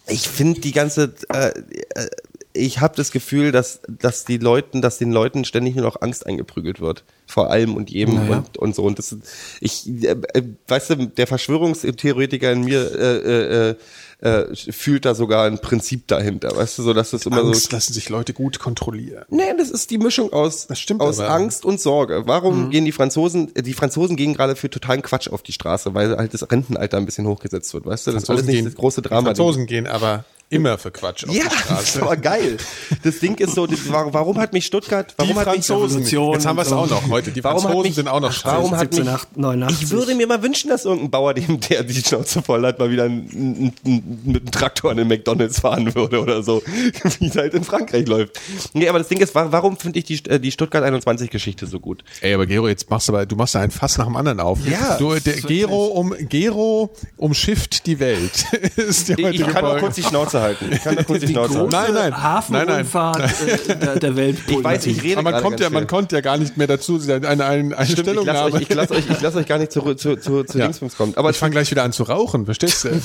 ich 0.08 0.30
finde 0.30 0.62
die 0.62 0.72
ganze, 0.72 1.14
äh, 1.34 1.48
äh, 1.48 2.08
ich 2.54 2.80
habe 2.80 2.96
das 2.96 3.12
Gefühl, 3.12 3.52
dass, 3.52 3.82
dass 3.88 4.26
die 4.26 4.38
Leuten, 4.38 4.82
dass 4.82 4.98
den 4.98 5.12
Leuten 5.12 5.46
ständig 5.46 5.76
nur 5.76 5.86
noch 5.86 6.02
Angst 6.02 6.26
eingeprügelt 6.26 6.80
wird. 6.80 7.04
Vor 7.26 7.50
allem 7.50 7.76
und 7.76 7.90
jedem 7.90 8.16
Naja. 8.16 8.38
und, 8.38 8.58
und 8.58 8.76
so. 8.76 8.84
Und 8.84 9.00
das 9.00 9.16
ich, 9.62 9.88
äh, 9.88 10.16
äh, 10.34 10.44
weißt 10.68 10.90
du, 10.90 10.96
der 11.08 11.28
Verschwörungstheoretiker 11.28 12.52
in 12.52 12.64
mir 12.64 12.92
äh, 12.94 13.70
äh, 13.70 13.76
äh, 14.22 14.56
fühlt 14.72 15.06
da 15.06 15.16
sogar 15.16 15.46
ein 15.46 15.60
Prinzip 15.60 16.08
dahinter. 16.08 16.56
Weißt 16.56 16.78
du, 16.78 16.84
so 16.84 16.94
dass 16.94 17.12
das 17.12 17.26
immer 17.26 17.38
Angst 17.38 17.70
so. 17.70 17.76
lassen 17.76 17.94
sich 17.94 18.10
Leute 18.10 18.34
gut 18.34 18.60
kontrollieren. 18.60 19.24
Nee, 19.30 19.44
das 19.58 19.72
ist 19.72 19.90
die 19.92 19.98
Mischung 19.98 20.34
aus, 20.34 20.68
Das 20.68 20.80
stimmt 20.80 21.02
aus 21.02 21.20
aber. 21.20 21.30
Mhm. 21.30 21.44
Angst 21.44 21.66
und 21.66 21.80
Sorge. 21.80 22.24
Warum 22.26 22.70
gehen 22.70 22.86
die 22.86 22.92
Franzosen, 22.92 23.56
äh, 23.56 23.64
die 23.64 23.74
Franzosen 23.74 24.16
gehen 24.18 24.34
gerade 24.34 24.56
für 24.56 24.70
totalen 24.70 25.02
Quatsch 25.02 25.30
auf 25.30 25.42
die 25.42 25.54
Straße, 25.54 25.94
weil 25.94 26.18
halt 26.18 26.34
das 26.34 26.52
Rentenalter 26.52 26.98
ein 26.98 27.06
bisschen 27.06 27.28
hochgesetzt 27.28 27.74
wird, 27.74 27.86
weißt 27.86 28.08
du? 28.08 28.12
Das 28.12 28.24
ist 28.24 28.30
alles 28.30 28.46
nicht 28.46 28.66
das 28.66 28.76
große 28.76 29.02
Drama. 29.02 29.22
Die 29.22 29.26
Franzosen 29.28 29.66
gehen 29.66 29.88
aber 29.88 30.26
immer 30.52 30.78
für 30.78 30.92
Quatsch 30.92 31.24
auf 31.28 31.34
ja, 31.34 31.44
die 31.44 31.50
das 31.50 31.60
Straße. 31.62 32.02
aber 32.04 32.18
geil. 32.18 32.58
Das 33.04 33.20
Ding 33.20 33.36
ist 33.40 33.56
so, 33.56 33.66
das- 33.66 33.80
warum 33.90 34.38
hat 34.38 34.54
mich 34.54 34.66
Stuttgart, 34.66 35.14
warum 35.18 35.34
Die 35.34 35.40
hat 35.40 35.46
mich, 35.48 35.66
Franzosen. 35.66 35.88
Revolution 36.04 36.34
Jetzt 36.34 36.46
haben 36.46 36.56
wir 36.58 36.62
es 36.64 36.72
auch 36.72 36.90
noch 36.90 37.10
heute. 37.10 37.32
Die 37.32 37.44
Warum 37.44 37.62
Franzosen 37.62 37.84
mich- 37.88 37.96
sind 37.96 38.08
auch 38.08 38.20
noch 38.20 38.30
Ach, 38.32 38.46
warum 38.46 38.70
scheiße. 38.72 38.78
hat 38.82 38.92
mich- 38.92 39.00
1789. 39.00 39.82
ich 39.84 39.90
würde 39.92 40.14
mir 40.16 40.28
mal 40.28 40.44
wünschen, 40.44 40.70
dass 40.70 40.86
irgendein 40.86 41.10
Bauer, 41.10 41.34
dem 41.34 41.60
der 41.60 41.84
die 41.84 41.94
Schnauze 41.96 42.42
voll 42.42 42.66
hat, 42.66 42.78
mal 42.80 42.92
wieder 42.92 43.06
ein, 43.06 43.28
ein, 43.34 43.74
ein, 43.86 44.22
mit 44.26 44.42
einem 44.44 44.52
Traktor 44.52 44.92
an 44.92 44.98
den 44.98 45.08
McDonalds 45.08 45.60
fahren 45.62 45.96
würde 45.96 46.22
oder 46.22 46.44
so, 46.44 46.62
wie 47.20 47.28
es 47.28 47.36
halt 47.36 47.54
in 47.54 47.64
Frankreich 47.64 48.08
läuft. 48.08 48.40
Nee, 48.74 48.90
aber 48.90 49.00
das 49.00 49.08
Ding 49.08 49.20
ist, 49.20 49.34
wa- 49.34 49.48
warum 49.52 49.78
finde 49.78 50.00
ich 50.00 50.06
die, 50.06 50.22
äh, 50.30 50.40
die 50.40 50.52
Stuttgart 50.52 50.84
21 50.84 51.30
Geschichte 51.30 51.66
so 51.66 51.80
gut? 51.80 52.04
Ey, 52.22 52.34
aber 52.34 52.46
Gero, 52.46 52.68
jetzt 52.68 52.90
machst 52.90 53.08
du 53.08 53.14
aber, 53.14 53.26
du 53.26 53.36
machst 53.36 53.56
da 53.56 53.62
ein 53.62 53.72
Fass 53.72 53.98
nach 53.98 54.06
dem 54.06 54.16
anderen 54.18 54.40
auf. 54.42 54.60
Ja, 54.68 54.98
du, 54.98 55.16
der 55.16 55.36
Gero 55.36 55.86
um 55.88 56.14
Gero 56.30 56.94
umschifft 57.18 57.86
die 57.86 58.00
Welt. 58.00 58.46
ist 58.76 59.08
die 59.08 59.22
Ich, 59.22 59.42
kann 59.48 59.64
auch 59.66 59.78
kurz 59.80 59.96
die 59.96 60.04
Schnauze 60.04 60.41
halten. 60.42 60.70
Ich 60.72 60.84
kann 60.84 60.98
auch 60.98 61.06
kurz 61.06 61.22
die, 61.22 61.28
Schnauze 61.28 61.58
halten. 61.58 61.72
Nein, 61.72 61.94
nein. 61.94 62.24
Hafenrundfahrt 62.24 63.20
äh, 63.68 63.76
der, 63.78 64.00
der 64.00 64.16
Weltpolitik. 64.16 64.58
Ich 64.62 64.64
weiß, 64.64 64.86
ich 64.88 65.04
rede 65.04 65.18
Aber 65.20 65.32
man 65.32 65.42
kommt 65.42 65.60
ja, 65.60 65.70
man 65.70 65.88
konnte 65.88 66.16
ja 66.16 66.22
gar 66.22 66.38
nicht 66.38 66.58
mehr 66.58 66.68
dazu, 66.68 67.00
eine, 67.02 67.28
eine, 67.28 67.46
eine 67.46 67.72
Stimmt, 67.72 67.80
ich 67.80 67.88
lasse 67.88 68.02
Stellungnahme. 68.02 68.54
euch, 68.54 68.62
ich 68.62 68.74
lass 68.74 68.92
euch, 68.92 69.10
ich 69.10 69.22
lass 69.22 69.36
euch 69.36 69.46
gar 69.48 69.58
nicht 69.58 69.72
zu, 69.72 69.82
zu, 69.96 70.16
zu, 70.18 70.44
zu 70.44 70.58
Ja. 70.58 70.66
Dingsbums 70.66 70.96
kommen. 70.98 71.14
Aber 71.16 71.30
ich 71.30 71.38
fange 71.38 71.52
gleich 71.52 71.72
wieder 71.72 71.84
an 71.84 71.92
zu 71.94 72.04
rauchen, 72.04 72.46
verstehst 72.46 72.84
du? 72.86 72.90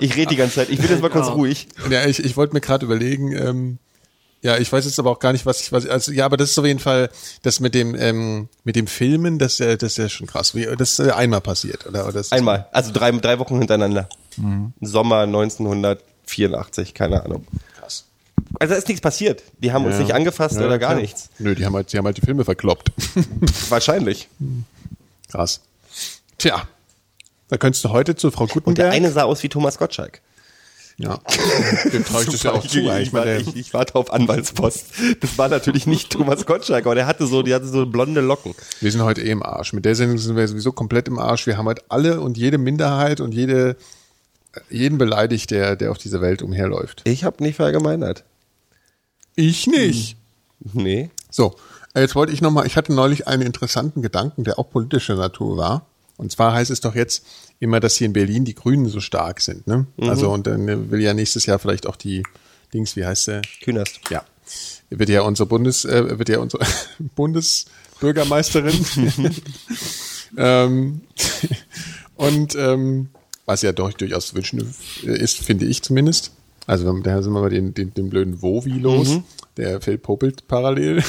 ich 0.00 0.16
rede 0.16 0.28
die 0.28 0.36
ganze 0.36 0.56
Zeit. 0.56 0.70
Ich 0.70 0.78
bin 0.78 0.90
jetzt 0.90 1.02
mal 1.02 1.10
kurz 1.10 1.28
ruhig. 1.28 1.68
ja, 1.90 2.04
ich, 2.06 2.24
ich 2.24 2.36
wollte 2.36 2.54
mir 2.54 2.60
gerade 2.60 2.84
überlegen, 2.84 3.32
ähm, 3.32 3.78
ja, 4.46 4.56
ich 4.58 4.72
weiß 4.72 4.84
jetzt 4.84 4.98
aber 4.98 5.10
auch 5.10 5.18
gar 5.18 5.32
nicht, 5.32 5.44
was 5.44 5.60
ich, 5.60 5.72
was, 5.72 5.86
also, 5.86 6.12
ja, 6.12 6.24
aber 6.24 6.36
das 6.36 6.50
ist 6.50 6.58
auf 6.58 6.64
jeden 6.66 6.78
Fall, 6.80 7.10
das 7.42 7.58
mit 7.60 7.74
dem, 7.74 7.94
ähm, 7.94 8.48
mit 8.64 8.76
dem 8.76 8.86
Filmen, 8.86 9.38
das, 9.38 9.58
äh, 9.60 9.76
das 9.76 9.92
ist 9.92 9.98
ja 9.98 10.08
schon 10.08 10.26
krass. 10.26 10.54
Wie, 10.54 10.64
das 10.78 10.98
ist 10.98 11.00
einmal 11.10 11.40
passiert, 11.40 11.86
oder? 11.86 12.06
oder 12.06 12.22
Einmal. 12.30 12.66
Also 12.72 12.92
drei, 12.92 13.10
drei 13.10 13.38
Wochen 13.38 13.58
hintereinander. 13.58 14.08
Mhm. 14.36 14.72
Sommer 14.80 15.26
1984, 15.26 16.94
keine 16.94 17.24
Ahnung. 17.24 17.46
Krass. 17.78 18.04
Also 18.60 18.74
da 18.74 18.78
ist 18.78 18.88
nichts 18.88 19.00
passiert. 19.00 19.42
Die 19.58 19.72
haben 19.72 19.84
uns 19.84 19.96
Ja. 19.96 20.02
nicht 20.02 20.14
angefasst 20.14 20.56
Ja, 20.56 20.66
oder 20.66 20.78
gar 20.78 20.90
klar. 20.90 21.00
nichts. 21.02 21.28
Nö, 21.38 21.54
die 21.54 21.64
haben 21.66 21.74
halt, 21.74 21.92
die 21.92 21.98
haben 21.98 22.04
halt 22.06 22.16
die 22.16 22.22
Filme 22.22 22.44
verkloppt. 22.44 22.92
Wahrscheinlich. 23.68 24.28
Krass. 25.30 25.60
Tja. 26.38 26.68
Da 27.48 27.56
könntest 27.58 27.84
du 27.84 27.90
heute 27.90 28.16
zu 28.16 28.30
Frau 28.30 28.42
Und 28.44 28.50
der 28.54 28.60
Gutenberg. 28.62 28.92
eine 28.92 29.10
sah 29.12 29.22
aus 29.24 29.42
wie 29.42 29.48
Thomas 29.48 29.78
Gottschalk. 29.78 30.20
Ja. 30.98 31.18
Dem 31.92 32.04
traue 32.04 32.22
ich 32.22 32.30
das 32.30 32.42
ja 32.42 32.52
auch 32.52 32.66
zu. 32.66 32.78
ich, 32.78 32.90
eigentlich. 32.90 33.40
Ich 33.40 33.48
ich, 33.48 33.56
ich 33.56 33.74
warte 33.74 33.96
auf 33.96 34.12
Anwaltspost. 34.12 34.86
Das 35.20 35.36
war 35.36 35.48
natürlich 35.48 35.86
nicht 35.86 36.10
Thomas 36.12 36.46
Gottschalk, 36.46 36.86
aber 36.86 36.94
der 36.94 37.06
hatte 37.06 37.26
so, 37.26 37.42
die 37.42 37.54
hatte 37.54 37.66
so 37.66 37.84
blonde 37.84 38.22
Locken. 38.22 38.54
wir 38.80 38.90
sind 38.90 39.02
heute 39.02 39.20
eh 39.20 39.30
im 39.30 39.42
Arsch. 39.42 39.74
Mit 39.74 39.84
der 39.84 39.94
Sendung 39.94 40.18
sind 40.18 40.36
wir 40.36 40.48
sowieso 40.48 40.72
komplett 40.72 41.08
im 41.08 41.18
Arsch. 41.18 41.46
Wir 41.46 41.58
haben 41.58 41.66
halt 41.66 41.82
alle 41.90 42.20
und 42.20 42.38
jede 42.38 42.56
Minderheit 42.56 43.20
und 43.20 43.32
jede, 43.32 43.76
jeden 44.70 44.96
beleidigt, 44.96 45.50
der, 45.50 45.76
der 45.76 45.90
auf 45.90 45.98
dieser 45.98 46.22
Welt 46.22 46.40
umherläuft. 46.40 47.02
Ich 47.04 47.24
habe 47.24 47.42
nicht 47.42 47.56
verallgemeinert. 47.56 48.24
Ich 49.34 49.66
nicht. 49.66 50.16
Nee. 50.60 51.10
So, 51.30 51.56
jetzt 51.94 52.14
wollte 52.14 52.32
ich 52.32 52.40
nochmal, 52.40 52.66
ich 52.66 52.76
hatte 52.76 52.94
neulich 52.94 53.28
einen 53.28 53.42
interessanten 53.42 54.00
Gedanken, 54.00 54.44
der 54.44 54.58
auch 54.58 54.70
politischer 54.70 55.16
Natur 55.16 55.58
war. 55.58 55.86
Und 56.16 56.32
zwar 56.32 56.54
heißt 56.54 56.70
es 56.70 56.80
doch 56.80 56.94
jetzt 56.94 57.24
immer, 57.60 57.80
dass 57.80 57.96
hier 57.96 58.06
in 58.06 58.12
Berlin 58.12 58.44
die 58.44 58.54
Grünen 58.54 58.88
so 58.88 59.00
stark 59.00 59.40
sind. 59.40 59.66
Ne? 59.66 59.86
Also 59.98 60.30
und 60.30 60.46
dann 60.46 60.90
will 60.90 61.00
ja 61.00 61.14
nächstes 61.14 61.46
Jahr 61.46 61.58
vielleicht 61.58 61.86
auch 61.86 61.96
die 61.96 62.22
Dings, 62.72 62.96
wie 62.96 63.04
heißt 63.04 63.28
der? 63.28 63.42
Künast. 63.62 64.00
Ja, 64.10 64.24
wird 64.90 65.08
ja 65.08 65.22
unsere 65.22 65.46
Bundes, 65.46 65.84
äh, 65.84 66.18
wird 66.18 66.28
ja 66.28 66.38
unsere 66.38 66.64
Bundesbürgermeisterin. 67.16 68.84
ähm, 70.36 71.00
und 72.16 72.54
ähm, 72.54 73.08
was 73.44 73.62
ja 73.62 73.72
doch 73.72 73.92
durchaus 73.92 74.28
zu 74.28 74.36
wünschen 74.36 74.74
ist, 75.04 75.38
finde 75.38 75.66
ich 75.66 75.82
zumindest. 75.82 76.32
Also 76.66 76.92
da 77.00 77.22
sind 77.22 77.32
wir 77.32 77.40
mal 77.40 77.50
den, 77.50 77.74
den, 77.74 77.94
den 77.94 78.10
blöden 78.10 78.42
Wovi 78.42 78.72
los, 78.72 79.20
der 79.56 79.80
Phil 79.80 79.98
popelt 79.98 80.48
parallel. 80.48 81.02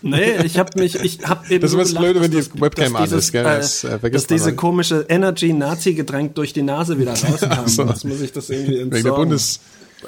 Nee, 0.00 0.36
ich 0.44 0.58
habe 0.58 0.78
mich, 0.80 0.94
ich 0.94 1.26
habe 1.26 1.44
eben 1.52 1.60
Das 1.60 1.70
ist 1.70 1.74
immer 1.74 1.82
das 1.82 1.88
gelacht, 1.90 2.04
Blöde, 2.04 2.20
wenn 2.22 2.30
die 2.30 2.36
das- 2.36 2.60
Webcam 2.60 2.94
an 2.96 3.10
ist, 3.10 3.32
gell? 3.32 3.42
Das, 3.42 3.82
äh, 3.84 3.88
äh, 3.94 3.98
vergisst 3.98 4.30
dass 4.30 4.36
diese 4.36 4.54
komische 4.54 5.06
Energy-Nazi-Getränk 5.08 6.34
durch 6.36 6.52
die 6.52 6.62
Nase 6.62 6.98
wieder 6.98 7.12
rauskam. 7.20 7.66
so. 7.66 7.84
Jetzt 7.84 8.04
muss 8.04 8.20
ich 8.20 8.32
das 8.32 8.48
irgendwie 8.50 8.78
Wegen 8.78 8.90
der 8.90 8.98
entsorgen. 8.98 9.28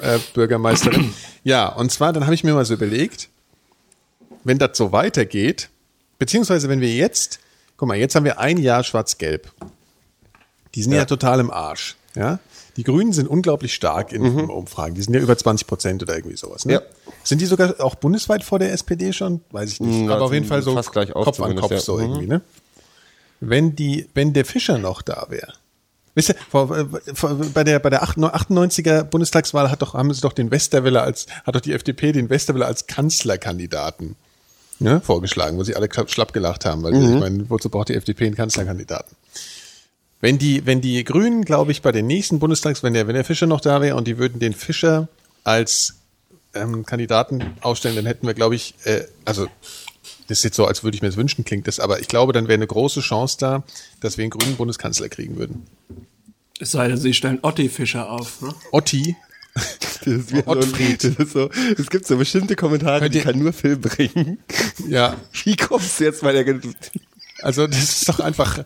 Bundesbürgermeisterin. 0.01 1.13
ja, 1.43 1.67
und 1.67 1.91
zwar, 1.91 2.13
dann 2.13 2.23
habe 2.23 2.33
ich 2.35 2.43
mir 2.43 2.53
mal 2.53 2.63
so 2.65 2.73
überlegt, 2.73 3.29
wenn 4.43 4.57
das 4.57 4.77
so 4.77 4.91
weitergeht, 4.91 5.69
beziehungsweise 6.19 6.69
wenn 6.69 6.79
wir 6.81 6.93
jetzt, 6.93 7.39
guck 7.77 7.87
mal, 7.89 7.97
jetzt 7.97 8.15
haben 8.15 8.23
wir 8.25 8.39
ein 8.39 8.57
Jahr 8.57 8.83
schwarz-gelb. 8.83 9.51
Die 10.75 10.83
sind 10.83 10.93
ja. 10.93 11.03
total 11.05 11.39
im 11.41 11.51
Arsch. 11.51 11.95
Ja? 12.15 12.39
Die 12.77 12.83
Grünen 12.83 13.11
sind 13.11 13.27
unglaublich 13.27 13.73
stark 13.73 14.13
in 14.13 14.23
Umfragen. 14.49 14.95
Die 14.95 15.01
sind 15.01 15.13
ja 15.13 15.19
über 15.19 15.37
20 15.37 15.67
Prozent 15.67 16.01
oder 16.03 16.15
irgendwie 16.15 16.37
sowas. 16.37 16.65
Ne? 16.65 16.73
Ja. 16.73 16.81
Sind 17.23 17.41
die 17.41 17.45
sogar 17.45 17.75
auch 17.81 17.95
bundesweit 17.95 18.43
vor 18.43 18.59
der 18.59 18.71
SPD 18.71 19.11
schon? 19.13 19.41
Weiß 19.51 19.73
ich 19.73 19.79
nicht. 19.81 20.07
Ja, 20.07 20.15
Aber 20.15 20.25
auf 20.25 20.33
jeden 20.33 20.45
Fall 20.45 20.61
so 20.61 20.73
fast 20.73 20.91
gleich 20.91 21.13
auf 21.13 21.25
Kopf 21.25 21.41
an 21.41 21.55
Kopf 21.57 21.71
ja. 21.71 21.79
so 21.79 21.95
Mhm. 21.97 22.01
irgendwie. 22.01 22.27
Ne? 22.27 22.41
Wenn 23.41 23.75
die, 23.75 24.07
wenn 24.13 24.33
der 24.33 24.45
Fischer 24.45 24.77
noch 24.77 25.01
da 25.01 25.25
wäre. 25.29 25.53
Wisst 26.13 26.29
ihr, 26.29 26.35
vor, 26.49 26.77
äh, 26.77 26.85
vor, 27.13 27.35
bei 27.53 27.63
der 27.63 27.79
bei 27.79 27.89
der 27.89 28.03
98er 28.03 29.03
Bundestagswahl 29.03 29.71
hat 29.71 29.81
doch 29.81 29.93
haben 29.93 30.13
sie 30.13 30.19
doch 30.21 30.33
den 30.33 30.51
Westerwelle 30.51 31.01
als 31.01 31.25
hat 31.45 31.55
doch 31.55 31.61
die 31.61 31.71
FDP 31.73 32.11
den 32.11 32.29
Westerwelle 32.29 32.65
als 32.65 32.85
Kanzlerkandidaten 32.85 34.15
ne, 34.79 34.99
vorgeschlagen, 35.01 35.57
wo 35.57 35.63
sie 35.63 35.75
alle 35.75 35.87
klapp- 35.87 36.09
schlapp 36.11 36.33
gelacht 36.33 36.65
haben, 36.65 36.83
weil 36.83 36.93
ich 36.95 37.19
meine, 37.19 37.49
wozu 37.49 37.69
braucht 37.69 37.87
die 37.89 37.95
FDP 37.95 38.25
einen 38.27 38.35
Kanzlerkandidaten? 38.35 39.15
Wenn 40.21 40.37
die 40.37 40.65
wenn 40.65 40.81
die 40.81 41.03
Grünen, 41.03 41.43
glaube 41.43 41.71
ich, 41.71 41.81
bei 41.81 41.91
den 41.91 42.07
nächsten 42.07 42.39
Bundestags, 42.39 42.83
wenn 42.83 42.93
der 42.93 43.07
wenn 43.07 43.15
der 43.15 43.25
Fischer 43.25 43.47
noch 43.47 43.59
da 43.61 43.81
wäre 43.81 43.95
und 43.95 44.07
die 44.07 44.17
würden 44.17 44.39
den 44.39 44.53
Fischer 44.53 45.07
als 45.43 45.95
ähm, 46.53 46.85
Kandidaten 46.85 47.43
aufstellen, 47.61 47.95
dann 47.95 48.05
hätten 48.05 48.27
wir, 48.27 48.33
glaube 48.33 48.55
ich, 48.55 48.75
äh, 48.83 49.05
also 49.25 49.47
das 50.27 50.39
ist 50.39 50.43
jetzt 50.43 50.55
so, 50.55 50.65
als 50.65 50.83
würde 50.83 50.95
ich 50.95 51.01
mir 51.01 51.07
das 51.09 51.17
wünschen, 51.17 51.43
klingt 51.43 51.67
das, 51.67 51.79
aber 51.79 51.99
ich 51.99 52.07
glaube, 52.07 52.31
dann 52.33 52.45
wäre 52.47 52.53
eine 52.55 52.67
große 52.67 53.01
Chance 53.01 53.37
da, 53.39 53.63
dass 53.99 54.17
wir 54.17 54.23
einen 54.23 54.29
grünen 54.31 54.55
Bundeskanzler 54.55 55.09
kriegen 55.09 55.37
würden. 55.37 55.63
Es 56.59 56.71
sei 56.71 56.87
denn, 56.87 56.97
sie 56.97 57.13
stellen 57.13 57.39
Otti 57.41 57.67
Fischer 57.69 58.09
auf. 58.09 58.41
Ne? 58.41 58.53
Otti, 58.71 59.15
Das 59.53 60.07
ist 60.07 60.31
wie 60.31 60.37
so, 60.37 60.47
Ottfried. 60.47 61.03
das 61.03 61.15
ist 61.15 61.33
so, 61.33 61.49
es 61.77 61.89
gibt 61.89 62.05
so 62.07 62.15
bestimmte 62.17 62.55
Kommentare, 62.55 62.99
Könnt 63.01 63.13
die 63.15 63.19
ihr- 63.19 63.23
kann 63.25 63.39
nur 63.39 63.51
Phil 63.53 63.75
bringen. 63.77 64.37
ja, 64.87 65.17
Wie 65.43 65.55
kommst 65.57 65.99
du 65.99 66.05
jetzt 66.05 66.21
bei 66.21 66.31
der 66.31 66.45
also 67.43 67.67
das 67.67 67.79
ist 67.83 68.09
doch 68.09 68.19
einfach, 68.19 68.63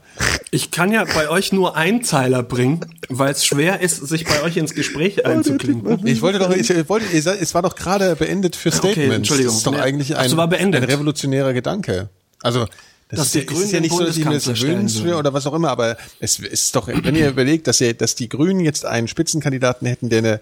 Ich 0.52 0.72
kann 0.72 0.92
ja 0.92 1.04
bei 1.06 1.30
euch 1.30 1.52
nur 1.52 1.76
Einzeiler 1.76 2.44
bringen, 2.44 2.82
weil 3.10 3.32
es 3.32 3.46
schwer 3.46 3.82
ist, 3.82 3.98
sich 4.08 4.26
bei 4.26 4.42
euch 4.44 4.58
ins 4.58 4.72
Oh, 4.72 4.76
Gespräch 4.76 5.26
einzuklinken. 5.26 6.06
ich 6.08 6.22
wollte 6.22 6.40
doch, 6.40 6.52
ich 6.52 6.70
wollte, 6.90 7.06
ihr 7.14 7.22
seid- 7.22 7.42
es 7.42 7.54
war 7.54 7.62
doch 7.62 7.76
gerade 7.76 8.16
beendet 8.16 8.56
für 8.56 8.72
Statements. 8.72 9.16
Entschuldigung. 9.16 9.52
Das 9.52 9.58
ist 9.58 9.68
doch 9.68 9.78
eigentlich 9.78 10.16
Ach 10.16 10.20
ein, 10.22 10.50
beendet. 10.50 10.84
ein 10.84 10.90
revolutionärer 10.90 11.54
Gedanke. 11.54 12.10
Also, 12.42 12.66
das 13.10 13.20
Dass 13.20 13.36
ist, 13.36 13.50
die 13.50 13.54
ja, 13.56 13.62
ist 13.62 13.72
ja 13.72 13.80
nicht 13.80 13.92
so, 13.94 14.04
dass 14.04 14.18
ich 14.18 14.26
mir 14.26 14.32
das 14.34 14.46
Bundeskanzler 14.46 14.56
stellen 14.56 14.80
wünsche 14.82 15.04
würden. 15.04 15.16
oder 15.20 15.34
was 15.34 15.46
auch 15.46 15.54
immer, 15.54 15.70
aber 15.70 15.96
es 16.20 16.40
ist 16.40 16.76
doch, 16.76 16.88
wenn 16.88 17.16
ihr 17.16 17.30
überlegt, 17.30 17.68
dass 17.68 17.80
ihr, 17.82 17.94
dass 17.94 18.16
die 18.16 18.30
Grünen 18.30 18.60
jetzt 18.62 18.86
einen 18.86 19.08
Spitzenkandidaten 19.08 19.88
hätten, 19.88 20.10
der 20.10 20.20
eine, 20.20 20.40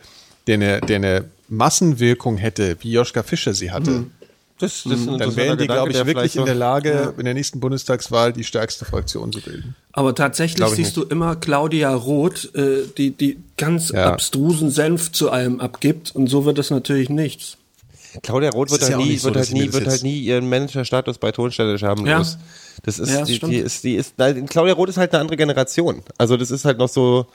der 0.48 0.54
eine, 0.56 0.82
der 0.82 0.96
eine 0.96 1.26
Massenwirkung 1.50 2.38
hätte, 2.38 2.78
wie 2.82 2.92
Joschka 2.92 3.24
Fischer 3.24 3.54
sie 3.54 3.72
hatte, 3.72 4.06
Das, 4.60 4.84
das 4.84 5.00
ist 5.00 5.10
ein 5.10 5.18
dann 5.18 5.36
wären 5.36 5.58
die, 5.58 5.66
glaube 5.66 5.92
ich, 5.92 6.06
wirklich 6.06 6.36
in 6.36 6.46
der 6.46 6.56
Lage. 6.56 6.94
Lage, 6.94 7.14
in 7.18 7.26
der 7.26 7.34
nächsten 7.34 7.60
Bundestagswahl 7.60 8.32
die 8.34 8.44
stärkste 8.44 8.86
Fraktion 8.86 9.32
zu 9.34 9.42
bilden. 9.42 9.76
Aber 9.92 10.16
tatsächlich 10.16 10.66
siehst 10.70 10.96
du 10.96 11.04
immer 11.04 11.36
Claudia 11.36 11.94
Roth, 11.94 12.54
äh, 12.56 12.84
die, 12.98 13.12
die 13.12 13.40
ganz 13.58 13.90
Ja. 13.90 14.12
abstrusen 14.12 14.70
Senf 14.70 15.12
zu 15.12 15.32
allem 15.32 15.60
abgibt. 15.60 16.16
Und 16.16 16.28
so 16.28 16.46
wird 16.46 16.60
es 16.60 16.70
natürlich 16.70 17.10
nichts. 17.10 17.58
Claudia 18.22 18.52
Roth 18.52 18.70
wird 18.70 18.82
ja 18.82 18.88
halt 18.90 18.96
auch 18.98 19.00
nie, 19.00 19.10
nicht 19.14 19.22
so, 19.22 19.26
wird 19.30 19.38
halt 19.38 19.52
nie, 19.54 19.66
das 19.66 19.74
wird 19.74 19.88
halt 19.88 20.04
nie 20.04 20.20
ihren 20.20 20.48
Managerstatus 20.48 21.18
bei 21.18 21.32
Tonstelle 21.32 21.80
haben 21.82 22.06
Ja. 22.06 22.24
Das 22.84 23.00
ist, 23.00 23.10
Ja, 23.10 23.20
das 23.22 23.28
die, 23.28 23.40
die 23.40 23.56
ist, 23.58 23.84
die 23.84 23.96
ist, 23.96 24.14
nein, 24.18 24.46
Claudia 24.46 24.74
Roth 24.76 24.90
ist 24.90 24.98
halt 24.98 25.14
eine 25.14 25.22
andere 25.22 25.38
Generation. 25.38 26.04
Also 26.18 26.38
das 26.38 26.52
ist 26.52 26.64
halt 26.66 26.78
noch 26.78 26.90
so, 26.90 27.26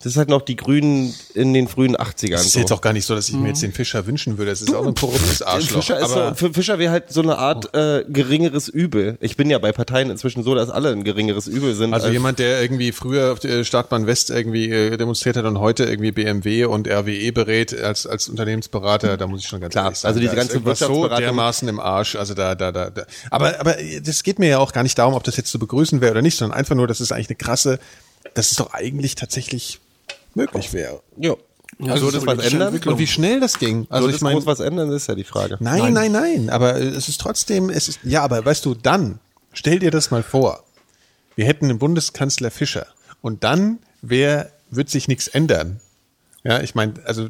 Das 0.00 0.12
ist 0.12 0.16
halt 0.16 0.28
noch 0.28 0.42
die 0.42 0.54
Grünen 0.54 1.12
in 1.34 1.52
den 1.54 1.66
frühen 1.66 1.96
80ern. 1.96 2.34
Es 2.34 2.46
ist 2.46 2.52
so. 2.52 2.60
jetzt 2.60 2.72
auch 2.72 2.80
gar 2.80 2.92
nicht 2.92 3.04
so, 3.04 3.16
dass 3.16 3.28
ich 3.28 3.34
mir 3.34 3.48
jetzt 3.48 3.62
den 3.62 3.72
Fischer 3.72 4.06
wünschen 4.06 4.38
würde. 4.38 4.52
Es 4.52 4.62
ist 4.62 4.72
auch 4.72 4.86
ein 4.86 4.94
korruptes 4.94 5.42
Arschloch. 5.42 5.80
Fischer 5.82 5.98
ist 5.98 6.12
aber 6.12 6.28
so, 6.28 6.34
für 6.36 6.54
Fischer 6.54 6.78
wäre 6.78 6.92
halt 6.92 7.12
so 7.12 7.20
eine 7.20 7.36
Art 7.36 7.74
äh, 7.74 8.04
geringeres 8.08 8.68
Übel. 8.68 9.18
Ich 9.20 9.36
bin 9.36 9.50
ja 9.50 9.58
bei 9.58 9.72
Parteien 9.72 10.08
inzwischen 10.10 10.44
so, 10.44 10.54
dass 10.54 10.70
alle 10.70 10.90
ein 10.92 11.02
geringeres 11.02 11.48
Übel 11.48 11.74
sind. 11.74 11.92
also 11.94 12.06
als- 12.06 12.12
jemand, 12.12 12.38
der 12.38 12.62
irgendwie 12.62 12.92
früher 12.92 13.32
auf 13.32 13.40
der 13.40 13.64
Startbahn 13.64 14.06
West 14.06 14.30
irgendwie 14.30 14.70
äh, 14.70 14.96
demonstriert 14.96 15.36
hat 15.36 15.44
und 15.46 15.58
heute 15.58 15.84
irgendwie 15.86 16.12
BMW 16.12 16.66
und 16.66 16.86
RWE 16.86 17.32
berät 17.32 17.76
als 17.76 18.06
als 18.06 18.28
Unternehmensberater, 18.28 19.16
da 19.16 19.26
muss 19.26 19.40
ich 19.40 19.48
schon 19.48 19.60
ganz 19.60 19.72
Klar, 19.72 19.86
ehrlich 19.86 19.98
sagen, 19.98 20.10
also 20.10 20.20
diese 20.20 20.36
ganze 20.36 20.48
ist 20.50 20.54
irgendwas 20.54 20.78
so 20.78 20.86
Wirtschaftsberatung- 20.86 21.18
dermaßen 21.18 21.68
im 21.68 21.80
Arsch, 21.80 22.14
also 22.14 22.34
da 22.34 22.54
da 22.54 22.70
da, 22.70 22.90
da. 22.90 23.02
aber 23.32 23.58
aber 23.58 23.74
das 24.04 24.22
geht 24.22 24.38
mir 24.38 24.48
ja 24.48 24.58
auch 24.60 24.72
gar 24.72 24.84
nicht 24.84 24.96
darum, 24.96 25.14
ob 25.14 25.24
das 25.24 25.36
jetzt 25.36 25.50
zu 25.50 25.58
begrüßen 25.58 26.00
wäre 26.00 26.12
oder 26.12 26.22
nicht, 26.22 26.36
sondern 26.38 26.56
einfach 26.56 26.76
nur, 26.76 26.86
dass 26.86 27.00
es 27.00 27.10
eigentlich 27.10 27.30
eine 27.30 27.36
krasse, 27.36 27.80
dass 28.34 28.52
es 28.52 28.56
doch 28.58 28.72
eigentlich 28.74 29.16
tatsächlich 29.16 29.80
möglich 30.38 30.72
wäre. 30.72 31.02
jo. 31.16 31.38
Also 31.80 32.06
das 32.06 32.14
das 32.14 32.22
ist 32.22 32.26
was 32.26 32.52
ändern? 32.52 32.74
Und 32.74 32.98
wie 32.98 33.06
schnell 33.06 33.38
das 33.38 33.58
ging. 33.58 33.86
Also 33.88 33.94
Also 33.94 34.08
ich 34.08 34.14
das 34.14 34.22
meine, 34.22 34.44
was 34.46 34.58
ändern, 34.58 34.90
ist 34.90 35.06
ja 35.06 35.14
die 35.14 35.22
Frage. 35.22 35.58
Nein, 35.60 35.92
nein, 35.92 36.10
nein, 36.10 36.50
aber 36.50 36.74
äh, 36.76 36.88
es 36.88 37.08
ist 37.08 37.20
trotzdem, 37.20 37.70
es 37.70 37.88
ist, 37.88 38.00
ja, 38.02 38.22
aber 38.24 38.44
weißt 38.44 38.64
du, 38.64 38.74
dann, 38.74 39.20
stell 39.52 39.78
dir 39.78 39.92
das 39.92 40.10
mal 40.10 40.24
vor, 40.24 40.64
wir 41.36 41.44
hätten 41.44 41.66
einen 41.66 41.78
Bundeskanzler 41.78 42.50
Fischer 42.50 42.86
und 43.20 43.44
dann 43.44 43.78
wär, 44.02 44.50
wird 44.70 44.90
sich 44.90 45.06
nichts 45.06 45.28
ändern. 45.28 45.80
Ja, 46.42 46.60
ich 46.60 46.74
meine, 46.74 46.94
also, 47.04 47.28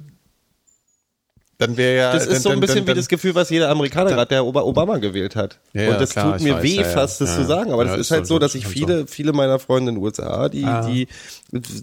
dann 1.59 1.77
wäre 1.77 1.97
ja. 1.97 2.13
Das 2.13 2.27
dann, 2.27 2.37
ist 2.37 2.43
so 2.43 2.49
ein 2.49 2.53
dann, 2.55 2.61
bisschen 2.61 2.87
dann, 2.87 2.95
wie 2.95 2.99
das 2.99 3.09
Gefühl, 3.09 3.35
was 3.35 3.51
jeder 3.51 3.69
Amerikaner 3.71 4.07
dann- 4.11 4.17
gerade, 4.17 4.29
der 4.29 4.45
Oba- 4.45 4.63
Obama 4.63 4.99
gewählt 4.99 5.37
hat. 5.37 5.59
Ja, 5.73 5.91
und 5.91 6.01
das 6.01 6.11
klar, 6.11 6.33
tut 6.37 6.43
mir 6.45 6.55
weiß, 6.55 6.63
weh, 6.63 6.77
ja, 6.77 6.85
fast 6.85 7.21
das 7.21 7.31
Ja, 7.31 7.37
zu 7.37 7.45
sagen. 7.47 7.73
Aber 7.73 7.85
das 7.85 7.95
ist 7.95 8.01
ist 8.07 8.11
halt 8.13 8.27
so, 8.27 8.35
so, 8.35 8.39
dass 8.39 8.55
ich 8.55 8.65
halt 8.65 8.73
viele, 8.75 9.07
viele 9.07 9.33
meiner 9.33 9.59
Freunde 9.59 9.91
in 9.91 9.97
den 9.97 10.05
USA, 10.05 10.49
die, 10.49 10.65
Ah. 10.65 10.87
die 10.89 11.09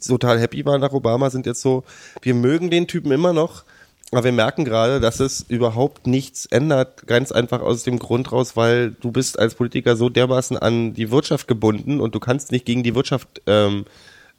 total 0.08 0.40
happy 0.40 0.66
waren 0.66 0.82
nach 0.82 0.94
Obama, 0.94 1.30
sind 1.30 1.46
jetzt 1.46 1.62
so, 1.62 1.84
wir 2.22 2.34
mögen 2.34 2.70
den 2.70 2.88
Typen 2.88 3.12
immer 3.12 3.34
noch. 3.34 3.64
Aber 4.12 4.24
wir 4.24 4.32
merken 4.32 4.66
gerade, 4.66 5.00
dass 5.02 5.20
es 5.20 5.44
überhaupt 5.50 6.06
nichts 6.06 6.46
ändert, 6.46 7.08
ganz 7.08 7.32
einfach 7.32 7.62
aus 7.62 7.84
dem 7.84 7.98
Grund 7.98 8.32
raus, 8.32 8.56
weil 8.56 8.92
du 8.92 9.12
bist 9.12 9.38
als 9.40 9.56
Politiker 9.56 9.96
so 9.96 10.10
dermaßen 10.10 10.58
an 10.58 10.94
die 10.94 11.10
Wirtschaft 11.10 11.48
gebunden 11.48 12.00
und 12.00 12.14
du 12.14 12.20
kannst 12.20 12.52
nicht 12.52 12.66
gegen 12.66 12.84
die 12.84 12.94
Wirtschaft 12.94 13.42
ähm, 13.48 13.86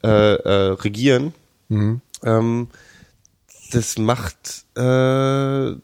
äh, 0.03 0.07
äh, 0.35 0.71
regieren. 0.71 1.33
Mhm. 1.67 1.99
Ähm, 2.23 2.67
das 3.69 3.97
macht 3.97 4.65
äh, 4.75 5.75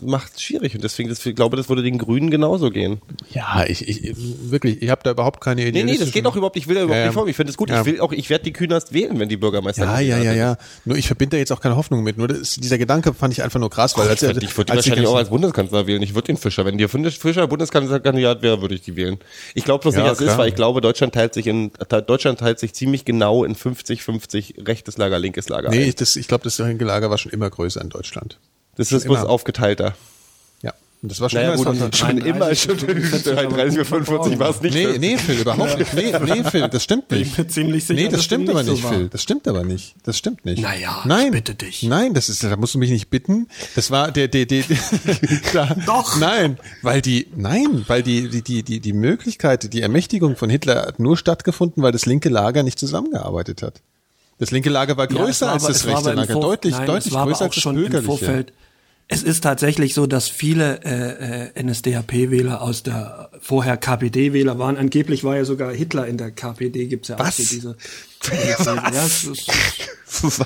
macht 0.00 0.40
schwierig 0.40 0.74
und 0.74 0.84
deswegen 0.84 1.08
das, 1.08 1.24
ich 1.24 1.34
glaube, 1.34 1.56
das 1.56 1.68
würde 1.68 1.82
den 1.82 1.98
Grünen 1.98 2.30
genauso 2.30 2.70
gehen. 2.70 3.00
ja, 3.32 3.64
ich, 3.66 3.86
ich, 3.88 4.14
wirklich, 4.50 4.82
ich 4.82 4.90
habe 4.90 5.02
da 5.04 5.10
überhaupt 5.12 5.40
keine 5.40 5.62
Idee. 5.62 5.84
Nee, 5.84 5.92
nee, 5.92 5.98
das 5.98 6.12
geht 6.12 6.26
auch 6.26 6.36
überhaupt, 6.36 6.56
ich 6.56 6.68
will 6.68 6.74
da 6.76 6.82
überhaupt 6.82 6.98
Ja, 6.98 7.06
nicht 7.06 7.14
vor. 7.14 7.26
Ich 7.28 7.36
finde 7.36 7.50
es 7.50 7.56
gut. 7.56 7.70
Ja. 7.70 7.80
Ich 7.80 7.86
will 7.86 8.00
auch, 8.00 8.12
ich 8.12 8.30
werde 8.30 8.44
die 8.44 8.52
Künast 8.52 8.92
wählen, 8.92 9.18
wenn 9.18 9.28
die 9.28 9.36
Bürgermeister 9.36 9.84
Ja, 9.84 10.00
ja, 10.00 10.18
ja, 10.18 10.32
ja. 10.32 10.56
Nur 10.84 10.96
ich 10.96 11.06
verbinde 11.06 11.36
da 11.36 11.38
jetzt 11.38 11.52
auch 11.52 11.60
keine 11.60 11.76
Hoffnung 11.76 12.02
mit. 12.02 12.18
Nur 12.18 12.28
das, 12.28 12.54
dieser 12.54 12.78
Gedanke 12.78 13.14
fand 13.14 13.32
ich 13.32 13.42
einfach 13.42 13.60
nur 13.60 13.70
krass, 13.70 13.96
weil 13.96 14.12
Ich 14.12 14.22
würde 14.22 14.44
ich 14.44 14.56
würd 14.56 14.68
die 14.70 14.74
wahrscheinlich 14.74 15.06
auch 15.06 15.16
als 15.16 15.30
Bundeskanzler 15.30 15.86
wählen. 15.86 16.02
Ich 16.02 16.14
würde 16.14 16.26
den 16.26 16.36
Fischer. 16.36 16.64
Wenn 16.64 16.78
der 16.78 16.88
Fischer 16.88 17.46
Bundeskanzlerkandidat 17.46 18.42
wäre, 18.42 18.60
würde 18.60 18.74
ich 18.74 18.82
die 18.82 18.96
wählen. 18.96 19.18
Ich 19.54 19.64
glaube 19.64 19.82
bloß 19.82 19.94
Ja, 19.94 20.00
nicht, 20.00 20.12
dass 20.12 20.20
es 20.20 20.32
ist, 20.32 20.38
weil 20.38 20.48
ich 20.48 20.54
glaube, 20.54 20.80
Deutschland 20.80 21.14
teilt 21.14 21.34
sich 21.34 21.46
in 21.46 21.70
Deutschland 22.06 22.40
teilt 22.40 22.58
sich 22.58 22.72
ziemlich 22.74 23.04
genau 23.04 23.44
in 23.44 23.54
50-50 23.54 24.66
rechtes 24.66 24.96
Lager, 24.98 25.18
linkes 25.18 25.48
Lager. 25.48 25.70
Nee, 25.70 25.82
ein. 25.82 25.88
ich, 25.88 25.94
das, 25.94 26.16
ich 26.16 26.28
glaube, 26.28 26.44
das 26.44 26.58
linke 26.58 26.84
Lager 26.84 27.10
war 27.10 27.18
schon 27.18 27.32
immer 27.32 27.50
größer 27.50 27.80
in 27.80 27.88
Deutschland. 27.88 28.38
Das 28.76 28.92
ist 28.92 29.04
bloß 29.04 29.20
aufgeteilter. 29.24 29.94
Ja. 30.62 30.72
Und 31.02 31.10
das 31.12 31.20
war 31.20 31.28
schon 31.30 31.40
Naja, 31.40 31.54
immer 31.54 31.64
gut, 31.64 31.76
so. 31.92 32.06
schon 32.06 32.18
immer, 32.18 32.54
schon 32.54 32.76
33 32.78 33.74
oder 33.78 33.84
45 33.84 34.38
war 34.38 34.50
es 34.50 34.60
nicht. 34.62 34.74
Nee, 34.74 34.98
nee, 34.98 35.18
Phil, 35.18 35.40
überhaupt 35.40 35.78
nicht. 35.78 35.92
Nee, 35.94 36.12
nee, 36.24 36.42
Phil, 36.44 36.68
das 36.68 36.82
stimmt 36.84 37.10
nicht. 37.10 37.28
Ich 37.30 37.34
bin 37.36 37.48
ziemlich 37.48 37.84
sicher, 37.84 37.94
Nee, 38.00 38.04
das 38.06 38.12
dass 38.14 38.24
stimmt 38.24 38.48
aber 38.50 38.62
nicht 38.62 38.82
so. 38.82 38.88
Phil. 38.88 39.08
Das 39.08 39.22
stimmt 39.22 39.46
aber 39.46 39.62
nicht. 39.64 39.94
Das 40.04 40.16
stimmt 40.18 40.44
nicht. 40.44 40.60
Naja, 40.62 41.02
Nein, 41.04 41.26
ich 41.26 41.32
bitte 41.32 41.54
dich. 41.54 41.82
Nein, 41.82 42.14
das 42.14 42.28
ist, 42.28 42.42
da 42.42 42.56
musst 42.56 42.74
du 42.74 42.78
mich 42.78 42.90
nicht 42.90 43.08
bitten. 43.10 43.48
Das 43.74 43.90
war 43.90 44.10
der, 44.10 44.28
der, 44.28 44.46
der, 44.46 44.64
da, 45.52 45.76
Doch. 45.86 46.18
Nein, 46.18 46.58
weil 46.82 47.02
die, 47.02 47.28
nein, 47.36 47.84
weil 47.86 48.02
die, 48.02 48.28
die, 48.28 48.42
die, 48.42 48.62
die, 48.62 48.80
die 48.80 48.92
Möglichkeit, 48.92 49.72
die 49.72 49.82
Ermächtigung 49.82 50.36
von 50.36 50.50
Hitler 50.50 50.86
hat 50.86 50.98
nur 50.98 51.16
stattgefunden, 51.16 51.82
weil 51.82 51.92
das 51.92 52.06
linke 52.06 52.28
Lager 52.30 52.62
nicht 52.62 52.78
zusammengearbeitet 52.78 53.62
hat. 53.62 53.80
Das 54.38 54.50
linke 54.50 54.68
Lager 54.70 54.96
war 54.98 55.10
Ja, 55.10 55.16
größer 55.16 55.30
es 55.30 55.40
war 55.42 55.52
als 55.52 55.62
aber- 55.64 55.72
das 55.72 55.80
es 55.82 55.86
war 55.86 55.94
rechte 55.96 56.12
Lager, 56.12 56.34
deutlich, 56.40 56.72
Nein, 56.74 56.86
deutlich 56.86 57.06
es 57.06 57.12
war 57.12 57.22
aber 57.22 57.30
größer 57.30 57.40
auch 57.44 57.46
als 57.46 57.54
das 57.54 57.62
schon 57.62 57.76
im 57.76 57.82
bürgerliche. 57.82 58.46
Es 59.08 59.22
ist 59.22 59.42
tatsächlich 59.42 59.94
so, 59.94 60.06
dass 60.06 60.28
viele 60.28 60.80
äh, 60.84 61.50
äh, 61.56 61.62
NSDAP-Wähler 61.62 62.60
aus 62.60 62.82
der 62.82 63.30
vorher 63.40 63.76
KPD-Wähler 63.76 64.58
waren. 64.58 64.76
Angeblich 64.76 65.22
war 65.22 65.36
ja 65.36 65.44
sogar 65.44 65.72
Hitler 65.72 66.08
in 66.08 66.16
der 66.16 66.32
KPD. 66.32 66.86
Gibt's 66.86 67.08
ja 67.08 67.16
auch 67.16 67.20
Was? 67.20 67.36
so 67.36 67.44
diese. 67.44 67.76
Ja, 68.24 69.04
ist, 69.06 69.28
Was? 70.18 70.38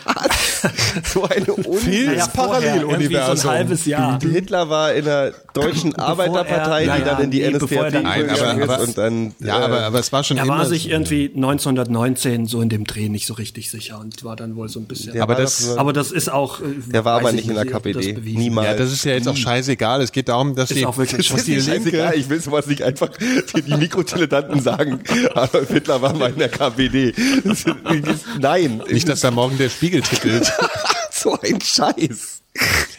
so 1.13 1.25
eine 1.25 1.45
Phil 1.45 2.09
Un 2.09 2.15
ist 2.15 2.19
ja, 2.19 2.29
vorher, 2.35 2.77
irgendwie 2.77 3.09
Paralleluniversum. 3.15 3.37
So 3.37 3.49
ein 3.49 3.55
halbes 3.59 3.87
Jahr. 3.87 4.19
Hitler 4.21 4.69
war 4.69 4.93
in 4.95 5.05
der 5.05 5.33
deutschen 5.55 5.95
Arbeiterpartei, 5.95 6.85
er- 6.87 6.97
die 6.97 7.03
ja, 7.03 7.07
dann 7.15 7.25
in 7.25 7.31
die 7.31 7.41
nee, 7.41 7.51
bevor 7.51 7.85
er 7.87 7.91
NSDAP 7.91 8.03
Nein, 8.03 8.31
aber, 8.31 8.63
aber, 8.75 8.81
und 8.83 8.99
dann 8.99 9.35
ja, 9.41 9.61
äh, 9.61 9.65
aber, 9.65 9.81
aber 9.83 9.99
es 10.01 10.13
war 10.13 10.25
schon 10.25 10.37
Er 10.39 10.45
immer 10.45 10.59
war 10.59 10.67
sich 10.67 10.89
irgendwie 10.91 11.31
1919 11.35 12.47
so 12.47 12.61
in 12.61 12.69
dem 12.69 12.85
Dreh 12.85 13.09
nicht 13.09 13.27
so 13.27 13.35
richtig 13.35 13.71
sicher 13.71 14.01
und 14.01 14.25
war 14.25 14.35
dann 14.37 14.57
wohl 14.57 14.69
so 14.69 14.81
ein 14.81 14.87
bisschen. 14.87 15.13
Der 15.13 15.23
aber 15.23 15.35
das- 15.35 15.77
aber 15.77 15.93
das 15.93 16.11
ist 16.11 16.31
auch. 16.31 16.61
äh, 16.61 16.65
Der 16.89 17.05
war 17.05 17.19
aber 17.21 17.31
ich 17.31 17.37
nicht 17.37 17.49
in 17.49 17.55
der 17.55 17.65
das 17.65 17.73
KPD. 17.73 18.13
Niemals. 18.15 18.67
Ja, 18.69 18.75
das 18.75 18.93
ist 18.93 19.05
ja 19.05 19.13
jetzt 19.13 19.29
auch 19.29 19.37
scheißegal. 19.37 20.01
Es 20.03 20.13
geht 20.13 20.29
darum, 20.29 20.55
dass 20.57 20.71
Ist 20.71 20.79
die, 20.81 20.87
auch 20.87 20.97
wirklich 20.99 21.29
die 21.45 21.55
ist 21.55 21.67
Linke, 21.67 21.83
scheißegal, 21.91 22.15
ich 22.17 22.29
will 22.29 22.41
sowas 22.41 22.67
nicht 22.67 22.83
einfach 22.83 23.11
die, 23.55 23.63
die 23.63 23.75
Mikrodilettanten 23.75 24.61
sagen, 24.61 25.01
Adolf 25.35 25.69
Hitler 25.71 26.03
war 26.03 26.15
mal 26.15 26.31
in 26.31 26.39
der 26.39 26.49
KPD. 26.49 27.15
Das 27.45 27.60
Nein. 28.39 28.83
nicht, 28.91 29.09
dass 29.09 29.21
da 29.21 29.31
morgen 29.31 29.59
der 29.59 29.69
Spiegel 29.69 30.03
titelt. 30.03 30.53
so 31.11 31.39
ein 31.41 31.61
Scheiß. 31.61 32.43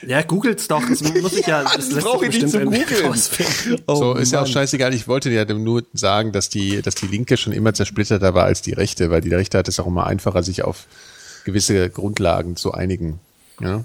Ja, 0.08 0.22
googelt's 0.22 0.68
doch. 0.68 0.82
Das 0.88 1.02
muss 1.02 1.34
ich 1.34 1.46
ja. 1.46 1.64
Das 1.64 1.92
lässt 1.92 2.06
brauche 2.06 2.26
ich 2.26 2.42
nicht 2.42 2.50
zu 2.50 2.60
googeln. 2.62 3.14
Oh, 3.88 3.96
so, 3.96 4.14
ist 4.16 4.32
ja 4.32 4.40
auch 4.40 4.44
Mann. 4.44 4.54
scheißegal. 4.54 4.94
Ich 4.94 5.08
wollte 5.08 5.30
ja 5.30 5.46
nur 5.46 5.84
sagen, 5.94 6.32
dass 6.32 6.50
die, 6.50 6.82
dass 6.82 6.96
die 6.96 7.08
Linke 7.08 7.38
schon 7.38 7.54
immer 7.54 7.74
zersplitterter 7.74 8.34
war 8.34 8.46
als 8.46 8.62
die 8.62 8.74
Rechte, 8.74 9.12
weil 9.12 9.22
die 9.22 9.34
Rechte 9.34 9.58
hat 9.58 9.68
es 9.68 9.80
auch 9.80 9.88
immer 9.88 10.08
einfacher, 10.08 10.44
sich 10.44 10.64
auf 10.64 10.88
gewisse 11.44 11.90
Grundlagen 11.90 12.56
zu 12.56 12.72
einigen. 12.72 13.20
Ja? 13.60 13.84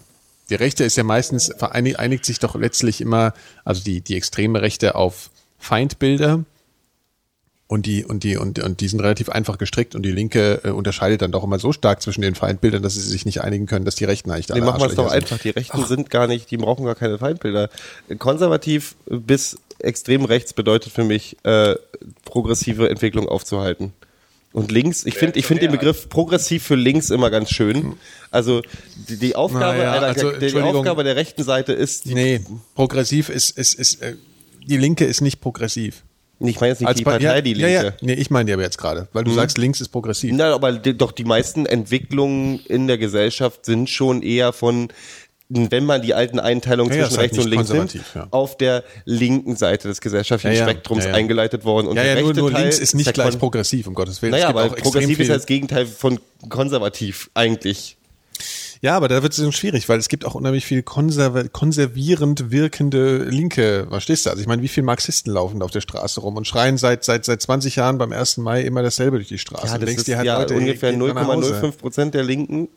Die 0.48 0.54
Rechte 0.54 0.84
ist 0.84 0.96
ja 0.96 1.02
meistens, 1.02 1.52
vereinigt 1.56 1.98
einigt 1.98 2.24
sich 2.24 2.38
doch 2.38 2.54
letztlich 2.54 3.00
immer, 3.00 3.34
also 3.64 3.82
die, 3.82 4.00
die 4.00 4.16
extreme 4.16 4.62
Rechte 4.62 4.94
auf 4.94 5.30
Feindbilder 5.58 6.44
und 7.68 7.86
die, 7.86 8.04
und 8.04 8.22
die, 8.22 8.36
und, 8.36 8.60
und 8.60 8.80
die 8.80 8.88
sind 8.88 9.00
relativ 9.00 9.28
einfach 9.28 9.58
gestrickt 9.58 9.94
und 9.96 10.02
die 10.04 10.12
Linke 10.12 10.60
äh, 10.62 10.70
unterscheidet 10.70 11.22
dann 11.22 11.32
doch 11.32 11.42
immer 11.42 11.58
so 11.58 11.72
stark 11.72 12.00
zwischen 12.00 12.20
den 12.22 12.34
Feindbildern, 12.36 12.82
dass 12.82 12.94
sie 12.94 13.00
sich 13.00 13.26
nicht 13.26 13.40
einigen 13.40 13.66
können, 13.66 13.84
dass 13.84 13.96
die 13.96 14.04
Rechten 14.04 14.30
eigentlich 14.30 14.48
Nee, 14.48 14.54
alle 14.54 14.66
machen 14.66 14.80
wir 14.80 14.86
es 14.86 14.94
doch 14.94 15.10
sind. 15.10 15.22
einfach. 15.22 15.38
Die 15.38 15.50
Rechten 15.50 15.84
sind 15.84 16.10
gar 16.10 16.28
nicht, 16.28 16.50
die 16.50 16.58
brauchen 16.58 16.84
gar 16.84 16.94
keine 16.94 17.18
Feindbilder. 17.18 17.68
Konservativ 18.18 18.94
bis 19.06 19.58
extrem 19.80 20.24
rechts 20.24 20.52
bedeutet 20.52 20.92
für 20.92 21.04
mich, 21.04 21.36
äh, 21.42 21.74
progressive 22.24 22.88
Entwicklung 22.88 23.28
aufzuhalten. 23.28 23.92
Und 24.52 24.70
links, 24.72 25.04
ich 25.04 25.14
finde, 25.14 25.38
ich 25.38 25.44
finde 25.44 25.62
den 25.62 25.72
Begriff 25.72 26.08
progressiv 26.08 26.62
für 26.62 26.76
links 26.76 27.10
immer 27.10 27.30
ganz 27.30 27.50
schön. 27.50 27.96
Also 28.30 28.62
die, 29.08 29.18
die 29.18 29.36
Aufgabe 29.36 29.78
Naja, 29.78 29.92
einer, 29.92 30.06
also, 30.06 30.30
der, 30.30 30.38
die 30.38 30.44
Entschuldigung. 30.46 30.76
Aufgabe 30.78 31.04
der 31.04 31.16
rechten 31.16 31.42
Seite 31.42 31.72
ist, 31.74 32.06
die, 32.06 32.14
Nee, 32.14 32.40
progressiv 32.74 33.28
ist, 33.28 33.50
ist, 33.58 33.74
ist, 33.74 34.00
äh, 34.00 34.14
die 34.66 34.78
Linke 34.78 35.04
ist 35.04 35.20
nicht 35.20 35.40
progressiv. 35.42 36.04
Ich 36.38 36.60
meine 36.60 36.72
jetzt 36.72 36.80
nicht 36.82 36.98
die 36.98 37.04
Pa- 37.04 37.12
Partei, 37.12 37.24
ja, 37.24 37.40
die 37.40 37.52
ja, 37.54 37.66
Linke. 37.66 37.84
ja, 37.86 37.92
nee, 38.02 38.12
ich 38.14 38.30
meine 38.30 38.46
die 38.46 38.52
aber 38.52 38.62
jetzt 38.62 38.78
gerade, 38.78 39.08
weil 39.12 39.24
du 39.24 39.32
sagst, 39.32 39.56
links 39.58 39.80
ist 39.80 39.88
progressiv. 39.88 40.32
Na, 40.34 40.52
aber 40.54 40.72
die, 40.72 40.96
doch 40.96 41.12
die 41.12 41.24
meisten 41.24 41.64
Entwicklungen 41.66 42.60
in 42.66 42.86
der 42.86 42.98
Gesellschaft 42.98 43.64
sind 43.64 43.88
schon 43.88 44.22
eher 44.22 44.52
von, 44.52 44.88
wenn 45.48 45.84
man 45.84 46.02
die 46.02 46.12
alten 46.12 46.38
Einteilungen 46.40 46.90
Ja, 46.92 46.96
ja, 46.98 47.02
zwischen 47.04 47.12
ist 47.14 47.18
halt 47.18 47.30
rechts 47.32 47.44
und 47.44 47.50
links 47.50 47.68
nimmt, 47.70 48.14
ja. 48.14 48.26
auf 48.32 48.56
der 48.58 48.84
linken 49.04 49.56
Seite 49.56 49.88
des 49.88 50.00
gesellschaftlichen 50.00 50.56
Ja, 50.56 50.64
ja, 50.66 50.68
Spektrums 50.70 51.04
ja, 51.04 51.10
ja. 51.10 51.16
eingeleitet 51.16 51.64
worden. 51.64 51.86
Und 51.86 51.96
ja, 51.96 52.02
der 52.02 52.14
ja, 52.14 52.20
nur, 52.20 52.28
rechte 52.30 52.40
nur 52.40 52.50
Teil 52.50 52.62
links 52.62 52.78
ist 52.80 52.94
nicht 52.94 53.06
der 53.06 53.12
gleich 53.14 53.38
progressiv, 53.38 53.86
um 53.86 53.94
Gottes 53.94 54.20
Willen. 54.20 54.32
Naja, 54.32 54.48
aber 54.48 54.68
progressiv 54.70 55.10
ist 55.10 55.16
viel- 55.16 55.28
das 55.28 55.46
Gegenteil 55.46 55.86
von 55.86 56.18
konservativ 56.48 57.30
eigentlich. 57.34 57.96
Ja, 58.82 58.96
aber 58.96 59.08
da 59.08 59.22
wird 59.22 59.32
es 59.32 59.38
schon 59.42 59.52
schwierig, 59.52 59.88
weil 59.88 59.98
es 59.98 60.08
gibt 60.08 60.24
auch 60.24 60.34
unheimlich 60.34 60.66
viel 60.66 60.82
konserv 60.82 61.52
konservierend 61.52 62.50
wirkende 62.50 63.24
Linke, 63.24 63.86
verstehst 63.88 64.26
du? 64.26 64.30
Also 64.30 64.40
ich 64.40 64.48
meine, 64.48 64.62
wie 64.62 64.68
viele 64.68 64.84
Marxisten 64.84 65.30
laufen 65.30 65.60
da 65.60 65.64
auf 65.64 65.70
der 65.70 65.80
Straße 65.80 66.20
rum 66.20 66.36
und 66.36 66.46
schreien 66.46 66.76
seit 66.76 67.04
seit 67.04 67.24
seit 67.24 67.42
20 67.42 67.76
Jahren 67.76 67.98
beim 67.98 68.12
1. 68.12 68.38
Mai 68.38 68.62
immer 68.62 68.82
dasselbe 68.82 69.16
durch 69.16 69.28
die 69.28 69.38
Straße. 69.38 69.66
Ja, 69.66 69.78
das 69.78 69.90
ist 69.90 70.08
halt, 70.14 70.26
ja 70.26 70.38
Leute, 70.38 70.54
ungefähr 70.54 70.90
geht 70.90 71.00
mal 71.00 71.14
nach 71.14 71.26
Hause. 71.26 71.54
0,05 71.54 71.72
Prozent 71.78 72.14
der 72.14 72.24
Linken. 72.24 72.68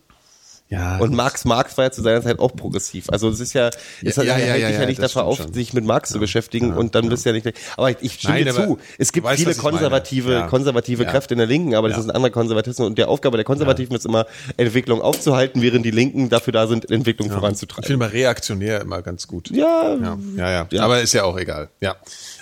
Ja, 0.71 0.99
Und 0.99 1.15
Marx 1.15 1.45
Marx 1.45 1.75
war 1.77 1.85
ja 1.85 1.91
zu 1.91 2.03
seiner 2.03 2.21
Zeit 2.21 2.37
auch 2.37 2.55
progressiv. 2.55 3.09
Also 3.09 3.27
es 3.29 3.39
ist 3.39 3.53
ja, 3.53 3.71
es 4.03 4.15
Ja, 4.15 4.21
hat 4.21 4.25
ja, 4.25 4.37
ja, 4.37 4.55
ja, 4.55 4.69
ja, 4.69 4.85
nicht 4.85 4.97
stimmt 5.03 5.15
auf, 5.25 5.37
schon. 5.37 5.51
sich 5.51 5.73
mit 5.73 5.83
Marx 5.83 6.11
zu 6.11 6.19
beschäftigen 6.19 6.73
und 6.73 6.93
dann 6.93 7.09
bist 7.09 7.25
du 7.25 7.29
ja 7.29 7.33
nicht. 7.33 7.51
Aber 7.75 7.89
ich 8.03 8.13
stimme 8.13 8.45
Nein, 8.45 8.53
zu. 8.53 8.77
Es 8.99 9.11
gibt 9.11 9.25
weißt, 9.25 9.39
viele 9.39 9.53
ich 9.53 9.57
konservative, 9.57 10.45
konservative. 10.47 11.05
Kräfte 11.05 11.33
in 11.33 11.39
der 11.39 11.47
Linken, 11.47 11.73
aber 11.73 11.89
das 11.89 11.97
ist 11.97 12.05
ein 12.05 12.11
anderer 12.11 12.31
Konservatismus. 12.31 12.85
Und 12.85 12.99
der 12.99 13.09
Aufgabe 13.09 13.37
der 13.37 13.45
Konservativen 13.45 13.95
ist 13.95 14.05
immer, 14.05 14.27
Entwicklung 14.57 15.01
aufzuhalten, 15.01 15.63
während 15.63 15.85
die 15.87 15.91
Linken 15.91 16.29
dafür 16.29 16.53
da 16.53 16.67
sind, 16.67 16.91
Entwicklung 16.91 17.29
ich 17.29 17.33
voranzutreiben. 17.33 17.85
finde 17.85 18.05
mal 18.05 18.09
reaktionär 18.09 18.81
immer 18.81 19.01
ganz 19.01 19.25
gut. 19.25 19.49
Ja, 19.49 19.95
Ja, 20.37 20.67
ja. 20.71 20.83
Aber 20.83 21.01
ist 21.01 21.13
ja 21.13 21.23
auch 21.23 21.37
egal. 21.39 21.69
Ja. 21.81 21.95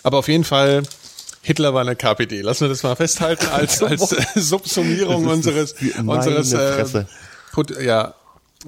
Aber 0.03 0.17
auf 0.17 0.27
jeden 0.27 0.43
Fall, 0.43 0.83
Hitler 1.43 1.73
war 1.73 1.79
eine 1.79 1.95
KPD. 1.95 2.41
Lassen 2.41 2.65
wir 2.65 2.69
das 2.69 2.83
mal 2.83 2.95
festhalten 2.97 3.47
als, 3.53 3.81
als 3.83 4.11
äh, 4.11 4.25
Subsummierung 4.35 5.27
unseres, 5.27 5.75
unseres 6.05 6.51
äh, 6.51 7.05
ja, 7.81 8.13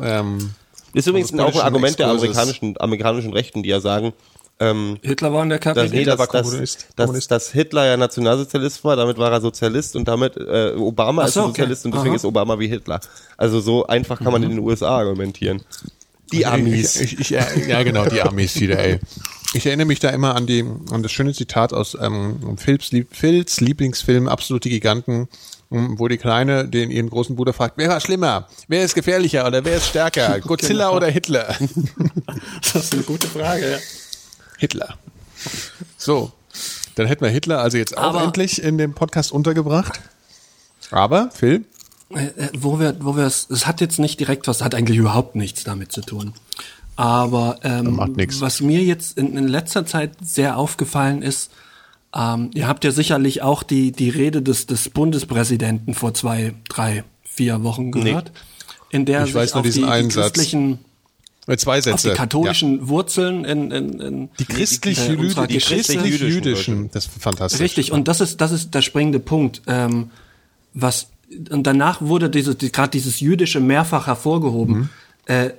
ähm, 0.01 0.51
Ist 0.93 1.07
übrigens 1.07 1.31
des 1.31 1.39
auch 1.39 1.55
ein 1.55 1.61
Argument 1.61 1.97
der 1.99 2.07
Exkurses. 2.07 2.37
amerikanischen, 2.37 2.75
amerikanischen 2.79 3.33
Rechten, 3.33 3.63
die 3.63 3.69
ja 3.69 3.79
sagen, 3.79 4.13
ähm, 4.61 4.97
Hitler 5.01 5.31
war 5.31 5.43
in 5.43 5.49
der 5.49 5.59
dass, 5.59 5.73
KPD. 5.73 5.95
nee, 5.99 6.03
dass, 6.03 6.19
war 6.19 6.27
dass, 6.27 6.45
Kommunist. 6.49 6.87
dass, 6.97 7.05
Kommunist. 7.05 7.31
dass 7.31 7.51
Hitler 7.51 7.85
ja 7.85 7.95
Nationalsozialist 7.95 8.83
war, 8.83 8.97
damit 8.97 9.17
war 9.17 9.31
er 9.31 9.39
Sozialist 9.39 9.95
und 9.95 10.05
damit 10.07 10.35
äh, 10.35 10.73
Obama 10.75 11.21
Ach 11.23 11.27
ist 11.27 11.35
so, 11.35 11.39
ein 11.41 11.45
okay. 11.45 11.61
Sozialist 11.61 11.85
und 11.85 11.93
deswegen 11.93 12.09
Aha. 12.09 12.15
ist 12.17 12.25
Obama 12.25 12.59
wie 12.59 12.67
Hitler. 12.67 12.99
Also 13.37 13.61
so 13.61 13.87
einfach 13.87 14.19
kann 14.19 14.33
man 14.33 14.43
in 14.43 14.49
den 14.49 14.59
USA 14.59 14.97
argumentieren. 14.97 15.61
Die 16.33 16.45
Amis. 16.45 16.99
Ich, 16.99 17.13
ich, 17.13 17.19
ich, 17.21 17.29
ja, 17.67 17.83
genau, 17.83 18.05
die 18.05 18.21
Amis 18.21 18.59
wieder, 18.59 18.77
ey. 18.79 18.99
Ich 19.53 19.65
erinnere 19.65 19.87
mich 19.87 19.99
da 19.99 20.09
immer 20.09 20.35
an 20.35 20.45
die, 20.45 20.63
an 20.91 21.01
das 21.03 21.11
schöne 21.11 21.33
Zitat 21.33 21.71
aus 21.73 21.97
ähm, 21.99 22.57
Phils, 22.57 22.91
Lieb- 22.91 23.15
Phils 23.15 23.61
Lieblingsfilm 23.61 24.27
Absolute 24.27 24.69
Giganten, 24.69 25.27
wo 25.69 26.07
die 26.07 26.17
Kleine 26.17 26.67
den 26.67 26.89
ihren 26.89 27.09
großen 27.09 27.35
Bruder 27.35 27.53
fragt, 27.53 27.77
wer 27.77 27.89
war 27.89 27.99
schlimmer? 27.99 28.47
Wer 28.67 28.83
ist 28.83 28.95
gefährlicher 28.95 29.45
oder 29.45 29.63
wer 29.63 29.77
ist 29.77 29.87
stärker? 29.87 30.39
Godzilla 30.41 30.89
oder 30.89 31.07
Hitler? 31.07 31.55
Das 32.73 32.83
ist 32.85 32.93
eine 32.93 33.03
gute 33.03 33.27
Frage, 33.27 33.71
ja. 33.73 33.77
Hitler. 34.57 34.97
So, 35.97 36.31
dann 36.95 37.07
hätten 37.07 37.21
wir 37.23 37.29
Hitler 37.31 37.59
also 37.61 37.77
jetzt 37.77 37.97
auch 37.97 38.15
Aber- 38.15 38.23
endlich 38.23 38.61
in 38.61 38.77
dem 38.77 38.93
Podcast 38.93 39.31
untergebracht. 39.31 39.99
Aber, 40.91 41.29
Phil, 41.31 41.65
Äh, 42.11 42.25
äh, 42.25 42.49
wo 42.57 42.79
wir, 42.79 42.95
wo 43.01 43.15
wir 43.15 43.25
es, 43.25 43.47
es 43.51 43.67
hat 43.67 43.79
jetzt 43.81 43.99
nicht 43.99 44.19
direkt 44.19 44.47
was, 44.47 44.63
hat 44.63 44.73
eigentlich 44.73 44.97
überhaupt 44.97 45.35
nichts 45.35 45.63
damit 45.63 45.91
zu 45.91 46.01
tun. 46.01 46.33
Aber 46.95 47.59
ähm, 47.63 47.97
was 48.39 48.59
mir 48.61 48.81
jetzt 48.83 49.17
in, 49.17 49.37
in 49.37 49.47
letzter 49.47 49.85
Zeit 49.85 50.13
sehr 50.21 50.57
aufgefallen 50.57 51.21
ist, 51.21 51.51
ähm, 52.15 52.51
ihr 52.53 52.67
habt 52.67 52.83
ja 52.83 52.91
sicherlich 52.91 53.41
auch 53.41 53.63
die, 53.63 53.91
die 53.91 54.09
Rede 54.09 54.41
des, 54.41 54.65
des 54.65 54.89
Bundespräsidenten 54.89 55.93
vor 55.93 56.13
zwei, 56.13 56.53
drei, 56.67 57.03
vier 57.23 57.63
Wochen 57.63 57.91
gehört, 57.91 58.31
in 58.89 59.05
der 59.05 59.21
Ich 59.21 59.27
sich 59.27 59.35
weiß 59.35 59.53
nur 59.53 59.59
auf 59.59 59.65
diesen 59.65 59.83
die, 59.83 59.87
die 59.87 59.91
einen 59.91 60.09
Satz. 60.09 60.33
christlichen, 60.33 60.79
äh, 61.47 61.57
zwei 61.57 61.77
auf 61.77 61.83
Sätze. 61.83 62.09
die 62.09 62.15
katholischen 62.15 62.87
Wurzeln 62.87 63.45
in, 63.45 63.71
in, 63.71 63.99
in 63.99 64.29
Die 64.39 64.45
christlich 64.45 65.07
äh, 65.07 65.15
unserer 65.15 65.45
die 65.45 65.59
christlich-jüdischen 65.59 66.29
jüdischen, 66.29 66.91
das 66.91 67.05
ist 67.05 67.21
fantastisch. 67.21 67.61
Richtig, 67.61 67.91
und 67.91 68.07
das 68.07 68.21
ist, 68.21 68.41
das 68.41 68.51
ist 68.51 68.73
der 68.73 68.81
springende 68.81 69.19
Punkt. 69.19 69.61
Ähm, 69.67 70.09
was, 70.73 71.09
und 71.51 71.63
danach 71.67 72.01
wurde 72.01 72.29
diese, 72.29 72.55
die, 72.55 72.71
gerade 72.71 72.89
dieses 72.89 73.19
Jüdische 73.19 73.59
mehrfach 73.59 74.07
hervorgehoben. 74.07 74.75
Mhm. 74.75 74.89
Äh, 75.25 75.49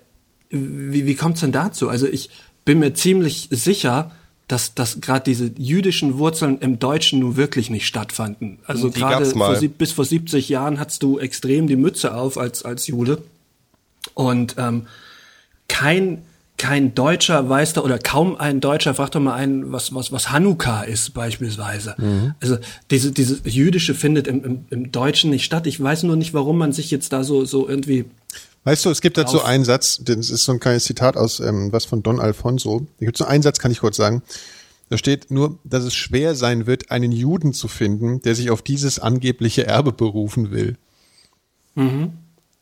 wie 0.50 1.06
wie 1.06 1.14
kommt's 1.14 1.40
denn 1.40 1.52
dazu? 1.52 1.88
Also 1.88 2.08
ich 2.08 2.30
bin 2.64 2.80
mir 2.80 2.92
ziemlich 2.92 3.48
sicher, 3.52 4.10
dass, 4.50 4.74
dass 4.74 5.00
gerade 5.00 5.22
diese 5.24 5.52
jüdischen 5.56 6.18
Wurzeln 6.18 6.58
im 6.58 6.80
Deutschen 6.80 7.20
nun 7.20 7.36
wirklich 7.36 7.70
nicht 7.70 7.86
stattfanden. 7.86 8.58
Also 8.66 8.90
gerade 8.90 9.24
bis 9.78 9.92
vor 9.92 10.04
70 10.04 10.48
Jahren 10.48 10.80
hattest 10.80 11.04
du 11.04 11.20
extrem 11.20 11.68
die 11.68 11.76
Mütze 11.76 12.14
auf 12.14 12.36
als, 12.36 12.64
als 12.64 12.88
Jude. 12.88 13.22
Und 14.14 14.56
ähm, 14.58 14.86
kein 15.68 16.22
kein 16.56 16.94
Deutscher 16.94 17.48
weiß 17.48 17.74
da 17.74 17.80
oder 17.80 17.98
kaum 17.98 18.36
ein 18.36 18.60
Deutscher 18.60 18.92
fragt 18.92 19.14
doch 19.14 19.20
mal 19.20 19.34
einen, 19.34 19.72
was 19.72 19.94
was 19.94 20.10
was 20.10 20.30
Hanukkah 20.30 20.82
ist 20.82 21.14
beispielsweise. 21.14 21.94
Also 22.40 22.58
diese 22.90 23.12
diese 23.12 23.40
jüdische 23.48 23.94
findet 23.94 24.26
im, 24.26 24.44
im, 24.44 24.64
im 24.68 24.92
Deutschen 24.92 25.30
nicht 25.30 25.44
statt. 25.44 25.66
Ich 25.68 25.80
weiß 25.80 26.02
nur 26.02 26.16
nicht, 26.16 26.34
warum 26.34 26.58
man 26.58 26.72
sich 26.72 26.90
jetzt 26.90 27.12
da 27.12 27.22
so 27.22 27.44
so 27.44 27.68
irgendwie 27.68 28.06
Weißt 28.64 28.84
du, 28.84 28.90
es 28.90 29.00
gibt 29.00 29.16
dazu 29.16 29.42
einen 29.42 29.64
Satz, 29.64 30.00
das 30.02 30.28
ist 30.28 30.44
so 30.44 30.52
ein 30.52 30.60
kleines 30.60 30.84
Zitat 30.84 31.16
aus 31.16 31.40
ähm, 31.40 31.72
was 31.72 31.86
von 31.86 32.02
Don 32.02 32.20
Alfonso. 32.20 32.86
Da 32.98 33.06
gibt 33.06 33.16
so 33.16 33.24
einen 33.24 33.42
Satz, 33.42 33.58
kann 33.58 33.72
ich 33.72 33.80
kurz 33.80 33.96
sagen. 33.96 34.22
Da 34.90 34.98
steht 34.98 35.30
nur, 35.30 35.58
dass 35.64 35.84
es 35.84 35.94
schwer 35.94 36.34
sein 36.34 36.66
wird, 36.66 36.90
einen 36.90 37.12
Juden 37.12 37.54
zu 37.54 37.68
finden, 37.68 38.20
der 38.22 38.34
sich 38.34 38.50
auf 38.50 38.60
dieses 38.60 38.98
angebliche 38.98 39.66
Erbe 39.66 39.92
berufen 39.92 40.50
will. 40.50 40.76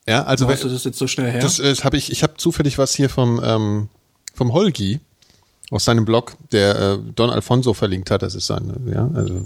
Ja, 0.07 0.25
also 0.25 0.47
wo 0.47 0.51
hast 0.51 0.65
du 0.65 0.69
das 0.69 0.85
jetzt 0.85 0.99
so 0.99 1.07
schnell 1.07 1.31
her? 1.31 1.41
das, 1.41 1.59
äh, 1.59 1.75
habe 1.77 1.97
ich, 1.97 2.13
ich 2.13 2.23
habe 2.23 2.35
zufällig 2.37 2.79
was 2.79 2.95
hier 2.95 3.09
vom 3.09 3.41
ähm, 3.43 3.89
vom 4.35 4.53
Holgi 4.53 5.01
aus 5.71 5.85
seinem 5.85 6.05
Blog, 6.05 6.37
der 6.53 6.79
äh, 6.79 6.99
Don 7.15 7.31
Alfonso 7.31 7.75
verlinkt 7.75 8.11
hat. 8.11 8.23
Das 8.23 8.35
ist 8.35 8.47
sein, 8.47 8.73
ja, 8.93 9.11
also 9.15 9.45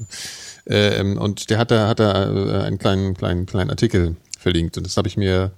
äh, 0.69 0.99
ähm, 0.99 1.19
und 1.19 1.51
der 1.51 1.59
hat 1.59 1.71
da 1.71 1.89
hat 1.89 1.99
da 1.99 2.31
äh, 2.31 2.63
einen 2.65 2.79
kleinen 2.79 3.15
kleinen 3.15 3.47
kleinen 3.47 3.71
Artikel 3.71 4.17
verlinkt 4.39 4.77
und 4.77 4.87
das 4.87 4.97
habe 4.97 5.09
ich 5.09 5.17
mir 5.17 5.53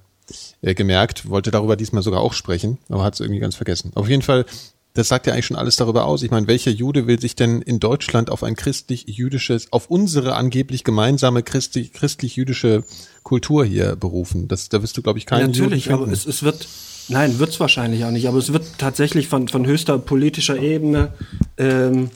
äh, 0.61 0.73
gemerkt, 0.73 1.29
wollte 1.29 1.51
darüber 1.51 1.75
diesmal 1.75 2.03
sogar 2.03 2.21
auch 2.21 2.33
sprechen, 2.33 2.77
aber 2.89 3.03
hat 3.03 3.15
es 3.15 3.19
irgendwie 3.19 3.39
ganz 3.39 3.55
vergessen. 3.55 3.91
Auf 3.95 4.09
jeden 4.09 4.21
Fall, 4.21 4.45
das 4.93 5.07
sagt 5.09 5.27
ja 5.27 5.33
eigentlich 5.33 5.45
schon 5.45 5.57
alles 5.57 5.75
darüber 5.75 6.05
aus. 6.05 6.23
Ich 6.23 6.31
meine, 6.31 6.47
welcher 6.47 6.71
Jude 6.71 7.07
will 7.07 7.19
sich 7.19 7.35
denn 7.35 7.61
in 7.61 7.79
Deutschland 7.79 8.29
auf 8.29 8.43
ein 8.43 8.55
christlich-jüdisches, 8.55 9.71
auf 9.71 9.89
unsere 9.89 10.35
angeblich 10.35 10.83
gemeinsame 10.83 11.41
christlich- 11.41 11.93
christlich-jüdische 11.93 12.83
Kultur 13.23 13.65
hier 13.65 13.95
berufen? 13.95 14.47
Das, 14.47 14.69
da 14.69 14.81
wirst 14.81 14.97
du, 14.97 15.01
glaube 15.01 15.19
ich, 15.19 15.25
keinen 15.25 15.47
Natürlich, 15.47 15.85
Juden 15.85 16.03
aber 16.03 16.11
es, 16.11 16.25
es 16.25 16.43
wird, 16.43 16.67
nein, 17.09 17.39
wird's 17.39 17.59
wahrscheinlich 17.59 18.05
auch 18.05 18.11
nicht, 18.11 18.27
aber 18.27 18.37
es 18.37 18.53
wird 18.53 18.65
tatsächlich 18.77 19.27
von, 19.27 19.47
von 19.47 19.65
höchster 19.65 19.99
politischer 19.99 20.57
Ebene 20.57 21.13
ähm, 21.57 22.05
äh, 22.05 22.09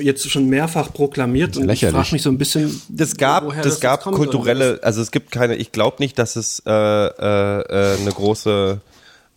jetzt 0.00 0.28
schon 0.30 0.48
mehrfach 0.48 0.92
proklamiert 0.92 1.56
und 1.56 1.62
ich 1.64 1.68
lächerlich. 1.68 1.94
frage 1.94 2.14
mich 2.14 2.22
so 2.22 2.30
ein 2.30 2.38
bisschen, 2.38 2.80
Das 2.88 3.16
gab, 3.16 3.44
woher 3.44 3.62
das 3.62 3.74
jetzt 3.74 3.80
gab 3.80 4.02
kommt 4.02 4.16
oder 4.18 4.24
kulturelle, 4.24 4.80
also 4.82 5.00
es 5.00 5.10
gibt 5.10 5.30
keine, 5.30 5.56
ich 5.56 5.72
glaube 5.72 5.96
nicht, 6.00 6.18
dass 6.18 6.36
es 6.36 6.62
äh, 6.66 6.70
äh, 6.70 7.60
äh, 7.60 8.00
eine 8.00 8.10
große 8.10 8.80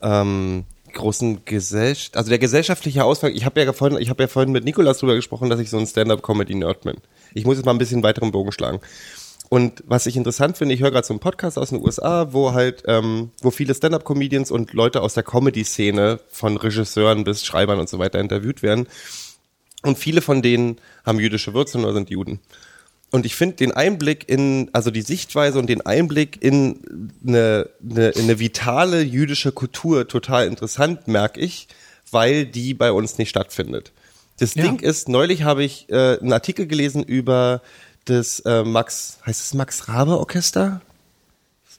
ähm, 0.01 0.65
großen 0.93 1.45
Gesellschaft, 1.45 2.17
also 2.17 2.29
der 2.29 2.39
gesellschaftliche 2.39 3.03
Ausfall, 3.03 3.31
ich 3.31 3.45
habe 3.45 3.61
ja 3.61 3.71
vorhin, 3.73 3.97
ich 3.99 4.09
habe 4.09 4.23
ja 4.23 4.27
vorhin 4.27 4.51
mit 4.51 4.65
Nikolas 4.65 4.97
drüber 4.97 5.15
gesprochen, 5.15 5.49
dass 5.49 5.59
ich 5.59 5.69
so 5.69 5.77
ein 5.77 5.87
Stand-up-Comedy-Nerd 5.87 6.81
bin. 6.81 6.97
Ich 7.33 7.45
muss 7.45 7.55
jetzt 7.57 7.65
mal 7.65 7.71
ein 7.71 7.77
bisschen 7.77 8.03
weiteren 8.03 8.31
Bogen 8.31 8.51
schlagen. 8.51 8.81
Und 9.49 9.83
was 9.85 10.05
ich 10.05 10.15
interessant 10.15 10.57
finde, 10.57 10.73
ich 10.73 10.81
höre 10.81 10.91
gerade 10.91 11.05
so 11.05 11.13
einen 11.13 11.19
Podcast 11.19 11.57
aus 11.57 11.69
den 11.69 11.83
USA, 11.83 12.31
wo 12.31 12.53
halt, 12.53 12.83
ähm, 12.87 13.31
wo 13.41 13.51
viele 13.51 13.73
Stand-up-Comedians 13.73 14.49
und 14.49 14.71
Leute 14.73 15.01
aus 15.01 15.13
der 15.13 15.23
Comedy-Szene 15.23 16.21
von 16.29 16.55
Regisseuren 16.55 17.25
bis 17.25 17.45
Schreibern 17.45 17.79
und 17.79 17.89
so 17.89 17.99
weiter 17.99 18.19
interviewt 18.19 18.63
werden. 18.63 18.87
Und 19.81 19.97
viele 19.97 20.21
von 20.21 20.41
denen 20.41 20.77
haben 21.05 21.19
jüdische 21.19 21.53
Wurzeln 21.53 21.83
oder 21.83 21.93
sind 21.93 22.09
Juden. 22.09 22.39
Und 23.11 23.25
ich 23.25 23.35
finde 23.35 23.57
den 23.57 23.73
Einblick 23.73 24.29
in, 24.29 24.69
also 24.71 24.89
die 24.89 25.01
Sichtweise 25.01 25.59
und 25.59 25.67
den 25.67 25.81
Einblick 25.85 26.41
in 26.41 27.11
eine, 27.27 27.69
eine, 27.83 28.09
in 28.09 28.23
eine 28.23 28.39
vitale 28.39 29.01
jüdische 29.01 29.51
Kultur 29.51 30.07
total 30.07 30.47
interessant, 30.47 31.07
merke 31.07 31.39
ich, 31.41 31.67
weil 32.09 32.45
die 32.45 32.73
bei 32.73 32.91
uns 32.91 33.17
nicht 33.17 33.29
stattfindet. 33.29 33.91
Das 34.39 34.55
Ja. 34.55 34.63
Ding 34.63 34.79
ist, 34.79 35.09
neulich 35.09 35.43
habe 35.43 35.63
ich 35.63 35.89
äh, 35.89 36.19
einen 36.19 36.31
Artikel 36.31 36.67
gelesen 36.67 37.03
über 37.03 37.61
das 38.05 38.39
äh, 38.41 38.63
Max, 38.63 39.19
heißt 39.25 39.41
es 39.41 39.53
Max 39.53 39.87
Rabe 39.87 40.17
Orchester? 40.17 40.81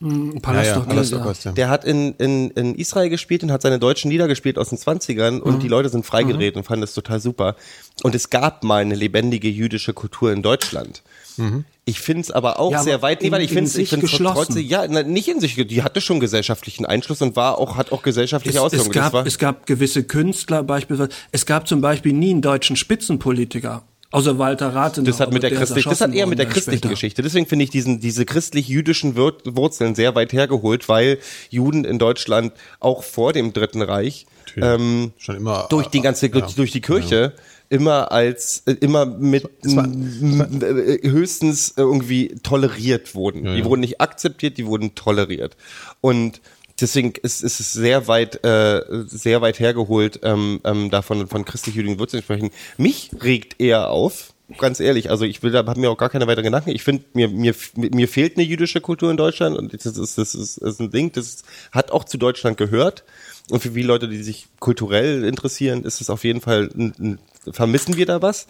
Ein 0.03 0.41
Palast 0.43 0.67
ja, 0.71 0.79
ja, 0.79 0.85
Gilda. 0.85 1.19
Orchester, 1.25 1.51
ja. 1.51 1.55
Der 1.55 1.69
hat 1.71 1.85
in, 1.85 2.15
in, 2.15 2.51
in 2.51 2.75
Israel 2.75 3.09
gespielt 3.09 3.43
und 3.45 3.53
hat 3.53 3.63
seine 3.63 3.79
deutschen 3.79 4.11
Lieder 4.11 4.27
gespielt 4.29 4.59
aus 4.59 4.71
den 4.71 4.79
20ern 4.79 5.39
und 5.41 5.55
Mhm. 5.57 5.61
die 5.61 5.69
Leute 5.69 5.89
sind 5.89 6.05
freigedreht 6.05 6.57
und 6.57 6.65
fanden 6.65 6.81
das 6.81 6.93
total 6.95 7.21
super. 7.21 7.55
Und 8.03 8.15
es 8.15 8.29
gab 8.31 8.65
mal 8.65 8.83
eine 8.83 8.95
lebendige 8.97 9.49
jüdische 9.49 9.93
Kultur 9.95 10.33
in 10.33 10.43
Deutschland. 10.43 11.03
Ich 11.87 11.99
finde 12.01 12.21
es 12.23 12.31
aber 12.31 12.59
auch 12.61 12.71
Ja, 12.73 12.79
aber 12.79 12.85
sehr 12.85 13.01
weit, 13.03 13.23
nee, 13.23 13.31
weil 13.31 13.41
in- 13.41 13.45
ich 13.47 13.51
finde 13.51 13.61
in 13.61 13.67
es, 13.67 13.73
sich 13.73 13.83
ich 13.85 13.89
finde 13.89 14.07
geschlossen. 14.07 14.35
trotzdem, 14.37 14.67
ja, 14.67 14.87
nicht 14.87 15.29
in 15.29 15.41
sich, 15.41 15.55
die 15.55 15.83
hatte 15.83 16.01
schon 16.03 16.21
gesellschaftlichen 16.21 16.85
Einschluss 16.85 17.23
und 17.23 17.37
war 17.37 17.57
auch, 17.59 17.77
hat 17.77 17.91
auch 17.91 18.03
gesellschaftliche 18.03 18.59
Es, 18.59 18.65
Auswirkungen. 18.65 18.91
es, 18.91 19.11
gab, 19.13 19.27
es 19.27 19.39
gab 19.39 19.67
gewisse 19.67 20.05
Künstler 20.05 20.63
beispielsweise. 20.63 21.09
Es 21.31 21.47
gab 21.47 21.67
zum 21.67 21.81
Beispiel 21.81 22.13
nie 22.13 22.31
einen 22.33 22.43
deutschen 22.43 22.77
Spitzenpolitiker, 22.77 23.83
außer 24.13 24.39
Walter 24.39 24.75
Rathenau. 24.75 25.07
das 25.11 25.19
hat 25.21 25.33
mit 25.33 25.43
der 25.43 25.51
der 25.51 25.59
ist 25.61 25.67
christlich, 25.69 25.85
das 25.87 26.01
hat 26.01 26.15
eher 26.15 26.27
mit 26.27 26.39
der 26.39 26.47
christlichen 26.47 26.79
später. 26.79 26.89
Geschichte. 26.91 27.23
Deswegen 27.23 27.47
finde 27.47 27.65
ich 27.65 27.71
diesen, 27.71 27.99
diese 28.01 28.25
christlich-jüdischen 28.25 29.17
Wur- 29.17 29.39
Wurzeln 29.45 29.95
sehr 29.95 30.15
weit 30.15 30.33
hergeholt, 30.33 30.89
weil 30.89 31.19
Juden 31.51 31.85
in 31.85 31.99
Deutschland 31.99 32.53
auch 32.79 33.03
vor 33.03 33.33
dem 33.33 33.53
Dritten 33.53 33.83
Reich 33.83 34.27
ähm, 34.57 35.13
Schon 35.19 35.37
immer 35.37 35.67
durch 35.71 35.87
die 35.89 36.01
ganze 36.03 36.27
ja. 36.27 36.41
durch 36.55 36.71
die 36.73 36.83
Kirche 36.83 37.33
immer 37.71 38.13
als 38.13 38.63
äh, 38.67 38.73
immer 38.81 39.07
mit 39.07 39.45
war- 39.63 39.85
m- 39.85 40.61
äh, 40.61 41.09
höchstens 41.09 41.73
irgendwie 41.75 42.35
toleriert 42.43 43.15
wurden. 43.15 43.47
Ja, 43.47 43.55
die 43.55 43.61
ja. 43.61 43.65
wurden 43.65 43.81
nicht 43.81 44.01
akzeptiert, 44.03 44.59
die 44.59 44.67
wurden 44.67 44.95
toleriert. 44.95 45.57
Und 46.03 46.43
deswegen 46.83 47.13
ist, 47.23 47.43
ist 47.43 47.61
es 47.61 47.73
sehr 47.73 48.09
weit 48.09 48.45
äh, 48.45 48.83
sehr 49.07 49.41
weit 49.41 49.61
hergeholt, 49.61 50.21
ähm, 50.23 50.61
ähm, 50.65 50.91
davon 50.91 51.27
von 51.29 51.45
christlich-jüdischen 51.45 51.99
Wurzeln 51.99 52.21
zu 52.21 52.25
sprechen. 52.25 52.51
Mich 52.77 53.11
regt 53.23 53.61
eher 53.61 53.91
auf. 53.91 54.35
Ganz 54.59 54.81
ehrlich, 54.81 55.09
also 55.09 55.25
ich 55.25 55.43
will 55.43 55.51
da 55.51 55.65
habe 55.65 55.81
mir 55.81 55.91
auch 55.91 55.97
gar 55.97 56.11
keine 56.11 56.27
weiteren 56.27 56.45
Gedanken. 56.45 56.71
Ich 56.71 56.83
finde 56.83 57.05
mir 57.15 57.29
mir 57.29 57.55
mir 57.75 58.07
fehlt 58.07 58.37
eine 58.37 58.45
jüdische 58.45 58.83
Kultur 58.83 59.11
in 59.11 59.17
Deutschland 59.17 59.57
und 59.57 59.73
das 59.73 59.87
ist 59.87 60.19
das 60.19 60.35
ist, 60.35 60.61
das 60.61 60.75
ist 60.75 60.81
ein 60.81 60.91
Ding, 60.91 61.11
das 61.13 61.43
hat 61.71 61.91
auch 61.91 62.05
zu 62.05 62.19
Deutschland 62.19 62.59
gehört. 62.59 63.03
Und 63.51 63.61
für 63.61 63.73
viele 63.73 63.89
Leute, 63.89 64.09
die 64.09 64.23
sich 64.23 64.47
kulturell 64.61 65.25
interessieren, 65.25 65.85
ist 65.85 66.01
es 66.01 66.11
auf 66.11 66.25
jeden 66.25 66.41
Fall, 66.41 66.71
ein, 66.77 66.95
ein, 66.99 67.19
vermissen 67.53 67.97
wir 67.97 68.07
da 68.07 68.23
was. 68.23 68.47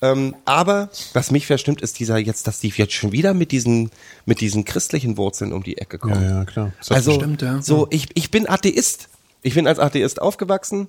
Ähm, 0.00 0.36
aber 0.44 0.90
was 1.12 1.30
mich 1.30 1.46
verstimmt, 1.46 1.80
ist 1.80 1.98
dieser 1.98 2.18
jetzt, 2.18 2.46
dass 2.46 2.60
die 2.60 2.68
jetzt 2.68 2.92
schon 2.92 3.12
wieder 3.12 3.34
mit 3.34 3.50
diesen, 3.50 3.90
mit 4.26 4.40
diesen 4.40 4.64
christlichen 4.64 5.16
Wurzeln 5.16 5.52
um 5.52 5.62
die 5.62 5.78
Ecke 5.78 5.98
kommen. 5.98 6.22
Ja, 6.22 6.38
ja, 6.38 6.44
klar. 6.44 6.72
Das 6.78 6.92
Also, 6.92 7.14
Stimmt, 7.14 7.42
ja. 7.42 7.60
so, 7.62 7.88
ich, 7.90 8.08
ich 8.14 8.30
bin 8.30 8.48
Atheist. 8.48 9.08
Ich 9.42 9.54
bin 9.54 9.66
als 9.66 9.78
Atheist 9.78 10.20
aufgewachsen. 10.22 10.88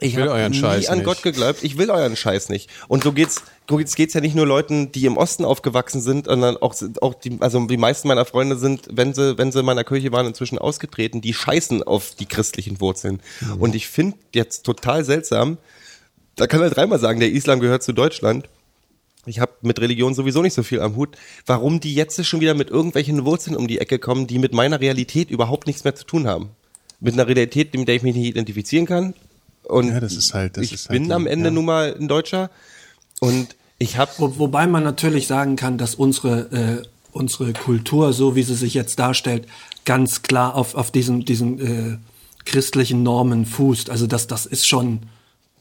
Ich 0.00 0.16
will 0.16 0.28
euren 0.28 0.52
nie 0.52 0.58
Scheiß 0.58 0.88
an 0.88 0.98
nicht. 0.98 1.04
Gott 1.04 1.22
geglaubt. 1.22 1.62
Ich 1.62 1.78
will 1.78 1.90
euren 1.90 2.16
Scheiß 2.16 2.48
nicht. 2.48 2.70
Und 2.88 3.04
so 3.04 3.12
geht's, 3.12 3.42
so 3.68 3.76
geht's, 3.76 3.94
geht's 3.94 4.14
ja 4.14 4.20
nicht 4.20 4.34
nur 4.34 4.46
Leuten, 4.46 4.92
die 4.92 5.06
im 5.06 5.16
Osten 5.16 5.44
aufgewachsen 5.44 6.00
sind, 6.00 6.26
sondern 6.26 6.56
auch, 6.56 6.74
auch 7.00 7.14
die, 7.14 7.36
also 7.40 7.66
die 7.66 7.76
meisten 7.76 8.08
meiner 8.08 8.24
Freunde 8.24 8.56
sind, 8.56 8.88
wenn 8.90 9.14
sie, 9.14 9.36
wenn 9.38 9.52
sie 9.52 9.60
in 9.60 9.66
meiner 9.66 9.84
Kirche 9.84 10.12
waren, 10.12 10.26
inzwischen 10.26 10.58
ausgetreten, 10.58 11.20
die 11.20 11.34
scheißen 11.34 11.82
auf 11.82 12.14
die 12.18 12.26
christlichen 12.26 12.80
Wurzeln. 12.80 13.20
Mhm. 13.40 13.60
Und 13.60 13.74
ich 13.74 13.88
finde 13.88 14.16
jetzt 14.34 14.62
total 14.62 15.04
seltsam, 15.04 15.58
da 16.36 16.46
kann 16.46 16.62
er 16.62 16.70
dreimal 16.70 16.98
sagen, 16.98 17.20
der 17.20 17.30
Islam 17.30 17.60
gehört 17.60 17.82
zu 17.82 17.92
Deutschland. 17.92 18.48
Ich 19.26 19.38
habe 19.38 19.52
mit 19.60 19.78
Religion 19.80 20.14
sowieso 20.14 20.40
nicht 20.40 20.54
so 20.54 20.62
viel 20.62 20.80
am 20.80 20.96
Hut. 20.96 21.16
Warum 21.44 21.80
die 21.80 21.94
jetzt 21.94 22.24
schon 22.24 22.40
wieder 22.40 22.54
mit 22.54 22.70
irgendwelchen 22.70 23.26
Wurzeln 23.26 23.56
um 23.56 23.68
die 23.68 23.78
Ecke 23.78 23.98
kommen, 23.98 24.26
die 24.26 24.38
mit 24.38 24.54
meiner 24.54 24.80
Realität 24.80 25.30
überhaupt 25.30 25.66
nichts 25.66 25.84
mehr 25.84 25.94
zu 25.94 26.04
tun 26.04 26.26
haben? 26.26 26.50
Mit 27.00 27.14
einer 27.14 27.26
Realität, 27.26 27.74
mit 27.74 27.88
der 27.88 27.96
ich 27.96 28.02
mich 28.02 28.14
nicht 28.14 28.28
identifizieren 28.28 28.86
kann. 28.86 29.14
Und 29.70 29.88
Ja, 29.88 30.00
das 30.00 30.16
ist 30.16 30.34
halt- 30.34 30.56
das 30.56 30.64
ich 30.64 30.72
ist 30.72 30.88
halt 30.88 30.98
bin 30.98 31.04
die- 31.08 31.12
am 31.14 31.26
Ende 31.26 31.46
ja. 31.46 31.50
nun 31.52 31.64
mal 31.64 31.94
ein 31.98 32.08
Deutscher. 32.08 32.50
Und 33.20 33.56
ich 33.78 33.96
habe 33.96 34.10
Wo, 34.18 34.38
wobei 34.38 34.66
man 34.66 34.82
natürlich 34.82 35.26
sagen 35.26 35.56
kann, 35.56 35.78
dass 35.78 35.94
unsere, 35.94 36.40
äh, 36.52 36.82
unsere 37.12 37.52
Kultur, 37.52 38.12
so 38.12 38.36
wie 38.36 38.42
sie 38.42 38.54
sich 38.54 38.74
jetzt 38.74 38.98
darstellt, 38.98 39.46
ganz 39.84 40.22
klar 40.22 40.54
auf, 40.54 40.74
auf 40.74 40.90
diesen, 40.90 41.24
diesen 41.24 41.58
äh, 41.60 41.98
christlichen 42.44 43.02
Normen 43.02 43.46
fußt. 43.46 43.90
Also 43.90 44.06
das, 44.06 44.26
das 44.26 44.46
ist 44.46 44.66
schon. 44.66 45.00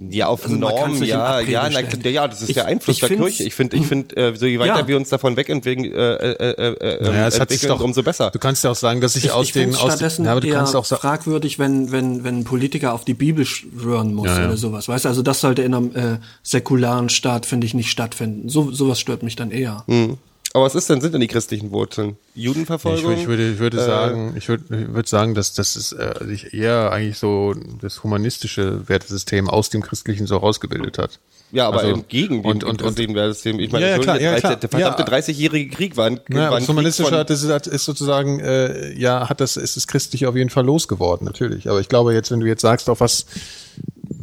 Ja, 0.02 0.28
auf 0.28 0.44
Also 0.46 0.56
in 0.56 0.62
ja, 1.04 1.42
ja, 1.42 1.70
na, 1.70 2.10
ja, 2.10 2.28
das 2.30 2.42
ist 2.42 2.50
Ich- 2.50 2.54
der 2.54 2.68
Einfluss 2.68 2.96
ich 2.96 3.00
der 3.02 3.10
find's- 3.10 3.26
Kirche. 3.26 3.44
Ich 3.44 3.54
finde, 3.54 3.76
ich 3.76 3.86
finde, 3.86 4.16
äh, 4.16 4.34
so 4.36 4.46
je 4.46 4.58
weiter 4.58 4.80
Ja. 4.80 4.88
wir 4.88 4.96
uns 4.96 5.10
davon 5.10 5.36
wegentwickeln, 5.36 5.92
äh, 5.92 6.16
äh, 6.16 6.32
äh, 6.32 6.74
äh, 6.74 7.04
Naja, 7.04 7.28
es 7.28 7.38
hat 7.40 7.50
sich 7.50 7.58
entwickeln, 7.62 7.78
doch, 7.80 7.84
umso 7.84 8.02
besser. 8.02 8.32
Du 8.32 8.40
kannst 8.40 8.64
ja 8.64 8.72
auch 8.72 8.76
sagen, 8.76 9.02
dass 9.02 9.14
sich 9.14 9.26
Ich, 9.26 9.32
aus 9.32 9.48
ich 9.48 9.52
den, 9.52 9.76
aus 9.76 9.82
stattdessen 9.82 10.24
ja, 10.24 10.32
aber 10.32 10.40
du 10.40 10.50
kannst 10.52 10.74
auch 10.76 10.86
sagen, 10.86 11.02
fragwürdig, 11.02 11.60
wenn, 11.60 11.92
wenn, 11.92 12.24
wenn 12.24 12.40
ein 12.40 12.44
Politiker 12.46 12.94
auf 12.94 13.04
die 13.04 13.14
Bibel 13.14 13.46
schwören 13.46 14.14
muss 14.14 14.28
Ja, 14.28 14.40
ja. 14.40 14.46
oder 14.48 14.56
sowas. 14.58 14.88
Weißt 14.88 15.04
du, 15.04 15.10
also 15.10 15.22
das 15.22 15.42
sollte 15.42 15.64
in 15.64 15.74
einem 15.74 15.94
äh, 15.96 16.18
säkularen 16.44 17.10
Staat, 17.10 17.46
finde 17.46 17.68
ich, 17.68 17.74
nicht 17.74 17.92
stattfinden. 17.92 18.48
So, 18.48 18.72
sowas 18.72 19.02
stört 19.02 19.22
mich 19.24 19.36
dann 19.36 19.52
eher. 19.52 19.84
Hm. 19.88 20.18
Aber 20.54 20.66
was 20.66 20.74
ist 20.74 20.90
denn, 20.90 21.00
sind 21.00 21.14
denn 21.14 21.22
die 21.22 21.28
christlichen 21.28 21.70
Wurzeln? 21.72 22.18
ich, 22.34 22.44
Judenverfolgung? 22.44 23.04
würde, 23.06 23.22
ich 23.22 23.28
würde, 23.28 23.52
ich 23.52 23.60
würde 23.60 23.78
Äh, 23.78 23.86
sagen, 23.86 24.34
ich 24.36 24.50
würde, 24.50 24.64
ich 24.82 24.94
würde 24.94 25.08
sagen, 25.08 25.36
dass 25.36 25.54
das 25.54 25.76
ist, 25.76 25.92
äh, 25.94 26.14
sich 26.26 26.54
eher 26.56 26.92
eigentlich 26.92 27.20
so 27.20 27.54
das 27.82 28.04
humanistische 28.04 28.90
Wertesystem 28.90 29.48
aus 29.48 29.70
dem 29.70 29.84
Christlichen 29.84 30.26
so 30.26 30.38
rausgebildet 30.38 30.98
hat. 30.98 31.20
Ja, 31.52 31.68
aber 31.68 31.80
Also, 31.82 31.94
im 31.94 32.08
Gegen 32.08 32.44
und- 32.46 32.64
und- 32.64 32.82
und- 32.82 32.98
dem 32.98 33.14
Wertesystem. 33.16 33.60
Ich 33.60 33.72
meine, 33.72 33.86
Ja, 33.86 33.92
ja, 33.92 33.98
klar, 34.00 34.20
ja, 34.22 34.32
der, 34.32 34.40
klar. 34.40 34.56
der 34.56 34.70
verdammte 34.70 35.02
Ja. 35.04 35.08
30-jährige 35.08 35.76
Krieg 35.76 35.98
war 35.98 36.06
ein, 36.08 36.20
Ja, 36.30 36.36
war 36.50 36.52
ein 36.54 36.60
das 36.62 36.68
humanistische 36.68 37.10
Krieg 37.10 37.20
hat, 37.20 37.30
das 37.30 37.44
ist, 37.44 37.68
ist 37.68 37.86
sozusagen, 37.86 38.40
äh, 38.40 38.94
ja, 38.98 39.30
hat 39.30 39.42
das, 39.42 39.56
ist 39.58 39.76
das 39.76 39.86
Christliche 39.88 40.30
auf 40.30 40.36
jeden 40.36 40.50
Fall 40.50 40.66
losgeworden, 40.66 41.26
natürlich. 41.26 41.70
Aber 41.70 41.80
ich 41.80 41.90
glaube 41.90 42.14
jetzt, 42.14 42.32
wenn 42.32 42.40
du 42.40 42.48
jetzt 42.48 42.62
sagst, 42.62 42.90
auf 42.90 43.00
was 43.02 43.26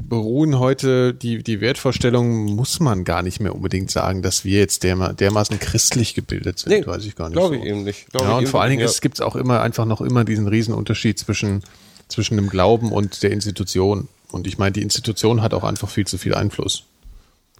beruhen 0.08 0.58
heute 0.58 1.14
die, 1.14 1.42
die 1.42 1.60
Wertvorstellungen, 1.60 2.44
muss 2.54 2.80
man 2.80 3.04
gar 3.04 3.22
nicht 3.22 3.40
mehr 3.40 3.54
unbedingt 3.54 3.90
sagen, 3.90 4.22
dass 4.22 4.44
wir 4.44 4.58
jetzt 4.58 4.82
derma, 4.82 5.12
dermaßen 5.12 5.58
christlich 5.58 6.14
gebildet 6.14 6.58
sind, 6.58 6.70
Nee, 6.72 6.86
weiß 6.86 7.04
ich 7.04 7.16
gar 7.16 7.28
nicht. 7.28 7.36
glaube 7.36 7.56
so. 7.56 7.62
ich 7.62 7.68
eben 7.68 7.84
nicht. 7.84 8.10
Glaube 8.10 8.26
Ja, 8.26 8.36
und 8.38 8.48
vor 8.48 8.62
allen 8.62 8.70
Dingen 8.70 8.84
es 8.84 9.00
gibt 9.00 9.20
auch 9.22 9.36
immer 9.36 9.60
einfach 9.60 9.84
noch 9.84 10.00
immer 10.00 10.24
diesen 10.24 10.48
Riesenunterschied 10.48 11.18
zwischen, 11.18 11.62
zwischen 12.08 12.36
dem 12.36 12.48
Glauben 12.48 12.92
und 12.92 13.22
der 13.22 13.30
Institution. 13.30 14.08
Und 14.32 14.46
ich 14.46 14.58
meine, 14.58 14.72
die 14.72 14.82
Institution 14.82 15.42
hat 15.42 15.54
auch 15.54 15.64
einfach 15.64 15.88
viel 15.88 16.06
zu 16.06 16.18
viel 16.18 16.34
Einfluss. 16.34 16.84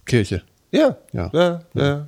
Kirche. 0.05 0.41
Ja, 0.71 0.97
Ja. 1.13 1.29
ja, 1.33 1.61
ja. 1.73 1.83
ja. 1.83 2.07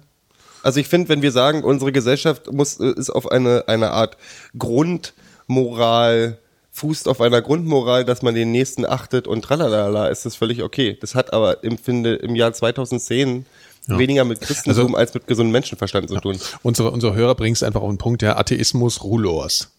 Also 0.62 0.80
ich 0.82 0.88
finde, 0.88 1.08
wenn 1.10 1.22
wir 1.22 1.32
sagen, 1.32 1.64
unsere 1.64 1.92
Gesellschaft 1.94 2.52
muss 2.52 2.80
äh, 2.80 2.92
ist 2.98 3.10
auf 3.10 3.32
eine 3.32 3.68
eine 3.68 3.92
Art 3.92 4.18
Grundmoral 4.58 6.38
fußt 6.80 7.08
auf 7.08 7.20
einer 7.22 7.42
Grundmoral, 7.42 8.06
dass 8.06 8.22
man 8.22 8.36
den 8.36 8.52
Nächsten 8.52 8.86
achtet 8.86 9.28
und 9.28 9.42
tralalala, 9.44 10.08
ist 10.08 10.26
das 10.26 10.36
völlig 10.36 10.64
okay. 10.64 10.98
Das 11.02 11.14
hat 11.16 11.34
aber 11.34 11.64
im 11.64 11.78
finde 11.78 12.16
im 12.16 12.36
Jahr 12.36 12.54
2010 12.54 13.46
weniger 13.88 14.24
mit 14.24 14.40
Christentum 14.42 14.86
Also- 14.88 14.98
als 14.98 15.14
mit 15.14 15.28
gesundem 15.28 15.52
Menschenverstand 15.52 16.10
zu 16.10 16.20
tun. 16.20 16.38
Unsere, 16.64 16.92
unsere 16.92 17.16
Hörer 17.16 17.36
bringen 17.36 17.54
es 17.54 17.64
einfach 17.64 17.82
auf 17.82 17.90
den 17.90 17.98
Punkt, 17.98 18.22
ja, 18.22 18.38
Atheismus 18.38 19.04
Rulors. 19.04 19.70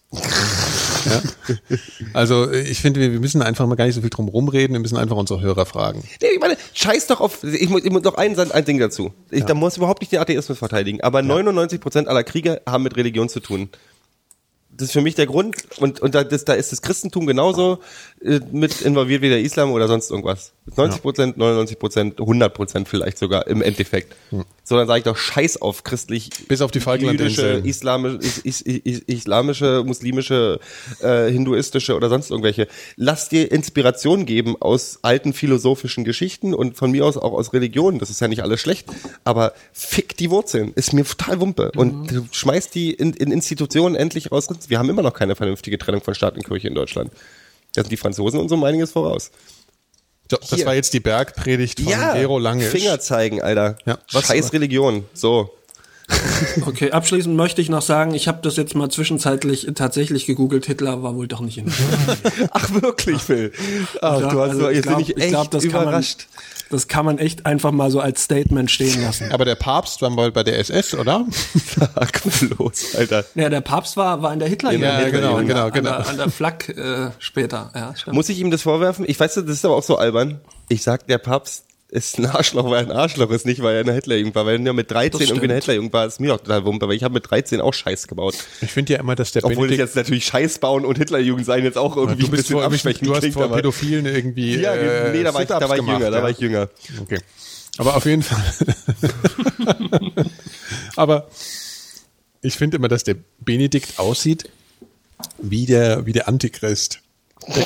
ja? 1.05 1.21
Also 2.13 2.51
ich 2.51 2.79
finde, 2.81 2.99
wir 2.99 3.13
wir 3.13 3.19
müssen 3.21 3.41
einfach 3.41 3.65
mal 3.65 3.75
gar 3.75 3.85
nicht 3.85 3.95
so 3.95 4.01
viel 4.01 4.09
drum 4.09 4.27
rumreden, 4.27 4.73
wir 4.73 4.81
müssen 4.81 4.97
einfach 4.97 5.15
unsere 5.15 5.39
Hörer 5.41 5.65
fragen. 5.65 6.03
Nee, 6.21 6.27
ich 6.33 6.39
meine, 6.41 6.57
scheiß 6.73 7.07
doch 7.07 7.21
auf, 7.21 7.43
ich 7.45 7.69
muss, 7.69 7.83
ich 7.85 7.91
muss 7.91 8.03
noch 8.03 8.15
ein, 8.15 8.37
ein 8.37 8.65
Ding 8.65 8.79
dazu. 8.79 9.13
Ich, 9.29 9.45
Da 9.45 9.53
muss 9.53 9.73
ich 9.73 9.77
überhaupt 9.77 10.01
nicht 10.01 10.11
den 10.11 10.19
Atheismus 10.19 10.57
verteidigen, 10.57 10.99
aber 11.01 11.19
99% 11.19 12.07
aller 12.07 12.23
Kriege 12.25 12.61
haben 12.67 12.83
mit 12.83 12.97
Religion 12.97 13.29
zu 13.29 13.39
tun. 13.39 13.69
Das 14.81 14.87
ist 14.87 14.93
für 14.93 15.01
mich 15.01 15.13
der 15.13 15.27
Grund. 15.27 15.57
Und, 15.77 15.99
und 15.99 16.15
da, 16.15 16.23
das, 16.23 16.43
da 16.43 16.53
ist 16.53 16.71
das 16.71 16.81
Christentum 16.81 17.27
genauso 17.27 17.81
mit 18.51 18.81
involviert 18.81 19.21
wie 19.21 19.29
der 19.29 19.41
Islam 19.41 19.71
oder 19.71 19.87
sonst 19.87 20.11
irgendwas. 20.11 20.53
90 20.75 21.01
Prozent, 21.01 21.37
99 21.37 21.79
Prozent, 21.79 22.19
100 22.19 22.53
Prozent 22.53 22.87
vielleicht 22.87 23.17
sogar 23.17 23.47
im 23.47 23.61
Endeffekt. 23.63 24.15
So, 24.63 24.77
dann 24.77 24.87
sage 24.87 24.99
ich 24.99 25.03
doch 25.05 25.17
Scheiß 25.17 25.61
auf 25.61 25.83
christlich, 25.83 26.29
Bis 26.47 26.61
auf 26.61 26.69
die 26.69 26.79
jüdische, 26.79 27.61
islamische, 27.63 28.17
is, 28.17 28.37
is, 28.37 28.61
is, 28.61 28.99
islamische, 28.99 29.83
muslimische, 29.83 30.59
äh, 31.01 31.31
hinduistische 31.31 31.95
oder 31.95 32.09
sonst 32.09 32.29
irgendwelche. 32.29 32.67
Lass 32.95 33.27
dir 33.27 33.51
Inspiration 33.51 34.25
geben 34.27 34.55
aus 34.59 34.99
alten 35.01 35.33
philosophischen 35.33 36.03
Geschichten 36.03 36.53
und 36.53 36.77
von 36.77 36.91
mir 36.91 37.05
aus 37.05 37.17
auch 37.17 37.33
aus 37.33 37.53
Religionen. 37.53 37.97
Das 37.97 38.11
ist 38.11 38.21
ja 38.21 38.27
nicht 38.27 38.43
alles 38.43 38.61
schlecht. 38.61 38.87
Aber 39.23 39.53
fick 39.73 40.15
die 40.15 40.29
Wurzeln. 40.29 40.73
Ist 40.75 40.93
mir 40.93 41.05
total 41.05 41.41
Wumpe. 41.41 41.71
Und 41.75 42.11
du 42.11 42.27
schmeißt 42.31 42.73
die 42.75 42.91
in, 42.93 43.13
in 43.13 43.31
Institutionen 43.31 43.95
endlich 43.95 44.31
raus. 44.31 44.47
Wir 44.67 44.77
haben 44.77 44.89
immer 44.89 45.01
noch 45.01 45.13
keine 45.13 45.35
vernünftige 45.35 45.79
Trennung 45.79 46.01
von 46.01 46.13
Staat 46.13 46.35
und 46.35 46.45
Kirche 46.45 46.67
in 46.67 46.75
Deutschland. 46.75 47.11
Da 47.75 47.81
sind 47.83 47.91
die 47.91 47.97
Franzosen 47.97 48.39
und 48.39 48.49
so 48.49 48.55
um 48.55 48.63
einiges 48.63 48.91
voraus. 48.91 49.31
So, 50.29 50.37
das 50.37 50.49
Hier. 50.49 50.65
war 50.65 50.75
jetzt 50.75 50.93
die 50.93 50.99
Bergpredigt 50.99 51.79
von 51.81 51.93
Gero 52.13 52.39
Lange. 52.39 52.63
Finger 52.65 52.99
zeigen, 52.99 53.41
Alter. 53.41 53.77
Ja, 53.85 53.97
was- 54.11 54.25
Scheiß 54.27 54.53
Religion. 54.53 55.05
So. 55.13 55.49
Okay, 56.65 56.91
abschließend 56.91 57.35
möchte 57.37 57.61
ich 57.61 57.69
noch 57.69 57.81
sagen, 57.81 58.13
ich 58.13 58.27
habe 58.27 58.39
das 58.41 58.57
jetzt 58.57 58.75
mal 58.75 58.89
zwischenzeitlich 58.89 59.67
tatsächlich 59.75 60.25
gegoogelt. 60.25 60.65
Hitler 60.65 61.01
war 61.03 61.15
wohl 61.15 61.27
doch 61.27 61.39
nicht 61.39 61.57
in 61.57 61.71
Ach 62.51 62.69
wirklich, 62.81 63.21
Phil? 63.21 63.53
Ach, 64.01 64.19
Ja, 64.19 64.29
du 64.29 64.39
hast 64.41 64.49
also 64.49 64.61
so, 64.63 64.69
ich 64.69 64.75
jetzt 64.75 64.83
glaub- 64.87 64.97
bin 64.97 65.03
ich 65.05 65.09
ich 65.15 65.17
echt 65.21 65.29
glaub, 65.29 65.51
das 65.51 65.63
kann 65.63 65.71
man- 65.73 65.83
überrascht. 65.83 66.27
Das 66.71 66.87
kann 66.87 67.05
man 67.05 67.17
echt 67.17 67.45
einfach 67.45 67.71
mal 67.71 67.91
so 67.91 67.99
als 67.99 68.23
Statement 68.23 68.71
stehen 68.71 69.01
lassen. 69.01 69.31
Aber 69.31 69.45
der 69.45 69.55
Papst 69.55 70.01
war 70.01 70.09
mal 70.09 70.31
bei 70.31 70.43
der 70.43 70.57
SS, 70.59 70.93
oder? 70.93 71.25
Sag 71.75 72.21
bloß, 72.23 72.95
Alter. 72.95 73.25
Ja, 73.35 73.49
der 73.49 73.61
Papst 73.61 73.97
war, 73.97 74.21
war 74.21 74.33
in 74.33 74.39
der 74.39 74.47
hitler 74.47 74.71
Ja, 74.71 75.09
genau, 75.09 75.37
genau, 75.37 75.69
genau. 75.69 75.91
An 75.91 76.03
der, 76.03 76.09
an 76.09 76.17
der 76.17 76.29
Flak 76.29 76.69
äh, 76.69 77.11
später. 77.19 77.71
Ja, 77.75 77.95
stimmt. 77.95 78.15
Muss 78.15 78.29
ich 78.29 78.39
ihm 78.39 78.51
das 78.51 78.61
vorwerfen? 78.61 79.05
Ich 79.07 79.19
weiß, 79.19 79.35
das 79.35 79.45
ist 79.45 79.65
aber 79.65 79.75
auch 79.75 79.83
so 79.83 79.97
albern. 79.97 80.39
Ich 80.69 80.83
sag, 80.83 81.07
der 81.07 81.17
Papst 81.17 81.65
ist 81.91 82.17
ein 82.19 82.25
Arschloch, 82.25 82.65
weil 82.69 82.85
er 82.85 82.89
ein 82.89 82.97
Arschloch 82.97 83.29
ist, 83.31 83.45
nicht 83.45 83.61
weil 83.61 83.75
er 83.75 83.81
eine 83.81 83.93
Hitlerjugend 83.93 84.33
war. 84.33 84.45
Weil 84.45 84.65
er 84.65 84.73
mit 84.73 84.89
13 84.89 85.11
Das 85.11 85.21
irgendwie 85.29 85.43
eine 85.43 85.53
stimmt. 85.53 85.53
Hitlerjugend 85.63 85.93
war, 85.93 86.05
ist 86.07 86.19
mir 86.21 86.33
auch 86.33 86.39
total 86.39 86.65
wumpe, 86.65 86.87
weil 86.87 86.95
ich 86.95 87.03
habe 87.03 87.13
mit 87.15 87.29
13 87.29 87.59
auch 87.61 87.73
Scheiß 87.73 88.07
gebaut. 88.07 88.35
Ich 88.61 88.71
finde 88.71 88.93
ja 88.93 88.99
immer, 88.99 89.15
dass 89.15 89.33
der 89.33 89.43
Obwohl 89.43 89.51
ich 89.53 89.57
Benedikt, 89.71 89.79
jetzt 89.81 89.95
natürlich 89.97 90.25
Scheiß 90.25 90.59
bauen 90.59 90.85
und 90.85 90.97
Hitlerjugend 90.97 91.45
sein 91.45 91.63
jetzt 91.65 91.77
auch 91.77 91.97
irgendwie 91.97 92.23
ein 92.25 92.31
bisschen 92.31 92.55
vor, 92.55 92.63
abschwächend 92.63 93.07
du 93.07 93.11
hast 93.13 93.19
klingt, 93.19 93.33
vor 93.33 93.43
aber- 93.43 93.57
Pädophilen 93.57 94.05
irgendwie 94.05 94.55
Ja, 94.61 94.73
äh, 94.73 95.11
nee, 95.11 95.21
da 95.23 95.33
war 95.33 95.41
ich, 95.41 95.47
da 95.49 95.67
war 95.69 95.75
ich 95.77 95.83
jünger, 95.85 96.09
da 96.11 96.17
ja. 96.17 96.23
war 96.23 96.29
ich 96.29 96.39
jünger. 96.39 96.69
Okay. 97.01 97.19
Aber 97.77 97.95
auf 97.97 98.05
jeden 98.05 98.23
Fall. 98.23 98.41
Aber 100.95 101.27
ich 102.41 102.55
finde 102.55 102.77
immer, 102.77 102.87
dass 102.87 103.03
der 103.03 103.15
Benedikt 103.39 103.99
aussieht 103.99 104.49
wie 105.41 105.65
der, 105.65 106.05
wie 106.05 106.13
der 106.13 106.27
Antichrist. 106.27 106.99
Der, 107.47 107.65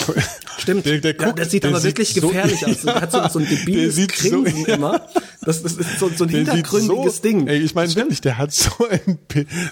Stimmt. 0.57 0.85
Der, 0.85 0.99
der, 0.99 1.15
ja, 1.15 1.26
guckt- 1.27 1.39
das 1.39 1.52
sieht 1.52 1.64
der 1.64 1.72
aber 1.72 1.84
wirklich 1.84 2.14
so- 2.14 2.22
gefährlich 2.30 2.65
aus. 2.65 2.81
Der 2.81 2.95
hat 3.02 3.11
so, 3.11 3.27
so 3.27 3.39
ein 3.39 3.45
Der 3.49 3.57
debiles 3.57 3.95
sieht 3.95 4.15
so- 4.15 4.41
Grinsen 4.43 4.65
immer. 4.68 5.02
Das, 5.45 5.61
das 5.61 5.73
ist 5.73 5.99
so, 5.99 6.10
so 6.15 6.23
ein 6.23 6.30
Der 6.31 6.39
sieht 6.45 6.53
hintergründiges 6.53 7.22
Ding. 7.22 7.47
Ey, 7.47 7.60
ich 7.60 7.76
meine 7.76 7.93
wirklich, 7.93 8.22
der 8.22 8.38
hat 8.38 8.53
so 8.53 8.72
ein, 8.89 9.19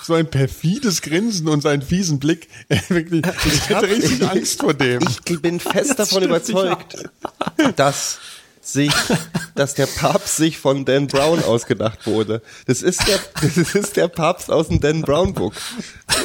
so 0.04 0.14
ein 0.14 0.28
perfides 0.30 1.02
Grinsen 1.02 1.48
und 1.48 1.62
seinen 1.62 1.82
fiesen 1.82 2.20
Blick. 2.20 2.48
Ey, 2.70 2.80
wirklich, 2.90 3.24
ich 3.46 3.70
hätte 3.70 3.90
richtig 3.90 4.28
Angst 4.30 4.60
vor 4.60 4.74
dem. 4.74 5.02
Ich 5.30 5.42
bin 5.42 5.60
fest 5.60 5.98
davon 5.98 6.24
überzeugt, 6.24 6.98
dass 7.78 8.20
sich, 8.68 8.92
dass 9.56 9.74
der 9.74 9.86
Papst 9.88 10.38
sich 10.38 10.58
von 10.58 10.86
Dan 10.86 11.08
Brown 11.08 11.44
ausgedacht 11.44 12.06
wurde. 12.08 12.42
Das 12.66 12.82
ist 12.82 13.08
der, 13.08 13.20
das 13.42 13.76
ist 13.76 13.96
der 13.98 14.08
Papst 14.08 14.50
aus 14.52 14.68
dem 14.70 14.80
Dan 14.80 15.02
Brown 15.02 15.34
Book. 15.34 15.54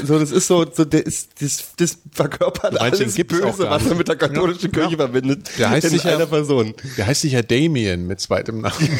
So, 0.05 0.19
das 0.19 0.31
ist 0.31 0.47
so, 0.47 0.65
so 0.73 0.85
der 0.85 1.05
ist, 1.06 1.40
das, 1.43 1.65
das 1.77 1.98
verkörpert 2.12 2.81
alles 2.81 3.15
Böse, 3.16 3.69
was 3.69 3.85
man 3.85 3.98
mit 3.98 4.09
der 4.09 4.16
katholischen 4.16 4.70
Kirche 4.73 4.97
verbindet. 4.97 5.48
Der 5.59 5.70
heißt 5.70 5.85
in 5.86 5.90
sicher- 5.93 6.15
einer 6.15 6.27
Person. 6.27 6.74
Der 6.97 7.06
heißt 7.06 7.23
sicher 7.23 7.43
Damien 7.43 8.06
mit 8.06 8.20
zweitem 8.20 8.60
Namen. 8.60 8.74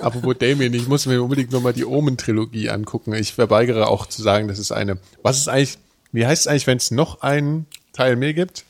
Apropos 0.00 0.36
Damien, 0.38 0.72
ich 0.74 0.88
muss 0.88 1.06
mir 1.06 1.22
unbedingt 1.22 1.52
nochmal 1.52 1.72
die 1.72 1.84
Omen-Trilogie 1.84 2.70
angucken. 2.70 3.12
Ich 3.14 3.34
verweigere 3.34 3.88
auch 3.88 4.06
zu 4.06 4.22
sagen, 4.22 4.48
das 4.48 4.58
ist 4.58 4.72
eine. 4.72 4.98
Was 5.22 5.38
ist 5.38 5.48
eigentlich, 5.48 5.78
wie 6.12 6.26
heißt 6.26 6.42
es 6.42 6.46
eigentlich, 6.48 6.66
wenn 6.66 6.78
es 6.78 6.90
noch 6.90 7.22
einen 7.22 7.66
Teil 7.92 8.16
mehr 8.16 8.34
gibt? 8.34 8.64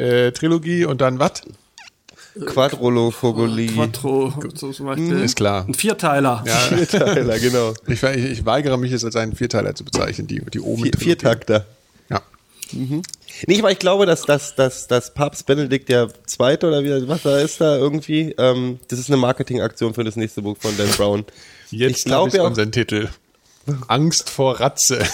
Äh, 0.00 0.32
Trilogie 0.32 0.86
und 0.86 1.00
dann 1.00 1.18
was? 1.18 1.42
Quadrolophobie. 2.46 3.66
Quattro, 3.66 4.32
so 4.54 4.72
zum 4.72 4.86
Beispiel. 4.86 5.20
Ist 5.20 5.36
klar. 5.36 5.66
Ein 5.66 5.74
Vierteiler. 5.74 6.42
Ja, 6.46 6.54
Vierteiler, 6.54 7.38
genau. 7.38 7.74
ich, 7.86 8.02
ich, 8.02 8.24
ich 8.24 8.46
weigere 8.46 8.78
mich 8.78 8.92
jetzt 8.92 9.04
als 9.04 9.16
einen 9.16 9.34
Vierteiler 9.34 9.74
zu 9.74 9.84
bezeichnen, 9.84 10.26
die, 10.26 10.40
die 10.40 10.60
Omen. 10.60 10.84
Vier, 10.84 10.92
Viertakter. 10.98 11.66
Ja. 12.08 12.22
Nee, 12.72 13.58
aber 13.58 13.72
ich 13.72 13.78
glaube, 13.78 14.06
dass, 14.06 14.22
dass, 14.22 14.54
dass, 14.54 14.86
dass 14.86 15.12
Papst 15.12 15.44
Benedikt 15.44 15.88
der 15.88 16.08
Zweite 16.24 16.68
oder 16.68 16.82
wie, 16.84 17.08
was 17.08 17.22
da 17.22 17.38
ist 17.38 17.60
da 17.60 17.76
irgendwie, 17.76 18.34
ähm, 18.38 18.78
das 18.88 19.00
ist 19.00 19.10
eine 19.10 19.16
Marketingaktion 19.16 19.92
für 19.92 20.04
das 20.04 20.16
nächste 20.16 20.40
Buch 20.40 20.56
von 20.58 20.74
Dan 20.78 20.88
Brown. 20.96 21.24
Jetzt 21.70 21.98
ich 21.98 22.04
glaube 22.04 22.28
ich 22.28 22.34
ja 22.36 22.42
auch, 22.42 22.46
unseren 22.46 22.72
Titel. 22.72 23.08
Angst 23.88 24.30
vor 24.30 24.60
Ratze. 24.60 25.00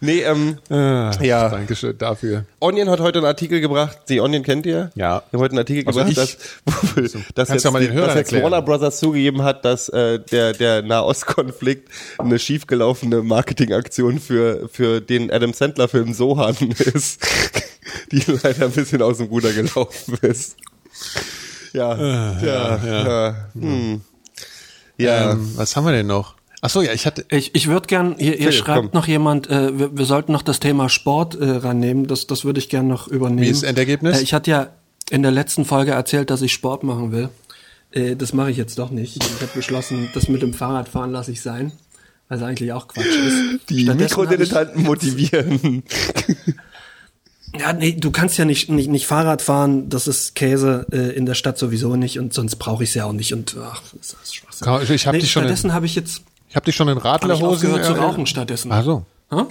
nee, 0.00 0.20
ähm, 0.22 0.58
Ah, 0.68 1.10
Ja. 1.22 1.48
Dankeschön 1.48 1.96
dafür. 1.98 2.44
Onion 2.60 2.88
hat 2.90 3.00
heute 3.00 3.18
einen 3.18 3.26
Artikel 3.26 3.60
gebracht, 3.60 3.98
die 4.08 4.20
Onion 4.20 4.42
kennt 4.42 4.66
ihr? 4.66 4.90
Ja. 4.94 5.22
Wir 5.30 5.38
haben 5.38 5.40
heute 5.40 5.52
einen 5.52 5.58
Artikel 5.60 5.86
Also 5.86 6.00
gebracht, 6.04 6.16
dass, 6.16 6.36
dass, 7.34 7.48
Kannst 7.48 7.52
jetzt, 7.52 7.64
du 7.64 7.70
mal 7.70 7.80
den 7.82 7.92
Hörern 7.92 8.08
dass 8.08 8.16
jetzt 8.16 8.32
erklären. 8.32 8.44
Warner 8.52 8.62
Brothers 8.62 8.98
zugegeben 8.98 9.42
hat, 9.42 9.64
dass 9.64 9.88
äh, 9.88 10.18
der, 10.20 10.52
der 10.52 10.82
Nahostkonflikt 10.82 11.88
eine 12.18 12.38
schiefgelaufene 12.38 13.22
Marketingaktion 13.22 14.18
für, 14.20 14.68
für 14.68 15.00
den 15.00 15.30
Adam 15.30 15.52
Sandler-Film 15.52 16.12
Sohan 16.14 16.56
ist, 16.78 17.20
die 18.12 18.22
leider 18.42 18.66
ein 18.66 18.72
bisschen 18.72 19.02
aus 19.02 19.18
dem 19.18 19.26
Ruder 19.26 19.52
gelaufen 19.52 20.18
ist. 20.22 20.56
Ja, 21.72 21.94
ja, 22.40 22.76
ja. 22.84 23.36
Hm. 23.54 24.00
Ja, 24.98 25.32
Ähm, 25.32 25.52
was 25.56 25.76
haben 25.76 25.84
wir 25.84 25.92
denn 25.92 26.06
noch? 26.06 26.36
Ach 26.66 26.70
so, 26.70 26.82
ja, 26.82 26.92
ich 26.92 27.06
hatte. 27.06 27.24
Ich, 27.30 27.54
ich 27.54 27.68
würde 27.68 27.86
gern, 27.86 28.16
hier, 28.18 28.32
hier 28.32 28.38
Philipp, 28.38 28.54
schreibt 28.54 28.80
komm. 28.80 28.90
noch 28.92 29.06
jemand, 29.06 29.48
äh, 29.48 29.78
wir, 29.78 29.96
wir 29.96 30.04
sollten 30.04 30.32
noch 30.32 30.42
das 30.42 30.58
Thema 30.58 30.88
Sport 30.88 31.36
äh, 31.36 31.48
rannehmen, 31.48 32.08
das, 32.08 32.26
das 32.26 32.44
würde 32.44 32.58
ich 32.58 32.68
gern 32.68 32.88
noch 32.88 33.06
übernehmen. 33.06 33.42
Wie 33.42 33.50
ist 33.50 33.62
das 33.62 33.68
Endergebnis? 33.68 34.18
Äh, 34.18 34.22
ich 34.24 34.34
hatte 34.34 34.50
ja 34.50 34.68
in 35.08 35.22
der 35.22 35.30
letzten 35.30 35.64
Folge 35.64 35.92
erzählt, 35.92 36.28
dass 36.28 36.42
ich 36.42 36.52
Sport 36.52 36.82
machen 36.82 37.12
will. 37.12 37.28
Äh, 37.92 38.16
das 38.16 38.32
mache 38.32 38.50
ich 38.50 38.56
jetzt 38.56 38.80
doch 38.80 38.90
nicht. 38.90 39.16
Ich 39.16 39.30
habe 39.42 39.52
beschlossen, 39.54 40.08
das 40.12 40.26
mit 40.26 40.42
dem 40.42 40.54
Fahrradfahren 40.54 41.12
lasse 41.12 41.30
ich 41.30 41.40
sein, 41.40 41.70
es 42.28 42.42
eigentlich 42.42 42.72
auch 42.72 42.88
Quatsch 42.88 43.06
ist. 43.06 43.70
die 43.70 43.84
Mikrodilettanten 43.84 44.82
motivieren. 44.82 45.84
Ja, 47.58 47.72
nee, 47.72 47.92
du 47.92 48.10
kannst 48.10 48.36
ja 48.36 48.44
nicht, 48.44 48.68
nicht, 48.68 48.90
nicht 48.90 49.06
Fahrrad 49.06 49.40
fahren, 49.40 49.88
das 49.88 50.06
ist 50.08 50.34
Käse 50.34 50.84
äh, 50.92 51.16
in 51.16 51.24
der 51.24 51.32
Stadt 51.32 51.56
sowieso 51.56 51.96
nicht 51.96 52.18
und 52.18 52.34
sonst 52.34 52.56
brauche 52.56 52.82
ich 52.82 52.90
es 52.90 52.94
ja 52.94 53.06
auch 53.06 53.12
nicht 53.12 53.32
und 53.32 53.56
ach, 53.58 53.80
das 53.94 54.14
ist 54.22 54.34
Schwachsinn. 54.34 54.94
Ich 54.94 55.06
hab 55.06 55.14
nee, 55.14 55.20
dich 55.20 55.30
schon 55.30 55.44
stattdessen 55.44 55.72
habe 55.72 55.86
ich 55.86 55.94
jetzt 55.94 56.22
Ich 56.48 56.56
habe 56.56 56.64
dich 56.64 56.76
schon 56.76 56.88
in 56.88 56.96
hab 56.96 57.04
ich 57.04 57.04
Radlerhosen. 57.10 57.46
aufgehört 57.72 57.84
zu 57.84 57.92
äh, 57.94 57.98
rauchen 57.98 58.26
stattdessen. 58.26 58.70
Ach 58.72 58.84
so. 58.84 59.04
Hä? 59.30 59.42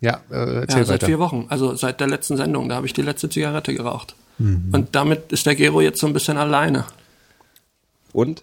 Ja, 0.00 0.20
äh, 0.30 0.60
erzähl 0.60 0.78
Ja, 0.80 0.84
seit 0.84 0.88
weiter. 0.88 1.06
vier 1.06 1.18
Wochen, 1.18 1.46
also 1.48 1.74
seit 1.74 1.98
der 2.00 2.06
letzten 2.06 2.36
Sendung, 2.36 2.68
da 2.68 2.76
habe 2.76 2.86
ich 2.86 2.92
die 2.92 3.02
letzte 3.02 3.28
Zigarette 3.28 3.74
geraucht. 3.74 4.14
Mhm. 4.38 4.68
Und 4.72 4.94
damit 4.94 5.32
ist 5.32 5.44
der 5.46 5.56
Gero 5.56 5.80
jetzt 5.80 5.98
so 6.00 6.06
ein 6.06 6.12
bisschen 6.12 6.36
alleine. 6.36 6.84
Und? 8.12 8.42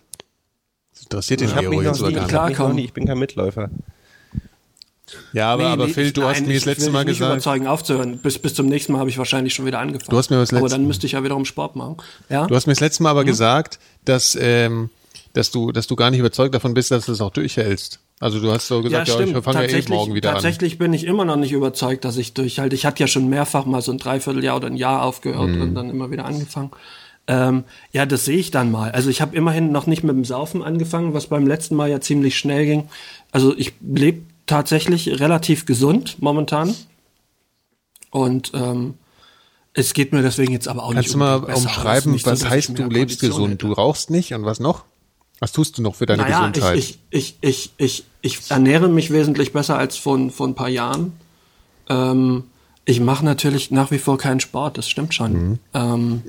Das 0.93 1.03
interessiert 1.03 1.39
den 1.41 1.47
Ich 1.49 1.55
habe 1.55 1.63
Gero 1.69 1.77
mich 1.77 1.85
jetzt 1.87 2.01
noch 2.01 2.07
aber 2.07 2.09
ich, 2.09 2.15
nicht. 2.15 2.21
hab 2.23 2.29
mich 2.29 2.33
noch 2.33 2.55
klarkommen. 2.55 2.75
nie, 2.75 2.85
ich 2.85 2.93
bin 2.93 3.05
kein 3.07 3.17
Mitläufer. 3.17 3.69
Ja, 5.33 5.53
aber, 5.53 5.63
Nee, 5.63 5.69
aber 5.69 5.85
nee, 5.87 5.93
Phil, 5.93 6.07
ich- 6.07 6.13
du 6.13 6.23
hast 6.23 6.39
nein, 6.39 6.47
mir 6.47 6.53
das 6.55 6.61
ich 6.63 6.65
letzte 6.65 6.89
Mal 6.91 6.99
dich 7.05 7.09
nicht 7.11 7.19
gesagt. 7.19 7.33
überzeugen, 7.35 7.67
aufzuhören. 7.67 8.17
Bis, 8.17 8.39
bis 8.39 8.53
zum 8.55 8.65
nächsten 8.67 8.91
Mal 8.91 8.99
habe 8.99 9.09
ich 9.09 9.17
wahrscheinlich 9.17 9.53
schon 9.53 9.65
wieder 9.65 9.79
angefangen. 9.79 10.09
Du 10.09 10.17
hast 10.17 10.29
mir 10.31 10.37
das 10.37 10.51
Aber 10.51 10.61
letzte- 10.61 10.77
dann 10.77 10.87
müsste 10.87 11.05
ich 11.05 11.11
ja 11.13 11.23
wiederum 11.23 11.45
Sport 11.45 11.75
machen. 11.75 11.97
Ja? 12.27 12.47
Du 12.47 12.55
hast 12.55 12.65
mir 12.65 12.73
das 12.73 12.79
letzte 12.81 13.03
Mal 13.03 13.09
Mhm. 13.13 13.17
aber 13.19 13.23
gesagt, 13.25 13.79
dass, 14.03 14.35
ähm, 14.39 14.89
dass 15.35 15.51
du, 15.51 15.71
dass 15.71 15.87
du 15.87 15.95
gar 15.95 16.11
nicht 16.11 16.19
überzeugt 16.19 16.55
davon 16.55 16.73
bist, 16.73 16.91
dass 16.91 17.05
du 17.05 17.11
es 17.11 17.21
auch 17.21 17.31
durchhältst. 17.31 17.99
Also 18.19 18.39
du 18.39 18.51
hast 18.51 18.67
so 18.67 18.81
gesagt, 18.81 19.07
ja, 19.09 19.19
ich 19.19 19.35
fange 19.43 19.69
ja 19.69 19.77
eh 19.77 19.83
morgen 19.89 20.13
wieder 20.13 20.29
an. 20.29 20.35
tatsächlich 20.35 20.77
bin 20.77 20.93
ich 20.93 21.03
immer 21.03 21.25
noch 21.25 21.35
nicht 21.35 21.51
überzeugt, 21.51 22.05
dass 22.05 22.15
ich 22.17 22.33
durchhalte. 22.33 22.75
Ich 22.75 22.85
hatte 22.85 23.01
ja 23.01 23.07
schon 23.07 23.27
mehrfach 23.27 23.65
mal 23.65 23.81
so 23.81 23.91
ein 23.91 23.97
Dreivierteljahr 23.97 24.55
oder 24.55 24.67
ein 24.67 24.77
Jahr 24.77 25.03
aufgehört 25.03 25.49
Mhm. 25.49 25.61
und 25.61 25.75
dann 25.75 25.89
immer 25.89 26.09
wieder 26.11 26.25
angefangen. 26.25 26.71
Ähm, 27.27 27.63
ja, 27.91 28.05
das 28.05 28.23
sehe 28.25 28.37
ich 28.37 28.51
dann 28.51 28.71
mal. 28.71 28.91
Also 28.91 29.09
ich 29.09 29.19
habe 29.19 29.35
immerhin 29.35 29.71
noch 29.71 29.87
nicht 29.87 30.03
mit 30.03 30.15
dem 30.15 30.23
Saufen 30.25 30.61
angefangen, 30.63 31.13
was 31.13 31.27
beim 31.27 31.45
letzten 31.47 31.75
Mal 31.75 31.89
ja 31.89 31.99
ziemlich 31.99 32.37
schnell 32.37 32.65
ging. 32.65 32.87
Also 33.31 33.53
ich 33.57 33.73
lebe 33.85 34.21
tatsächlich 34.45 35.19
relativ 35.19 35.65
gesund 35.65 36.17
momentan. 36.21 36.73
Und 38.11 38.51
ähm, 38.53 38.93
es 39.73 39.93
geht 39.93 40.13
mir 40.13 40.21
deswegen 40.21 40.53
jetzt 40.53 40.67
aber 40.67 40.83
auch 40.83 40.93
Kannst 40.93 41.07
nicht 41.07 41.13
du 41.15 41.17
mal 41.17 41.35
umschreiben, 41.43 42.17
was 42.23 42.45
heißt, 42.47 42.77
du 42.77 42.83
lebst 42.85 43.19
gesund? 43.19 43.47
hätte. 43.53 43.57
Du 43.67 43.73
rauchst 43.73 44.09
nicht 44.09 44.33
und 44.33 44.45
was 44.45 44.59
noch? 44.61 44.85
Was 45.39 45.51
tust 45.51 45.77
du 45.77 45.81
noch 45.81 45.95
für 45.95 46.05
deine 46.05 46.23
Naja, 46.23 46.47
Gesundheit? 46.47 46.77
Ich, 46.77 46.99
ich, 47.09 47.37
ich, 47.41 47.71
ich, 47.77 48.05
ich, 48.21 48.39
ich 48.39 48.51
ernähre 48.51 48.87
mich 48.89 49.11
wesentlich 49.11 49.53
besser 49.53 49.77
als 49.77 49.97
vor, 49.97 50.29
vor 50.29 50.47
ein 50.47 50.55
paar 50.55 50.69
Jahren. 50.69 51.13
Ähm, 51.89 52.43
ich 52.85 52.99
mache 52.99 53.25
natürlich 53.25 53.71
nach 53.71 53.91
wie 53.91 53.97
vor 53.97 54.17
keinen 54.17 54.39
Sport, 54.39 54.77
das 54.77 54.89
stimmt 54.89 55.13
schon. 55.13 55.33
Mhm. 55.33 55.59
Ähm, 55.73 56.21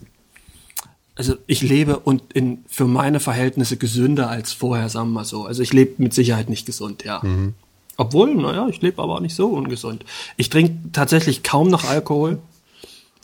also 1.15 1.35
ich 1.47 1.62
lebe 1.62 1.99
und 1.99 2.33
in, 2.33 2.65
für 2.69 2.87
meine 2.87 3.20
Verhältnisse 3.20 3.77
gesünder 3.77 4.28
als 4.28 4.53
vorher, 4.53 4.89
sagen 4.89 5.09
wir 5.09 5.20
mal 5.20 5.24
so. 5.24 5.45
Also 5.45 5.62
ich 5.62 5.73
lebe 5.73 5.95
mit 6.03 6.12
Sicherheit 6.12 6.49
nicht 6.51 6.66
gesund, 6.66 7.05
ja. 7.05 7.20
Mhm. 7.23 7.55
Obwohl, 7.97 8.35
naja, 8.35 8.69
ich 8.69 8.83
lebe 8.83 9.03
aber 9.03 9.15
auch 9.15 9.20
nicht 9.20 9.35
so 9.35 9.49
ungesund. 9.49 10.05
Ich 10.37 10.51
trinke 10.51 10.74
tatsächlich 10.93 11.43
kaum 11.43 11.69
noch 11.69 11.85
Alkohol. 11.85 12.39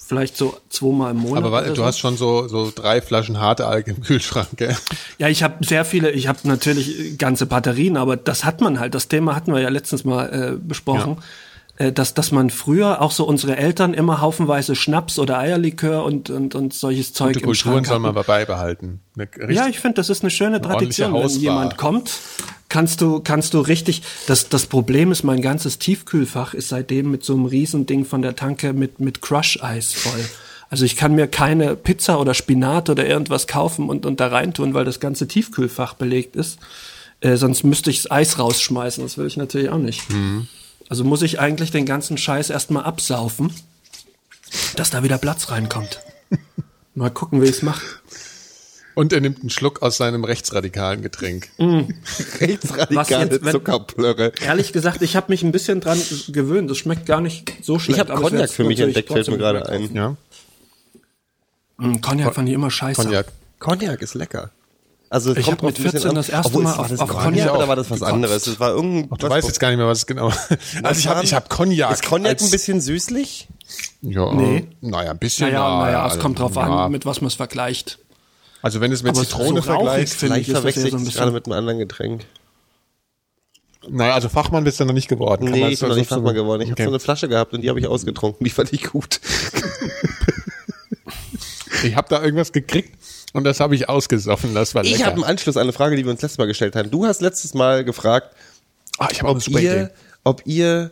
Vielleicht 0.04 0.36
so 0.36 0.56
zweimal 0.68 1.12
im 1.12 1.18
Monat. 1.18 1.44
aber 1.44 1.62
du 1.62 1.76
so. 1.76 1.84
hast 1.84 1.98
schon 1.98 2.16
so, 2.16 2.48
so 2.48 2.72
drei 2.74 3.00
Flaschen 3.00 3.40
harte 3.40 3.66
Alk 3.66 3.86
im 3.86 4.02
Kühlschrank, 4.02 4.48
gell? 4.56 4.76
Ja, 5.18 5.28
ich 5.28 5.42
habe 5.42 5.64
sehr 5.64 5.84
viele, 5.84 6.10
ich 6.10 6.26
habe 6.26 6.40
natürlich 6.44 7.16
ganze 7.18 7.46
Batterien, 7.46 7.96
aber 7.96 8.16
das 8.16 8.44
hat 8.44 8.60
man 8.60 8.80
halt. 8.80 8.94
Das 8.94 9.08
Thema 9.08 9.34
hatten 9.36 9.52
wir 9.54 9.60
ja 9.60 9.68
letztens 9.68 10.04
mal 10.04 10.26
äh, 10.26 10.58
besprochen. 10.58 11.12
Äh, 11.12 11.20
dass, 11.90 12.14
dass 12.14 12.30
man 12.30 12.50
früher 12.50 13.00
auch 13.00 13.10
so 13.10 13.24
unsere 13.24 13.56
Eltern 13.56 13.94
immer 13.94 14.20
haufenweise 14.20 14.76
Schnaps 14.76 15.18
oder 15.18 15.38
Eierlikör 15.38 16.04
und, 16.04 16.28
und, 16.30 16.54
und 16.54 16.74
solches 16.74 17.14
Zeug 17.14 17.28
Gute 17.28 17.40
im 17.40 17.46
Kulturen 17.46 17.72
Schrank 17.72 17.86
soll 17.86 17.98
man 17.98 18.10
aber 18.10 18.24
beibehalten. 18.24 19.00
Richtig- 19.18 19.56
Ja, 19.56 19.66
ich 19.68 19.80
finde, 19.80 19.94
das 19.96 20.10
ist 20.10 20.22
eine 20.22 20.30
schöne 20.30 20.60
Tradition. 20.60 21.14
Wenn 21.14 21.40
jemand 21.40 21.76
kommt, 21.78 22.12
kannst 22.68 23.00
du, 23.00 23.20
kannst 23.20 23.54
du 23.54 23.60
richtig, 23.60 24.02
das, 24.26 24.48
das 24.50 24.66
Problem 24.66 25.10
ist, 25.10 25.24
mein 25.24 25.40
ganzes 25.42 25.78
Tiefkühlfach 25.78 26.52
ist 26.54 26.68
seitdem 26.68 27.10
mit 27.10 27.24
so 27.24 27.32
einem 27.32 27.46
Riesending 27.46 28.04
von 28.04 28.20
der 28.22 28.36
Tanke 28.36 28.74
mit, 28.74 29.00
mit 29.00 29.22
Crush-Eis 29.22 29.94
voll. 29.94 30.24
Also 30.70 30.84
ich 30.84 30.96
kann 30.96 31.14
mir 31.14 31.26
keine 31.26 31.76
Pizza 31.76 32.18
oder 32.20 32.32
Spinat 32.34 32.88
oder 32.90 33.06
irgendwas 33.06 33.46
kaufen 33.46 33.88
und, 33.88 34.06
und 34.06 34.20
da 34.20 34.28
reintun, 34.28 34.72
weil 34.74 34.84
das 34.84 35.00
ganze 35.00 35.26
Tiefkühlfach 35.28 35.94
belegt 35.94 36.36
ist. 36.36 36.58
Äh, 37.20 37.36
sonst 37.36 37.62
müsste 37.62 37.90
ich 37.90 38.02
das 38.02 38.10
Eis 38.10 38.38
rausschmeißen. 38.38 39.04
Das 39.04 39.16
will 39.18 39.26
ich 39.26 39.36
natürlich 39.36 39.68
auch 39.68 39.78
nicht. 39.78 40.02
Also 40.92 41.04
muss 41.04 41.22
ich 41.22 41.40
eigentlich 41.40 41.70
den 41.70 41.86
ganzen 41.86 42.18
Scheiß 42.18 42.50
erstmal 42.50 42.84
absaufen, 42.84 43.50
dass 44.76 44.90
da 44.90 45.02
wieder 45.02 45.16
Platz 45.16 45.50
reinkommt. 45.50 46.00
Mal 46.94 47.08
gucken, 47.08 47.40
wie 47.40 47.46
ich 47.46 47.52
es 47.52 47.62
mache. 47.62 47.80
Und 48.94 49.14
er 49.14 49.22
nimmt 49.22 49.40
einen 49.40 49.48
Schluck 49.48 49.80
aus 49.80 49.96
seinem 49.96 50.22
rechtsradikalen 50.24 51.00
Getränk. 51.00 51.48
Was 51.56 52.40
Rechtsradikale 52.42 53.30
jetzt, 53.30 53.42
wenn- 53.42 53.52
Zuckerplörre. 53.52 54.32
Ehrlich 54.44 54.74
gesagt, 54.74 55.00
ich 55.00 55.16
habe 55.16 55.32
mich 55.32 55.42
ein 55.42 55.50
bisschen 55.50 55.80
dran 55.80 55.98
gewöhnt. 56.28 56.68
Das 56.70 56.76
schmeckt 56.76 57.06
gar 57.06 57.22
nicht 57.22 57.50
so 57.62 57.78
schlecht. 57.78 57.96
Ich 57.96 58.06
habe 58.10 58.20
Cognac 58.20 58.50
für 58.50 58.64
mich 58.64 58.78
entdeckt, 58.78 59.10
fällt 59.10 59.28
mir 59.30 59.38
gerade 59.38 59.66
ein. 59.70 59.94
Ja, 59.94 60.16
Mm, 61.78 62.02
Cognac 62.02 62.34
fand 62.34 62.50
ich 62.50 62.54
immer 62.54 62.70
scheiße. 62.70 63.00
Cognac. 63.00 63.32
Cognac 63.60 64.02
ist 64.02 64.12
lecker. 64.12 64.50
Also 65.12 65.32
es 65.32 65.36
Ich 65.38 65.44
kommt 65.44 65.62
mit 65.62 65.76
drauf 65.76 65.78
ein 65.78 65.82
bisschen 65.84 65.90
14 66.00 66.08
an. 66.10 66.14
das 66.16 66.28
erste 66.30 66.46
Obwohl, 66.48 66.62
Mal 66.64 66.70
war 66.72 66.78
auf- 66.80 66.88
das 66.88 67.00
auf 67.00 67.10
Cognac 67.10 67.54
oder 67.54 67.68
war 67.68 67.76
das 67.76 67.90
was 67.90 67.98
gekotzt. 67.98 68.12
anderes? 68.14 68.46
Es 68.46 68.58
war 68.60 68.70
irgendein. 68.70 69.18
Du 69.18 69.28
weißt 69.28 69.46
jetzt 69.46 69.60
gar 69.60 69.68
nicht 69.68 69.76
mehr, 69.76 69.86
was 69.86 69.98
es 69.98 70.06
genau 70.06 70.32
Also 70.82 70.98
ich 71.00 71.06
habe 71.06 71.22
ich 71.22 71.34
hab 71.34 71.50
Cognac. 71.50 71.92
Ist 71.92 72.02
Cognac 72.06 72.40
ein 72.40 72.50
bisschen 72.50 72.80
süßlich? 72.80 73.48
Ja, 74.00 74.32
Nee. 74.32 74.68
naja, 74.80 75.10
ein 75.10 75.18
bisschen. 75.18 75.48
Naja, 75.48 75.68
na, 75.68 75.84
naja, 75.84 76.06
es 76.08 76.18
kommt 76.18 76.38
drauf 76.38 76.54
ja. 76.56 76.62
an, 76.62 76.92
mit 76.92 77.04
was 77.04 77.20
man 77.20 77.28
es 77.28 77.34
vergleicht. 77.34 77.98
Also 78.62 78.80
wenn 78.80 78.90
es 78.90 79.02
mit 79.02 79.10
Aber 79.14 79.20
Zitrone 79.26 79.56
so 79.60 79.62
vergleichst, 79.66 80.14
finde 80.16 80.38
ich, 80.38 80.46
Vielleicht 80.46 80.48
ist 80.48 80.54
das 80.54 80.60
verwechsel 80.62 80.84
ich 80.86 80.90
so 80.92 80.96
ein 80.96 81.00
das 81.00 81.04
bisschen- 81.08 81.18
gerade 81.20 81.32
mit 81.32 81.44
einem 81.46 81.58
anderen 81.58 81.78
Getränk. 81.78 82.24
naja, 83.88 84.14
also 84.14 84.28
Fachmann 84.30 84.64
bist 84.64 84.80
du 84.80 84.84
noch 84.86 84.94
nicht 84.94 85.08
geworden. 85.08 85.44
Kann 85.46 85.52
Nee, 85.52 85.64
ich 85.64 85.68
bin 85.68 85.76
so- 85.76 85.86
noch 85.88 85.96
nicht 85.96 86.08
so- 86.08 86.14
Fachmann 86.14 86.34
geworden. 86.34 86.62
Ich 86.62 86.72
Okay. 86.72 86.82
habe 86.84 86.90
so 86.90 86.94
eine 86.94 87.00
Flasche 87.00 87.28
gehabt 87.28 87.52
und 87.52 87.60
die 87.60 87.68
habe 87.68 87.80
ich 87.80 87.86
ausgetrunken. 87.86 88.44
Die 88.44 88.50
fand 88.50 88.72
ich 88.72 88.84
gut. 88.84 89.20
Ich 91.84 91.96
habe 91.96 92.06
da 92.08 92.22
irgendwas 92.22 92.52
gekriegt 92.52 92.96
und 93.32 93.44
das 93.44 93.60
habe 93.60 93.74
ich 93.74 93.88
ausgesoffen. 93.88 94.54
Das 94.54 94.74
war 94.74 94.82
lecker. 94.82 94.96
Ich 94.96 95.04
habe 95.04 95.16
im 95.18 95.24
Anschluss 95.24 95.56
eine 95.56 95.72
Frage, 95.72 95.96
die 95.96 96.04
wir 96.04 96.10
uns 96.12 96.22
letztes 96.22 96.38
Mal 96.38 96.46
gestellt 96.46 96.76
haben. 96.76 96.90
Du 96.90 97.06
hast 97.06 97.20
letztes 97.20 97.54
Mal 97.54 97.84
gefragt, 97.84 98.34
ah, 98.98 99.08
ich 99.10 99.22
ob 99.24 99.46
ihr, 99.48 99.90
ob 100.24 100.42
ihr 100.44 100.90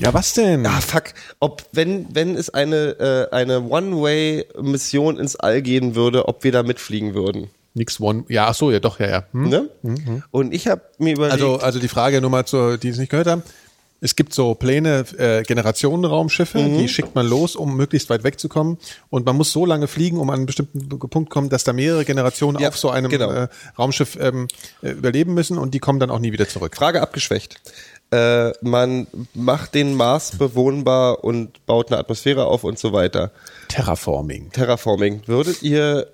Ja, 0.00 0.12
was 0.12 0.32
denn? 0.34 0.66
Ah, 0.66 0.80
fuck. 0.80 1.14
Ob, 1.40 1.62
wenn, 1.72 2.06
wenn 2.14 2.34
es 2.34 2.50
eine, 2.50 3.28
äh, 3.30 3.34
eine 3.34 3.62
One-Way-Mission 3.62 5.18
ins 5.18 5.36
All 5.36 5.62
gehen 5.62 5.94
würde, 5.94 6.28
ob 6.28 6.42
wir 6.44 6.52
da 6.52 6.62
mitfliegen 6.62 7.14
würden. 7.14 7.50
Nix 7.74 8.00
One. 8.00 8.24
Ja, 8.28 8.46
ach 8.46 8.54
so, 8.54 8.70
ja 8.70 8.78
doch, 8.80 9.00
ja, 9.00 9.08
ja. 9.08 9.24
Hm? 9.32 9.48
Ne? 9.48 9.68
Und 10.30 10.54
ich 10.54 10.68
habe 10.68 10.82
mir 10.98 11.14
überlegt, 11.14 11.32
Also, 11.32 11.56
also 11.56 11.80
die 11.80 11.88
Frage 11.88 12.20
nur 12.20 12.30
mal 12.30 12.44
zur, 12.46 12.78
die 12.78 12.88
es 12.88 12.98
nicht 12.98 13.10
gehört 13.10 13.26
haben. 13.26 13.42
Es 14.00 14.16
gibt 14.16 14.34
so 14.34 14.54
Pläne, 14.54 15.04
äh, 15.18 15.42
Generationenraumschiffe, 15.44 16.58
Mhm. 16.58 16.78
die 16.78 16.88
schickt 16.88 17.14
man 17.14 17.26
los, 17.26 17.56
um 17.56 17.76
möglichst 17.76 18.10
weit 18.10 18.22
wegzukommen. 18.24 18.76
Und 19.08 19.24
man 19.24 19.36
muss 19.36 19.50
so 19.52 19.64
lange 19.64 19.86
fliegen, 19.86 20.18
um 20.18 20.28
an 20.30 20.36
einen 20.40 20.46
bestimmten 20.46 20.88
Punkt 20.98 21.30
kommen, 21.30 21.48
dass 21.48 21.64
da 21.64 21.72
mehrere 21.72 22.04
Generationen 22.04 22.60
Ja, 22.60 22.68
auf 22.68 22.76
so 22.76 22.90
einem 22.90 23.10
genau. 23.10 23.30
äh, 23.30 23.48
Raumschiff 23.78 24.16
ähm, 24.20 24.48
äh, 24.82 24.90
überleben 24.90 25.32
müssen 25.34 25.56
und 25.58 25.72
die 25.72 25.78
kommen 25.78 26.00
dann 26.00 26.10
auch 26.10 26.18
nie 26.18 26.32
wieder 26.32 26.48
zurück. 26.48 26.76
Frage 26.76 27.00
abgeschwächt. 27.00 27.60
Äh, 28.10 28.52
man 28.60 29.06
macht 29.32 29.74
den 29.74 29.94
Mars 29.94 30.32
bewohnbar 30.36 31.24
und 31.24 31.64
baut 31.64 31.90
eine 31.90 31.98
Atmosphäre 31.98 32.44
auf 32.46 32.62
und 32.64 32.78
so 32.78 32.92
weiter. 32.92 33.30
Terraforming. 33.68 34.52
Terraforming. 34.52 35.22
Würdet 35.26 35.62
ihr 35.62 36.08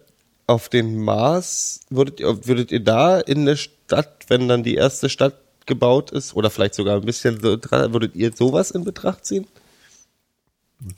auf 0.47 0.69
den 0.69 0.99
Mars, 1.03 1.81
würdet 1.91 2.21
ihr, 2.21 2.47
würdet 2.47 2.71
ihr 2.73 2.81
da 2.81 3.19
in 3.19 3.47
der 3.47 3.57
Stadt, 3.57 4.25
wenn 4.29 4.49
dann 4.49 4.63
die 4.63 4.77
erste 4.77 5.09
Stadt 5.09 5.35
gebaut 5.71 6.11
ist 6.11 6.37
oder 6.37 6.51
vielleicht 6.51 6.75
sogar 6.75 6.97
ein 6.97 7.07
bisschen 7.07 7.41
so, 7.41 7.57
dran- 7.57 7.95
würdet 7.95 8.15
ihr 8.15 8.33
sowas 8.37 8.71
in 8.71 8.85
Betracht 8.85 9.25
ziehen? 9.25 9.47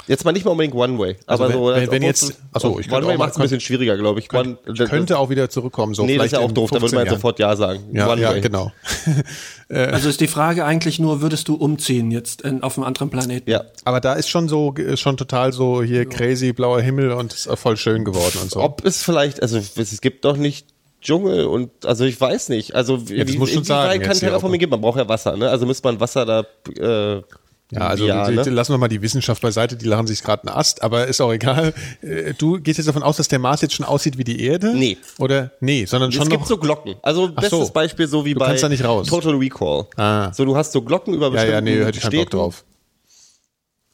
Jetzt 0.06 0.24
mal 0.24 0.30
nicht 0.30 0.44
mal 0.44 0.52
unbedingt 0.52 0.76
One-Way, 0.76 1.16
Also 1.26 1.42
aber 1.42 1.52
wenn- 1.52 1.58
so, 1.60 1.66
wenn- 1.74 1.90
wenn 1.90 2.02
jetzt- 2.04 2.22
es- 2.22 2.36
ach 2.52 2.60
so, 2.60 2.78
ich 2.78 2.86
könnte 2.88 3.04
auch 3.04 3.08
mal- 3.10 3.18
macht 3.18 3.32
es 3.32 3.36
ein 3.36 3.42
bisschen 3.42 3.58
schwieriger, 3.58 3.96
glaube 3.96 4.20
ich. 4.20 4.32
One, 4.32 4.56
Ich 4.72 4.78
könnte 4.88 5.18
auch 5.18 5.28
wieder 5.28 5.50
zurückkommen. 5.50 5.94
So 5.94 6.06
nee, 6.06 6.16
das 6.16 6.26
ist 6.26 6.32
ja 6.34 6.38
auch 6.38 6.52
doof, 6.52 6.70
da 6.70 6.74
würde 6.76 6.82
15 6.82 6.98
man 6.98 7.06
ja 7.06 7.12
sofort 7.12 7.40
Ja 7.40 7.56
sagen. 7.56 7.80
Ja, 7.92 8.06
ja, 8.06 8.12
One-Way. 8.28 8.40
genau. 8.42 8.70
Also 9.68 10.08
ist 10.10 10.20
die 10.20 10.26
Frage 10.28 10.64
eigentlich 10.66 10.98
nur, 11.00 11.20
würdest 11.22 11.48
du 11.48 11.54
umziehen 11.54 12.10
jetzt 12.12 12.42
in, 12.42 12.62
auf 12.62 12.76
einem 12.76 12.84
anderen 12.86 13.08
Planeten? 13.10 13.50
Ja. 13.50 13.64
Aber 13.84 14.00
da 14.00 14.12
ist 14.12 14.28
schon 14.28 14.46
so, 14.48 14.72
ist 14.74 15.00
schon 15.00 15.16
total 15.16 15.52
so 15.54 15.82
hier 15.82 16.06
crazy 16.06 16.52
blauer 16.52 16.80
Himmel 16.82 17.10
und 17.12 17.32
ist 17.32 17.48
voll 17.58 17.76
schön 17.78 18.04
geworden 18.04 18.38
und 18.42 18.50
so. 18.52 18.60
Ob 18.60 18.84
es 18.84 19.02
vielleicht, 19.02 19.40
also 19.42 19.56
es 19.58 20.00
gibt 20.02 20.24
doch 20.26 20.36
nicht 20.36 20.66
Dschungel 21.02 21.44
und 21.46 21.70
also 21.84 22.04
ich 22.04 22.18
weiß 22.20 22.48
nicht. 22.48 22.74
Also 22.74 23.08
wie, 23.08 23.16
Ja, 23.16 23.24
das 23.24 23.34
muss 23.36 23.50
schon 23.50 23.64
sagen 23.64 24.00
kann 24.02 24.16
Terraforming 24.16 24.60
geben? 24.60 24.70
Man 24.70 24.80
braucht 24.80 24.98
ja 24.98 25.08
Wasser, 25.08 25.36
ne? 25.36 25.48
Also 25.50 25.66
müsste 25.66 25.86
man 25.88 26.00
Wasser 26.00 26.24
da 26.24 26.46
äh, 26.78 27.22
Ja, 27.72 27.80
also 27.88 28.06
ja, 28.06 28.28
ne? 28.30 28.42
lassen 28.44 28.72
wir 28.72 28.78
mal 28.78 28.88
die 28.88 29.00
Wissenschaft 29.02 29.42
beiseite, 29.42 29.76
die 29.76 29.86
lachen 29.86 30.06
sich 30.06 30.22
gerade 30.22 30.46
einen 30.46 30.56
Ast, 30.56 30.82
aber 30.82 31.06
ist 31.08 31.20
auch 31.20 31.32
egal. 31.32 31.74
Äh, 32.02 32.34
Du 32.38 32.60
gehst 32.60 32.78
jetzt 32.78 32.86
davon 32.86 33.02
aus, 33.02 33.16
dass 33.16 33.28
der 33.28 33.38
Mars 33.38 33.60
jetzt 33.62 33.74
schon 33.74 33.86
aussieht 33.86 34.16
wie 34.18 34.24
die 34.24 34.44
Erde? 34.44 34.74
Nee. 34.76 34.96
Oder 35.18 35.50
nee, 35.60 35.84
sondern 35.86 36.10
Es 36.10 36.16
schon 36.16 36.28
gibt 36.28 36.40
noch 36.42 36.46
so 36.46 36.56
Glocken. 36.58 36.94
Also 37.02 37.30
Ach 37.34 37.40
bestes 37.40 37.66
so. 37.68 37.72
Beispiel 37.72 38.06
so 38.06 38.24
wie 38.24 38.34
Du 38.34 38.38
bei 38.40 38.46
kannst 38.46 38.62
da 38.62 38.68
nicht 38.68 38.84
raus. 38.84 39.06
Total 39.08 39.34
Recall. 39.34 39.86
Ah. 39.96 40.32
So 40.32 40.44
du 40.44 40.54
hast 40.56 40.72
so 40.72 40.82
Glocken 40.82 41.14
über 41.14 41.26
Ja, 41.26 41.32
bestimmten 41.32 41.54
ja, 41.54 41.60
nee, 41.60 41.84
hätte 41.84 41.98
ich 41.98 42.04
keinen 42.04 42.16
Bock 42.18 42.30
drauf. 42.30 42.64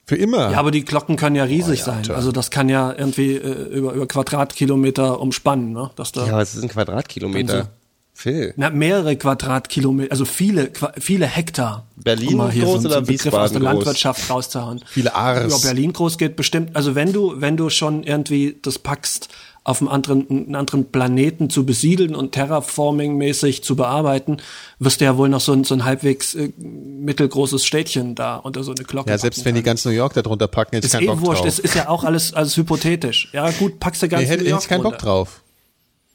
Für 0.09 0.17
immer. 0.17 0.51
Ja, 0.53 0.59
aber 0.59 0.71
die 0.71 0.87
Glocken 0.87 1.17
können 1.17 1.37
ja 1.37 1.45
riesig 1.45 1.81
ja, 1.81 1.85
sein. 1.85 1.97
Alter. 1.99 2.17
Also 2.17 2.33
das 2.33 2.51
kann 2.51 2.71
ja 2.71 2.95
irgendwie 2.97 3.35
äh, 3.35 3.77
über, 3.77 3.93
über 3.93 4.07
Quadratkilometer 4.09 5.21
umspannen, 5.21 5.75
ne? 5.75 5.91
Dass 5.97 6.13
da 6.13 6.25
Ja, 6.25 6.33
aber 6.33 6.41
es 6.41 6.55
ist 6.55 6.63
ein 6.63 6.71
Quadratkilometer. 6.71 7.55
Also- 7.55 7.69
Phil. 8.15 8.53
na, 8.57 8.71
mehrere 8.71 9.15
Quadratkilometer, 9.17 10.11
also 10.11 10.25
viele, 10.25 10.73
viele 10.99 11.27
Hektar. 11.27 11.87
Berlin 11.95 12.41
Um 12.41 12.51
hier 12.51 12.65
groß 12.65 12.83
so, 12.83 12.89
oder 12.89 12.91
so 12.91 12.97
einen 12.97 13.07
Begriff 13.07 13.35
aus 13.35 13.53
der 13.53 13.61
groß? 13.61 13.71
Landwirtschaft 13.73 14.31
rauszuhauen. 14.31 14.81
Viele 14.87 15.15
Ars. 15.15 15.53
Ja, 15.63 15.69
Berlin 15.69 15.93
groß 15.93 16.17
geht 16.17 16.35
bestimmt. 16.37 16.75
Also 16.75 16.95
wenn 16.95 17.13
du, 17.13 17.35
wenn 17.41 17.57
du 17.59 17.69
schon 17.71 18.03
irgendwie 18.03 18.57
das 18.63 18.79
packst, 18.81 19.29
auf 19.69 19.83
einem 19.83 19.89
anderen, 19.89 20.27
einen 20.31 20.55
anderen 20.55 20.91
Planeten 20.91 21.51
zu 21.51 21.67
besiedeln 21.67 22.15
und 22.15 22.35
Terraforming-mäßig 22.35 23.63
zu 23.63 23.77
bearbeiten, 23.77 24.39
wirst 24.79 25.01
du 25.01 25.05
ja 25.05 25.19
wohl 25.19 25.29
noch 25.29 25.43
so 25.43 25.53
ein, 25.53 25.65
so 25.65 25.75
ein 25.75 25.85
halbwegs 25.85 26.35
äh, 26.35 26.51
mittelgroßes 26.57 27.67
Städtchen 27.67 28.15
da 28.15 28.37
unter 28.37 28.65
so 28.65 28.73
eine 28.73 28.85
Glocke. 28.85 29.11
ja, 29.11 29.19
selbst 29.19 29.45
wenn 29.45 29.55
die 29.55 29.61
können. 29.61 29.67
ganz 29.67 29.85
New 29.85 29.91
York 29.91 30.15
da 30.15 30.23
drunter 30.23 30.49
packen, 30.49 30.77
hätte 30.77 30.87
ich 30.87 30.95
ist 30.95 30.99
keinen 30.99 31.09
eh 31.09 31.15
Bock 31.15 31.21
wurscht, 31.21 31.43
drauf. 31.43 31.49
es 31.49 31.59
ist 31.59 31.75
ja 31.75 31.89
auch 31.91 32.05
alles, 32.05 32.33
alles 32.33 32.57
hypothetisch. 32.57 33.29
Ja, 33.35 33.51
gut, 33.51 33.79
packst 33.79 34.03
du 34.03 34.09
ganz 34.09 34.23
Nee, 34.23 34.29
hätte, 34.29 34.39
New 34.39 34.45
hätte 34.45 34.51
York 34.53 34.63
ich 34.63 34.69
keinen 34.69 34.83
Bock 34.83 34.93
runter. 34.95 35.05
drauf. 35.07 35.43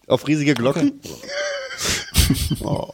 Auf 0.08 0.28
riesige 0.28 0.56
Glocken? 0.56 1.00
Oh. 2.64 2.88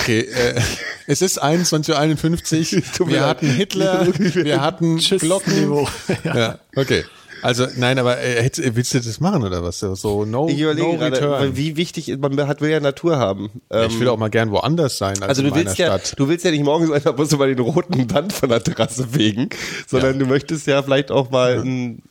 Okay, 0.00 0.20
äh, 0.20 0.60
es 1.06 1.22
ist 1.22 1.42
21.51 1.42 3.00
Uhr. 3.00 3.08
Wir 3.08 3.24
hatten 3.24 3.48
Hitler, 3.48 4.06
wir 4.18 4.60
hatten 4.60 4.98
Tschüss, 4.98 5.22
Glocken. 5.22 5.54
Niveau. 5.54 5.88
ja. 6.24 6.36
Ja, 6.36 6.58
okay. 6.74 7.04
Also 7.42 7.66
nein, 7.76 7.98
aber 7.98 8.18
äh, 8.20 8.42
hättest- 8.42 8.74
willst 8.76 8.94
du 8.94 9.00
das 9.00 9.20
machen 9.20 9.42
oder 9.42 9.62
was? 9.62 9.80
So 9.80 10.24
no, 10.24 10.48
Ich 10.48 10.60
überlege 10.60 10.86
no 10.86 10.96
gerade, 10.96 11.16
return. 11.16 11.56
wie 11.56 11.76
wichtig 11.76 12.16
man 12.18 12.36
hat 12.46 12.60
will 12.60 12.70
ja 12.70 12.80
Natur 12.80 13.16
haben. 13.18 13.50
Ähm, 13.70 13.88
ich 13.90 13.98
will 14.00 14.08
auch 14.08 14.16
mal 14.16 14.30
gern 14.30 14.50
woanders 14.52 14.96
sein 14.98 15.14
als 15.20 15.28
also 15.30 15.42
in 15.42 15.48
du 15.48 15.54
willst 15.56 15.78
meiner 15.78 15.90
ja, 15.90 15.98
Stadt. 15.98 16.18
du 16.18 16.28
willst 16.28 16.44
ja 16.44 16.50
nicht 16.52 16.64
morgens 16.64 16.90
einfach 16.90 17.12
bloß 17.14 17.32
über 17.32 17.46
den 17.48 17.58
roten 17.58 18.06
Band 18.06 18.32
von 18.32 18.48
der 18.48 18.62
Terrasse 18.62 19.06
fegen, 19.08 19.48
sondern 19.86 20.14
Ja. 20.14 20.18
du 20.20 20.26
möchtest 20.26 20.66
ja 20.66 20.82
vielleicht 20.82 21.10
auch 21.10 21.30
mal 21.30 21.58
ein, 21.60 22.02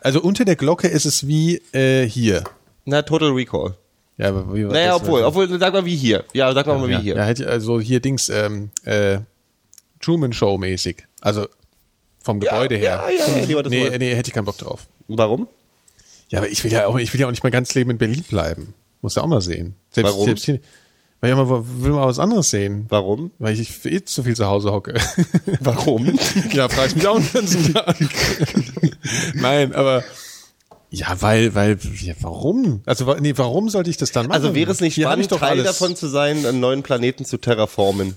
Also 0.00 0.20
unter 0.22 0.44
der 0.44 0.56
Glocke 0.56 0.88
ist 0.88 1.04
es 1.04 1.26
wie 1.26 1.60
äh, 1.72 2.06
hier. 2.08 2.42
na 2.86 3.02
Total 3.02 3.30
Recall. 3.30 3.74
Ja, 4.16 4.28
aber 4.28 4.54
wie, 4.54 4.62
Naja, 4.62 4.92
das- 4.92 5.02
obwohl, 5.02 5.22
obwohl, 5.24 5.58
sag 5.58 5.72
mal 5.72 5.84
wie 5.84 5.96
hier. 5.96 6.24
Ja, 6.32 6.52
sag 6.54 6.66
mal, 6.66 6.78
mal 6.78 6.88
wie 6.88 6.92
ja, 6.92 6.98
hier. 7.00 7.16
Ja, 7.16 7.24
hätte, 7.24 7.48
also 7.48 7.80
hier 7.80 8.00
Dings, 8.00 8.28
ähm, 8.28 8.70
äh, 8.84 9.18
Truman 10.00 10.32
Show 10.32 10.56
mäßig. 10.58 11.04
Also 11.20 11.46
vom 12.24 12.40
Gebäude 12.40 12.76
her. 12.76 13.04
Ja, 13.06 13.10
ja, 13.10 13.46
ja, 13.46 13.62
nee, 13.68 13.98
nee, 13.98 14.14
hätte 14.14 14.30
ich 14.30 14.34
keinen 14.34 14.46
Bock 14.46 14.58
drauf. 14.58 14.86
Warum? 15.08 15.46
Ja, 16.30 16.38
aber 16.38 16.48
ich 16.48 16.64
will 16.64 16.72
ja 16.72 16.86
auch, 16.86 16.98
ich 16.98 17.12
will 17.12 17.20
ja 17.20 17.26
auch 17.26 17.30
nicht 17.30 17.42
mein 17.42 17.52
ganzes 17.52 17.74
Leben 17.74 17.90
in 17.90 17.98
Berlin 17.98 18.24
bleiben. 18.28 18.74
Muss 19.02 19.14
ja 19.14 19.22
auch 19.22 19.26
mal 19.26 19.42
sehen. 19.42 19.76
Selbst, 19.90 20.10
Warum? 20.10 20.24
Selbst 20.24 20.46
hier, 20.46 20.60
weil 21.20 21.30
ich 21.30 21.36
mal, 21.36 21.48
will 21.48 21.92
mal 21.92 22.06
was 22.06 22.18
anderes 22.18 22.48
sehen. 22.48 22.86
Warum? 22.88 23.30
Weil 23.38 23.60
ich 23.60 23.84
eh 23.84 24.02
zu 24.04 24.22
viel 24.22 24.34
zu 24.34 24.46
Hause 24.46 24.72
hocke. 24.72 24.94
Warum? 25.60 26.18
ja, 26.52 26.68
frage 26.68 26.88
ich 26.88 26.96
mich 26.96 27.06
auch 27.06 27.18
den 27.18 27.32
ganzen 27.32 27.74
Tag. 27.74 27.96
Nein, 29.34 29.74
aber 29.74 30.02
ja, 30.90 31.20
weil, 31.20 31.54
weil, 31.54 31.78
ja, 32.00 32.14
warum? 32.20 32.82
Also, 32.86 33.14
nee, 33.14 33.32
warum 33.36 33.68
sollte 33.68 33.90
ich 33.90 33.96
das 33.96 34.12
dann 34.12 34.28
machen? 34.28 34.36
Also 34.36 34.54
wäre 34.54 34.70
es 34.70 34.80
nicht 34.80 34.94
spannend, 34.94 35.28
Teil 35.28 35.42
alles. 35.42 35.64
davon 35.64 35.96
zu 35.96 36.06
sein, 36.06 36.46
einen 36.46 36.60
neuen 36.60 36.82
Planeten 36.82 37.24
zu 37.24 37.36
terraformen? 37.36 38.16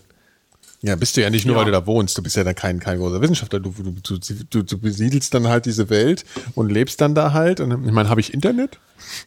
Ja, 0.84 0.96
bist 0.96 1.18
du 1.18 1.22
ja 1.22 1.30
nicht 1.32 1.46
nur, 1.46 1.56
Ja. 1.56 1.60
weil 1.60 1.66
du 1.66 1.72
da 1.72 1.86
wohnst. 1.88 2.16
Du 2.18 2.22
bist 2.22 2.36
ja 2.36 2.44
dann 2.44 2.54
kein, 2.54 2.80
kein 2.80 3.00
großer 3.00 3.20
Wissenschaftler. 3.20 3.60
Du, 3.60 3.72
du, 3.72 3.92
du, 3.92 4.20
du, 4.50 4.62
du 4.64 4.78
besiedelst 4.78 5.34
dann 5.34 5.48
halt 5.48 5.66
diese 5.66 5.90
Welt 5.90 6.24
und 6.54 6.72
lebst 6.72 7.02
dann 7.02 7.16
da 7.16 7.34
halt. 7.34 7.60
Und 7.60 7.86
ich 7.86 7.92
meine, 7.92 8.10
habe 8.10 8.22
ich 8.22 8.32
Internet? 8.34 8.78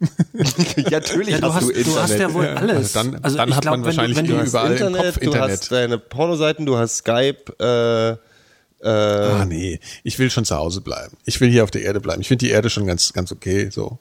ja, 0.77 0.91
natürlich 0.91 1.31
Ja, 1.31 1.41
du, 1.41 1.53
hast, 1.55 1.69
du 1.69 1.73
du 1.83 1.97
hast 1.97 2.19
ja 2.19 2.33
wohl 2.33 2.47
alles. 2.47 2.97
Also 2.97 3.11
dann- 3.11 3.23
dann 3.37 3.57
hat 3.57 3.65
man 3.65 3.85
wahrscheinlich 3.85 4.17
du, 4.19 4.25
du, 4.27 4.41
überall 4.43 4.67
im 4.69 4.73
Internet, 4.75 5.03
Kopf 5.07 5.15
du 5.19 5.21
Internet. 5.27 5.51
hast 5.51 5.73
deine 5.73 5.99
Pornoseiten, 5.99 6.67
du 6.67 6.77
hast 6.77 6.99
Skype, 6.99 7.53
äh, 7.61 8.11
äh, 8.83 8.89
Ah, 8.89 9.45
nee. 9.45 9.79
Ich 10.05 10.19
will 10.19 10.31
schon 10.31 10.45
zu 10.45 10.55
Hause 10.57 10.81
bleiben. 10.81 11.17
Ich 11.25 11.41
will 11.41 11.51
hier 11.51 11.65
auf 11.65 11.71
der 11.71 11.83
Erde 11.83 12.01
bleiben. 12.01 12.21
Ich 12.21 12.29
finde 12.29 12.47
die 12.47 12.51
Erde 12.53 12.71
schon 12.71 12.87
ganz, 12.87 13.13
ganz 13.13 13.31
okay, 13.33 13.69
so. 13.71 13.99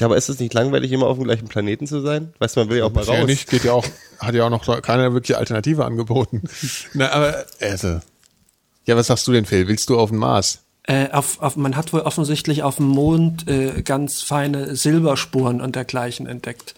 Aber 0.00 0.16
ist 0.16 0.28
es 0.28 0.38
nicht 0.40 0.54
langweilig, 0.54 0.90
immer 0.92 1.06
auf 1.06 1.16
dem 1.16 1.24
gleichen 1.24 1.48
Planeten 1.48 1.86
zu 1.86 2.00
sein? 2.00 2.32
Weißt 2.38 2.56
du, 2.56 2.60
man 2.60 2.68
will 2.68 2.78
ja 2.78 2.84
auch 2.84 2.92
mal 2.92 3.04
raus. 3.04 3.26
nicht, 3.26 3.48
geht 3.48 3.64
ja 3.64 3.72
auch, 3.72 3.86
hat 4.18 4.34
ja 4.34 4.44
auch 4.44 4.50
noch 4.50 4.82
keine 4.82 5.12
wirkliche 5.12 5.38
Alternative 5.38 5.84
angeboten. 5.84 6.42
Na, 6.94 7.10
aber, 7.10 7.44
also. 7.60 8.00
Ja, 8.86 8.96
was 8.96 9.06
sagst 9.06 9.26
du 9.26 9.32
denn, 9.32 9.46
Phil? 9.46 9.66
Willst 9.68 9.88
du 9.88 9.98
auf 9.98 10.10
den 10.10 10.18
Mars? 10.18 10.64
äh, 10.86 11.10
auf, 11.10 11.40
auf, 11.40 11.56
man 11.56 11.76
hat 11.76 11.92
wohl 11.92 12.00
offensichtlich 12.00 12.62
auf 12.62 12.76
dem 12.76 12.88
Mond 12.88 13.48
äh, 13.48 13.82
ganz 13.82 14.22
feine 14.22 14.76
Silberspuren 14.76 15.60
und 15.60 15.76
dergleichen 15.76 16.26
entdeckt. 16.26 16.74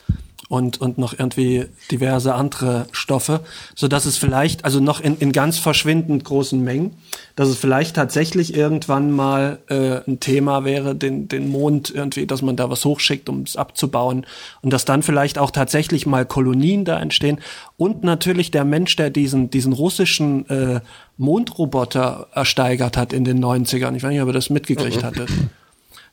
Und, 0.48 0.80
und 0.80 0.96
noch 0.96 1.18
irgendwie 1.18 1.66
diverse 1.90 2.32
andere 2.32 2.86
Stoffe, 2.92 3.40
so 3.74 3.88
dass 3.88 4.06
es 4.06 4.16
vielleicht, 4.16 4.64
also 4.64 4.78
noch 4.78 5.00
in, 5.00 5.18
in 5.18 5.32
ganz 5.32 5.58
verschwindend 5.58 6.22
großen 6.22 6.62
Mengen, 6.62 6.94
dass 7.34 7.48
es 7.48 7.58
vielleicht 7.58 7.96
tatsächlich 7.96 8.54
irgendwann 8.54 9.10
mal 9.10 9.58
äh, 9.68 10.08
ein 10.08 10.20
Thema 10.20 10.64
wäre, 10.64 10.94
den, 10.94 11.26
den 11.26 11.50
Mond 11.50 11.92
irgendwie, 11.92 12.28
dass 12.28 12.42
man 12.42 12.54
da 12.54 12.70
was 12.70 12.84
hochschickt, 12.84 13.28
um 13.28 13.42
es 13.42 13.56
abzubauen 13.56 14.24
und 14.62 14.72
dass 14.72 14.84
dann 14.84 15.02
vielleicht 15.02 15.36
auch 15.38 15.50
tatsächlich 15.50 16.06
mal 16.06 16.24
Kolonien 16.24 16.84
da 16.84 17.00
entstehen 17.00 17.40
und 17.76 18.04
natürlich 18.04 18.52
der 18.52 18.64
Mensch, 18.64 18.94
der 18.94 19.10
diesen, 19.10 19.50
diesen 19.50 19.72
russischen 19.72 20.48
äh, 20.48 20.80
Mondroboter 21.18 22.28
ersteigert 22.32 22.96
hat 22.96 23.12
in 23.12 23.24
den 23.24 23.44
90ern, 23.44 23.96
ich 23.96 24.02
weiß 24.02 24.10
nicht, 24.10 24.22
ob 24.22 24.28
er 24.28 24.32
das 24.32 24.48
mitgekriegt 24.48 25.02
hatte, 25.02 25.26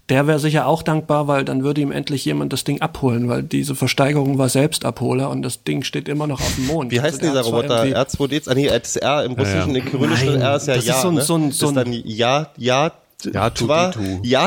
der 0.10 0.28
wäre 0.28 0.38
sicher 0.40 0.68
auch 0.68 0.84
dankbar, 0.84 1.28
weil 1.28 1.46
dann 1.46 1.64
würde 1.64 1.80
ihm 1.82 1.92
endlich 1.92 2.26
jemand 2.26 2.52
das 2.52 2.64
Ding 2.66 2.82
abholen, 2.82 3.30
weil 3.30 3.42
diese 3.42 3.74
Versteigerung 3.74 4.38
war 4.38 4.50
Selbstabholer 4.50 5.30
und 5.30 5.42
das 5.44 5.64
Ding 5.64 5.84
steht 5.84 6.10
immer 6.10 6.28
noch 6.28 6.42
auf 6.42 6.56
dem 6.56 6.66
Mond. 6.68 6.92
Wie 6.92 7.00
heißt 7.00 7.22
Also 7.22 7.28
dieser 7.32 7.42
Roboter? 7.44 7.86
irgendwie- 7.86 7.98
R2D2? 7.98 8.50
Ah, 8.50 8.54
nee, 8.54 8.68
das 8.68 8.96
R 8.98 9.24
im 9.24 9.32
russischen, 9.34 9.76
ja. 9.76 9.82
im 9.82 9.86
kyrillischen 9.90 10.28
Nein, 10.34 10.42
R 10.42 10.56
ist 10.58 10.68
ja 10.68 10.76
das 10.76 10.84
ist 10.84 10.90
Ja, 10.90 11.02
so 11.02 11.08
ein- 11.08 11.14
ne? 11.16 11.22
so 11.22 11.36
ein- 11.38 11.52
so 11.52 11.66
ist 11.68 11.72
ein- 11.72 11.76
dann 11.76 11.94
Ja, 11.94 12.50
Ja, 12.58 12.92
Ja. 13.26 13.32
Ja, 13.32 13.50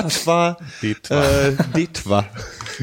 Twa, 0.02 0.58
Detwa. 0.82 1.16
äh, 1.48 1.52
Detwa. 1.74 2.26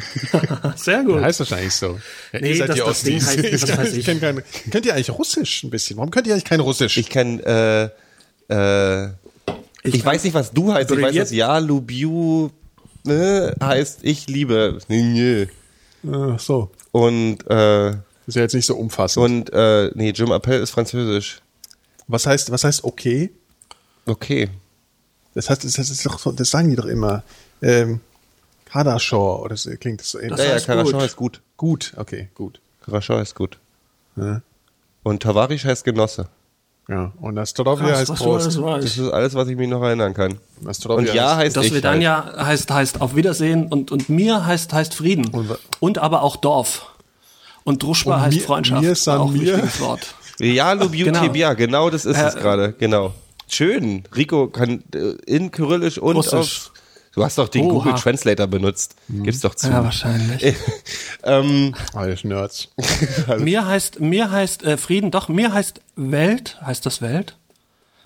Sehr 0.75 1.03
gut. 1.03 1.21
Heißt 1.21 1.39
wahrscheinlich 1.41 1.73
so. 1.73 1.99
Ja, 2.31 2.39
Nee, 2.41 2.57
das- 2.57 2.67
das 2.75 3.03
Ding 3.03 3.17
Ostis. 3.17 3.27
heißt- 3.27 3.61
was 3.69 3.77
weiß 3.77 3.93
ich 3.97 4.07
ich. 4.07 4.19
keine, 4.19 4.43
könnt 4.71 4.85
ihr 4.87 4.93
eigentlich 4.95 5.11
Russisch 5.11 5.61
ein 5.63 5.69
bisschen? 5.69 5.97
Warum 5.97 6.09
könnt 6.09 6.25
ihr 6.25 6.33
eigentlich 6.33 6.45
kein 6.45 6.61
Russisch? 6.61 6.97
Ich 6.97 7.09
kann, 7.09 7.39
äh, 7.41 7.83
äh, 7.83 7.89
ich, 9.83 10.01
kann- 10.01 10.05
weiß 10.05 10.23
nicht, 10.23 10.33
was 10.33 10.51
du 10.51 10.73
heißt. 10.73 10.89
Ich 10.89 10.99
weiß, 11.01 11.15
dass 11.15 11.31
Ja, 11.31 11.59
Lubiu, 11.59 12.49
ne, 13.03 13.55
heißt 13.61 13.99
ich 14.03 14.27
liebe. 14.27 14.79
Nee. 14.87 15.47
Ach 16.11 16.39
so. 16.39 16.71
Und, 16.91 17.39
äh, 17.49 17.89
Ist 18.27 18.35
ja 18.35 18.41
jetzt 18.41 18.53
nicht 18.55 18.65
so 18.65 18.75
umfassend. 18.75 19.23
und, 19.25 19.53
äh, 19.53 19.91
nee, 19.95 20.11
Jim 20.11 20.31
Appel 20.31 20.61
ist 20.61 20.71
französisch. 20.71 21.41
was 22.07 22.25
heißt, 22.25 22.51
was 22.51 22.63
heißt 22.63 22.83
okay? 22.83 23.31
Okay. 24.05 24.49
Das 25.33 25.49
heißt, 25.49 25.63
das, 25.63 25.77
ist 25.79 26.05
doch, 26.05 26.19
so- 26.19 26.31
das 26.31 26.49
sagen 26.49 26.69
die 26.69 26.75
doch 26.75 26.85
immer. 26.85 27.23
Ähm, 27.61 28.01
Kardashaw, 28.65 29.41
oder 29.43 29.55
so 29.55 29.69
klingt 29.77 30.01
das 30.01 30.11
so 30.11 30.19
ähnlich. 30.19 30.37
Das 30.37 30.65
ja, 30.67 30.75
ja, 30.75 30.83
gut. 30.83 30.93
heißt 30.93 31.15
gut. 31.15 31.41
Gut, 31.57 31.93
okay, 31.95 32.29
gut. 32.35 32.59
Karaschow 32.85 33.17
heißt 33.19 33.35
gut. 33.35 33.57
Ja, 34.15 34.41
Und 35.03 35.23
Tavarisch 35.23 35.63
heißt 35.65 35.83
Genosse. 35.85 36.27
Ja. 36.87 37.11
und 37.21 37.35
Nastorovia 37.35 37.87
Krass, 37.87 38.09
heißt 38.09 38.21
alles 38.21 38.61
weißt. 38.61 38.85
Das 38.85 38.97
ist 38.97 39.11
alles, 39.11 39.33
was 39.35 39.47
ich 39.47 39.55
mich 39.55 39.69
noch 39.69 39.81
erinnern 39.81 40.13
kann. 40.13 40.37
Nastorovia 40.61 41.09
Und 41.11 41.15
ja 41.15 41.35
heißt 41.35 41.55
Das 41.55 41.65
ich 41.67 41.73
wir 41.73 41.81
dann 41.81 41.93
halt. 41.93 42.03
ja 42.03 42.33
heißt, 42.45 42.71
heißt 42.71 43.01
auf 43.01 43.15
Wiedersehen 43.15 43.67
und, 43.67 43.91
und 43.91 44.09
mir 44.09 44.45
heißt, 44.45 44.73
heißt 44.73 44.93
Frieden. 44.93 45.27
Und 45.29 45.57
Und, 45.79 45.97
aber 45.97 46.23
auch 46.23 46.35
Dorf. 46.35 46.87
Und 47.63 47.81
Druschba 47.83 48.19
heißt 48.21 48.37
mir- 48.37 48.43
Freundschaft. 48.43 48.81
mir 48.83 48.95
san 48.95 49.19
auch 49.19 49.27
ein 49.27 49.33
mir. 49.33 49.41
wichtiges 49.53 49.79
Wort. 49.79 50.15
Ja, 50.39 50.73
Lubiu 50.73 51.05
Genau. 51.05 51.19
Genau 51.53 51.89
das 51.91 52.05
ist 52.05 52.17
es 52.17 52.33
Äh, 52.35 52.39
gerade, 52.39 52.73
genau. 52.73 53.13
Schön. 53.47 54.03
Rico 54.15 54.47
kann 54.47 54.83
äh, 54.95 55.13
in 55.27 55.51
Kyrillisch 55.51 55.99
und 55.99 56.15
Russisch. 56.15 56.33
auf 56.33 56.71
Du 57.15 57.23
hast 57.23 57.37
doch 57.37 57.47
den 57.47 57.65
Oha. 57.65 57.73
Google 57.73 57.93
Translator 57.93 58.47
benutzt. 58.47 58.95
Gib's 59.07 59.41
doch 59.41 59.53
zu. 59.53 59.67
Ja, 59.69 59.83
wahrscheinlich. 59.83 60.55
ähm, 61.23 61.75
Alles 61.93 62.23
Nerds. 62.23 62.69
mir 63.37 63.67
heißt, 63.67 63.99
mir 63.99 64.31
heißt 64.31 64.63
äh, 64.63 64.77
Frieden, 64.77 65.11
doch, 65.11 65.29
mir 65.29 65.53
heißt 65.53 65.81
Welt. 65.95 66.57
Heißt 66.65 66.85
das 66.85 67.01
Welt? 67.01 67.37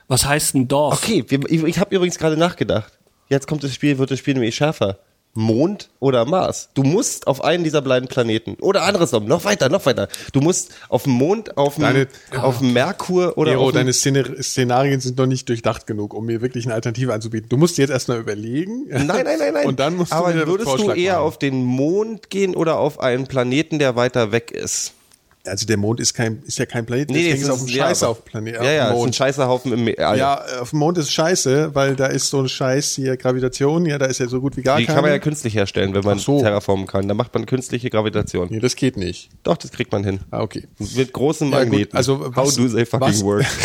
Was 0.10 0.26
heißt 0.26 0.56
ein 0.56 0.68
Dorf? 0.68 1.02
okay, 1.02 1.24
wir, 1.28 1.40
ich, 1.50 1.64
ich 1.64 1.80
habe 1.80 1.96
übrigens 1.96 2.18
gerade 2.18 2.38
nachgedacht. 2.38 2.92
Jetzt 3.30 3.48
kommt 3.48 3.64
das 3.64 3.74
Spiel, 3.74 3.98
wird 3.98 4.12
das 4.12 4.20
Spiel 4.20 4.34
nämlich 4.34 4.56
schärfer. 4.56 5.00
Mond 5.38 5.89
oder 5.99 6.26
Mars. 6.26 6.69
Du 6.73 6.81
musst 6.81 7.27
auf 7.27 7.43
einen 7.43 7.64
dieser 7.64 7.84
beiden 7.84 8.09
Planeten. 8.09 8.55
Oder 8.59 8.84
andersrum, 8.84 9.26
noch 9.26 9.45
weiter, 9.45 9.69
noch 9.69 9.85
weiter. 9.85 10.07
Du 10.34 10.41
musst 10.41 10.73
auf 10.89 11.03
dem 11.03 11.14
Mond, 11.14 11.57
auf 11.57 11.76
dem, 11.76 12.07
auf 12.41 12.57
dem 12.57 12.73
Merkur 12.73 13.38
oder 13.38 13.51
Nero, 13.51 13.68
auf 13.68 13.72
deine 13.72 13.93
Szenarien 13.93 14.99
sind 14.99 15.18
noch 15.18 15.27
nicht 15.27 15.47
durchdacht 15.47 15.85
genug, 15.85 16.15
um 16.15 16.26
mir 16.26 16.41
wirklich 16.41 16.65
eine 16.65 16.73
Alternative 16.73 17.14
anzubieten. 17.14 17.49
Du 17.49 17.57
musst 17.57 17.77
dir 17.77 17.84
jetzt 17.84 17.91
erstmal 17.91 18.19
überlegen. 18.19 18.88
Nein, 18.89 19.05
nein, 19.07 19.26
nein, 19.38 19.53
nein. 19.53 19.65
Und 19.68 19.80
dann 19.80 19.95
musst 19.95 20.11
Aber 20.11 20.30
du 20.30 20.35
mir 20.35 20.41
einen 20.41 20.51
würdest 20.51 20.80
du 20.80 20.91
eher 20.91 21.14
machen. 21.14 21.23
auf 21.26 21.38
den 21.38 21.64
Mond 21.64 22.31
gehen 22.31 22.55
oder 22.55 22.80
auf 22.80 22.99
einen 22.99 23.27
Planeten, 23.27 23.77
der 23.77 23.95
weiter 23.95 24.31
weg 24.31 24.49
ist? 24.49 24.93
Also 25.48 25.65
der 25.65 25.78
Mond 25.78 25.99
ist 25.99 26.14
kein, 26.14 26.41
ist 26.45 26.60
ja 26.60 26.65
kein 26.65 26.86
Planet, 26.86 27.10
Nee, 27.10 27.15
deswegen 27.15 27.36
es 27.36 27.41
ist 27.44 27.49
auf 27.49 27.60
dem 27.65 27.68
ja, 27.76 27.86
aber- 27.88 28.07
auf 28.10 28.26
Planet. 28.26 28.56
Ja, 28.56 28.64
ja, 28.64 28.69
es 28.69 28.80
ist 28.82 28.90
ein 28.91 28.98
Mond. 28.98 29.15
Scheißerhaufen 29.15 29.72
im 29.74 29.95
All. 29.98 30.18
Ja, 30.18 30.44
auf 30.61 30.69
dem 30.72 30.80
Mond 30.80 30.98
ist 30.98 31.11
scheiße, 31.11 31.74
weil 31.76 31.95
da 31.95 32.07
ist 32.07 32.30
so 32.30 32.40
ein 32.40 32.49
Scheiß 32.49 32.95
hier 32.95 33.18
Gravitation, 33.18 33.86
ja, 33.86 33.98
da 33.98 34.06
ist 34.06 34.19
ja 34.19 34.28
so 34.28 34.41
gut 34.41 34.57
wie 34.57 34.61
gar 34.61 34.78
Die 34.78 34.86
keine. 34.86 34.95
kann 34.95 35.03
man 35.03 35.11
ja 35.11 35.19
künstlich 35.19 35.56
herstellen, 35.56 35.94
wenn 35.94 36.03
man 36.03 36.19
so. 36.19 36.40
terraformen 36.41 36.88
kann. 36.88 37.07
Da 37.07 37.14
macht 37.14 37.34
man 37.34 37.45
künstliche 37.45 37.90
Gravitation. 37.90 38.48
nee, 38.49 38.60
das 38.60 38.76
geht 38.76 38.98
nicht. 38.98 39.30
Doch, 39.44 39.57
das 39.57 39.72
kriegt 39.72 39.91
man 39.91 40.03
hin. 40.03 40.19
Ah, 40.32 40.41
okay. 40.41 40.68
Mit 40.95 41.14
großen 41.14 41.52
Ja, 41.52 41.64
gut, 41.64 41.69
Magneten. 41.72 41.98
also 41.98 42.19
How 42.36 42.48
was- 42.48 42.56
do 42.56 42.68
they 42.68 42.86
fucking 42.86 43.07
was- 43.07 43.24
work? 43.24 43.45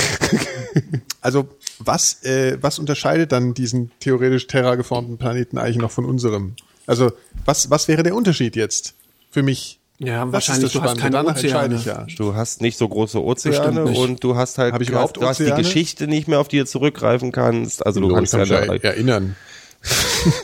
Also 1.21 1.49
was, 1.79 2.23
äh, 2.25 2.57
was 2.61 2.79
unterscheidet 2.79 3.31
dann 3.33 3.55
diesen 3.55 3.91
theoretisch 4.01 4.47
terrageformten 4.47 5.19
Planeten 5.19 5.59
eigentlich 5.59 5.77
noch 5.77 5.91
von 5.91 6.05
unserem? 6.05 6.55
Also 6.87 7.13
was, 7.45 7.71
was 7.71 7.89
wäre 7.89 8.03
der 8.03 8.15
Unterschied 8.15 8.57
jetzt 8.57 8.95
für 9.31 9.43
mich? 9.43 9.79
Ja, 10.05 10.25
Das 10.25 10.33
wahrscheinlich, 10.33 10.65
ist 10.67 10.75
das 10.75 10.83
du 10.83 10.89
hast 10.89 10.99
keine 10.99 11.11
Danach 11.17 11.37
Ozeane. 11.37 11.75
ich 11.77 11.85
ja. 11.85 12.07
Du 12.17 12.35
hast 12.35 12.61
nicht 12.61 12.77
so 12.77 12.89
große 12.89 13.23
Ozeane 13.23 13.85
und 13.85 14.23
du 14.25 14.35
hast 14.37 14.59
halt 14.59 14.75
Hab 14.75 14.81
ich 14.81 14.89
du 14.89 14.93
überhaupt 14.95 15.17
hast, 15.17 15.23
du 15.41 15.47
hast 15.47 15.57
die? 15.57 15.63
Geschichte 15.63 16.07
nicht 16.09 16.27
mehr, 16.29 16.41
auf 16.41 16.49
die 16.49 16.59
du 16.59 16.67
zurückgreifen 16.67 17.31
kannst. 17.31 17.85
Also 17.87 18.01
du 18.01 18.09
So, 18.09 18.15
kannst 18.15 18.35
ich 18.35 18.39
ja 18.49 18.59
kann 18.59 18.67
da, 18.67 18.73
mich 18.73 18.83
ja 18.83 18.91
erinnern. 18.91 19.37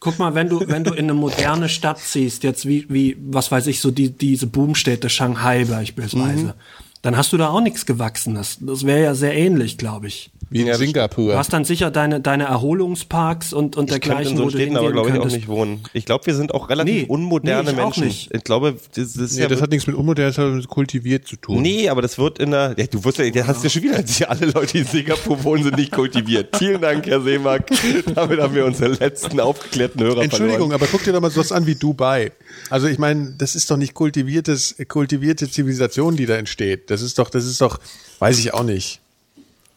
Guck 0.00 0.18
mal, 0.18 0.34
wenn 0.34 0.48
du, 0.48 0.60
wenn 0.68 0.84
du 0.84 0.92
in 0.92 1.06
eine 1.06 1.14
moderne 1.14 1.68
Stadt 1.68 1.98
ziehst, 1.98 2.44
jetzt 2.44 2.66
wie, 2.66 2.86
wie, 2.88 3.16
was 3.20 3.50
weiß 3.50 3.66
ich, 3.66 3.80
so 3.80 3.90
die, 3.90 4.10
diese 4.10 4.46
Boomstädte, 4.46 5.10
Shanghai 5.10 5.64
beispielsweise, 5.64 6.44
Mhm. 6.46 6.52
dann 7.02 7.16
hast 7.16 7.32
du 7.32 7.36
da 7.36 7.48
auch 7.48 7.60
nichts 7.60 7.84
Gewachsenes. 7.84 8.58
Das 8.60 8.86
wäre 8.86 9.02
ja 9.02 9.14
sehr 9.14 9.34
ähnlich, 9.34 9.76
glaube 9.76 10.06
ich. 10.06 10.30
Wie 10.50 10.60
in 10.62 10.66
Ja, 10.66 10.76
Singapur. 10.76 11.32
Du 11.32 11.38
hast 11.38 11.52
dann 11.52 11.64
sicher 11.64 11.90
deine, 11.90 12.20
deine 12.20 12.44
Erholungsparks 12.44 13.52
und, 13.52 13.76
und 13.76 13.84
ich 13.84 14.00
könnte 14.00 14.08
dergleichen, 14.08 14.32
in 14.32 14.36
so 14.38 14.44
wo 14.44 14.48
du 14.48 14.56
Städten 14.56 14.76
aber, 14.76 14.92
glaube 14.92 15.10
ich, 15.10 15.18
auch 15.18 15.26
nicht 15.26 15.48
wohnen. 15.48 15.82
Ich 15.92 16.06
glaube, 16.06 16.24
wir 16.26 16.34
sind 16.34 16.54
auch 16.54 16.70
relativ 16.70 16.94
Nee, 16.94 17.04
unmoderne 17.06 17.64
nee, 17.64 17.70
ich 17.76 17.78
auch 17.78 17.84
Menschen. 17.84 18.04
nicht. 18.06 18.34
Ich 18.34 18.44
glaube, 18.44 18.72
das, 18.94 19.12
das 19.12 19.16
ist 19.16 19.36
Nee, 19.36 19.42
ja 19.42 19.48
das 19.48 19.60
hat 19.60 19.70
nichts 19.70 19.86
mit 19.86 19.94
unmodern, 19.96 20.26
das 20.26 20.38
hat 20.38 20.50
mit 20.52 20.66
kultiviert 20.68 21.26
zu 21.26 21.36
tun. 21.36 21.60
Nee, 21.60 21.88
aber 21.90 22.00
das 22.00 22.18
wird 22.18 22.38
in 22.38 22.50
der. 22.52 22.74
Ja, 22.78 22.86
du 22.86 23.04
wirst 23.04 23.18
ja, 23.18 23.24
ja 23.24 23.46
hast 23.46 23.62
ja 23.62 23.68
schon 23.70 23.82
wieder, 23.82 24.02
die 24.02 24.24
alle 24.26 24.46
Leute, 24.46 24.72
die 24.72 24.78
in 24.78 24.84
Singapur 24.86 25.44
wohnen, 25.44 25.64
sind 25.64 25.76
nicht 25.76 25.92
kultiviert. 25.92 26.56
Vielen 26.58 26.80
Dank, 26.80 27.06
Herr 27.06 27.20
Seemark. 27.20 27.68
Damit 28.14 28.40
haben 28.40 28.54
wir 28.54 28.64
unsere 28.64 28.92
letzten 28.94 29.40
aufgeklärten 29.40 30.00
Hörer 30.02 30.22
Entschuldigung, 30.22 30.70
verloren. 30.70 30.72
aber 30.74 30.86
guck 30.90 31.04
dir 31.04 31.12
doch 31.12 31.20
mal 31.20 31.30
sowas 31.30 31.52
an 31.52 31.66
wie 31.66 31.74
Dubai. 31.74 32.32
Also 32.70 32.86
ich 32.86 32.98
meine, 32.98 33.34
das 33.36 33.54
ist 33.54 33.70
doch 33.70 33.76
nicht 33.76 33.92
kultiviertes, 33.94 34.76
kultivierte 34.88 35.50
Zivilisation, 35.50 36.16
die 36.16 36.26
da 36.26 36.36
entsteht. 36.36 36.90
Das 36.90 37.02
ist 37.02 37.18
doch, 37.18 37.28
das 37.30 37.44
ist 37.44 37.60
doch, 37.60 37.78
weiß 38.18 38.38
ich 38.38 38.54
auch 38.54 38.62
nicht. 38.64 39.00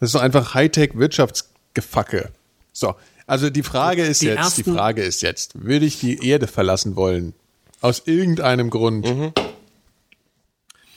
Das 0.02 0.10
ist 0.10 0.16
doch 0.16 0.22
einfach 0.22 0.54
Hightech-Wirtschaftsgefacke. 0.56 2.30
So, 2.74 2.96
also 3.28 3.50
die 3.50 3.64
Frage 3.64 4.04
ist 4.04 4.22
Die 4.22 4.26
jetzt, 4.26 4.38
ersten- 4.38 4.64
die 4.64 4.72
Frage 4.72 5.04
ist 5.04 5.22
jetzt, 5.22 5.64
würde 5.64 5.86
ich 5.86 6.00
die 6.00 6.28
Erde 6.28 6.48
verlassen 6.48 6.96
wollen? 6.98 7.34
Aus 7.80 8.04
irgendeinem 8.06 8.70
Grund. 8.70 9.06
Mhm. 9.08 9.32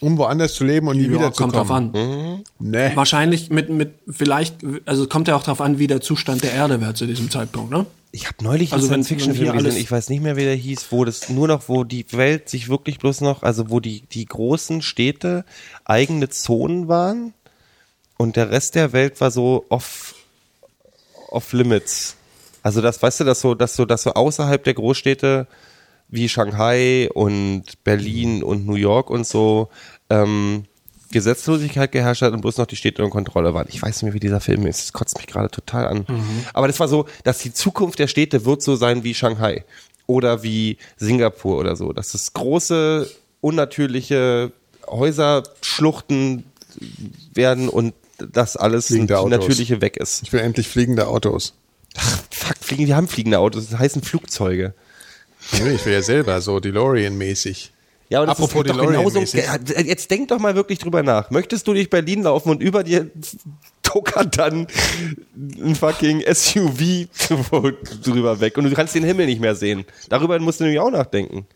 Um 0.01 0.18
woanders 0.18 0.55
zu 0.55 0.64
leben 0.64 0.89
und 0.89 0.97
nie 0.98 1.05
Ja, 1.05 1.12
wiederzukommen. 1.12 1.52
kommt 1.55 1.55
drauf 1.55 1.70
an. 1.70 1.93
Mhm. 1.93 2.44
Nee. 2.59 2.90
Wahrscheinlich 2.94 3.48
mit, 3.51 3.70
mit, 3.70 3.94
vielleicht, 4.09 4.56
also 4.85 5.06
kommt 5.06 5.28
ja 5.28 5.36
auch 5.36 5.43
drauf 5.43 5.60
an, 5.60 5.78
wie 5.78 5.86
der 5.86 6.01
Zustand 6.01 6.43
der 6.43 6.52
Erde 6.52 6.81
wäre 6.81 6.94
zu 6.94 7.06
diesem 7.06 7.31
Zeitpunkt, 7.31 7.70
ne? 7.70 7.86
Ich 8.12 8.26
habe 8.26 8.44
neulich 8.44 8.72
Also 8.72 8.93
einen 8.93 9.02
Science-Fiction-Film 9.02 9.56
gesehen, 9.59 9.76
ich 9.81 9.90
weiß 9.90 10.09
nicht 10.09 10.22
mehr, 10.22 10.36
wie 10.36 10.44
der 10.44 10.55
hieß, 10.55 10.86
wo 10.90 11.05
das 11.05 11.28
nur 11.31 11.48
noch, 11.48 11.68
wo 11.68 11.85
die 11.85 12.06
Welt 12.12 12.48
sich 12.48 12.68
wirklich 12.68 12.98
bloß 12.98 13.22
noch, 13.22 13.43
also 13.43 13.70
wo 13.70 13.81
die, 13.81 14.02
die 14.12 14.24
großen 14.26 14.82
Städte 14.82 15.44
eigene 15.85 16.28
Zonen 16.28 16.86
waren 16.86 17.35
und 18.16 18.36
der 18.36 18.50
Rest 18.50 18.74
der 18.74 18.92
Welt 18.92 19.20
war 19.20 19.30
so 19.30 19.64
off, 19.68 20.14
off 21.30 21.52
limits. 21.52 22.16
Also 22.62 22.80
das, 22.80 23.02
weißt 23.02 23.20
du, 23.20 23.24
dass 23.24 23.40
so, 23.40 23.54
dass 23.54 23.76
so, 23.76 23.84
dass 23.84 24.02
so 24.02 24.14
außerhalb 24.14 24.62
der 24.64 24.74
Großstädte 24.74 25.46
wie 26.08 26.28
Shanghai 26.28 27.10
und 27.12 27.82
Berlin 27.84 28.42
und 28.42 28.66
New 28.66 28.76
York 28.76 29.10
und 29.10 29.26
so 29.26 29.68
ähm, 30.10 30.64
Gesetzlosigkeit 31.10 31.92
geherrscht 31.92 32.22
hat 32.22 32.32
und 32.32 32.40
bloß 32.40 32.58
noch 32.58 32.66
die 32.66 32.76
Städte 32.76 33.02
unter 33.02 33.12
Kontrolle 33.12 33.54
waren. 33.54 33.66
Ich 33.70 33.80
weiß 33.80 33.96
nicht 33.96 34.02
mehr, 34.02 34.14
wie 34.14 34.20
dieser 34.20 34.40
Film 34.40 34.66
ist. 34.66 34.82
Das 34.82 34.92
kotzt 34.92 35.16
mich 35.16 35.26
gerade 35.26 35.50
total 35.50 35.86
an. 35.86 36.06
Aber 36.52 36.66
das 36.66 36.80
war 36.80 36.88
so, 36.88 37.06
dass 37.22 37.38
die 37.38 37.52
Zukunft 37.52 37.98
der 37.98 38.08
Städte 38.08 38.44
wird 38.44 38.62
so 38.62 38.76
sein 38.76 39.04
wie 39.04 39.14
Shanghai 39.14 39.64
oder 40.06 40.42
wie 40.42 40.76
Singapur 40.96 41.58
oder 41.58 41.76
so. 41.76 41.92
Dass 41.92 42.14
es 42.14 42.32
große, 42.32 43.08
unnatürliche 43.40 44.52
Häuserschluchten 44.88 46.44
werden 47.32 47.68
und 47.68 47.94
das 48.18 48.56
alles. 48.56 48.90
Natürliche 48.90 49.80
weg 49.80 49.96
ist. 49.96 50.22
Ich 50.22 50.32
will 50.32 50.40
endlich 50.40 50.68
fliegende 50.68 51.08
Autos. 51.08 51.54
Fuck, 52.30 52.56
fliegen, 52.60 52.86
wir 52.86 52.96
haben 52.96 53.08
fliegende 53.08 53.38
Autos, 53.38 53.70
das 53.70 53.78
heißen 53.78 54.02
Flugzeuge. 54.02 54.74
Nee, 55.52 55.74
ich 55.74 55.84
will 55.86 55.92
ja 55.92 56.02
selber 56.02 56.40
so 56.40 56.56
DeLorean-mäßig. 56.56 57.70
Ja, 58.08 58.20
und 58.20 58.26
das 58.26 58.38
Apropos 58.38 58.64
ist 58.64 58.78
genauso. 58.78 59.20
Jetzt 59.20 60.10
denk 60.10 60.28
doch 60.28 60.38
mal 60.38 60.54
wirklich 60.54 60.78
drüber 60.78 61.02
nach. 61.02 61.30
Möchtest 61.30 61.66
du 61.66 61.72
durch 61.72 61.90
Berlin 61.90 62.22
laufen 62.22 62.50
und 62.50 62.62
über 62.62 62.84
dir 62.84 63.10
tuckert 63.82 64.38
dann 64.38 64.66
ein 65.36 65.74
fucking 65.74 66.22
SUV 66.32 67.08
drüber 68.04 68.40
weg 68.40 68.58
und 68.58 68.64
du 68.64 68.72
kannst 68.72 68.94
den 68.94 69.04
Himmel 69.04 69.26
nicht 69.26 69.40
mehr 69.40 69.54
sehen. 69.54 69.84
Darüber 70.08 70.38
musst 70.38 70.60
du 70.60 70.64
nämlich 70.64 70.80
auch 70.80 70.90
nachdenken. 70.90 71.46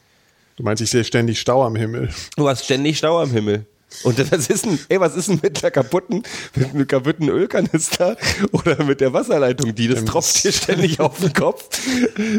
Du 0.56 0.62
meinst, 0.62 0.82
ich 0.82 0.90
sehe 0.90 1.04
ständig 1.04 1.38
Stau 1.40 1.64
am 1.64 1.76
Himmel. 1.76 2.10
Du 2.36 2.48
hast 2.48 2.64
ständig 2.64 2.98
Stau 2.98 3.20
am 3.20 3.30
Himmel. 3.30 3.66
Und 4.04 4.30
was 4.30 4.48
ist 4.48 4.64
denn, 4.66 4.78
ey, 4.88 5.00
was 5.00 5.16
ist 5.16 5.28
denn 5.28 5.40
mit 5.42 5.62
der 5.62 5.70
kaputten, 5.70 6.22
mit 6.54 6.70
einem 6.70 6.86
kaputten 6.86 7.28
Ölkanister 7.28 8.16
oder 8.52 8.84
mit 8.84 9.00
der 9.00 9.12
Wasserleitung, 9.12 9.74
die 9.74 9.88
das 9.88 10.00
Ähm, 10.00 10.06
tropft 10.06 10.44
dir 10.44 10.52
ständig 10.52 11.00
auf 11.00 11.18
den 11.18 11.32
Kopf? 11.32 11.68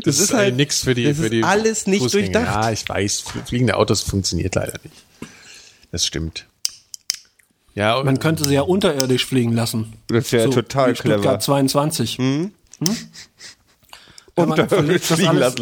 Das, 0.03 0.19
ist 0.19 0.33
halt 0.33 0.55
nix 0.55 0.83
für 0.83 0.93
die, 0.93 1.05
das 1.05 1.17
für 1.17 1.23
ist 1.25 1.31
die 1.31 1.43
alles 1.43 1.87
nicht 1.87 2.03
Fußgänger. 2.03 2.31
durchdacht. 2.31 2.63
Ja, 2.65 2.71
ich 2.71 2.87
weiß, 2.87 3.23
fliegende 3.45 3.77
Autos 3.77 4.01
funktioniert 4.01 4.55
leider 4.55 4.73
nicht. 4.83 4.95
Das 5.91 6.05
stimmt. 6.05 6.45
Ja, 7.75 7.95
und 7.95 8.05
Man 8.05 8.19
könnte 8.19 8.45
sie 8.45 8.55
ja 8.55 8.61
unterirdisch 8.61 9.25
fliegen 9.25 9.53
lassen. 9.53 9.93
Das 10.07 10.31
wäre 10.31 10.49
total 10.49 10.91
wie 10.91 10.95
Stuttgart 10.95 11.21
clever. 11.21 11.39
22. 11.39 12.17
Hm? 12.17 12.51
Ja, 14.39 14.45
man, 14.45 14.59
Und 14.59 14.69
verlegt 14.69 15.09
das 15.09 15.17
fliegen 15.17 15.29
alles, 15.29 15.55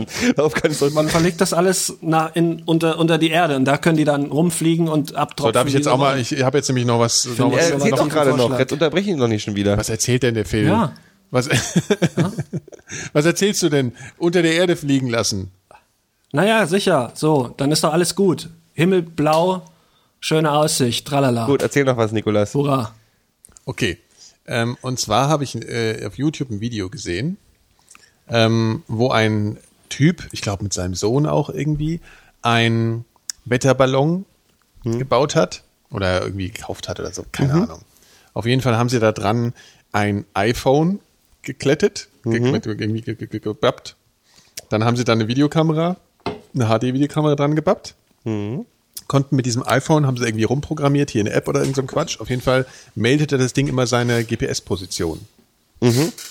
lassen. 0.78 0.94
Man 0.94 1.10
verlegt 1.10 1.42
das 1.42 1.54
alles 1.54 1.98
na, 2.02 2.28
in, 2.28 2.62
unter, 2.64 3.00
unter 3.00 3.18
die 3.18 3.30
Erde 3.30 3.56
und 3.56 3.66
da 3.66 3.78
können 3.78 3.98
die 3.98 4.06
dann 4.06 4.26
rumfliegen 4.28 4.88
und 4.88 5.16
abtropfen. 5.16 5.50
so, 5.50 5.52
darf 5.52 5.68
ich 5.68 5.74
jetzt 5.74 5.88
auch 5.88 5.98
mal, 5.98 6.20
ich 6.20 6.44
habe 6.44 6.58
jetzt 6.58 6.68
nämlich 6.68 6.86
noch 6.86 7.00
was, 7.00 7.26
noch 7.38 7.52
was, 7.52 7.70
Er 7.70 7.74
erzählt 7.74 7.92
noch 7.92 8.00
doch 8.00 8.10
gerade 8.10 8.36
noch. 8.36 8.58
Jetzt 8.60 8.74
unterbreche 8.74 9.10
ich 9.10 9.16
ihn 9.16 9.20
doch 9.20 9.28
nicht 9.28 9.44
schon 9.44 9.56
wieder. 9.56 9.78
was 9.78 9.90
erzählt 9.90 10.24
denn 10.24 10.36
der 10.36 10.46
Film? 10.46 10.68
Ja. 10.68 10.94
Was, 11.30 11.50
was 13.14 13.26
erzählst 13.26 13.62
du 13.64 13.70
denn? 13.70 13.94
Unter 14.18 14.42
der 14.42 14.54
Erde 14.54 14.76
fliegen 14.76 15.10
lassen. 15.10 15.52
Naja, 16.32 16.66
sicher. 16.68 17.12
So, 17.16 17.54
dann 17.58 17.72
ist 17.72 17.84
doch 17.84 17.94
alles 17.94 18.16
gut. 18.16 18.50
Himmel 18.74 19.02
blau, 19.02 19.64
schöne 20.20 20.52
Aussicht, 20.52 21.08
tralala. 21.08 21.46
Gut, 21.46 21.62
erzähl 21.62 21.84
noch 21.84 21.98
was, 21.98 22.12
Nikolas. 22.12 22.54
Hurra. 22.54 22.94
Okay. 23.66 23.98
Ähm, 24.46 24.78
und 24.82 25.00
zwar 25.00 25.28
habe 25.28 25.44
ich 25.44 25.56
äh, 25.56 26.06
auf 26.06 26.18
YouTube 26.18 26.50
ein 26.50 26.62
Video 26.62 26.90
gesehen, 26.90 27.38
ähm, 28.30 28.84
wo 28.88 29.10
ein 29.10 29.58
Typ, 29.90 30.28
ich 30.32 30.42
glaube 30.42 30.64
mit 30.64 30.74
seinem 30.74 30.94
Sohn 30.96 31.26
auch 31.26 31.50
irgendwie, 31.50 32.02
ein 32.42 33.06
Wetterballon 33.46 34.26
gebaut 34.84 35.36
hat 35.36 35.64
oder 35.92 36.22
irgendwie 36.24 36.50
gekauft 36.50 36.88
hat 36.88 37.00
oder 37.00 37.12
so, 37.12 37.24
keine 37.32 37.54
Ahnung. 37.64 37.82
Auf 38.34 38.46
jeden 38.46 38.62
Fall 38.62 38.78
haben 38.78 38.90
sie 38.90 39.00
da 39.00 39.12
dran 39.12 39.54
ein 39.92 40.26
iPhone 40.34 41.00
geklettet, 41.42 42.08
ge 42.24 42.40
mit- 42.52 42.66
irgendwie 42.66 43.02
ge 43.02 43.16
ge 43.16 43.28
ge 43.28 43.40
gebappt. 43.40 43.96
Dann 44.70 44.84
haben 44.84 44.96
sie 44.98 45.04
da 45.06 45.14
eine 45.14 45.28
Videokamera, 45.28 45.98
eine 46.54 46.66
HD-Videokamera 46.68 47.36
dran 47.36 47.56
gebappt 47.56 47.96
konnten 49.08 49.36
mit 49.38 49.46
diesem 49.46 49.66
iPhone, 49.66 50.06
haben 50.06 50.18
sie 50.18 50.26
irgendwie 50.26 50.44
rumprogrammiert, 50.44 51.10
hier 51.12 51.22
eine 51.22 51.32
App 51.32 51.48
oder 51.48 51.60
irgendein 51.62 51.76
so 51.76 51.82
ein 51.84 51.88
Quatsch. 51.88 52.20
Auf 52.20 52.30
jeden 52.30 52.42
Fall 52.42 52.66
meldete 52.96 53.38
das 53.38 53.54
Ding 53.54 53.68
immer 53.68 53.88
seine 53.88 54.24
GPS-Position. 54.26 55.26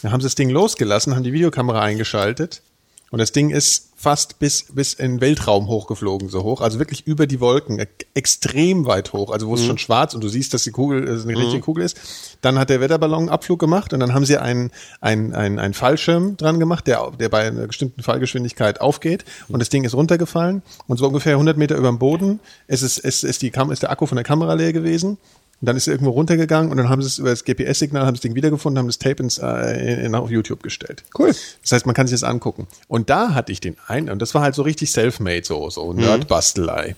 Dann 0.02 0.12
haben 0.12 0.20
sie 0.20 0.26
das 0.26 0.34
Ding 0.34 0.50
losgelassen, 0.50 1.14
haben 1.14 1.22
die 1.22 1.32
Videokamera 1.32 1.80
eingeschaltet 1.80 2.62
Und 3.10 3.20
das 3.20 3.32
Ding 3.32 3.50
ist 3.50 3.90
fast 3.98 4.38
bis, 4.38 4.66
bis 4.72 4.92
in 4.92 5.12
den 5.12 5.20
Weltraum 5.20 5.68
hochgeflogen, 5.68 6.28
so 6.28 6.42
hoch. 6.42 6.60
Also 6.60 6.78
wirklich 6.78 7.06
über 7.06 7.26
die 7.26 7.40
Wolken, 7.40 7.84
extrem 8.14 8.86
weit 8.86 9.12
hoch. 9.12 9.30
Also 9.30 9.46
wo 9.48 9.54
es 9.54 9.64
schon 9.64 9.78
schwarz 9.78 10.14
und 10.14 10.22
du 10.22 10.28
siehst, 10.28 10.52
dass 10.52 10.64
die 10.64 10.70
Kugel 10.70 11.08
äh, 11.08 11.22
eine 11.22 11.38
richtige 11.38 11.60
Kugel 11.60 11.84
ist. 11.84 11.96
Dann 12.42 12.58
hat 12.58 12.68
der 12.68 12.80
Wetterballon 12.80 13.20
einen 13.20 13.28
Abflug 13.30 13.58
gemacht 13.58 13.92
und 13.94 14.00
dann 14.00 14.12
haben 14.12 14.26
sie 14.26 14.36
einen, 14.36 14.70
einen, 15.00 15.34
einen, 15.34 15.58
einen 15.58 15.74
Fallschirm 15.74 16.36
dran 16.36 16.60
gemacht, 16.60 16.86
der, 16.86 17.10
der 17.18 17.30
bei 17.30 17.46
einer 17.46 17.66
bestimmten 17.66 18.02
Fallgeschwindigkeit 18.02 18.80
aufgeht. 18.80 19.24
Und 19.48 19.60
das 19.60 19.70
Ding 19.70 19.84
ist 19.84 19.94
runtergefallen. 19.94 20.62
Und 20.86 20.98
so 20.98 21.06
ungefähr 21.06 21.32
100 21.32 21.56
Meter 21.56 21.76
über 21.76 21.88
dem 21.88 21.98
Boden 21.98 22.40
ist, 22.66 22.82
es, 22.82 22.98
ist, 22.98 23.24
ist, 23.24 23.40
die 23.40 23.50
Kam 23.50 23.72
ist 23.72 23.82
der 23.82 23.90
Akku 23.90 24.06
von 24.06 24.16
der 24.16 24.24
Kamera 24.24 24.52
leer 24.54 24.72
gewesen. 24.72 25.16
Und 25.60 25.66
dann 25.66 25.76
ist 25.76 25.86
er 25.86 25.94
irgendwo 25.94 26.10
runtergegangen 26.10 26.70
und 26.70 26.76
dann 26.76 26.90
haben 26.90 27.00
sie 27.00 27.08
es 27.08 27.18
über 27.18 27.30
das 27.30 27.44
GPS-Signal, 27.44 28.04
haben 28.04 28.14
das 28.14 28.20
Ding 28.20 28.34
wiedergefunden, 28.34 28.78
haben 28.78 28.88
das 28.88 28.98
Tape 28.98 29.22
ins, 29.22 29.38
äh, 29.38 30.04
in, 30.04 30.14
auf 30.14 30.30
YouTube 30.30 30.62
gestellt. 30.62 31.02
Cool. 31.18 31.34
Das 31.62 31.72
heißt, 31.72 31.86
man 31.86 31.94
kann 31.94 32.06
sich 32.06 32.20
das 32.20 32.28
angucken. 32.28 32.66
Und 32.88 33.08
da 33.08 33.32
hatte 33.32 33.52
ich 33.52 33.60
den 33.60 33.76
einen, 33.86 34.10
und 34.10 34.20
das 34.20 34.34
war 34.34 34.42
halt 34.42 34.54
so 34.54 34.62
richtig 34.62 34.90
self-made, 34.90 35.44
so, 35.44 35.70
so 35.70 35.94
Nerd-Bastelei. 35.94 36.94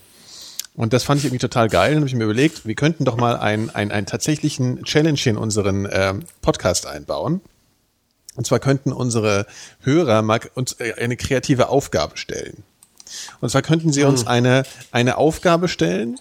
Und 0.74 0.92
das 0.92 1.04
fand 1.04 1.18
ich 1.18 1.26
irgendwie 1.26 1.40
total 1.40 1.68
geil. 1.68 1.92
Und 1.92 1.98
habe 1.98 2.08
ich 2.08 2.14
mir 2.14 2.24
überlegt, 2.24 2.66
wir 2.66 2.74
könnten 2.74 3.04
doch 3.04 3.16
mal 3.16 3.36
einen, 3.36 3.70
einen, 3.70 3.92
einen 3.92 4.06
tatsächlichen 4.06 4.84
Challenge 4.84 5.18
in 5.24 5.36
unseren 5.36 5.88
ähm, 5.90 6.24
Podcast 6.40 6.86
einbauen. 6.86 7.40
Und 8.36 8.46
zwar 8.46 8.60
könnten 8.60 8.92
unsere 8.92 9.46
Hörer 9.80 10.22
mal 10.22 10.40
uns 10.54 10.74
äh, 10.74 10.94
eine 10.94 11.16
kreative 11.16 11.68
Aufgabe 11.68 12.16
stellen. 12.16 12.62
Und 13.40 13.50
zwar 13.50 13.62
könnten 13.62 13.92
sie 13.92 14.04
uns 14.04 14.26
eine, 14.26 14.62
eine 14.92 15.16
Aufgabe 15.16 15.66
stellen. 15.66 16.20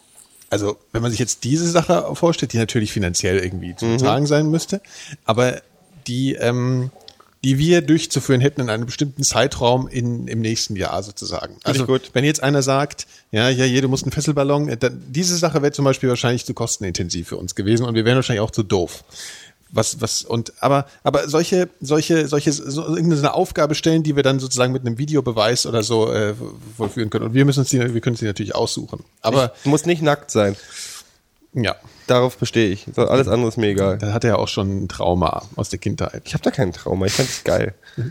Also, 0.50 0.78
wenn 0.92 1.02
man 1.02 1.12
sich 1.12 1.20
jetzt 1.20 1.44
diese 1.44 1.70
Sache 1.70 2.10
vorstellt, 2.14 2.54
die 2.54 2.58
natürlich 2.58 2.92
finanziell 2.92 3.40
irgendwie 3.40 3.76
zu 3.76 3.98
tragen 3.98 4.26
sein 4.26 4.50
müsste, 4.50 4.82
aber 5.26 5.62
die, 6.08 6.36
ähm, 6.36 6.92
die 7.44 7.58
wir 7.58 7.82
durchzuführen 7.82 8.42
hätten 8.42 8.62
in 8.62 8.70
einem 8.70 8.86
bestimmten 8.86 9.24
Zeitraum 9.24 9.88
in, 9.88 10.28
im 10.28 10.40
nächsten 10.40 10.76
Jahr 10.76 11.04
sozusagen. 11.04 11.58
Also, 11.64 11.86
gut. 11.86 12.12
wenn 12.14 12.24
jetzt 12.24 12.42
einer 12.42 12.62
sagt, 12.62 13.08
ja, 13.32 13.50
ja, 13.50 13.82
du 13.82 13.90
musst 13.90 14.04
einen 14.04 14.12
Fesselballon, 14.12 14.76
dann, 14.80 15.04
diese 15.10 15.38
Sache 15.38 15.62
wäre 15.62 15.74
zum 15.74 15.86
Beispiel 15.86 16.10
wahrscheinlich 16.10 16.46
zu 16.46 16.54
kostenintensiv 16.54 17.28
für 17.28 17.38
uns 17.38 17.54
gewesen 17.54 17.86
und 17.86 17.96
wir 17.96 18.06
wären 18.06 18.16
wahrscheinlich 18.16 18.42
auch 18.42 18.52
zu 18.52 18.64
doof. 18.64 19.04
Was, 19.72 20.00
was, 20.02 20.24
und, 20.24 20.54
aber, 20.62 20.88
aber 21.04 21.28
solche, 21.28 21.70
solche, 21.82 22.28
solche, 22.28 22.52
so 22.54 22.86
irgendeine 22.86 23.34
Aufgabe 23.34 23.76
stellen, 23.76 24.04
die 24.04 24.16
wir 24.16 24.24
dann 24.24 24.40
sozusagen 24.40 24.72
mit 24.74 24.86
einem 24.86 24.98
Videobeweis 24.98 25.66
oder 25.66 25.84
so, 25.84 26.12
äh, 26.12 26.34
vollführen 26.78 27.10
können. 27.10 27.26
Und 27.26 27.34
wir 27.34 27.44
müssen 27.46 27.60
uns 27.62 27.70
die, 27.70 27.94
wir 27.94 28.02
können 28.02 28.16
sie 28.16 28.26
natürlich 28.26 28.56
aussuchen. 28.56 29.04
Aber, 29.22 29.54
Muss 29.66 29.86
nicht 29.86 30.02
nackt 30.02 30.32
sein. 30.32 30.56
ja, 31.54 31.76
Darauf 32.08 32.38
bestehe 32.38 32.70
ich. 32.70 32.86
Alles 32.96 33.28
andere 33.28 33.50
ist 33.50 33.58
mir 33.58 33.68
egal. 33.68 33.98
da 33.98 34.14
hat 34.14 34.24
er 34.24 34.30
ja 34.32 34.36
auch 34.38 34.48
schon 34.48 34.84
ein 34.84 34.88
Trauma 34.88 35.44
aus 35.58 35.68
der 35.68 35.80
Kindheit. 35.80 36.22
Ich 36.24 36.34
habe 36.34 36.44
da 36.44 36.52
keinen 36.52 36.72
Trauma. 36.72 37.06
Ich 37.06 37.14
fand 37.14 37.30
es 37.30 37.44
geil. 37.44 37.74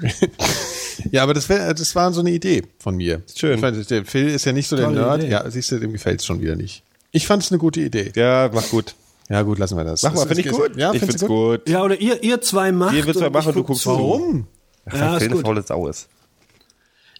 Ja, 1.10 1.22
aber 1.22 1.34
das 1.34 1.48
wäre, 1.48 1.74
das 1.74 1.94
war 1.94 2.12
so 2.12 2.20
eine 2.20 2.30
Idee 2.30 2.62
von 2.78 2.96
mir. 2.96 3.22
Schön. 3.34 3.56
Ich 3.56 3.60
fand, 3.60 3.90
der 3.90 4.04
Phil 4.06 4.28
ist 4.28 4.46
ja 4.46 4.52
nicht 4.52 4.68
so 4.68 4.76
der 4.76 4.86
Tolle 4.86 5.00
Nerd. 5.00 5.22
Idee. 5.22 5.30
Ja, 5.30 5.50
siehst 5.50 5.70
du, 5.70 5.78
dem 5.78 5.92
gefällt 5.92 6.20
es 6.20 6.26
schon 6.26 6.40
wieder 6.40 6.56
nicht. 6.56 6.82
Ich 7.12 7.26
fand 7.26 7.42
es 7.42 7.50
eine 7.52 7.58
gute 7.58 7.80
Idee. 7.80 8.12
Ja, 8.14 8.50
mach 8.52 8.68
gut. 8.70 8.94
Ja, 9.28 9.42
gut, 9.42 9.58
lassen 9.58 9.76
wir 9.76 9.84
das. 9.84 10.02
Mach 10.02 10.12
mal, 10.12 10.24
Das 10.24 10.36
finde 10.36 10.48
ich 10.48 10.54
gut. 10.56 10.76
Ja, 10.76 10.92
ich 10.92 11.00
find's 11.00 11.16
du 11.20 11.26
gut. 11.26 11.68
Ja, 11.68 11.82
oder 11.82 12.00
ihr, 12.00 12.22
ihr 12.22 12.40
zwei 12.40 12.70
macht. 12.72 12.94
Ihr 12.94 13.04
und 13.06 13.32
machen, 13.32 13.48
ich 13.48 13.54
du 13.54 13.60
guck 13.60 13.66
guckst. 13.68 13.86
Warum? 13.86 14.46
Ach, 14.88 14.94
Ja, 14.94 15.16
ist 15.16 15.30
gut. 15.30 15.42
faule 15.42 15.62
Sau 15.62 15.88
ist. 15.88 16.08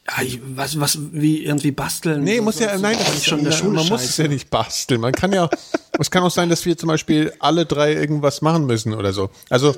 Ja, 0.08 0.22
ich, 0.22 0.40
was, 0.54 0.78
was, 0.78 0.98
wie 1.12 1.44
irgendwie 1.44 1.72
basteln. 1.72 2.22
Nee, 2.22 2.36
so- 2.36 2.42
muss 2.44 2.60
ja, 2.60 2.76
so- 2.76 2.82
nein, 2.82 2.96
das 2.96 3.14
ist 3.16 3.26
schon 3.26 3.40
in 3.40 3.44
der 3.46 3.52
Schule 3.52 3.72
Man 3.72 3.88
muss 3.88 4.04
es 4.04 4.16
ja 4.18 4.28
nicht 4.28 4.50
basteln. 4.50 5.00
Man 5.00 5.10
kann 5.12 5.32
ja, 5.32 5.50
es 5.98 6.10
kann 6.12 6.22
auch 6.22 6.30
sein, 6.30 6.48
dass 6.48 6.64
wir 6.64 6.76
zum 6.78 6.86
Beispiel 6.88 7.32
alle 7.40 7.66
drei 7.66 7.92
irgendwas 7.92 8.40
machen 8.40 8.66
müssen 8.66 8.94
oder 8.94 9.12
so. 9.12 9.30
Also, 9.50 9.74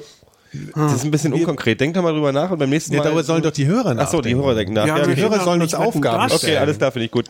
Das 0.74 0.92
ist 0.96 1.04
ein 1.04 1.10
bisschen 1.10 1.32
unkonkret. 1.32 1.80
Denk 1.80 1.94
doch 1.94 2.02
mal 2.02 2.12
drüber 2.12 2.32
nach 2.32 2.50
und 2.50 2.58
beim 2.58 2.68
nächsten 2.68 2.92
ja, 2.92 2.98
Mal. 2.98 3.04
darüber 3.04 3.24
sollen 3.24 3.42
doch 3.42 3.52
die 3.52 3.66
Hörer 3.66 3.96
Ach 3.98 4.06
so, 4.10 4.20
die 4.20 4.34
nachdenken. 4.34 4.42
Hörer 4.44 4.54
denken 4.54 4.72
nach. 4.74 4.86
Ja, 4.86 4.98
Ja, 4.98 5.04
die 5.06 5.12
okay. 5.12 5.20
Hörer 5.22 5.44
sollen 5.44 5.62
uns 5.62 5.72
Aufgaben 5.74 6.28
Gas- 6.28 6.42
okay, 6.44 6.58
alles 6.58 6.76
klar, 6.76 6.92
finde 6.92 7.06
ich 7.06 7.10
gut. 7.10 7.26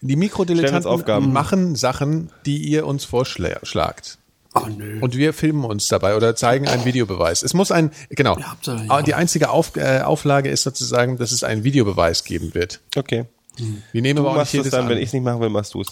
Die 0.00 0.06
Stellen 0.12 0.18
Mikrodilettanten 0.20 1.32
machen 1.32 1.76
Sachen, 1.76 2.30
die 2.46 2.58
ihr 2.58 2.86
uns 2.86 3.04
vorschlagt. 3.04 4.17
Oh, 4.54 4.66
nö. 4.66 4.98
Und 5.00 5.16
wir 5.16 5.32
filmen 5.34 5.64
uns 5.64 5.88
dabei 5.88 6.16
oder 6.16 6.34
zeigen 6.34 6.66
einen 6.68 6.84
Videobeweis. 6.84 7.42
Es 7.42 7.52
muss 7.54 7.70
ein, 7.70 7.90
genau. 8.10 8.38
Ja, 8.38 8.56
ja. 8.64 8.76
Aber 8.88 9.02
Die 9.02 9.14
einzige 9.14 9.50
Auf, 9.50 9.76
äh, 9.76 10.00
Auflage 10.00 10.48
ist 10.50 10.62
sozusagen, 10.62 11.18
dass 11.18 11.32
es 11.32 11.44
einen 11.44 11.64
Videobeweis 11.64 12.24
geben 12.24 12.54
wird. 12.54 12.80
Okay. 12.96 13.26
Wir 13.92 14.02
nehmen 14.02 14.16
Du 14.16 14.22
aber 14.22 14.30
auch 14.32 14.36
machst 14.36 14.54
nicht 14.54 14.60
es 14.60 14.64
jedes 14.66 14.70
dann, 14.72 14.84
an. 14.84 14.88
wenn 14.90 14.98
ich 14.98 15.08
es 15.08 15.12
nicht 15.12 15.22
machen 15.24 15.40
will, 15.40 15.50
machst 15.50 15.74
du 15.74 15.80
es. 15.82 15.88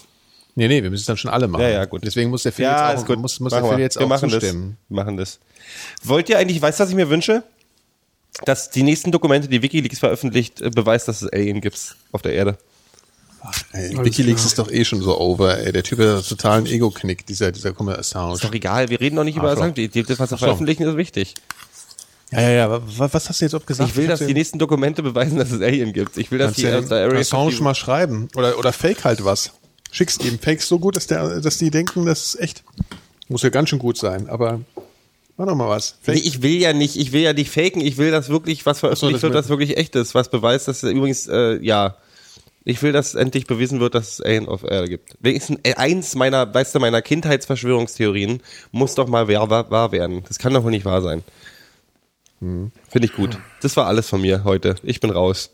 Nee, 0.55 0.67
nee, 0.67 0.81
wir 0.81 0.89
müssen 0.89 1.01
es 1.01 1.05
dann 1.05 1.17
schon 1.17 1.29
alle 1.29 1.47
machen. 1.47 1.61
Ja, 1.61 1.69
ja, 1.69 1.85
gut. 1.85 2.01
Deswegen 2.03 2.31
muss 2.31 2.43
der 2.43 2.51
Phil 2.51 2.65
Ja, 2.65 2.91
jetzt 2.91 3.03
auch, 3.03 3.07
gut. 3.07 3.19
muss, 3.19 3.39
muss 3.39 3.51
der 3.53 3.61
Phil 3.63 3.77
wir. 3.77 3.83
jetzt 3.83 3.97
wir 3.99 4.05
auch 4.05 4.09
machen 4.09 4.29
zustimmen. 4.29 4.77
das. 4.79 4.89
Wir 4.89 4.95
machen 5.03 5.17
das. 5.17 5.39
Wollt 6.03 6.29
ihr 6.29 6.39
eigentlich, 6.39 6.59
weißt 6.61 6.79
du, 6.79 6.83
was 6.83 6.89
ich 6.89 6.95
mir 6.95 7.09
wünsche? 7.09 7.43
Dass 8.45 8.69
die 8.71 8.83
nächsten 8.83 9.11
Dokumente, 9.11 9.47
die 9.47 9.61
Wikileaks 9.61 9.99
veröffentlicht, 9.99 10.61
äh, 10.61 10.69
beweist, 10.71 11.07
dass 11.07 11.21
es 11.21 11.31
Alien 11.31 11.61
gibt 11.61 11.95
auf 12.11 12.21
der 12.23 12.33
Erde. 12.33 12.57
Ey, 13.71 13.97
Wikileaks 14.03 14.41
klar. 14.41 14.47
ist 14.47 14.59
doch 14.59 14.71
eh 14.71 14.83
schon 14.85 15.01
so 15.01 15.19
over. 15.19 15.57
Ey. 15.59 15.71
Der 15.71 15.83
Typ 15.83 15.99
hat 15.99 16.07
einen 16.07 16.23
totalen 16.23 16.65
Ego-Knick, 16.65 17.25
dieser, 17.25 17.51
dieser 17.51 17.73
Assange. 17.97 18.33
Ist 18.33 18.43
doch 18.43 18.53
egal, 18.53 18.89
wir 18.89 18.99
reden 18.99 19.15
doch 19.15 19.23
nicht 19.23 19.37
über 19.37 19.55
die- 19.71 19.89
Das, 19.89 20.19
was 20.19 20.31
wir 20.31 20.37
so. 20.37 20.37
veröffentlichen, 20.37 20.83
ist 20.83 20.97
wichtig. 20.97 21.35
Ja, 22.31 22.41
ja, 22.41 22.49
ja. 22.49 22.81
Was, 22.97 23.13
was 23.13 23.29
hast 23.29 23.39
du 23.41 23.45
jetzt 23.45 23.53
auch 23.53 23.65
gesagt? 23.65 23.89
Ich 23.89 23.95
will, 23.95 24.07
dass 24.07 24.19
die 24.19 24.33
nächsten 24.33 24.59
Dokumente 24.59 25.01
beweisen, 25.01 25.37
dass 25.37 25.51
es 25.51 25.61
Alien 25.61 25.93
gibt. 25.93 26.17
Ich 26.17 26.29
will, 26.31 26.39
dass 26.39 26.53
die 26.55 26.67
aus 26.67 26.87
der 26.89 26.97
Area 27.05 27.19
Assange 27.19 27.43
51 27.43 27.61
mal 27.61 27.75
schreiben. 27.75 28.27
Oder, 28.35 28.57
oder 28.59 28.73
fake 28.73 29.05
halt 29.05 29.23
was. 29.23 29.51
Schickst 29.91 30.23
ihm 30.25 30.37
Fakes 30.37 30.67
so 30.67 30.79
gut, 30.79 30.97
dass, 30.97 31.07
der, 31.07 31.39
dass 31.39 31.57
die 31.57 31.71
denken, 31.71 32.05
das 32.05 32.25
ist 32.33 32.41
echt. 32.41 32.63
Muss 33.29 33.43
ja 33.43 33.49
ganz 33.49 33.69
schön 33.69 33.79
gut 33.79 33.97
sein, 33.97 34.29
aber 34.29 34.59
mach 35.37 35.47
doch 35.47 35.55
mal 35.55 35.69
was. 35.69 35.95
Nee, 36.05 36.13
ich 36.15 36.41
will 36.41 36.57
ja 36.57 36.73
nicht, 36.73 36.97
ich 36.97 37.11
will 37.13 37.21
ja 37.21 37.33
nicht 37.33 37.49
faken, 37.51 37.81
ich 37.81 37.97
will, 37.97 38.11
dass 38.11 38.27
wirklich 38.29 38.65
was 38.65 38.79
veröffentlicht 38.79 39.15
das 39.15 39.21
wird, 39.23 39.35
das 39.35 39.49
wirklich 39.49 39.77
echt 39.77 39.95
ist, 39.95 40.13
was 40.15 40.29
beweist, 40.29 40.67
dass 40.67 40.83
übrigens, 40.83 41.27
äh, 41.27 41.57
ja, 41.61 41.95
ich 42.67 42.81
will, 42.83 42.91
dass 42.91 43.15
endlich 43.15 43.47
bewiesen 43.47 43.79
wird, 43.79 43.95
dass 43.95 44.13
es 44.13 44.21
Alien 44.21 44.47
auf 44.47 44.63
Erde 44.63 44.89
gibt. 44.89 45.15
Wenigstens 45.21 45.59
äh, 45.63 45.75
eins 45.75 46.15
meiner, 46.15 46.53
weißt 46.53 46.75
du, 46.75 46.79
meiner 46.79 47.01
Kindheitsverschwörungstheorien 47.01 48.41
muss 48.71 48.93
doch 48.95 49.07
mal 49.07 49.29
wahr, 49.29 49.49
wahr, 49.49 49.71
wahr 49.71 49.91
werden. 49.93 50.23
Das 50.27 50.37
kann 50.37 50.53
doch 50.53 50.65
wohl 50.65 50.71
nicht 50.71 50.83
wahr 50.83 51.01
sein. 51.01 51.23
Hm. 52.41 52.71
Finde 52.89 53.07
ich 53.07 53.13
gut. 53.13 53.39
Das 53.61 53.77
war 53.77 53.87
alles 53.87 54.09
von 54.09 54.19
mir 54.19 54.43
heute. 54.43 54.75
Ich 54.83 54.99
bin 54.99 55.11
raus. 55.11 55.51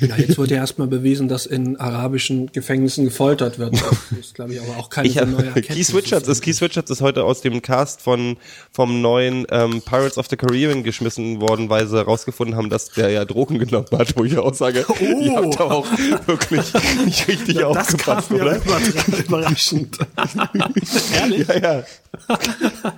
Ja, 0.00 0.16
jetzt 0.16 0.38
wurde 0.38 0.54
ja 0.54 0.60
erstmal 0.60 0.86
bewiesen, 0.88 1.26
dass 1.28 1.46
in 1.46 1.76
arabischen 1.76 2.52
Gefängnissen 2.52 3.04
gefoltert 3.04 3.58
wird. 3.58 3.74
Das 3.74 4.18
ist, 4.20 4.34
glaube 4.34 4.54
ich, 4.54 4.60
aber 4.60 4.76
auch 4.78 4.88
keine 4.90 5.08
Ich 5.08 5.14
so 5.14 5.20
hab, 5.20 5.28
neue 5.28 5.46
Erkenntnis. 5.46 5.88
Keith 5.88 5.94
Richards 5.96 6.28
ist 6.28 6.42
Keith 6.42 6.60
Richards 6.62 6.90
ist 6.90 7.00
heute 7.00 7.24
aus 7.24 7.40
dem 7.40 7.60
Cast 7.62 8.00
von 8.02 8.36
vom 8.72 9.00
neuen 9.02 9.46
ähm, 9.50 9.82
Pirates 9.82 10.16
of 10.18 10.28
the 10.30 10.36
Caribbean 10.36 10.82
geschmissen 10.84 11.40
worden, 11.40 11.68
weil 11.68 11.86
sie 11.88 11.96
herausgefunden 11.96 12.56
haben, 12.56 12.70
dass 12.70 12.90
der 12.90 13.10
ja 13.10 13.24
Drogen 13.24 13.58
genommen 13.58 13.86
hat, 13.92 14.16
wo 14.16 14.24
ich 14.24 14.38
auch 14.38 14.54
sage, 14.54 14.84
ihr 15.00 15.34
habt 15.36 15.58
da 15.58 15.64
auch 15.64 15.86
wirklich 16.26 16.72
nicht 17.04 17.26
richtig 17.28 17.56
Das 17.56 17.64
aufgepasst, 17.64 18.30
oder? 18.30 18.56
über- 18.56 18.80
überraschend. 19.18 19.98
Ehrlich? 21.14 21.48
Ja, 21.48 21.56
ja. 21.58 21.84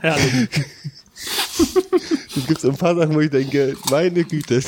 Herrlich. 0.00 0.48
Es 2.36 2.46
gibt 2.46 2.60
so 2.60 2.68
ein 2.70 2.76
paar 2.76 2.96
Sachen, 2.96 3.14
wo 3.14 3.20
ich 3.20 3.30
denke, 3.30 3.76
meine 3.90 4.24
Güte, 4.24 4.60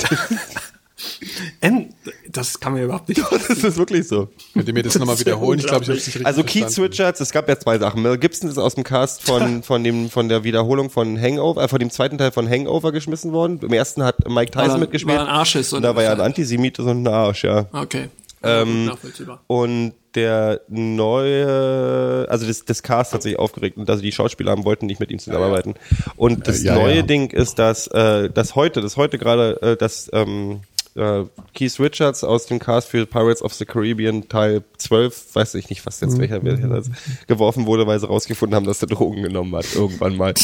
das 2.31 2.61
kann 2.61 2.73
man 2.73 2.81
ja 2.81 2.85
überhaupt 2.87 3.09
nicht. 3.09 3.21
das 3.31 3.49
ist 3.51 3.77
wirklich 3.77 4.07
so. 4.09 4.29
Könnt 4.53 4.69
ihr 4.69 4.75
mir 4.75 4.83
das 4.83 4.95
nochmal 4.99 5.15
Das 5.17 5.21
ja 5.21 5.27
wiederholen? 5.27 5.59
Ich 5.59 5.67
glaube, 5.67 5.85
ich 5.85 5.89
habe 5.89 5.99
es 5.99 6.07
nicht 6.07 6.17
richtig 6.17 6.27
Also 6.27 6.43
Keith 6.43 6.63
verstanden. 6.65 6.91
Richards, 6.91 7.21
es 7.21 7.31
gab 7.33 7.49
ja 7.49 7.59
zwei 7.59 7.79
Sachen. 7.79 8.03
Mel 8.03 8.19
Gibson 8.19 8.49
ist 8.51 8.59
aus 8.59 8.75
dem 8.75 8.85
Cast 8.85 9.23
von 9.23 9.63
von 9.63 9.85
dem 9.85 10.11
von 10.11 10.29
der 10.29 10.45
Wiederholung 10.45 10.91
von 10.91 11.21
Hangover, 11.21 11.63
äh, 11.63 11.69
von 11.69 11.79
dem 11.79 11.91
zweiten 11.91 12.19
Teil 12.19 12.33
von 12.33 12.49
Hangover 12.49 12.93
geschmissen 12.93 13.33
worden. 13.33 13.61
Im 13.63 13.73
ersten 13.73 14.03
hat 14.03 14.29
Mike 14.29 14.51
Tyson 14.53 14.71
er- 14.73 14.79
mitgespielt. 14.79 15.17
er 15.17 15.23
ein 15.23 15.29
Arsch 15.29 15.57
ist, 15.57 15.73
Und 15.73 15.83
da 15.83 15.95
war 15.97 16.03
ja 16.03 16.13
ein 16.13 16.21
Antisemit 16.21 16.79
und 16.81 16.89
ein 16.89 17.07
Arsch, 17.09 17.45
ja. 17.45 17.67
Okay. 17.73 18.09
Ähm, 18.43 18.87
Nachvollziehbar. 18.87 19.41
Und 19.47 19.95
der 20.15 20.61
neue, 20.69 22.27
also 22.29 22.47
das, 22.47 22.65
das 22.65 22.83
Cast 22.83 23.15
hat 23.15 23.23
sich 23.23 23.39
aufgeregt 23.39 23.77
und 23.79 23.89
also 23.89 24.03
die 24.03 24.13
Schauspieler 24.13 24.53
haben, 24.53 24.65
wollten 24.65 24.87
nicht 24.87 25.01
mit 25.01 25.11
ihm 25.11 25.19
zusammenarbeiten. 25.19 25.75
Und 26.17 26.47
das 26.47 26.63
Ja, 26.63 26.75
neue 26.75 26.97
ja. 26.97 27.03
Ding 27.03 27.31
ist, 27.31 27.59
dass, 27.59 27.87
äh, 27.89 28.29
dass 28.31 28.55
heute, 28.55 28.81
das 28.83 28.97
heute 28.97 29.19
gerade, 29.19 29.61
äh, 29.63 29.77
dass 29.77 30.11
ähm, 30.13 30.61
äh, 30.97 31.25
Keith 31.55 31.79
Richards 31.81 32.25
aus 32.25 32.47
dem 32.47 32.59
Cast 32.59 32.89
für 32.89 33.07
Pirates 33.07 33.43
of 33.43 33.55
the 33.55 33.65
Caribbean 33.65 34.29
Teil 34.29 34.63
12, 34.79 35.35
weiß 35.35 35.55
ich 35.55 35.71
nicht, 35.71 35.85
was 35.87 36.01
jetzt 36.01 36.19
welcher 36.19 36.43
welcher 36.45 36.69
das 36.69 36.91
geworfen 37.27 37.67
wurde, 37.67 37.87
weil 37.87 37.99
sie 37.99 38.07
rausgefunden 38.07 38.55
haben, 38.55 38.67
dass 38.67 38.83
er 38.83 38.89
Drogen 38.89 39.23
genommen 39.23 39.55
hat, 39.55 39.75
irgendwann 39.75 40.17
mal. 40.17 40.35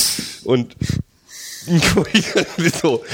Und 0.45 0.77
so, 2.81 3.05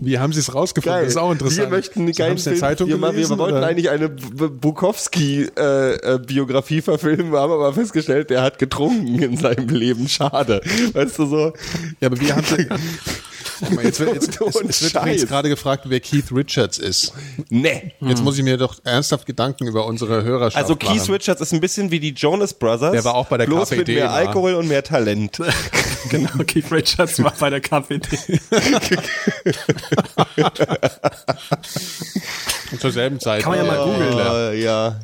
Wie 0.00 0.18
haben 0.18 0.32
sie 0.32 0.40
es 0.40 0.52
rausgefunden? 0.54 0.96
Geil. 0.98 1.04
Das 1.04 1.12
ist 1.14 1.18
auch 1.18 1.30
interessant. 1.30 1.60
Wir 1.60 1.68
möchten 1.68 2.08
in 2.08 2.14
der 2.14 2.38
Film. 2.38 2.56
Zeitung 2.56 2.88
wir, 2.88 2.96
mal- 2.96 3.08
wir 3.08 3.12
gelesen, 3.14 3.36
wollten 3.38 3.58
oder? 3.58 3.66
eigentlich 3.66 3.90
eine 3.90 4.08
Bukowski-Biografie 4.08 6.80
verfilmen, 6.80 7.32
haben 7.34 7.52
aber 7.52 7.74
festgestellt, 7.74 8.30
der 8.30 8.40
hat 8.42 8.58
getrunken 8.58 9.20
in 9.22 9.36
seinem 9.36 9.68
Leben. 9.68 10.08
Schade. 10.08 10.62
Weißt 10.92 11.18
du 11.18 11.26
so? 11.26 11.52
Ja, 12.00 12.06
aber 12.08 12.18
wir 12.20 12.34
haben 12.34 12.44
Guck 13.60 13.72
mal, 13.74 13.84
jetzt 13.84 14.00
wird, 14.00 14.14
jetzt, 14.14 14.40
es, 14.40 14.56
es 14.56 14.82
wird 14.82 14.94
übrigens 14.94 15.26
gerade 15.26 15.50
gefragt, 15.50 15.84
wer 15.88 16.00
Keith 16.00 16.32
Richards 16.32 16.78
ist. 16.78 17.12
Nee. 17.50 17.92
Jetzt 18.00 18.24
muss 18.24 18.38
ich 18.38 18.44
mir 18.44 18.56
doch 18.56 18.76
ernsthaft 18.84 19.26
Gedanken 19.26 19.66
über 19.66 19.84
unsere 19.84 20.24
Hörerschaft 20.24 20.56
Also 20.62 20.76
Keith 20.76 20.96
machen. 20.96 21.12
Richards 21.12 21.42
ist 21.42 21.52
ein 21.52 21.60
bisschen 21.60 21.90
wie 21.90 22.00
die 22.00 22.14
Jonas 22.14 22.54
Brothers. 22.54 22.92
Der 22.92 23.04
war 23.04 23.14
auch 23.14 23.26
bei 23.26 23.36
der 23.36 23.44
bloß 23.44 23.72
mit 23.72 23.80
KPD, 23.80 23.96
mehr 23.96 24.06
war. 24.06 24.14
Alkohol 24.14 24.54
und 24.54 24.66
mehr 24.68 24.82
Talent. 24.82 25.42
Genau, 26.08 26.30
Keith 26.46 26.72
Richards 26.72 27.22
war 27.22 27.34
bei 27.38 27.50
der 27.50 27.60
KPD. 27.60 28.08
Zur 32.78 32.92
selben 32.92 33.20
Zeit. 33.20 33.42
Kann 33.42 33.56
man 33.56 33.66
ja 33.66 33.72
mal 33.72 33.84
googeln. 33.84 34.18
Äh, 34.18 34.62
ja. 34.62 35.00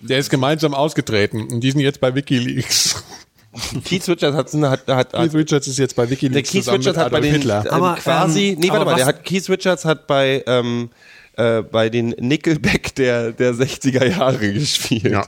Der 0.00 0.18
ist 0.18 0.30
gemeinsam 0.30 0.74
ausgetreten 0.74 1.48
und 1.50 1.60
die 1.60 1.70
sind 1.72 1.80
jetzt 1.80 2.00
bei 2.00 2.14
WikiLeaks. 2.14 3.02
Keith 3.84 4.06
Richards 4.08 4.36
hat, 4.36 4.52
hat, 4.70 4.86
hat, 4.88 5.12
Keith 5.12 5.34
Richards 5.34 5.66
ist 5.66 5.78
jetzt 5.78 5.96
bei 5.96 6.04
der 6.04 6.12
WikiLeaks 6.12 6.50
Keith 6.50 6.62
zusammen 6.64 6.78
Richards 6.78 6.96
mit 6.98 7.04
hat 7.06 7.12
bei 7.12 7.20
den 7.20 7.32
Hitler. 7.34 7.64
ähm, 7.66 7.72
Aber, 7.72 7.94
quasi, 7.96 8.50
ähm, 8.50 8.58
nee, 8.60 8.68
warte 8.68 8.82
aber 8.82 8.90
mal, 8.92 8.96
der 8.98 9.06
hat 9.06 9.24
Keith 9.24 9.48
Richards 9.48 9.84
hat 9.84 10.06
bei 10.06 10.44
ähm, 10.46 10.90
äh, 11.36 11.62
bei 11.62 11.88
den 11.88 12.10
Nickelback 12.20 12.94
der 12.94 13.32
der 13.32 13.54
60er 13.54 14.04
Jahre 14.06 14.52
gespielt. 14.52 15.04
Ja. 15.06 15.24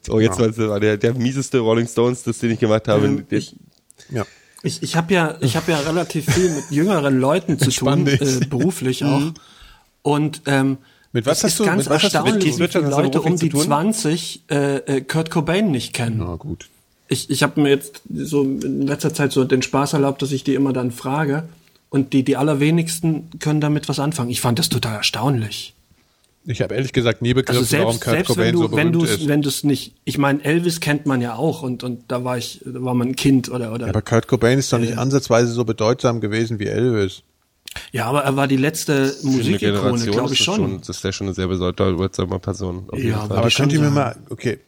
So, 0.00 0.20
jetzt 0.20 0.38
war 0.38 0.56
war 0.68 0.80
der 0.80 0.96
der 0.96 1.12
mieseste 1.14 1.58
Rolling 1.58 1.86
Stones, 1.88 2.22
das 2.22 2.38
den 2.38 2.52
ich 2.52 2.60
gemacht 2.60 2.88
habe. 2.88 3.04
Ähm, 3.06 3.26
Der- 3.28 3.38
ich- 3.38 3.54
Ja. 4.10 4.24
Ich, 4.62 4.82
ich 4.82 4.96
habe 4.96 5.14
ja, 5.14 5.36
ich 5.40 5.56
habe 5.56 5.70
ja 5.70 5.78
relativ 5.80 6.26
viel 6.32 6.50
mit 6.50 6.70
jüngeren 6.70 7.18
Leuten 7.20 7.58
zu 7.58 7.70
tun, 7.70 8.06
äh, 8.06 8.18
beruflich 8.48 9.04
auch. 9.04 9.32
Und 10.02 10.42
ähm, 10.46 10.78
Mit 11.12 11.26
was 11.26 11.38
es 11.38 11.44
hast 11.44 11.50
ist 11.52 11.60
du- 11.60 11.64
ganz 11.64 11.84
mit 11.84 11.90
was 11.90 12.02
mit 12.02 12.14
erstaunlich, 12.14 12.56
Keith 12.56 12.74
wie 12.74 12.78
Leute 12.90 13.20
um 13.22 13.36
die 13.36 13.48
tun? 13.50 13.60
20 13.62 14.42
äh, 14.50 14.76
äh, 14.78 15.00
Kurt 15.02 15.30
Cobain 15.30 15.70
nicht 15.70 15.92
kennen. 15.92 16.16
Na 16.18 16.34
gut. 16.36 16.68
Ich, 17.08 17.30
ich 17.30 17.42
habe 17.42 17.60
mir 17.60 17.70
jetzt 17.70 18.02
so 18.12 18.42
in 18.42 18.86
letzter 18.86 19.14
Zeit 19.14 19.32
so 19.32 19.44
den 19.44 19.62
Spaß 19.62 19.94
erlaubt, 19.94 20.20
dass 20.22 20.32
ich 20.32 20.44
die 20.44 20.54
immer 20.54 20.72
dann 20.72 20.90
frage. 20.90 21.48
Und 21.90 22.12
die, 22.12 22.22
die 22.22 22.36
allerwenigsten 22.36 23.30
können 23.38 23.60
damit 23.62 23.88
was 23.88 23.98
anfangen. 23.98 24.28
Ich 24.28 24.42
fand 24.42 24.58
das 24.58 24.68
total 24.68 24.96
erstaunlich. 24.96 25.74
Ich 26.50 26.62
habe 26.62 26.74
ehrlich 26.74 26.94
gesagt 26.94 27.20
nie 27.20 27.34
begriffen, 27.34 27.58
Also 27.60 27.76
warum 27.76 27.92
selbst, 27.92 28.04
Kurt 28.04 28.14
selbst 28.16 28.28
Cobain 28.28 28.46
wenn 28.46 28.52
du, 28.54 28.58
so 28.62 28.64
wenn 28.76 28.92
berühmt 28.92 28.94
du 28.94 29.04
ist. 29.04 29.28
wenn 29.28 29.42
du 29.42 29.48
es 29.50 29.64
nicht, 29.64 29.94
ich 30.04 30.16
meine, 30.16 30.42
Elvis 30.42 30.80
kennt 30.80 31.04
man 31.04 31.20
ja 31.20 31.34
auch 31.34 31.62
und, 31.62 31.84
und 31.84 32.04
da 32.08 32.24
war 32.24 32.38
ich, 32.38 32.62
da 32.64 32.82
war 32.82 32.94
man 32.94 33.08
ein 33.08 33.16
Kind 33.16 33.50
oder, 33.50 33.72
oder. 33.74 33.86
Aber 33.88 34.00
Kurt 34.00 34.28
Cobain 34.28 34.58
ist 34.58 34.72
doch 34.72 34.78
nicht 34.78 34.96
ansatzweise 34.96 35.52
so 35.52 35.64
bedeutsam 35.66 36.20
gewesen 36.22 36.58
wie 36.58 36.66
Elvis. 36.66 37.22
Ja, 37.92 38.06
aber 38.06 38.22
er 38.24 38.34
war 38.34 38.48
die 38.48 38.56
letzte 38.56 39.14
Musikikone, 39.22 39.58
Generation 39.58 40.10
glaube 40.12 40.32
ich 40.32 40.38
das 40.38 40.54
schon. 40.56 40.78
Das 40.78 40.88
ist 40.88 41.04
ja 41.04 41.12
schon 41.12 41.26
eine 41.26 41.34
sehr 41.34 41.48
bedeutsame 41.48 42.38
Person. 42.38 42.84
Auf 42.88 42.96
jeden 42.98 43.10
Ja, 43.10 43.18
Fall. 43.26 43.36
aber- 43.36 43.50
könnt 43.50 43.72
ihr 43.74 43.78
schon 43.80 43.84
mir 43.88 43.90
mal, 43.90 44.16
okay, 44.30 44.58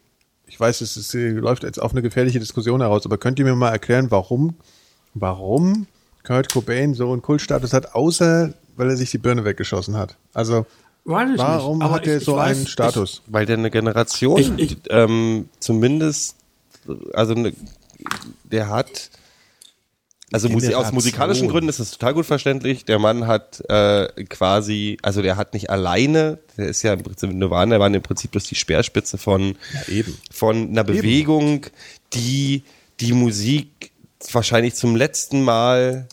ich 0.46 0.60
weiß, 0.60 0.82
es 0.82 0.98
ist, 0.98 1.14
äh, 1.14 1.30
läuft 1.30 1.62
jetzt 1.62 1.80
auf 1.80 1.92
eine 1.92 2.02
gefährliche 2.02 2.40
Diskussion 2.40 2.82
heraus, 2.82 3.06
aber 3.06 3.16
könnt 3.16 3.38
ihr 3.38 3.46
mir 3.46 3.54
mal 3.56 3.70
erklären, 3.70 4.10
warum, 4.10 4.54
warum 5.14 5.86
Kurt 6.24 6.52
Cobain 6.52 6.92
so 6.92 7.10
einen 7.10 7.22
Kultstatus 7.22 7.72
hat, 7.72 7.94
außer 7.94 8.52
weil 8.76 8.90
er 8.90 8.96
sich 8.98 9.10
die 9.10 9.18
Birne 9.18 9.44
weggeschossen 9.46 9.96
hat? 9.96 10.16
Also, 10.34 10.66
Weiß 11.04 11.30
ich 11.32 11.38
warum 11.38 11.78
nicht. 11.78 11.84
Aber 11.86 11.94
hat 11.94 12.06
er 12.06 12.18
ich- 12.18 12.24
so 12.24 12.32
ich 12.32 12.38
weiß, 12.38 12.56
einen 12.58 12.66
Status? 12.66 13.22
Weil 13.26 13.46
der 13.46 13.56
eine 13.58 13.70
Generation, 13.70 14.38
Ich- 14.58 14.72
ich- 14.72 14.76
ähm, 14.90 15.48
zumindest, 15.58 16.36
also 17.14 17.34
eine, 17.34 17.52
der 18.44 18.68
hat, 18.68 19.10
also 20.32 20.48
Musi 20.48 20.74
aus 20.74 20.92
musikalischen 20.92 21.48
Gründen 21.48 21.68
ist 21.68 21.80
das 21.80 21.90
total 21.90 22.14
gut 22.14 22.26
verständlich. 22.26 22.84
Der 22.84 22.98
Mann 23.00 23.26
hat 23.26 23.62
äh, 23.68 24.06
quasi, 24.26 24.96
also 25.02 25.22
der 25.22 25.36
hat 25.36 25.54
nicht 25.54 25.70
alleine, 25.70 26.38
der 26.56 26.68
ist 26.68 26.82
ja 26.82 26.92
im 26.92 27.02
Prinzip 27.02 27.32
Nirvana, 27.32 27.70
der 27.70 27.80
war 27.80 27.92
im 27.92 28.02
Prinzip 28.02 28.30
bloß 28.30 28.44
die 28.44 28.54
Speerspitze 28.54 29.18
von, 29.18 29.56
Ja, 29.74 29.92
eben. 29.92 30.16
von 30.30 30.68
einer 30.68 30.84
Bewegung, 30.84 31.66
die 32.12 32.62
die 33.00 33.12
Musik 33.12 33.90
wahrscheinlich 34.32 34.74
zum 34.74 34.94
letzten 34.94 35.42
Mal 35.42 36.06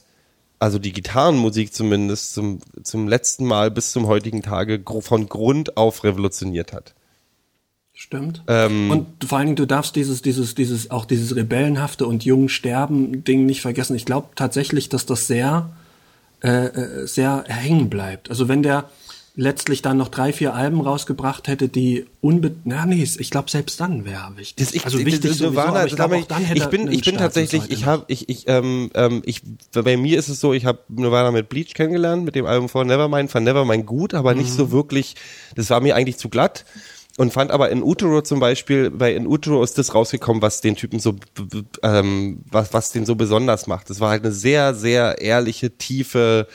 also 0.60 0.80
die 0.80 0.94
Gitarrenmusik 0.94 1.74
zumindest 1.74 2.34
zum, 2.34 2.60
zum 2.84 3.08
letzten 3.08 3.46
Mal 3.46 3.72
bis 3.72 3.92
zum 3.92 4.08
heutigen 4.08 4.42
Tage 4.42 4.82
von 5.02 5.30
Grund 5.30 5.78
auf 5.78 6.04
revolutioniert 6.04 6.74
hat. 6.74 6.94
Stimmt. 7.94 8.44
Ähm, 8.48 8.92
und 8.92 9.26
vor 9.26 9.40
allen 9.40 9.48
Dingen, 9.48 9.56
du 9.56 9.66
darfst 9.66 9.96
dieses, 9.96 10.22
dieses, 10.22 10.54
dieses, 10.54 10.92
auch 10.92 11.06
dieses 11.06 11.36
rebellenhafte 11.36 12.06
und 12.06 12.24
jungen 12.24 12.48
Sterben 12.48 13.24
Ding 13.24 13.48
nicht 13.48 13.62
vergessen. 13.62 13.96
Ich 13.96 14.06
glaube 14.06 14.30
tatsächlich, 14.36 14.88
dass 14.90 15.08
das 15.08 15.26
sehr, 15.26 15.72
äh, 16.44 16.68
äh, 16.68 17.08
sehr 17.08 17.46
hängen 17.48 17.90
bleibt. 17.90 18.30
Also 18.30 18.48
wenn 18.48 18.62
der 18.62 18.90
letztlich 19.40 19.84
dann 19.84 19.98
noch 19.98 20.08
drei, 20.08 20.34
vier 20.34 20.56
Alben 20.56 20.82
rausgebracht 20.82 21.48
hätte, 21.48 21.70
die 21.70 22.08
unbe, 22.22 22.56
na 22.66 22.88
nee, 22.88 23.04
ich 23.04 23.30
glaube 23.30 23.52
selbst 23.52 23.80
dann 23.80 24.04
wäre 24.04 24.32
wichtig. 24.36 24.56
Das 24.66 24.74
ich, 24.74 24.84
also 24.84 24.98
das- 24.98 25.06
wichtig 25.06 25.30
das 25.30 25.38
sowieso, 25.38 25.52
Nirvana, 25.52 25.70
aber 25.80 25.86
ich 25.88 25.96
glaube 25.96 26.16
auch 26.16 26.26
dann 26.26 26.44
hätte 26.44 26.58
ich 26.60 26.66
bin, 26.66 26.92
ich 26.92 27.04
bin 27.06 27.18
tatsächlich, 27.18 27.70
ich 27.70 27.86
habe, 27.86 28.04
ich, 28.08 28.28
ich, 28.30 28.46
ähm, 28.48 28.90
ähm, 28.96 29.22
ich, 29.26 29.44
bei 29.74 29.96
mir 29.96 30.18
ist 30.18 30.28
es 30.28 30.40
so, 30.40 30.54
ich 30.54 30.66
habe 30.66 30.80
Nirvana 30.90 31.30
mit 31.32 31.50
Bleach 31.50 31.76
kennengelernt, 31.76 32.26
mit 32.26 32.34
dem 32.34 32.48
Album 32.48 32.68
von 32.68 32.88
Nevermind, 32.88 33.30
fand 33.30 33.46
Nevermind 33.46 33.86
gut, 33.86 34.16
aber 34.16 34.34
nicht 34.34 34.50
Mhm. 34.50 34.56
so 34.58 34.72
wirklich, 34.72 35.14
das 35.56 35.70
war 35.70 35.82
mir 35.82 35.96
eigentlich 35.96 36.18
zu 36.18 36.30
glatt. 36.30 36.66
Und 37.20 37.34
fand 37.34 37.50
aber 37.50 37.72
in 37.72 37.82
Utero 37.82 38.22
zum 38.22 38.40
Beispiel, 38.40 38.92
bei 38.92 39.14
in 39.16 39.26
Utero 39.26 39.64
ist 39.64 39.78
das 39.80 39.96
rausgekommen, 39.96 40.42
was 40.44 40.62
den 40.62 40.76
Typen 40.76 41.00
so, 41.00 41.16
ähm, 41.84 42.40
was, 42.52 42.74
was 42.74 42.92
den 42.92 43.06
so 43.08 43.16
besonders 43.16 43.66
macht. 43.68 43.90
Das 43.90 44.00
war 44.00 44.10
halt 44.12 44.24
eine 44.24 44.32
sehr, 44.32 44.76
sehr 44.76 45.20
ehrliche, 45.20 45.72
tiefe, 45.78 46.48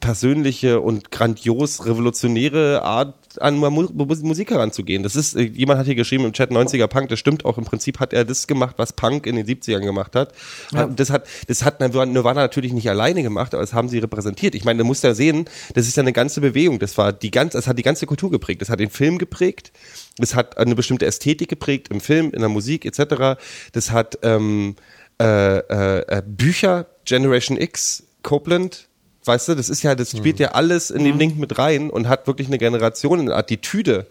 persönliche 0.00 0.80
und 0.80 1.10
grandios 1.10 1.84
revolutionäre 1.86 2.82
Art 2.82 3.14
an 3.40 3.56
Mu 3.58 3.68
Mu- 3.70 3.88
Musik 4.22 4.50
heranzugehen. 4.50 5.02
Das 5.02 5.14
ist, 5.14 5.36
äh, 5.36 5.42
jemand 5.42 5.78
hat 5.78 5.86
hier 5.86 5.94
geschrieben 5.94 6.24
im 6.24 6.32
Chat 6.32 6.50
90er 6.50 6.86
Punk, 6.86 7.08
das 7.10 7.18
stimmt 7.18 7.44
auch. 7.44 7.58
Im 7.58 7.64
Prinzip 7.64 8.00
hat 8.00 8.12
er 8.14 8.24
das 8.24 8.46
gemacht, 8.46 8.76
was 8.78 8.94
Punk 8.94 9.26
in 9.26 9.36
den 9.36 9.44
70ern 9.46 9.80
gemacht 9.84 10.16
hat. 10.16 10.32
Hat- 10.74 10.98
Das 10.98 11.10
hat, 11.10 11.26
das 11.48 11.64
hat 11.64 11.80
Nirvana 11.80 12.40
natürlich 12.40 12.72
nicht 12.72 12.88
alleine 12.88 13.22
gemacht, 13.22 13.52
aber 13.54 13.62
das 13.62 13.74
haben 13.74 13.88
sie 13.88 13.98
repräsentiert. 13.98 14.54
Ich 14.54 14.64
meine, 14.64 14.78
du 14.78 14.84
musst 14.84 15.04
ja 15.04 15.12
sehen, 15.14 15.44
das 15.74 15.86
ist 15.86 15.96
ja 15.96 16.02
eine 16.02 16.12
ganze 16.14 16.40
Bewegung. 16.40 16.78
Das 16.78 16.96
war 16.96 17.12
die 17.12 17.30
ganze, 17.30 17.58
das 17.58 17.66
hat 17.66 17.78
die 17.78 17.82
ganze 17.82 18.06
Kultur 18.06 18.30
geprägt. 18.30 18.62
Das 18.62 18.70
hat 18.70 18.80
den 18.80 18.90
Film 18.90 19.18
geprägt. 19.18 19.72
Das 20.18 20.34
hat 20.34 20.56
eine 20.56 20.74
bestimmte 20.74 21.04
Ästhetik 21.04 21.48
geprägt 21.48 21.88
im 21.90 22.00
Film, 22.00 22.30
in 22.32 22.40
der 22.40 22.48
Musik 22.48 22.86
etc. 22.86 23.38
Das 23.72 23.90
hat 23.90 24.18
ähm, 24.22 24.76
äh, 25.20 25.58
äh, 25.58 25.98
äh, 26.08 26.22
Bücher, 26.26 26.86
Generation 27.04 27.58
X, 27.60 28.02
Copeland, 28.22 28.88
weißt 29.26 29.48
du, 29.48 29.54
das 29.54 29.68
ist 29.68 29.82
ja, 29.82 29.94
das 29.94 30.10
spielt 30.10 30.38
ja 30.38 30.52
alles 30.52 30.90
in 30.90 31.04
den 31.04 31.18
Link 31.18 31.38
mit 31.38 31.58
rein 31.58 31.90
und 31.90 32.08
hat 32.08 32.26
wirklich 32.26 32.48
eine 32.48 32.58
Generation, 32.58 33.20
eine 33.20 33.34
Attitüde 33.34 34.06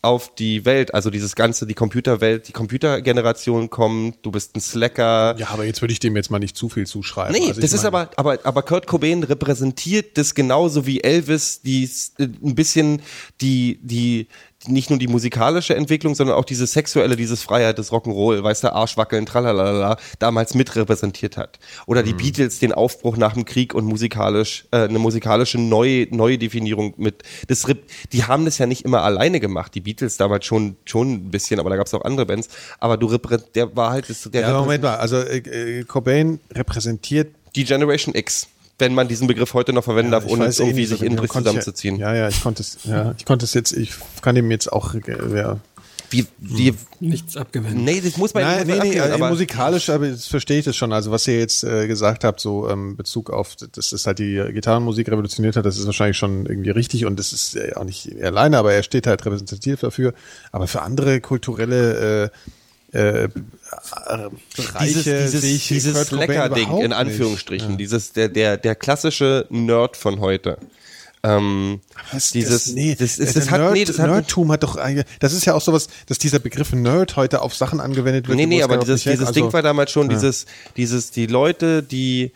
auf 0.00 0.32
die 0.34 0.64
Welt, 0.64 0.94
also 0.94 1.10
dieses 1.10 1.34
ganze, 1.34 1.66
die 1.66 1.74
Computerwelt, 1.74 2.46
die 2.46 2.52
Computergeneration 2.52 3.68
kommt, 3.68 4.18
du 4.22 4.30
bist 4.30 4.54
ein 4.54 4.60
Slacker. 4.60 5.34
Ja, 5.38 5.48
aber 5.48 5.64
jetzt 5.64 5.82
würde 5.82 5.92
ich 5.92 5.98
dem 5.98 6.14
jetzt 6.14 6.30
mal 6.30 6.38
nicht 6.38 6.56
zu 6.56 6.68
viel 6.68 6.86
zuschreiben. 6.86 7.32
Nee, 7.32 7.48
Also 7.48 7.60
das 7.60 7.72
ist 7.72 7.84
aber, 7.84 8.10
aber, 8.16 8.38
aber 8.44 8.62
Kurt 8.62 8.86
Cobain 8.86 9.24
repräsentiert 9.24 10.16
das 10.16 10.34
genauso 10.36 10.86
wie 10.86 11.02
Elvis, 11.02 11.62
die 11.62 11.90
äh, 12.18 12.24
ein 12.24 12.54
bisschen 12.54 13.02
die, 13.40 13.80
die, 13.82 14.28
nicht 14.68 14.90
nur 14.90 14.98
die 14.98 15.08
musikalische 15.08 15.74
Entwicklung, 15.74 16.14
sondern 16.14 16.36
auch 16.36 16.44
diese 16.44 16.66
sexuelle, 16.66 17.16
dieses 17.16 17.42
Freiheit, 17.42 17.78
das 17.78 17.90
Rock'n'Roll, 17.92 18.42
weißt 18.42 18.64
du, 18.64 18.72
Arschwackeln, 18.72 19.26
tralalala, 19.26 19.96
damals 20.18 20.54
mit 20.54 20.74
repräsentiert 20.76 21.36
hat. 21.36 21.58
Oder 21.86 22.02
Mhm. 22.02 22.06
die 22.06 22.12
Beatles, 22.14 22.58
den 22.58 22.72
Aufbruch 22.72 23.16
nach 23.16 23.34
dem 23.34 23.44
Krieg 23.44 23.74
und 23.74 23.84
musikalisch, 23.84 24.66
äh, 24.70 24.78
eine 24.84 24.98
musikalische 24.98 25.58
neue, 25.58 26.06
neue 26.14 26.38
Definierung 26.38 26.94
mit, 26.96 27.22
das, 27.48 27.64
die 28.12 28.24
haben 28.24 28.44
das 28.44 28.58
ja 28.58 28.66
nicht 28.66 28.84
immer 28.84 29.02
alleine 29.02 29.40
gemacht, 29.40 29.74
die 29.74 29.80
Beatles 29.80 30.16
damals 30.16 30.44
schon, 30.46 30.76
schon 30.84 31.12
ein 31.12 31.30
bisschen, 31.30 31.60
aber 31.60 31.70
da 31.70 31.76
gab 31.76 31.86
es 31.86 31.94
auch 31.94 32.04
andere 32.04 32.26
Bands, 32.26 32.48
aber 32.78 32.96
du, 32.96 33.16
der 33.54 33.76
war 33.76 33.90
halt, 33.90 34.08
das, 34.08 34.22
der 34.30 34.42
Ja, 34.42 34.60
Moment 34.60 34.82
mal, 34.82 34.96
also 34.96 35.16
äh, 35.18 35.38
äh, 35.38 35.84
Cobain 35.84 36.40
repräsentiert 36.52 37.34
die 37.56 37.64
Generation 37.64 38.14
X, 38.14 38.48
wenn 38.78 38.94
man 38.94 39.08
diesen 39.08 39.26
Begriff 39.26 39.54
heute 39.54 39.72
noch 39.72 39.84
verwenden 39.84 40.12
darf, 40.12 40.24
Ich 40.24 40.30
ohne 40.30 40.44
jetzt 40.44 40.60
eh 40.60 40.64
irgendwie 40.64 40.86
sich 40.86 41.00
aber 41.00 41.06
innerlich 41.10 41.32
zusammenzuziehen. 41.32 41.96
Ja, 41.98 42.14
ja, 42.14 42.28
ich 42.28 42.42
konnte 42.42 42.62
es, 42.62 42.78
ja, 42.84 43.14
ich 43.18 43.24
konnte 43.24 43.44
es 43.44 43.54
jetzt, 43.54 43.72
ich 43.72 43.92
kann 44.22 44.34
dem 44.34 44.50
jetzt 44.50 44.72
auch, 44.72 44.94
ja. 44.94 45.58
Wie, 46.10 46.26
wie, 46.38 46.74
Nichts 47.00 47.36
abgewinnen. 47.36 47.84
nee, 47.84 48.00
das 48.00 48.16
muss 48.16 48.32
man 48.32 48.42
Nein, 48.42 48.66
nee, 48.66 48.72
nee, 48.72 48.78
abgeben, 48.78 49.10
äh, 49.10 49.12
aber 49.12 49.28
musikalisch, 49.28 49.90
aber 49.90 50.06
jetzt 50.06 50.28
verstehe 50.28 50.58
ich 50.58 50.64
das 50.64 50.74
schon. 50.74 50.92
Also 50.92 51.10
was 51.10 51.28
ihr 51.28 51.38
jetzt 51.38 51.64
äh, 51.64 51.86
gesagt 51.86 52.24
habt, 52.24 52.40
so 52.40 52.68
ähm, 52.70 52.96
Bezug 52.96 53.28
auf, 53.30 53.56
dass 53.56 53.92
es 53.92 54.06
halt 54.06 54.18
die 54.18 54.42
Gitarrenmusik 54.52 55.08
revolutioniert 55.10 55.56
hat, 55.56 55.66
das 55.66 55.76
ist 55.76 55.84
wahrscheinlich 55.84 56.16
schon 56.16 56.46
irgendwie 56.46 56.70
richtig 56.70 57.04
und 57.04 57.18
das 57.18 57.34
ist 57.34 57.56
äh, 57.56 57.74
auch 57.74 57.84
nicht 57.84 58.06
er 58.06 58.28
alleine, 58.28 58.56
aber 58.56 58.72
er 58.72 58.82
steht 58.82 59.06
halt 59.06 59.24
repräsentativ 59.26 59.80
dafür. 59.80 60.14
Aber 60.50 60.66
für 60.66 60.80
andere 60.80 61.20
kulturelle 61.20 62.24
äh, 62.24 62.30
äh, 62.92 63.28
Bereiche 64.56 65.02
dieses, 65.02 65.40
dieses, 65.40 65.68
dieses 65.68 66.12
überhaupt 66.12 66.84
in. 66.84 66.92
Anführungsstrichen, 66.92 67.76
dieses, 67.76 68.12
der, 68.12 68.28
der, 68.28 68.56
der 68.56 68.74
klassische 68.74 69.46
Nerd 69.50 69.96
von 69.96 70.20
heute. 70.20 70.58
Ähm, 71.22 71.80
Was, 72.12 72.30
dieses, 72.30 72.64
das, 72.66 72.74
nee, 72.74 72.94
das, 72.94 73.18
ist, 73.18 73.36
das 73.36 73.50
hat, 73.50 73.60
Nerd, 73.60 73.72
nee, 73.72 73.84
das 73.84 73.98
hat, 73.98 74.08
Nerdtum 74.08 74.52
hat 74.52 74.62
doch, 74.62 74.76
eigentlich- 74.76 75.04
das 75.18 75.32
ist 75.32 75.44
ja 75.44 75.54
auch 75.54 75.60
sowas, 75.60 75.88
dass 76.06 76.18
dieser 76.18 76.38
Begriff 76.38 76.72
Nerd 76.72 77.16
heute 77.16 77.42
auf 77.42 77.54
Sachen 77.56 77.80
angewendet 77.80 78.28
wird. 78.28 78.36
Nee, 78.36 78.46
nee, 78.46 78.62
aber 78.62 78.78
dieses, 78.78 79.02
dieses 79.02 79.20
also- 79.20 79.32
Ding 79.32 79.52
war 79.52 79.62
damals 79.62 79.90
schon 79.90 80.08
dieses, 80.08 80.46
dieses, 80.76 81.10
die 81.10 81.26
Leute, 81.26 81.82
die, 81.82 82.30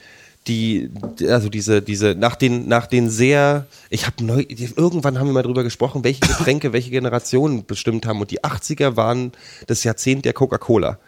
die, 0.48 0.90
also 1.28 1.48
diese, 1.48 1.82
diese, 1.82 2.14
nach 2.14 2.34
den, 2.36 2.66
nach 2.66 2.86
den 2.86 3.10
sehr, 3.10 3.66
ich 3.90 4.06
habe 4.06 4.24
neu, 4.24 4.44
irgendwann 4.48 5.18
haben 5.18 5.26
wir 5.28 5.32
mal 5.34 5.42
drüber 5.42 5.62
gesprochen, 5.62 6.02
welche 6.04 6.20
Getränke, 6.20 6.72
welche 6.72 6.90
Generationen 6.90 7.64
bestimmt 7.64 8.06
haben. 8.06 8.20
Und 8.20 8.30
die 8.30 8.40
80er 8.42 8.96
waren 8.96 9.32
das 9.66 9.84
Jahrzehnt 9.84 10.24
der 10.24 10.32
Coca-Cola. 10.32 10.98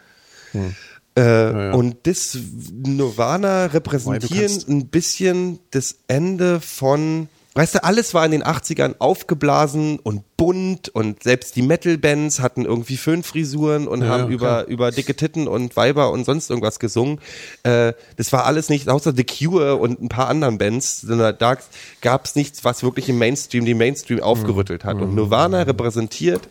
Äh, 1.15 1.71
Und 1.71 1.95
das 2.03 2.37
Nirvana 2.71 3.65
repräsentieren 3.67 4.47
kannst- 4.47 4.69
ein 4.69 4.87
bisschen 4.87 5.59
das 5.71 5.97
Ende 6.07 6.59
von 6.61 7.27
weißt 7.55 7.75
du, 7.75 7.83
alles 7.83 8.13
war 8.13 8.25
in 8.25 8.31
den 8.31 8.43
80ern 8.43 8.95
aufgeblasen 8.99 9.97
und 9.97 10.23
bunt 10.37 10.89
und 10.89 11.23
selbst 11.23 11.55
die 11.55 11.61
Metal-Bands 11.61 12.41
hatten 12.41 12.65
irgendwie 12.65 12.97
Föhnfrisuren 12.97 13.87
und 13.87 14.01
Ja, 14.01 14.09
haben 14.09 14.25
ja, 14.25 14.29
über, 14.29 14.67
über 14.67 14.91
dicke 14.91 15.15
Titten 15.15 15.47
und 15.47 15.75
Weiber 15.77 16.11
und 16.11 16.25
sonst 16.25 16.49
irgendwas 16.49 16.79
gesungen. 16.79 17.19
Äh, 17.63 17.93
das 18.17 18.33
war 18.33 18.45
alles 18.45 18.69
nicht, 18.69 18.89
außer 18.89 19.13
The 19.15 19.23
Cure 19.23 19.77
und 19.77 20.01
ein 20.01 20.09
paar 20.09 20.27
anderen 20.27 20.57
Bands, 20.57 21.01
sondern 21.01 21.35
da 21.39 21.57
gab 22.01 22.25
es 22.25 22.35
nichts, 22.35 22.65
was 22.65 22.83
wirklich 22.83 23.07
im 23.07 23.17
Mainstream, 23.17 23.65
den 23.65 23.77
Mainstream 23.77 24.19
aufgerüttelt 24.21 24.83
hat. 24.83 24.97
Und 24.97 25.15
Nirvana 25.15 25.61
repräsentiert 25.63 26.41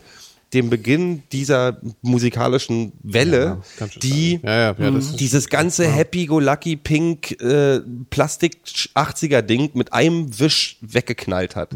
den 0.53 0.69
Beginn 0.69 1.23
dieser 1.31 1.79
musikalischen 2.01 2.93
Welle, 3.03 3.61
schon 3.77 3.89
die. 4.01 4.39
Ja, 4.43 4.71
ja, 4.71 4.75
ja, 4.77 4.97
ist- 4.97 5.19
dieses 5.19 5.49
ganze 5.49 5.87
Happy-Go-Lucky 5.87 6.77
Pink 6.77 7.41
äh, 7.41 7.81
Plastik 8.09 8.57
80er 8.93 9.41
Ding 9.41 9.71
mit 9.73 9.91
einem 9.93 10.39
Wisch 10.39 10.77
weggeknallt 10.81 11.55
hat. 11.55 11.75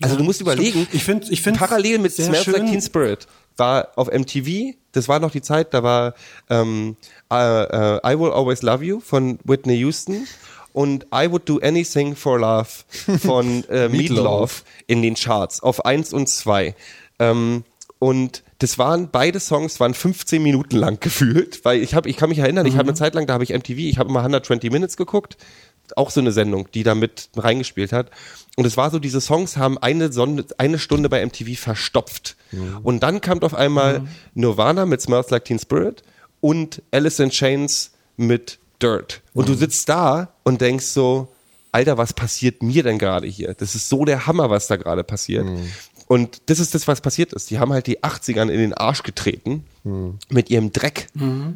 Also 0.00 0.16
du 0.16 0.24
musst 0.24 0.40
überlegen, 0.40 0.86
Ich 0.92 1.04
find- 1.04 1.30
ich 1.30 1.42
parallel 1.42 1.98
mit 1.98 2.12
Smells 2.12 2.46
Like 2.46 2.56
schön- 2.56 2.66
Teen 2.66 2.82
Spirit 2.82 3.26
war 3.58 3.88
auf 3.96 4.08
MTV, 4.10 4.74
das 4.92 5.08
war 5.08 5.20
noch 5.20 5.30
die 5.30 5.42
Zeit, 5.42 5.74
da 5.74 5.82
war 5.82 6.14
ähm, 6.48 6.96
äh, 7.30 7.36
äh, 7.36 8.00
I 8.14 8.18
Will 8.18 8.30
Always 8.30 8.62
Love 8.62 8.82
You 8.84 9.00
von 9.00 9.38
Whitney 9.44 9.76
Houston 9.80 10.26
und 10.72 11.04
I 11.14 11.30
Would 11.30 11.46
Do 11.46 11.58
Anything 11.62 12.16
for 12.16 12.38
Love 12.40 12.68
von 13.20 13.62
äh, 13.68 13.90
Meatloaf 13.90 14.64
in 14.86 15.02
den 15.02 15.14
Charts 15.14 15.62
auf 15.62 15.84
eins 15.84 16.14
und 16.14 16.30
zwei. 16.30 16.74
Ähm, 17.18 17.64
und 18.02 18.42
das 18.58 18.78
waren 18.78 19.10
beide 19.12 19.38
Songs 19.38 19.78
waren 19.78 19.94
15 19.94 20.42
Minuten 20.42 20.74
lang 20.74 20.98
gefühlt, 20.98 21.64
weil 21.64 21.80
ich 21.80 21.94
habe 21.94 22.10
ich 22.10 22.16
kann 22.16 22.30
mich 22.30 22.40
erinnern, 22.40 22.66
ich 22.66 22.74
habe 22.74 22.88
eine 22.88 22.94
Zeit 22.94 23.14
lang, 23.14 23.28
da 23.28 23.34
habe 23.34 23.44
ich 23.44 23.50
MTV, 23.50 23.78
ich 23.78 23.98
habe 23.98 24.08
immer 24.08 24.18
120 24.18 24.72
Minutes 24.72 24.96
geguckt, 24.96 25.36
auch 25.94 26.10
so 26.10 26.18
eine 26.18 26.32
Sendung, 26.32 26.66
die 26.74 26.82
da 26.82 26.96
mit 26.96 27.28
reingespielt 27.36 27.92
hat. 27.92 28.10
Und 28.56 28.66
es 28.66 28.76
war 28.76 28.90
so, 28.90 28.98
diese 28.98 29.20
Songs 29.20 29.56
haben 29.56 29.78
eine, 29.78 30.12
Sonne, 30.12 30.44
eine 30.58 30.80
Stunde 30.80 31.08
bei 31.08 31.24
MTV 31.24 31.56
verstopft. 31.56 32.34
Und 32.82 33.04
dann 33.04 33.20
kam 33.20 33.40
auf 33.42 33.54
einmal 33.54 34.00
Nirvana 34.34 34.84
mit 34.84 35.00
Smells 35.00 35.30
Like 35.30 35.44
Teen 35.44 35.60
Spirit 35.60 36.02
und 36.40 36.82
Alice 36.90 37.20
in 37.20 37.30
Chains 37.30 37.92
mit 38.16 38.58
Dirt. 38.82 39.20
Und 39.32 39.48
du 39.48 39.54
sitzt 39.54 39.88
da 39.88 40.34
und 40.42 40.60
denkst 40.60 40.86
so, 40.86 41.28
Alter, 41.74 41.96
was 41.96 42.12
passiert 42.12 42.62
mir 42.62 42.82
denn 42.82 42.98
gerade 42.98 43.26
hier? 43.26 43.54
Das 43.54 43.74
ist 43.74 43.88
so 43.88 44.04
der 44.04 44.26
Hammer, 44.26 44.50
was 44.50 44.66
da 44.66 44.76
gerade 44.76 45.04
passiert. 45.04 45.46
Und 46.12 46.42
das 46.50 46.58
ist 46.58 46.74
das, 46.74 46.86
was 46.88 47.00
passiert 47.00 47.32
ist. 47.32 47.50
Die 47.50 47.58
haben 47.58 47.72
halt 47.72 47.86
die 47.86 48.00
80ern 48.00 48.50
in 48.50 48.58
den 48.58 48.74
Arsch 48.74 49.02
getreten 49.02 49.64
mit 50.28 50.50
ihrem 50.50 50.70
Dreck, 50.70 51.06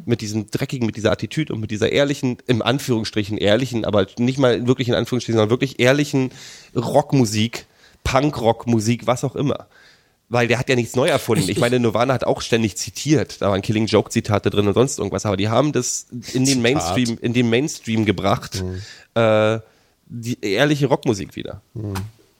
mit 0.07 0.21
diesem 0.21 0.49
dreckigen, 0.49 0.87
mit 0.87 0.95
dieser 0.95 1.11
Attitüde 1.11 1.53
und 1.53 1.59
mit 1.59 1.69
dieser 1.69 1.91
ehrlichen, 1.91 2.37
im 2.47 2.63
Anführungsstrichen 2.63 3.37
ehrlichen, 3.37 3.85
aber 3.85 4.07
nicht 4.17 4.39
mal 4.39 4.65
wirklich 4.65 4.89
in 4.89 4.95
Anführungsstrichen, 4.95 5.37
sondern 5.37 5.51
wirklich 5.51 5.79
ehrlichen 5.79 6.31
Rockmusik, 6.75 7.67
Punkrockmusik, 8.03 9.05
was 9.05 9.23
auch 9.23 9.35
immer. 9.35 9.67
Weil 10.27 10.47
der 10.47 10.57
hat 10.57 10.69
ja 10.69 10.75
nichts 10.75 10.95
neu 10.95 11.07
erfunden. 11.07 11.47
Ich 11.47 11.59
meine, 11.59 11.79
Nirvana 11.79 12.15
hat 12.15 12.23
auch 12.23 12.41
ständig 12.41 12.77
zitiert. 12.77 13.43
Da 13.43 13.51
waren 13.51 13.61
Killing 13.61 13.85
Joke 13.85 14.09
Zitate 14.09 14.49
drin 14.49 14.67
und 14.67 14.73
sonst 14.73 14.97
irgendwas. 14.97 15.27
Aber 15.27 15.37
die 15.37 15.49
haben 15.49 15.71
das 15.71 16.07
in 16.33 16.45
den 16.45 16.63
Mainstream, 16.63 17.19
in 17.21 17.33
den 17.33 17.51
Mainstream 17.51 18.05
gebracht. 18.05 18.63
Äh, 19.13 19.59
die 20.07 20.41
ehrliche 20.41 20.87
Rockmusik 20.87 21.35
wieder. 21.35 21.61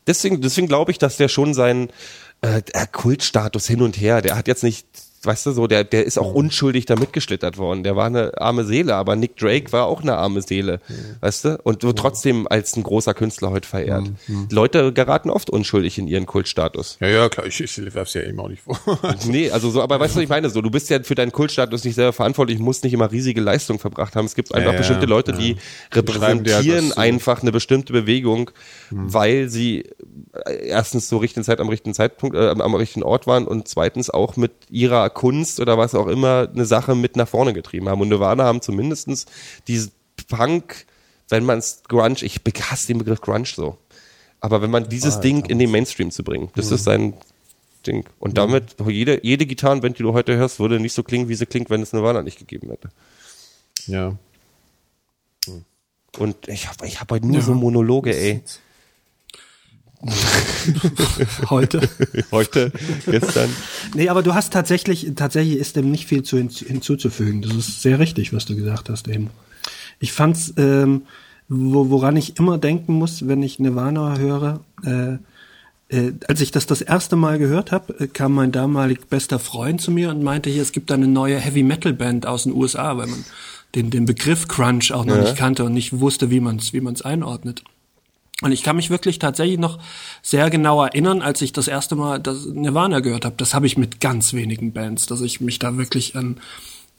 Deswegen, 0.08 0.42
deswegen 0.42 0.68
glaube 0.68 0.92
ich, 0.92 0.98
dass 0.98 1.18
der 1.18 1.28
schon 1.28 1.54
seinen 1.54 1.90
äh, 2.42 2.62
Kultstatus 2.92 3.68
hin 3.68 3.82
und 3.82 4.00
her, 4.00 4.22
der 4.22 4.36
hat 4.36 4.48
jetzt 4.48 4.64
nicht, 4.64 4.88
weißt 5.24 5.48
du, 5.48 5.52
so, 5.52 5.68
der, 5.68 5.84
der 5.84 6.06
ist 6.06 6.18
auch 6.18 6.34
unschuldig 6.34 6.86
da 6.86 6.96
mitgeschlittert 6.96 7.58
worden. 7.58 7.84
Der 7.84 7.96
war 7.96 8.06
eine 8.06 8.32
arme 8.40 8.64
Seele, 8.64 8.96
aber 8.96 9.16
Nick 9.16 9.38
Drake 9.38 9.72
war 9.72 9.86
auch 9.86 10.02
eine 10.02 10.16
arme 10.16 10.42
Seele, 10.42 10.80
weißt 11.22 11.46
du? 11.46 11.60
Und 11.64 11.84
wird 11.84 11.98
trotzdem 11.98 12.48
als 12.48 12.76
ein 12.76 12.84
großer 12.84 13.14
Künstler 13.14 13.52
heute 13.52 13.68
verehrt. 13.68 14.10
Leute 14.52 14.94
geraten 14.94 15.30
oft 15.30 15.50
unschuldig 15.50 15.98
in 15.98 16.08
ihren 16.08 16.26
Kultstatus. 16.26 16.98
Ja, 17.00 17.08
ja, 17.08 17.30
klar, 17.30 17.46
ich, 17.46 17.60
ich 17.60 17.94
werf's 17.94 18.14
ja 18.14 18.22
eben 18.22 18.40
auch 18.40 18.50
nicht 18.50 18.62
vor. 18.62 18.78
Nee, 19.28 19.50
also 19.52 19.70
so, 19.70 19.82
aber 19.82 20.00
weißt 20.00 20.14
du, 20.14 20.18
was 20.18 20.24
ich 20.24 20.30
meine? 20.30 20.50
So, 20.50 20.62
du 20.62 20.70
bist 20.70 20.90
ja 20.90 21.02
für 21.02 21.16
deinen 21.16 21.32
Kultstatus 21.32 21.84
nicht 21.84 21.96
selber 21.96 22.14
verantwortlich, 22.14 22.60
musst 22.60 22.84
nicht 22.84 22.94
immer 22.94 23.12
riesige 23.12 23.42
Leistung 23.42 23.80
verbracht 23.80 24.16
haben. 24.16 24.26
Es 24.26 24.36
gibt 24.36 24.54
einfach 24.54 24.72
ja, 24.72 24.78
bestimmte 24.78 25.06
Leute, 25.06 25.34
die 25.34 25.58
repräsentieren 25.92 26.92
zu. 26.92 26.98
einfach 26.98 27.42
eine 27.42 27.52
bestimmte 27.52 27.94
Bewegung, 27.94 28.52
weil 28.90 29.50
sie 29.50 29.86
äh, 30.46 30.68
erstens 30.68 31.08
zur 31.08 31.22
richtigen 31.22 31.44
Zeit 31.44 31.60
am 31.60 31.70
richtigen 31.70 31.94
Zeitpunkt, 31.94 32.36
äh, 32.36 32.50
am 32.50 32.76
richtigen 32.76 33.04
Ort 33.04 33.28
waren 33.28 33.48
und 33.48 33.68
zweitens 33.68 34.10
auch 34.10 34.38
mit 34.38 34.52
ihrer 34.70 35.07
Kunst 35.10 35.60
oder 35.60 35.78
was 35.78 35.96
auch 35.96 36.08
immer 36.08 36.50
eine 36.52 36.66
Sache 36.66 36.96
mit 36.96 37.16
nach 37.16 37.28
vorne 37.28 37.54
getrieben 37.54 37.90
haben. 37.90 38.02
Und 38.02 38.10
Nirvana 38.10 38.44
haben 38.44 38.62
zumindestens 38.62 39.26
diesen 39.68 39.92
Punk, 40.28 40.86
wenn 41.30 41.46
man 41.46 41.60
es 41.60 41.84
Grunge, 41.88 42.18
ich 42.22 42.42
hasse 42.62 42.88
den 42.88 42.98
Begriff 42.98 43.22
Grunge 43.22 43.46
so. 43.46 43.78
Aber 44.40 44.62
wenn 44.62 44.70
man 44.72 44.88
dieses 44.88 45.20
Ding 45.20 45.46
in 45.46 45.60
den 45.60 45.72
Mainstream 45.72 46.12
zu 46.12 46.24
bringen, 46.24 46.50
das 46.56 46.72
ist 46.72 46.84
sein 46.84 47.14
Ding. 47.86 48.06
Und 48.20 48.38
damit, 48.38 48.76
jede, 48.88 49.20
jede 49.24 49.46
Gitarrenband, 49.46 49.98
die 49.98 50.04
du 50.04 50.14
heute 50.14 50.36
hörst, 50.36 50.60
würde 50.60 50.80
nicht 50.80 50.94
so 50.94 51.04
klingen, 51.04 51.28
wie 51.30 51.36
sie 51.36 51.46
klingt, 51.46 51.70
wenn 51.70 51.82
es 51.82 51.94
Nirvana 51.94 52.22
nicht 52.22 52.40
gegeben 52.40 52.70
hätte. 52.70 52.90
ja. 53.88 54.16
Und 56.18 56.48
ich 56.48 56.68
habe 56.68 56.88
ich 56.88 57.00
hab 57.00 57.12
heute 57.12 57.28
nur 57.28 57.42
so 57.42 57.54
Monologe, 57.54 58.16
ey. 58.16 58.42
Heute. 61.50 61.82
Heute, 62.32 62.72
gestern. 63.06 63.50
Nee, 63.96 64.10
aber 64.10 64.22
du 64.24 64.34
hast 64.36 64.54
tatsächlich, 64.54 65.12
tatsächlich 65.16 65.58
ist 65.58 65.76
dem 65.76 65.92
nicht 65.92 66.08
viel 66.08 66.24
zu 66.24 66.38
hinzu, 66.38 66.66
hinzuzufügen. 66.66 67.42
Das 67.42 67.56
ist 67.56 67.82
sehr 67.82 68.00
richtig, 68.00 68.34
was 68.34 68.46
du 68.46 68.56
gesagt 68.56 68.90
hast 68.90 69.08
eben. 69.08 69.30
Ich 70.00 70.12
fand's, 70.14 70.54
ähm, 70.58 71.04
wo, 71.50 71.90
woran 71.90 72.16
ich 72.16 72.38
immer 72.38 72.58
denken 72.58 72.94
muss, 72.94 73.28
wenn 73.28 73.42
ich 73.42 73.58
Nirvana 73.60 74.18
höre, 74.18 74.60
äh, 74.84 75.18
äh, 75.90 76.14
als 76.28 76.42
ich 76.42 76.52
das 76.52 76.68
das 76.68 76.82
erste 76.82 77.16
Mal 77.16 77.40
gehört 77.40 77.72
habe, 77.72 78.08
kam 78.10 78.34
mein 78.34 78.52
damalig 78.52 79.08
bester 79.10 79.40
Freund 79.40 79.82
zu 79.82 79.90
mir 79.92 80.10
und 80.12 80.22
meinte 80.22 80.50
hier, 80.50 80.62
es 80.62 80.74
gibt 80.74 80.92
eine 80.92 81.08
neue 81.08 81.40
Heavy 81.40 81.64
Metal 81.64 81.94
Band 81.94 82.26
aus 82.28 82.44
den 82.44 82.54
USA, 82.54 82.98
weil 82.98 83.08
man 83.08 83.24
den, 83.74 83.90
den 83.90 84.06
Begriff 84.06 84.48
Crunch 84.48 84.92
auch 84.92 85.06
noch 85.06 85.16
Ja. 85.16 85.22
nicht 85.24 85.38
kannte 85.38 85.64
und 85.64 85.74
nicht 85.74 86.00
wusste, 86.00 86.30
wie 86.30 86.40
man 86.42 86.58
es 86.58 86.74
wie 86.74 86.82
man's 86.82 87.02
einordnet. 87.02 87.64
Und 88.44 88.52
ich 88.52 88.62
kann 88.62 88.76
mich 88.76 88.92
wirklich 88.92 89.18
tatsächlich 89.18 89.58
noch 89.58 89.80
sehr 90.22 90.52
genau 90.52 90.84
erinnern, 90.84 91.24
als 91.24 91.42
ich 91.42 91.54
das 91.54 91.68
erste 91.68 91.96
Mal 91.96 92.20
das 92.20 92.46
Nirvana 92.46 93.00
gehört 93.00 93.26
habe. 93.26 93.36
Das 93.38 93.56
habe 93.56 93.66
ich 93.66 93.78
mit 93.78 94.00
ganz 94.00 94.34
wenigen 94.34 94.74
Bands, 94.74 95.08
dass 95.08 95.22
ich 95.22 95.42
mich 95.42 95.58
da 95.58 95.78
wirklich 95.78 96.16
an, 96.16 96.38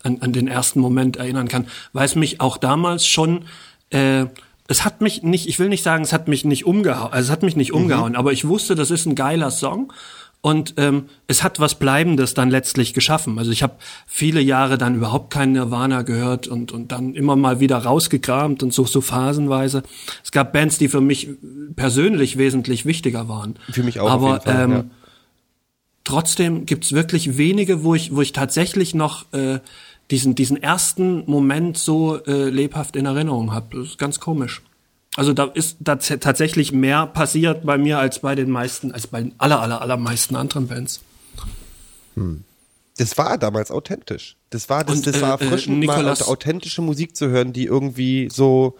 an, 0.02 0.18
an 0.20 0.32
den 0.32 0.48
ersten 0.48 0.80
Moment 0.80 1.16
erinnern 1.16 1.46
kann, 1.46 1.68
weil 1.92 2.06
es 2.06 2.16
mich 2.16 2.40
auch 2.40 2.56
damals 2.56 3.06
schon, 3.06 3.44
äh, 3.90 4.26
es 4.66 4.84
hat 4.84 5.00
mich 5.00 5.22
nicht, 5.22 5.48
ich 5.48 5.60
will 5.60 5.68
nicht 5.68 5.84
sagen, 5.84 6.02
es 6.02 6.12
hat 6.12 6.26
mich 6.26 6.44
nicht 6.44 6.66
umgehauen, 6.66 7.12
also 7.12 7.28
es 7.28 7.30
hat 7.30 7.44
mich 7.44 7.56
nicht 7.56 7.72
umgehauen, 7.72 8.16
aber 8.16 8.32
ich 8.32 8.46
wusste, 8.46 8.74
das 8.74 8.90
ist 8.90 9.06
ein 9.06 9.14
geiler 9.14 9.52
Song 9.52 9.92
und 10.40 10.74
ähm, 10.76 11.08
es 11.26 11.42
hat 11.42 11.58
was 11.58 11.74
Bleibendes 11.74 12.32
dann 12.32 12.50
letztlich 12.50 12.94
geschaffen. 12.94 13.38
Also 13.38 13.50
ich 13.50 13.62
habe 13.62 13.74
viele 14.06 14.40
Jahre 14.40 14.78
dann 14.78 14.94
überhaupt 14.94 15.30
kein 15.30 15.52
Nirvana 15.52 16.02
gehört 16.02 16.46
und, 16.46 16.70
und 16.70 16.92
dann 16.92 17.14
immer 17.14 17.34
mal 17.34 17.58
wieder 17.58 17.78
rausgekramt 17.78 18.62
und 18.62 18.72
so, 18.72 18.84
so 18.84 19.00
phasenweise. 19.00 19.82
Es 20.22 20.30
gab 20.30 20.52
Bands, 20.52 20.78
die 20.78 20.88
für 20.88 21.00
mich 21.00 21.28
persönlich 21.74 22.38
wesentlich 22.38 22.86
wichtiger 22.86 23.28
waren. 23.28 23.56
Für 23.70 23.82
mich 23.82 23.98
auch 23.98 24.10
Aber 24.10 24.40
Fall, 24.40 24.64
ähm, 24.64 24.72
ja. 24.72 24.84
trotzdem 26.04 26.66
gibt's 26.66 26.92
wirklich 26.92 27.36
wenige, 27.36 27.82
wo 27.82 27.96
ich, 27.96 28.14
wo 28.14 28.22
ich 28.22 28.32
tatsächlich 28.32 28.94
noch 28.94 29.32
äh, 29.32 29.58
diesen, 30.12 30.36
diesen 30.36 30.56
ersten 30.62 31.24
Moment 31.28 31.78
so 31.78 32.22
äh, 32.24 32.48
lebhaft 32.48 32.94
in 32.94 33.06
Erinnerung 33.06 33.52
habe. 33.52 33.78
Das 33.78 33.88
ist 33.88 33.98
ganz 33.98 34.20
komisch. 34.20 34.62
Also 35.18 35.32
da 35.32 35.46
ist 35.46 35.78
da 35.80 35.96
tatsächlich 35.96 36.70
mehr 36.70 37.04
passiert 37.08 37.66
bei 37.66 37.76
mir 37.76 37.98
als 37.98 38.20
bei 38.20 38.36
den 38.36 38.50
meisten, 38.50 38.92
als 38.92 39.08
bei 39.08 39.20
den 39.22 39.34
aller, 39.38 39.60
aller, 39.60 39.82
allermeisten 39.82 40.36
anderen 40.36 40.68
Bands. 40.68 41.00
Das 42.96 43.18
war 43.18 43.36
damals 43.36 43.72
authentisch. 43.72 44.36
Das 44.50 44.68
war, 44.68 44.84
das, 44.84 44.98
Und, 44.98 45.08
das 45.08 45.20
war 45.20 45.40
äh, 45.40 45.42
äh, 45.42 45.46
erfrischend, 45.46 45.84
mal 45.84 45.96
Nicolas- 45.96 46.22
authentische 46.22 46.82
Musik 46.82 47.16
zu 47.16 47.30
hören, 47.30 47.52
die 47.52 47.64
irgendwie 47.64 48.28
so 48.30 48.78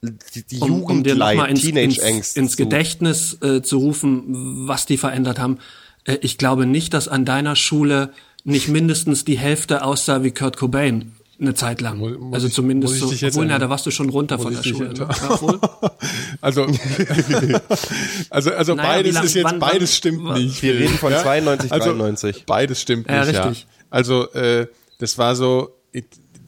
die, 0.00 0.42
die 0.42 0.58
um, 0.60 0.84
um 0.84 1.04
dir 1.04 1.16
nochmal 1.16 1.50
ins, 1.50 1.64
ins, 1.64 2.34
ins 2.34 2.56
Gedächtnis 2.56 3.36
äh, 3.42 3.60
zu 3.60 3.76
rufen, 3.76 4.66
was 4.66 4.86
die 4.86 4.96
verändert 4.96 5.38
haben. 5.38 5.58
Äh, 6.04 6.16
ich 6.22 6.38
glaube 6.38 6.64
nicht, 6.64 6.94
dass 6.94 7.08
an 7.08 7.26
deiner 7.26 7.56
Schule 7.56 8.14
nicht 8.42 8.68
mindestens 8.68 9.26
die 9.26 9.36
Hälfte 9.36 9.84
aussah 9.84 10.22
wie 10.22 10.30
Kurt 10.30 10.56
Cobain 10.56 11.12
eine 11.40 11.54
Zeit 11.54 11.80
lang. 11.80 11.98
Muss- 11.98 12.18
muss 12.18 12.34
also 12.34 12.48
zumindest 12.48 12.94
ich 12.94 13.20
so. 13.20 13.26
Obwohl, 13.28 13.46
na, 13.46 13.58
da 13.58 13.70
warst 13.70 13.86
du 13.86 13.90
schon 13.90 14.08
runter 14.08 14.38
von 14.38 14.52
der 14.54 14.62
Schule. 14.62 14.88
Ne? 14.92 15.08
Ja. 15.08 15.10
Also, 16.40 16.66
also, 18.30 18.50
also 18.52 18.74
Naja, 18.74 18.88
beides 18.88 19.14
lang- 19.14 19.24
ist 19.24 19.34
jetzt, 19.34 19.44
wann- 19.44 19.58
beides 19.58 19.96
stimmt 19.96 20.20
wann- 20.24 20.42
nicht. 20.42 20.62
Wir 20.62 20.74
reden 20.74 20.94
von 20.98 21.12
92, 21.12 21.72
also, 21.72 21.90
93. 21.90 22.44
Beides 22.46 22.80
stimmt 22.80 23.08
Ja, 23.08 23.24
nicht, 23.24 23.34
ja. 23.34 23.44
richtig. 23.44 23.66
Also, 23.90 24.30
äh, 24.32 24.66
das 24.98 25.18
war 25.18 25.34
so, 25.36 25.70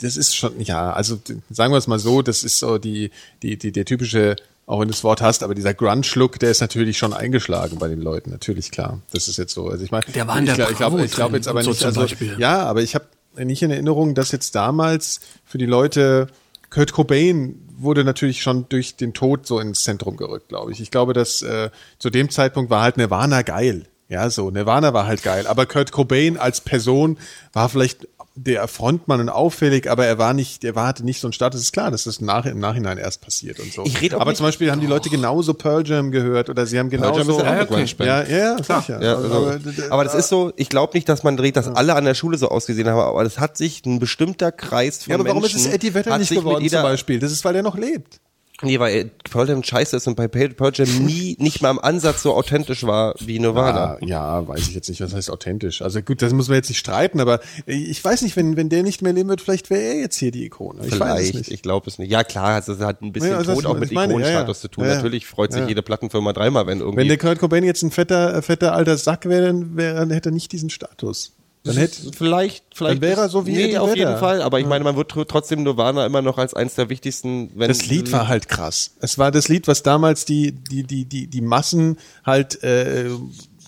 das 0.00 0.16
ist 0.16 0.36
schon, 0.36 0.60
ja, 0.60 0.92
also 0.92 1.18
sagen 1.50 1.72
wir 1.72 1.78
es 1.78 1.86
mal 1.86 1.98
so, 1.98 2.22
das 2.22 2.42
ist 2.42 2.58
so 2.58 2.78
die, 2.78 3.10
die, 3.42 3.56
die, 3.58 3.72
der 3.72 3.84
typische, 3.84 4.36
auch 4.66 4.80
wenn 4.80 4.88
du 4.88 4.92
das 4.94 5.04
Wort 5.04 5.20
hast, 5.20 5.42
aber 5.42 5.54
dieser 5.54 5.74
Grunge-Look, 5.74 6.38
der 6.38 6.50
ist 6.50 6.60
natürlich 6.60 6.98
schon 6.98 7.12
eingeschlagen 7.12 7.78
bei 7.78 7.88
den 7.88 8.00
Leuten, 8.00 8.30
natürlich 8.30 8.70
klar. 8.70 9.00
Das 9.12 9.28
ist 9.28 9.36
jetzt 9.36 9.52
so. 9.54 9.68
Also 9.68 9.84
ich 9.84 9.90
meine, 9.90 10.04
Der 10.14 10.26
war 10.28 10.38
in 10.38 10.46
der 10.46 10.58
ich 10.70 10.76
glaube, 10.76 11.04
ich 11.04 11.12
glaube 11.12 11.30
drin 11.32 11.36
jetzt 11.40 11.48
aber 11.48 11.62
nicht, 11.62 11.78
zum 11.78 11.86
also, 11.88 12.00
Beispiel. 12.02 12.36
ja, 12.38 12.62
aber 12.64 12.82
ich 12.82 12.94
habe 12.94 13.06
nicht 13.36 13.62
in 13.62 13.70
Erinnerung, 13.70 14.14
dass 14.14 14.32
jetzt 14.32 14.54
damals 14.54 15.20
für 15.44 15.58
die 15.58 15.66
Leute 15.66 16.28
Kurt 16.70 16.92
Cobain 16.92 17.60
wurde 17.76 18.04
natürlich 18.04 18.42
schon 18.42 18.68
durch 18.68 18.96
den 18.96 19.12
Tod 19.12 19.46
so 19.46 19.58
ins 19.58 19.82
Zentrum 19.82 20.16
gerückt, 20.16 20.48
glaube 20.48 20.72
ich. 20.72 20.80
Ich 20.80 20.90
glaube, 20.90 21.12
dass 21.12 21.42
äh, 21.42 21.70
zu 21.98 22.10
dem 22.10 22.30
Zeitpunkt 22.30 22.70
war 22.70 22.82
halt 22.82 22.96
Nirvana 22.96 23.42
geil. 23.42 23.86
Ja, 24.08 24.28
so, 24.28 24.50
Nirvana 24.50 24.92
war 24.92 25.06
halt 25.06 25.22
geil. 25.22 25.46
Aber 25.46 25.66
Kurt 25.66 25.92
Cobain 25.92 26.36
als 26.36 26.60
Person 26.60 27.18
war 27.52 27.68
vielleicht 27.68 28.08
der 28.42 28.66
Frontmann 28.68 29.20
und 29.20 29.28
auffällig, 29.28 29.90
aber 29.90 30.06
er 30.06 30.16
war 30.18 30.32
nicht, 30.32 30.64
er 30.64 30.74
war, 30.74 30.86
hatte 30.86 31.04
nicht 31.04 31.20
so 31.20 31.26
einen 31.26 31.32
Status. 31.32 31.60
Ist 31.60 31.72
klar, 31.72 31.90
dass 31.90 32.04
das 32.04 32.20
nach, 32.20 32.46
im 32.46 32.58
Nachhinein 32.58 32.96
erst 32.96 33.20
passiert 33.20 33.60
und 33.60 33.72
so. 33.72 33.84
Ich 33.84 34.00
red 34.00 34.14
auch 34.14 34.20
aber 34.20 34.30
nicht- 34.30 34.38
zum 34.38 34.46
Beispiel 34.46 34.70
haben 34.70 34.80
die 34.80 34.86
Leute 34.86 35.10
genauso 35.10 35.52
Pearl 35.54 35.86
Jam 35.86 36.10
gehört 36.10 36.48
oder 36.48 36.64
sie 36.66 36.78
haben 36.78 36.90
Jam 36.90 37.02
genauso. 37.02 37.20
ist 37.20 37.28
ja 37.28 37.34
auch 37.34 37.40
eine 37.46 37.60
okay. 37.62 37.74
Grunge-Band. 37.74 38.08
ja, 38.08 38.22
ja, 38.22 38.56
ja, 38.56 38.56
sicher. 38.80 39.02
Ja, 39.02 39.16
also, 39.16 39.34
aber, 39.34 39.58
aber 39.90 40.04
das 40.04 40.14
ist 40.14 40.28
so, 40.28 40.52
ich 40.56 40.68
glaube 40.68 40.94
nicht, 40.94 41.08
dass 41.08 41.22
man 41.22 41.36
dreht, 41.36 41.56
dass 41.56 41.68
alle 41.68 41.94
an 41.94 42.04
der 42.04 42.14
Schule 42.14 42.38
so 42.38 42.48
ausgesehen 42.48 42.88
haben, 42.88 42.98
aber 42.98 43.22
es 43.22 43.38
hat 43.38 43.56
sich 43.56 43.84
ein 43.84 43.98
bestimmter 43.98 44.52
Kreis 44.52 45.04
von 45.04 45.10
ja, 45.10 45.16
aber 45.18 45.28
warum 45.28 45.44
ist 45.44 45.52
Menschen 45.54 45.68
es 45.68 45.74
Eddie 45.74 45.92
Vedder 45.94 46.12
hat 46.12 46.20
nicht 46.20 46.30
geworden 46.32 46.62
jeder- 46.62 46.78
zum 46.80 46.90
Beispiel? 46.90 47.18
Das 47.18 47.32
ist, 47.32 47.44
weil 47.44 47.54
er 47.56 47.62
noch 47.62 47.76
lebt. 47.76 48.20
Nee, 48.62 48.78
weil 48.78 49.10
Pearl 49.30 49.48
Jam 49.48 49.62
scheiße 49.62 49.96
ist 49.96 50.06
und 50.06 50.16
bei 50.16 50.28
Pearl 50.28 50.72
Jam 50.74 50.88
nie, 51.04 51.36
nicht 51.38 51.62
mal 51.62 51.70
im 51.70 51.78
Ansatz 51.78 52.22
so 52.22 52.34
authentisch 52.34 52.84
war 52.84 53.14
wie 53.18 53.38
Nirvana. 53.38 53.96
Ja, 54.00 54.06
ja, 54.40 54.48
weiß 54.48 54.60
ich 54.60 54.74
jetzt 54.74 54.88
nicht, 54.88 55.00
was 55.00 55.14
heißt 55.14 55.30
authentisch. 55.30 55.82
Also 55.82 56.02
gut, 56.02 56.20
das 56.20 56.32
muss 56.32 56.48
man 56.48 56.56
jetzt 56.56 56.68
nicht 56.68 56.78
streiten, 56.78 57.20
aber 57.20 57.40
ich 57.66 58.04
weiß 58.04 58.22
nicht, 58.22 58.36
wenn, 58.36 58.56
wenn 58.56 58.68
der 58.68 58.82
nicht 58.82 59.02
mehr 59.02 59.12
leben 59.12 59.28
wird, 59.28 59.40
vielleicht 59.40 59.70
wäre 59.70 59.82
er 59.82 60.00
jetzt 60.00 60.16
hier 60.16 60.30
die 60.30 60.44
Ikone. 60.44 60.86
Ich 60.86 60.98
weiß 60.98 61.20
es 61.20 61.30
Vielleicht, 61.30 61.50
ich 61.50 61.62
glaube 61.62 61.88
es 61.88 61.98
nicht. 61.98 62.10
Ja 62.10 62.24
klar, 62.24 62.54
also 62.54 62.72
es 62.72 62.80
hat 62.80 63.00
ein 63.02 63.12
bisschen 63.12 63.30
Ja, 63.30 63.38
also 63.38 63.54
Tod 63.54 63.66
auch 63.66 63.78
mit 63.78 63.90
Ikonenstatus 63.92 64.58
ja, 64.58 64.62
zu 64.62 64.68
tun. 64.68 64.86
Natürlich 64.86 65.26
freut 65.26 65.52
sich 65.52 65.66
jede 65.66 65.82
Plattenfirma 65.82 66.32
dreimal, 66.32 66.66
wenn 66.66 66.80
irgendwie 66.80 66.98
Wenn 66.98 67.08
der 67.08 67.18
Kurt 67.18 67.38
Cobain 67.38 67.64
jetzt 67.64 67.82
ein 67.82 67.90
fetter, 67.90 68.34
äh, 68.34 68.42
fetter 68.42 68.74
alter 68.74 68.96
Sack 68.96 69.26
wäre, 69.26 69.46
dann, 69.46 69.76
wäre, 69.76 69.94
dann 69.94 70.10
hätte 70.10 70.30
er 70.30 70.32
nicht 70.32 70.52
diesen 70.52 70.70
Status. 70.70 71.32
Dann 71.62 71.76
hätte, 71.76 72.10
vielleicht, 72.16 72.64
vielleicht. 72.74 72.94
Dann 72.96 73.00
wäre 73.02 73.20
er 73.20 73.28
so 73.28 73.44
wie 73.46 73.52
nee, 73.52 73.64
Eddie 73.64 73.78
auf 73.78 73.90
Vedder. 73.90 73.98
jeden 74.08 74.18
Fall. 74.18 74.40
Aber 74.40 74.60
ich 74.60 74.66
meine, 74.66 74.82
man 74.82 74.96
wird 74.96 75.12
tr- 75.12 75.26
trotzdem 75.28 75.62
Nirvana 75.62 76.06
immer 76.06 76.22
noch 76.22 76.38
als 76.38 76.54
eins 76.54 76.74
der 76.74 76.88
wichtigsten, 76.88 77.50
wenn 77.54 77.68
das 77.68 77.86
Lied 77.86 78.10
war 78.12 78.28
halt 78.28 78.48
krass. 78.48 78.92
Es 79.00 79.18
war 79.18 79.30
das 79.30 79.48
Lied, 79.48 79.68
was 79.68 79.82
damals 79.82 80.24
die, 80.24 80.52
die, 80.52 80.84
die, 80.84 81.04
die, 81.04 81.26
die 81.26 81.40
Massen 81.42 81.98
halt, 82.24 82.62
äh, 82.62 83.10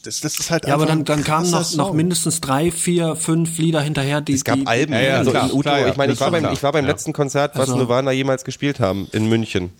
das, 0.04 0.20
das 0.20 0.38
ist 0.40 0.50
halt 0.50 0.66
Ja, 0.66 0.74
aber 0.74 0.86
dann, 0.86 1.04
dann 1.04 1.22
kamen 1.22 1.50
noch, 1.50 1.74
noch 1.74 1.92
mindestens 1.92 2.40
drei, 2.40 2.70
vier, 2.72 3.14
fünf 3.14 3.58
Lieder 3.58 3.82
hinterher, 3.82 4.22
die 4.22 4.32
Es 4.32 4.44
gab 4.44 4.58
die, 4.58 4.66
Alben, 4.66 4.94
Ja, 4.94 5.00
ja, 5.00 5.18
also 5.18 5.30
klar, 5.30 5.44
in 5.44 5.50
Uto. 5.52 5.60
klar, 5.60 5.78
ja. 5.80 5.88
ich 5.88 5.96
meine, 5.96 6.12
ich 6.14 6.20
war 6.20 6.30
beim, 6.30 6.50
ich 6.50 6.62
war 6.62 6.72
beim 6.72 6.84
Ja. 6.86 6.90
letzten 6.90 7.12
Konzert, 7.12 7.52
was 7.56 7.68
Also- 7.68 7.76
Nirvana 7.76 8.10
jemals 8.10 8.44
gespielt 8.44 8.80
haben, 8.80 9.06
in 9.12 9.28
München. 9.28 9.70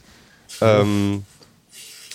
Ähm, 0.60 1.24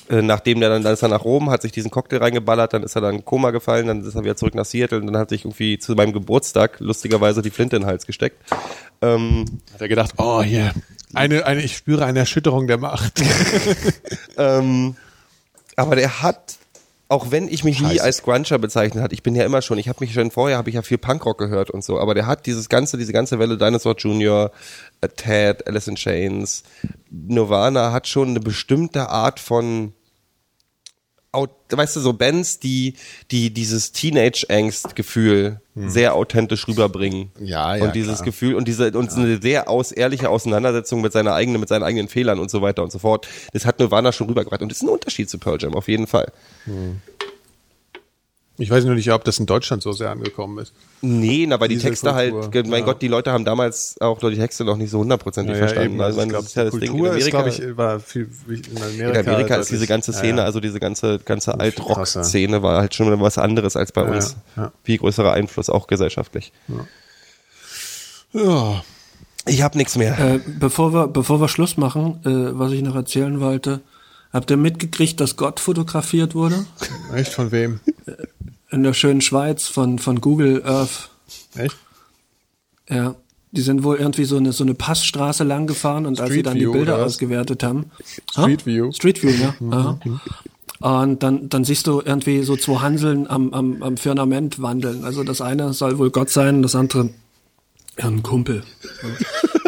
äh, 0.09 0.21
nachdem 0.21 0.59
der 0.59 0.69
dann, 0.69 0.83
dann 0.83 0.93
ist 0.93 1.01
er 1.01 1.09
nach 1.09 1.23
Rom, 1.23 1.49
hat 1.49 1.61
sich 1.61 1.71
diesen 1.71 1.91
Cocktail 1.91 2.17
reingeballert, 2.17 2.73
dann 2.73 2.83
ist 2.83 2.95
er 2.95 3.01
dann 3.01 3.15
in 3.15 3.25
Koma 3.25 3.51
gefallen, 3.51 3.87
dann 3.87 4.05
ist 4.05 4.15
er 4.15 4.23
wieder 4.23 4.35
zurück 4.35 4.55
nach 4.55 4.65
Seattle 4.65 4.99
und 4.99 5.07
dann 5.07 5.17
hat 5.17 5.29
sich 5.29 5.43
irgendwie 5.43 5.79
zu 5.79 5.93
meinem 5.95 6.13
Geburtstag 6.13 6.79
lustigerweise 6.79 7.41
die 7.41 7.49
Flinte 7.49 7.75
in 7.75 7.83
den 7.83 7.87
Hals 7.87 8.05
gesteckt. 8.05 8.37
Ähm, 9.01 9.45
Hat 9.73 9.81
er 9.81 9.87
gedacht, 9.87 10.13
oh 10.17 10.41
hier, 10.41 10.71
eine, 11.13 11.45
eine, 11.45 11.61
ich 11.61 11.75
spüre 11.75 12.05
eine 12.05 12.19
Erschütterung 12.19 12.67
der 12.67 12.77
Macht. 12.77 13.21
Ähm, 14.39 14.95
aber 15.75 15.95
der 15.95 16.21
hat, 16.21 16.57
auch 17.07 17.31
wenn 17.31 17.47
ich 17.47 17.63
mich 17.63 17.81
nie 17.81 17.89
Scheiße. 17.89 18.03
als 18.03 18.21
Gruncher 18.21 18.59
bezeichnet 18.59 19.03
hat, 19.03 19.13
ich 19.13 19.23
bin 19.23 19.33
ja 19.33 19.45
immer 19.45 19.63
schon, 19.63 19.79
ich 19.79 19.89
habe 19.89 19.97
mich 20.01 20.13
schon 20.13 20.29
vorher, 20.29 20.57
habe 20.57 20.69
ich 20.69 20.75
ja 20.75 20.83
viel 20.83 20.99
Punkrock 20.99 21.39
gehört 21.39 21.71
und 21.71 21.83
so, 21.83 21.99
aber 21.99 22.13
der 22.13 22.27
hat 22.27 22.45
dieses 22.45 22.69
ganze, 22.69 22.97
diese 22.97 23.13
ganze 23.13 23.39
Welle 23.39 23.57
Dinosaur 23.57 23.95
Jr., 23.95 24.51
äh, 25.01 25.07
Ted, 25.07 25.65
Alice 25.67 25.87
in 25.87 25.95
Chains, 25.95 26.63
Nirvana 27.09 27.91
hat 27.91 28.07
schon 28.07 28.29
eine 28.29 28.39
bestimmte 28.39 29.09
Art 29.09 29.39
von 29.39 29.93
weißt 31.69 31.95
du, 31.95 31.99
so 31.99 32.13
Bands, 32.13 32.59
die, 32.59 32.95
die 33.31 33.53
dieses 33.53 33.91
Teenage-Angst-Gefühl 33.91 35.61
sehr 35.85 36.15
authentisch 36.15 36.67
rüberbringen. 36.67 37.31
Hm. 37.37 37.45
Ja, 37.45 37.75
ja, 37.75 37.83
Und 37.83 37.95
dieses 37.95 38.15
klar. 38.15 38.25
Gefühl 38.25 38.55
und 38.55 38.67
diese, 38.67 38.91
und 38.91 39.11
eine 39.11 39.39
sehr 39.39 39.69
aus, 39.69 39.91
ehrliche 39.91 40.29
Auseinandersetzung 40.29 41.01
mit 41.01 41.13
seiner 41.13 41.33
eigenen, 41.33 41.59
mit 41.59 41.69
seinen 41.69 41.83
eigenen 41.83 42.07
Fehlern 42.07 42.39
und 42.39 42.49
so 42.49 42.61
weiter 42.61 42.81
und 42.81 42.91
so 42.91 42.99
fort. 42.99 43.27
Das 43.53 43.65
hat 43.65 43.79
Nirvana 43.79 44.11
schon 44.11 44.27
rübergebracht. 44.27 44.61
Und 44.61 44.71
das 44.71 44.79
ist 44.79 44.83
ein 44.83 44.89
Unterschied 44.89 45.29
zu 45.29 45.37
Pearl 45.37 45.57
Jam, 45.61 45.75
auf 45.75 45.87
jeden 45.87 46.07
Fall. 46.07 46.31
Ich 48.59 48.71
weiß 48.71 48.85
nur 48.85 48.95
nicht, 48.95 49.11
ob 49.11 49.23
das 49.23 49.37
in 49.37 49.45
Deutschland 49.45 49.83
so 49.83 49.91
sehr 49.91 50.09
angekommen 50.09 50.57
ist. 50.57 50.73
Nee, 51.01 51.45
na, 51.47 51.59
weil 51.59 51.67
die 51.67 51.77
Texte 51.77 52.15
halt, 52.15 52.31
Kultur, 52.31 52.63
mein 52.65 52.79
ja. 52.79 52.85
Gott, 52.85 53.03
die 53.03 53.07
Leute 53.07 53.31
haben 53.31 53.45
damals 53.45 53.95
auch 54.01 54.17
die 54.17 54.35
Texte 54.35 54.65
noch 54.65 54.77
nicht 54.77 54.89
so 54.89 54.97
hundertprozentig 54.99 55.57
verstanden. 55.57 56.01
Also 56.01 56.19
ich 56.19 56.25
meine, 56.25 56.33
das 56.39 56.47
ist 56.47 56.55
ja 56.55 56.63
das 56.63 56.73
Ding 56.73 56.95
in 56.95 57.05
Amerika. 57.05 57.29
glaube 57.29 57.49
ich, 57.49 57.77
war 57.77 57.99
viel, 57.99 58.27
in 58.47 58.81
Amerika. 58.81 59.19
in 59.19 59.27
Amerika 59.27 59.55
ist 59.57 59.69
diese 59.69 59.85
ganze 59.85 60.11
ja, 60.11 60.17
Szene, 60.17 60.37
ja. 60.39 60.45
also 60.45 60.59
diese 60.59 60.79
ganze, 60.79 61.19
ganze. 61.19 61.59
Alt-Rock-Szene 61.59 62.63
war 62.63 62.79
halt 62.79 62.95
schon 62.95 63.21
was 63.21 63.37
anderes 63.37 63.75
als 63.75 63.91
bei 63.91 64.01
Ja, 64.03 64.11
uns. 64.11 64.35
ja. 64.55 64.71
Viel 64.83 64.97
größerer 64.97 65.33
Einfluss, 65.33 65.69
auch 65.69 65.85
gesellschaftlich. 65.85 66.51
Ja. 68.33 68.83
Ich 69.45 69.61
hab 69.61 69.75
nichts 69.75 69.95
mehr. 69.97 70.17
Äh, 70.19 70.39
bevor 70.59 70.93
wir, 70.93 71.07
bevor 71.07 71.39
wir 71.39 71.47
Schluss 71.47 71.77
machen, 71.77 72.19
äh, 72.25 72.57
was 72.57 72.71
ich 72.71 72.81
noch 72.81 72.95
erzählen 72.95 73.39
wollte, 73.39 73.81
habt 74.33 74.49
ihr 74.51 74.57
mitgekriegt, 74.57 75.19
dass 75.19 75.35
Gott 75.35 75.59
fotografiert 75.59 76.35
wurde? 76.35 76.65
Echt 77.13 77.33
von 77.33 77.51
wem? 77.51 77.79
In 78.69 78.83
der 78.83 78.93
schönen 78.93 79.21
Schweiz 79.21 79.67
von, 79.67 79.99
von 79.99 80.21
Google 80.21 80.63
Earth. 80.65 81.09
Echt? 81.55 81.75
Ja. 82.89 83.15
Die 83.51 83.61
sind 83.61 83.83
wohl 83.83 83.95
irgendwie 83.95 84.25
so 84.25 84.37
eine, 84.37 84.51
so 84.51 84.63
eine 84.63 84.73
Passstraße 84.73 85.43
lang 85.43 85.67
gefahren 85.67 86.05
und 86.05 86.19
als 86.19 86.29
sie 86.29 86.35
Street 86.35 86.45
dann 86.47 86.55
die 86.55 86.61
View, 86.61 86.73
Bilder 86.73 86.95
oder 86.95 87.05
was? 87.05 87.13
ausgewertet 87.13 87.63
haben. 87.63 87.91
Street 88.29 88.61
Ha? 88.61 88.65
View. 88.65 88.91
Street 88.91 89.23
View, 89.23 89.31
ja. 89.31 89.55
Aha. 89.71 89.99
Und 90.79 91.23
dann, 91.23 91.49
dann 91.49 91.63
siehst 91.63 91.87
du 91.87 92.01
irgendwie 92.01 92.43
so 92.43 92.55
zwei 92.55 92.81
Hanseln 92.81 93.27
am, 93.27 93.53
am, 93.53 93.81
am 93.81 93.97
Firmament 93.97 94.61
wandeln. 94.61 95.05
Also 95.05 95.23
das 95.23 95.41
eine 95.41 95.73
soll 95.73 95.97
wohl 95.97 96.11
Gott 96.11 96.29
sein, 96.29 96.61
das 96.61 96.75
andere 96.75 97.09
ja, 97.99 98.05
ein 98.07 98.21
Kumpel. 98.23 98.63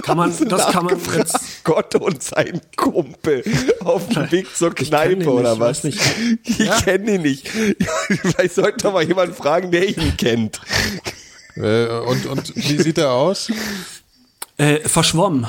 Kann 0.03 0.17
man, 0.17 0.33
das 0.47 0.67
kann 0.71 0.85
man 0.85 0.97
jetzt, 1.17 1.63
Gott 1.63 1.93
und 1.95 2.23
sein 2.23 2.61
Kumpel 2.75 3.43
auf 3.81 4.07
dem 4.09 4.31
Weg 4.31 4.55
zur 4.55 4.73
Kneipe 4.73 5.29
oder 5.31 5.51
nicht, 5.51 5.59
was? 5.59 5.83
nicht. 5.83 5.99
Ich 6.43 6.59
Ja. 6.59 6.79
kenne 6.81 7.15
ihn 7.15 7.21
nicht. 7.21 7.47
Vielleicht 8.07 8.55
sollte 8.55 8.77
doch 8.83 8.93
mal 8.93 9.03
jemand 9.03 9.35
fragen, 9.35 9.71
der 9.71 9.87
ihn 9.87 10.15
kennt. 10.17 10.59
Äh, 11.55 11.87
und, 11.87 12.25
und 12.25 12.55
wie 12.55 12.77
sieht 12.81 12.97
er 12.97 13.11
aus? 13.11 13.51
äh, 14.57 14.79
verschwommen. 14.87 15.45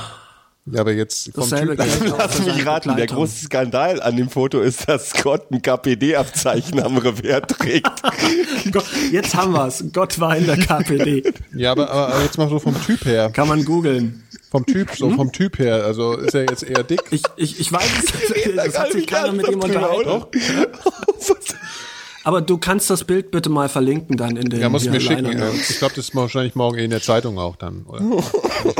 Ja, 0.66 0.82
aber 0.82 0.92
jetzt 0.92 1.30
Dasselbe 1.36 1.76
Typ. 1.76 2.14
Lass 2.18 2.34
für 2.36 2.42
mich 2.52 2.64
raten, 2.66 2.94
der 2.94 3.06
große 3.06 3.46
Skandal 3.46 4.00
an 4.02 4.16
dem 4.16 4.28
Foto 4.28 4.60
ist, 4.60 4.88
dass 4.88 5.12
Gott 5.14 5.50
ein 5.50 5.62
KPD-Abzeichen 5.62 6.80
am 6.80 6.98
Revers 6.98 7.42
trägt. 7.48 7.90
Jetzt 9.12 9.34
haben 9.34 9.52
wir's. 9.52 9.82
Gott 9.92 10.20
war 10.20 10.36
in 10.36 10.46
der 10.46 10.58
KPD. 10.58 11.32
Ja, 11.54 11.72
aber, 11.72 11.90
aber 11.90 12.22
jetzt 12.22 12.36
mal 12.38 12.48
so 12.48 12.58
vom 12.58 12.74
Typ 12.84 13.04
her. 13.04 13.30
Kann 13.30 13.48
man 13.48 13.64
googeln. 13.64 14.22
Vom 14.50 14.66
Typ, 14.66 14.90
Hm? 14.90 14.96
so 14.96 15.10
vom 15.10 15.32
Typ 15.32 15.58
her. 15.58 15.84
Also 15.84 16.14
ist 16.16 16.34
er 16.34 16.42
jetzt 16.42 16.62
eher 16.62 16.82
dick? 16.82 17.02
Ich, 17.10 17.22
ich, 17.36 17.60
ich 17.60 17.72
weiß 17.72 17.84
es. 18.04 18.54
Das 18.56 18.78
hat 18.78 18.92
sich 18.92 19.06
keiner 19.06 19.32
mit 19.32 19.48
ihm 19.48 19.60
unterhalten. 19.60 20.24
Aber 22.22 22.42
du 22.42 22.58
kannst 22.58 22.90
das 22.90 23.04
Bild 23.04 23.30
bitte 23.30 23.48
mal 23.48 23.68
verlinken 23.68 24.16
dann 24.16 24.36
in 24.36 24.50
den 24.50 24.60
Ja, 24.60 24.68
muss 24.68 24.84
mir 24.84 25.00
schicken. 25.00 25.24
Äh. 25.24 25.50
Ich 25.52 25.78
glaube, 25.78 25.94
das 25.94 26.08
ist 26.08 26.14
wahrscheinlich 26.14 26.54
morgen 26.54 26.78
eh 26.78 26.84
in 26.84 26.90
der 26.90 27.00
Zeitung 27.00 27.38
auch 27.38 27.56
dann, 27.56 27.84
oder? 27.86 28.04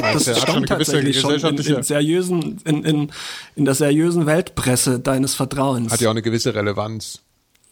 Das 0.03 0.29
eine 0.29 0.37
stand 0.37 0.69
tatsächlich 0.69 1.19
schon 1.21 1.35
in, 1.37 1.57
in 1.57 1.83
seriösen, 1.83 2.61
in, 2.67 2.85
in, 2.85 3.13
in 3.57 3.65
der 3.65 3.75
seriösen 3.75 4.27
Weltpresse 4.27 5.01
deines 5.01 5.35
Vertrauens. 5.35 5.91
Hat 5.91 6.03
ja 6.03 6.09
auch 6.09 6.13
eine 6.13 6.21
gewisse 6.21 6.55
Relevanz. 6.55 7.21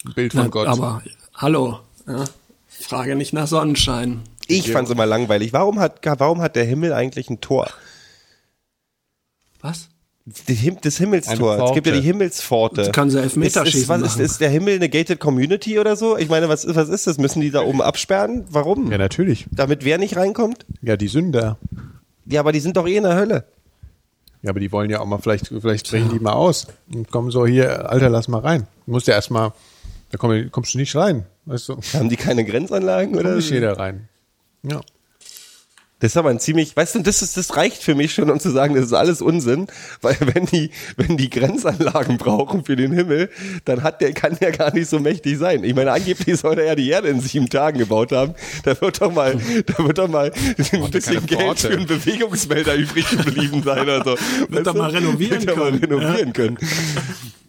Ein 0.06 0.14
Bild 0.14 0.32
von 0.32 0.42
Na, 0.44 0.48
Gott. 0.48 0.68
Aber 0.68 1.02
hallo, 1.34 1.80
ja, 2.06 2.24
frage 2.66 3.14
nicht 3.14 3.34
nach 3.34 3.46
Sonnenschein. 3.46 4.22
Ich 4.46 4.72
fand's 4.72 4.90
immer 4.90 5.04
langweilig. 5.04 5.52
Warum 5.52 5.78
hat, 5.78 6.00
warum 6.02 6.40
hat 6.40 6.56
der 6.56 6.64
Himmel 6.64 6.94
eigentlich 6.94 7.28
ein 7.28 7.42
Tor? 7.42 7.68
Was? 9.60 9.88
Das 10.82 10.96
Himmelstor. 10.96 11.68
Es 11.68 11.74
gibt 11.74 11.86
ja 11.86 11.92
die 11.92 11.98
Pforte. 11.98 12.02
Himmelsforte. 12.02 12.82
Du 12.82 12.92
kannst 12.92 13.16
ja 13.16 13.22
Elfmeter 13.22 13.62
ist, 13.62 13.68
ist, 13.68 13.72
schießen 13.72 13.88
was, 14.02 14.14
ist, 14.16 14.20
ist 14.20 14.40
der 14.40 14.50
Himmel 14.50 14.74
eine 14.76 14.88
gated 14.88 15.20
Community 15.20 15.78
oder 15.78 15.96
so? 15.96 16.16
Ich 16.18 16.28
meine, 16.28 16.48
was, 16.48 16.64
ist- 16.64 16.76
was 16.76 16.88
ist 16.88 17.06
das? 17.06 17.18
Müssen 17.18 17.40
die 17.40 17.50
da 17.50 17.62
oben 17.62 17.80
absperren? 17.80 18.44
Warum? 18.50 18.90
ja, 18.90 18.98
natürlich. 18.98 19.46
Damit 19.50 19.84
wer 19.84 19.98
nicht 19.98 20.16
reinkommt? 20.16 20.66
Ja, 20.82 20.96
die 20.96 21.08
Sünder. 21.08 21.58
Ja, 22.26 22.40
aber 22.40 22.52
die 22.52 22.60
sind 22.60 22.76
doch 22.76 22.86
eh 22.86 22.96
in 22.96 23.04
der 23.04 23.14
Hölle. 23.16 23.44
Ja, 24.42 24.50
aber 24.50 24.60
die 24.60 24.70
wollen 24.70 24.90
ja 24.90 25.00
auch 25.00 25.06
mal, 25.06 25.18
vielleicht, 25.18 25.48
vielleicht 25.48 25.90
brechen 25.90 26.10
die 26.10 26.20
mal 26.20 26.32
aus 26.34 26.66
und 26.94 27.10
kommen 27.10 27.30
so 27.30 27.46
hier, 27.46 27.90
Alter, 27.90 28.08
lass 28.08 28.28
mal 28.28 28.40
rein. 28.40 28.66
Du 28.86 28.92
musst 28.92 29.06
ja 29.08 29.14
erstmal, 29.14 29.52
da 30.10 30.18
komm, 30.18 30.50
kommst 30.52 30.74
du 30.74 30.78
nicht 30.78 30.94
rein. 30.94 31.24
Weißt 31.46 31.68
du, 31.70 31.78
Haben 31.94 32.08
die 32.08 32.16
keine 32.16 32.44
Grenzanlagen 32.44 33.12
kommt 33.14 33.24
oder? 33.24 33.36
nicht 33.36 33.50
jeder 33.50 33.78
rein. 33.78 34.08
Ja. 34.62 34.80
Das 36.00 36.12
ist 36.12 36.16
aber 36.16 36.30
ein 36.30 36.38
ziemlich, 36.38 36.76
weißt 36.76 36.94
du, 36.94 37.02
das 37.02 37.22
ist, 37.22 37.36
das 37.36 37.56
reicht 37.56 37.82
für 37.82 37.96
mich 37.96 38.14
schon, 38.14 38.30
um 38.30 38.38
zu 38.38 38.50
sagen, 38.50 38.74
das 38.76 38.84
ist 38.86 38.92
alles 38.92 39.20
Unsinn, 39.20 39.66
weil 40.00 40.16
wenn 40.32 40.46
die, 40.46 40.70
wenn 40.96 41.16
die 41.16 41.28
Grenzanlagen 41.28 42.18
brauchen 42.18 42.64
für 42.64 42.76
den 42.76 42.92
Himmel, 42.92 43.30
dann 43.64 43.82
hat 43.82 44.00
der, 44.00 44.12
kann 44.12 44.36
der 44.40 44.52
gar 44.52 44.72
nicht 44.72 44.88
so 44.88 45.00
mächtig 45.00 45.38
sein. 45.38 45.64
Ich 45.64 45.74
meine, 45.74 45.90
angeblich 45.90 46.38
soll 46.38 46.58
er 46.58 46.66
ja 46.66 46.74
die 46.76 46.88
Erde 46.88 47.08
in 47.08 47.20
sieben 47.20 47.48
Tagen 47.48 47.78
gebaut 47.78 48.12
haben. 48.12 48.34
Da 48.62 48.80
wird 48.80 49.00
doch 49.00 49.12
mal, 49.12 49.40
da 49.66 49.84
wird 49.84 49.98
doch 49.98 50.08
mal 50.08 50.30
ein 50.32 50.90
bisschen 50.90 51.26
Geld 51.26 51.58
für 51.58 51.70
einen 51.70 51.86
Bewegungsmelder 51.86 52.76
übrig 52.76 53.08
geblieben 53.10 53.62
sein 53.64 53.80
oder 53.82 54.04
so. 54.04 54.16
Weißt 54.50 54.66
doch 54.66 54.74
mal 54.74 54.90
renovieren 54.90 55.40
Wird 55.40 55.50
doch 55.50 55.56
mal 55.56 55.72
können. 55.72 55.84
renovieren 55.84 56.32
können. 56.32 56.58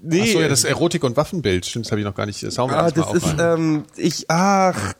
Nee. 0.01 0.21
Ach 0.23 0.27
so, 0.34 0.41
ja, 0.41 0.47
das 0.47 0.63
Erotik- 0.63 1.03
und 1.03 1.17
Waffenbild, 1.17 1.65
stimmt, 1.65 1.85
das 1.85 1.91
habe 1.91 2.01
ich 2.01 2.05
noch 2.05 2.15
gar 2.15 2.26
nicht, 2.26 2.41
das 2.41 2.57
hauen 2.57 2.71
wir 2.71 2.77
Ah, 2.77 2.85
erst 2.85 2.97
mal 2.97 3.05
das 3.13 3.23
ist, 3.23 3.35
ähm, 3.39 3.84
ich, 3.97 4.26
ach, 4.30 4.93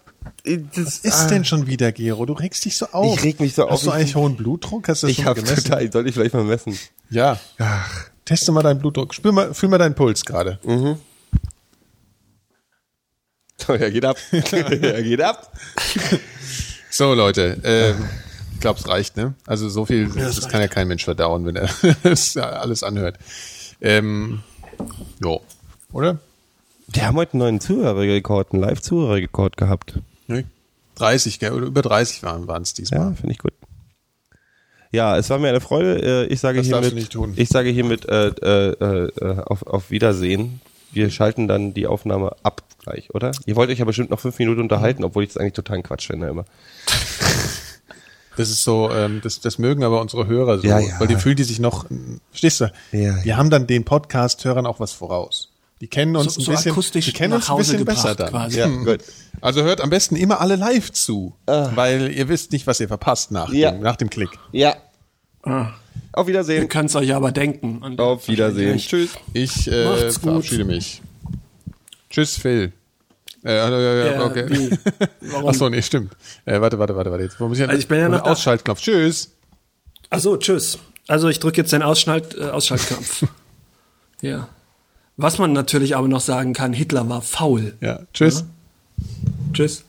Was 0.76 0.97
ist 0.99 1.27
denn 1.27 1.45
schon 1.45 1.67
wieder, 1.67 1.91
Gero? 1.91 2.26
Du 2.26 2.34
regst 2.34 2.65
dich 2.65 2.77
so 2.77 2.88
auf. 2.91 3.17
Ich 3.17 3.23
reg 3.23 3.39
mich 3.39 3.53
so 3.55 3.65
auf. 3.65 3.71
Hast 3.71 3.85
du 3.85 3.89
Ich- 3.89 3.95
eigentlich 3.95 4.15
hohen 4.15 4.35
Blutdruck? 4.35 4.88
Hast 4.88 5.03
du 5.03 5.07
das 5.07 5.17
Ich 5.17 5.23
schon 5.23 5.34
gemessen? 5.35 5.63
total, 5.63 5.91
soll 5.91 6.07
ich 6.07 6.13
vielleicht 6.13 6.34
mal 6.34 6.43
messen? 6.43 6.77
Ja. 7.09 7.39
Teste 8.26 8.51
mal 8.51 8.61
deinen 8.63 8.80
Blutdruck. 8.80 9.13
Spür 9.13 9.31
mal, 9.31 9.53
fühl 9.53 9.69
mal 9.69 9.77
deinen 9.77 9.95
Puls 9.95 10.23
gerade. 10.26 10.59
So, 13.57 13.73
er 13.73 13.91
geht 13.91 14.05
ab. 14.05 14.17
er 14.31 15.03
geht 15.03 15.21
ab. 15.21 15.51
So, 16.89 17.13
Leute. 17.13 17.59
Ähm, 17.63 18.07
ich 18.53 18.59
glaube, 18.61 18.80
es 18.80 18.88
reicht, 18.88 19.17
ne? 19.17 19.34
Also 19.45 19.69
so 19.69 19.85
viel, 19.85 20.09
das, 20.09 20.47
kann 20.49 20.61
ja 20.61 20.67
kein 20.67 20.88
Mensch 20.88 21.03
verdauen, 21.05 21.45
wenn 21.45 21.55
er 21.55 21.69
das 22.03 22.35
alles 22.38 22.84
anhört. 22.84 23.17
Ähm, 23.81 24.41
jo. 25.21 25.41
Oder? 25.91 26.19
Wir 26.91 27.05
haben 27.05 27.17
heute 27.17 27.34
einen 27.34 27.39
neuen 27.39 27.59
Zuhörerrekord, 27.59 28.53
einen 28.53 28.61
Live-Zuhörerrekord 28.63 29.57
gehabt. 29.57 29.93
Nee. 30.30 30.45
30, 30.95 31.39
gell? 31.39 31.51
Oder 31.53 31.65
über 31.68 31.81
30 31.81 32.23
waren 32.23 32.61
es 32.61 32.73
diesmal. 32.73 32.99
Ja, 33.01 33.11
finde 33.14 33.31
ich 33.31 33.39
gut. 33.39 33.53
Ja, 34.91 35.18
es 35.18 35.30
war 35.30 35.38
mir 35.39 35.49
eine 35.49 35.61
Freude. 35.61 36.26
Äh, 36.27 36.34
Ich 36.34 36.39
sage 36.39 36.60
Das 36.60 36.68
hiermit, 36.68 37.15
ich 37.35 37.49
sage 37.49 37.69
hiermit 37.69 38.07
äh, 38.10 38.27
äh, 38.27 38.69
äh, 38.72 39.39
auf, 39.45 39.65
auf 39.68 39.91
Wiedersehen. 39.91 40.61
Wir 40.91 41.10
schalten 41.11 41.47
dann 41.47 41.73
die 41.76 41.85
Aufnahme 41.85 42.35
ab 42.43 42.64
gleich, 42.80 43.14
oder? 43.14 43.31
Ihr 43.45 43.56
wollt 43.56 43.69
euch 43.69 43.77
ja 43.80 43.85
bestimmt 43.85 44.10
noch 44.10 44.19
fünf 44.19 44.39
Minuten 44.39 44.61
unterhalten, 44.61 45.03
obwohl 45.03 45.23
ich 45.23 45.30
das 45.30 45.38
eigentlich 45.38 45.53
totalen 45.53 45.84
Quatsch 45.84 46.07
finde 46.07 46.27
immer. 46.27 46.45
Das 48.38 48.49
ist 48.49 48.64
so, 48.64 48.89
ähm, 48.89 49.19
das, 49.22 49.41
das 49.41 49.57
mögen 49.57 49.84
aber 49.84 49.99
unsere 49.99 50.26
Hörer 50.26 50.60
so, 50.60 50.65
Ja, 50.65 50.80
ja. 50.80 50.97
weil 50.97 51.07
die 51.07 51.18
fühlen 51.18 51.35
die 51.35 51.43
sich 51.43 51.60
noch, 51.60 51.88
verstehst 52.31 52.61
du? 52.61 52.72
Ja, 52.93 53.22
Wir 53.26 53.35
haben 53.35 53.49
dann 53.49 53.68
den 53.68 53.84
Podcast-Hörern 53.84 54.65
auch 54.65 54.80
was 54.80 54.93
voraus. 54.93 55.49
Die 55.81 55.88
kennen 55.88 56.15
uns 56.15 56.34
So- 56.34 56.41
ein 56.41 56.45
so 56.45 56.51
bisschen, 56.51 56.72
akustisch 56.72 57.06
die 57.06 57.14
kennen 57.14 57.30
nach 57.31 57.38
uns 57.38 57.45
ein 57.49 57.53
Hause 57.53 57.72
bisschen 57.73 57.85
besser 57.85 58.15
dann. 58.15 58.30
quasi. 58.31 58.60
Ja, 58.60 58.68
gut. 58.68 58.99
Also 59.41 59.64
hört 59.64 59.80
am 59.81 59.89
besten 59.89 60.15
immer 60.18 60.41
alle 60.41 60.56
live 60.57 60.91
zu, 60.91 61.34
weil 61.45 62.11
ihr 62.11 62.27
wisst 62.27 62.51
nicht, 62.51 62.68
was 62.68 62.80
ihr 62.81 62.88
verpasst 62.89 63.31
nach, 63.31 63.51
Ja. 63.53 63.72
dem, 63.72 63.81
nach 63.81 63.95
dem 63.95 64.10
Klick. 64.10 64.30
Ja. 64.51 64.76
Ah, 65.43 65.72
Auf 66.11 66.26
ihr 66.26 66.34
Wiedersehen. 66.34 66.68
könnt 66.68 66.89
es 66.89 66.95
euch 66.97 67.14
aber 67.15 67.31
denken. 67.31 67.77
Und 67.81 68.01
Auf 68.01 68.27
Wiedersehen. 68.27 68.77
Tschüss. 68.77 69.11
Ich 69.34 69.68
äh, 69.72 70.11
verabschiede 70.11 70.65
mich. 70.65 71.01
Tschüss, 72.10 72.35
Phil. 72.38 72.73
Äh, 73.45 73.56
ja, 73.56 73.69
ja, 73.69 73.80
ja, 73.80 74.11
Ja, 74.15 74.26
okay. 74.26 74.45
wie? 74.49 74.77
Warum? 75.31 75.49
Ach 75.49 75.53
so, 75.53 75.69
nee, 75.69 75.81
stimmt. 75.81 76.11
Äh, 76.43 76.60
warte, 76.60 76.77
warte, 76.77 76.93
warte, 76.97 77.10
warte. 77.10 77.23
Jetzt 77.23 77.39
muss 77.39 77.57
ich, 77.57 77.64
Also 77.65 77.80
ich 77.80 77.88
bin 77.88 77.99
ja 77.99 78.10
noch 78.10 78.22
da. 78.23 78.31
Ausschaltknopf. 78.31 78.81
Tschüss. 78.81 79.31
Ach 80.10 80.19
so, 80.19 80.35
tschüss. 80.35 80.77
Also 81.07 81.30
ich 81.30 81.39
drücke 81.39 81.61
jetzt 81.61 81.72
den 81.72 81.84
Ausschalt, 81.84 82.35
äh, 82.38 82.49
Ausschaltknopf. 82.49 83.23
ja. 84.22 84.49
Was 85.21 85.37
man 85.37 85.51
natürlich 85.51 85.97
aber 85.97 86.07
noch 86.07 86.21
sagen 86.21 86.53
kann, 86.53 86.71
Hitler 86.71 87.09
war 87.09 87.21
faul. 87.21 87.73
Ja, 87.81 87.99
tschüss. 88.13 88.45
Tschüss. 89.51 89.83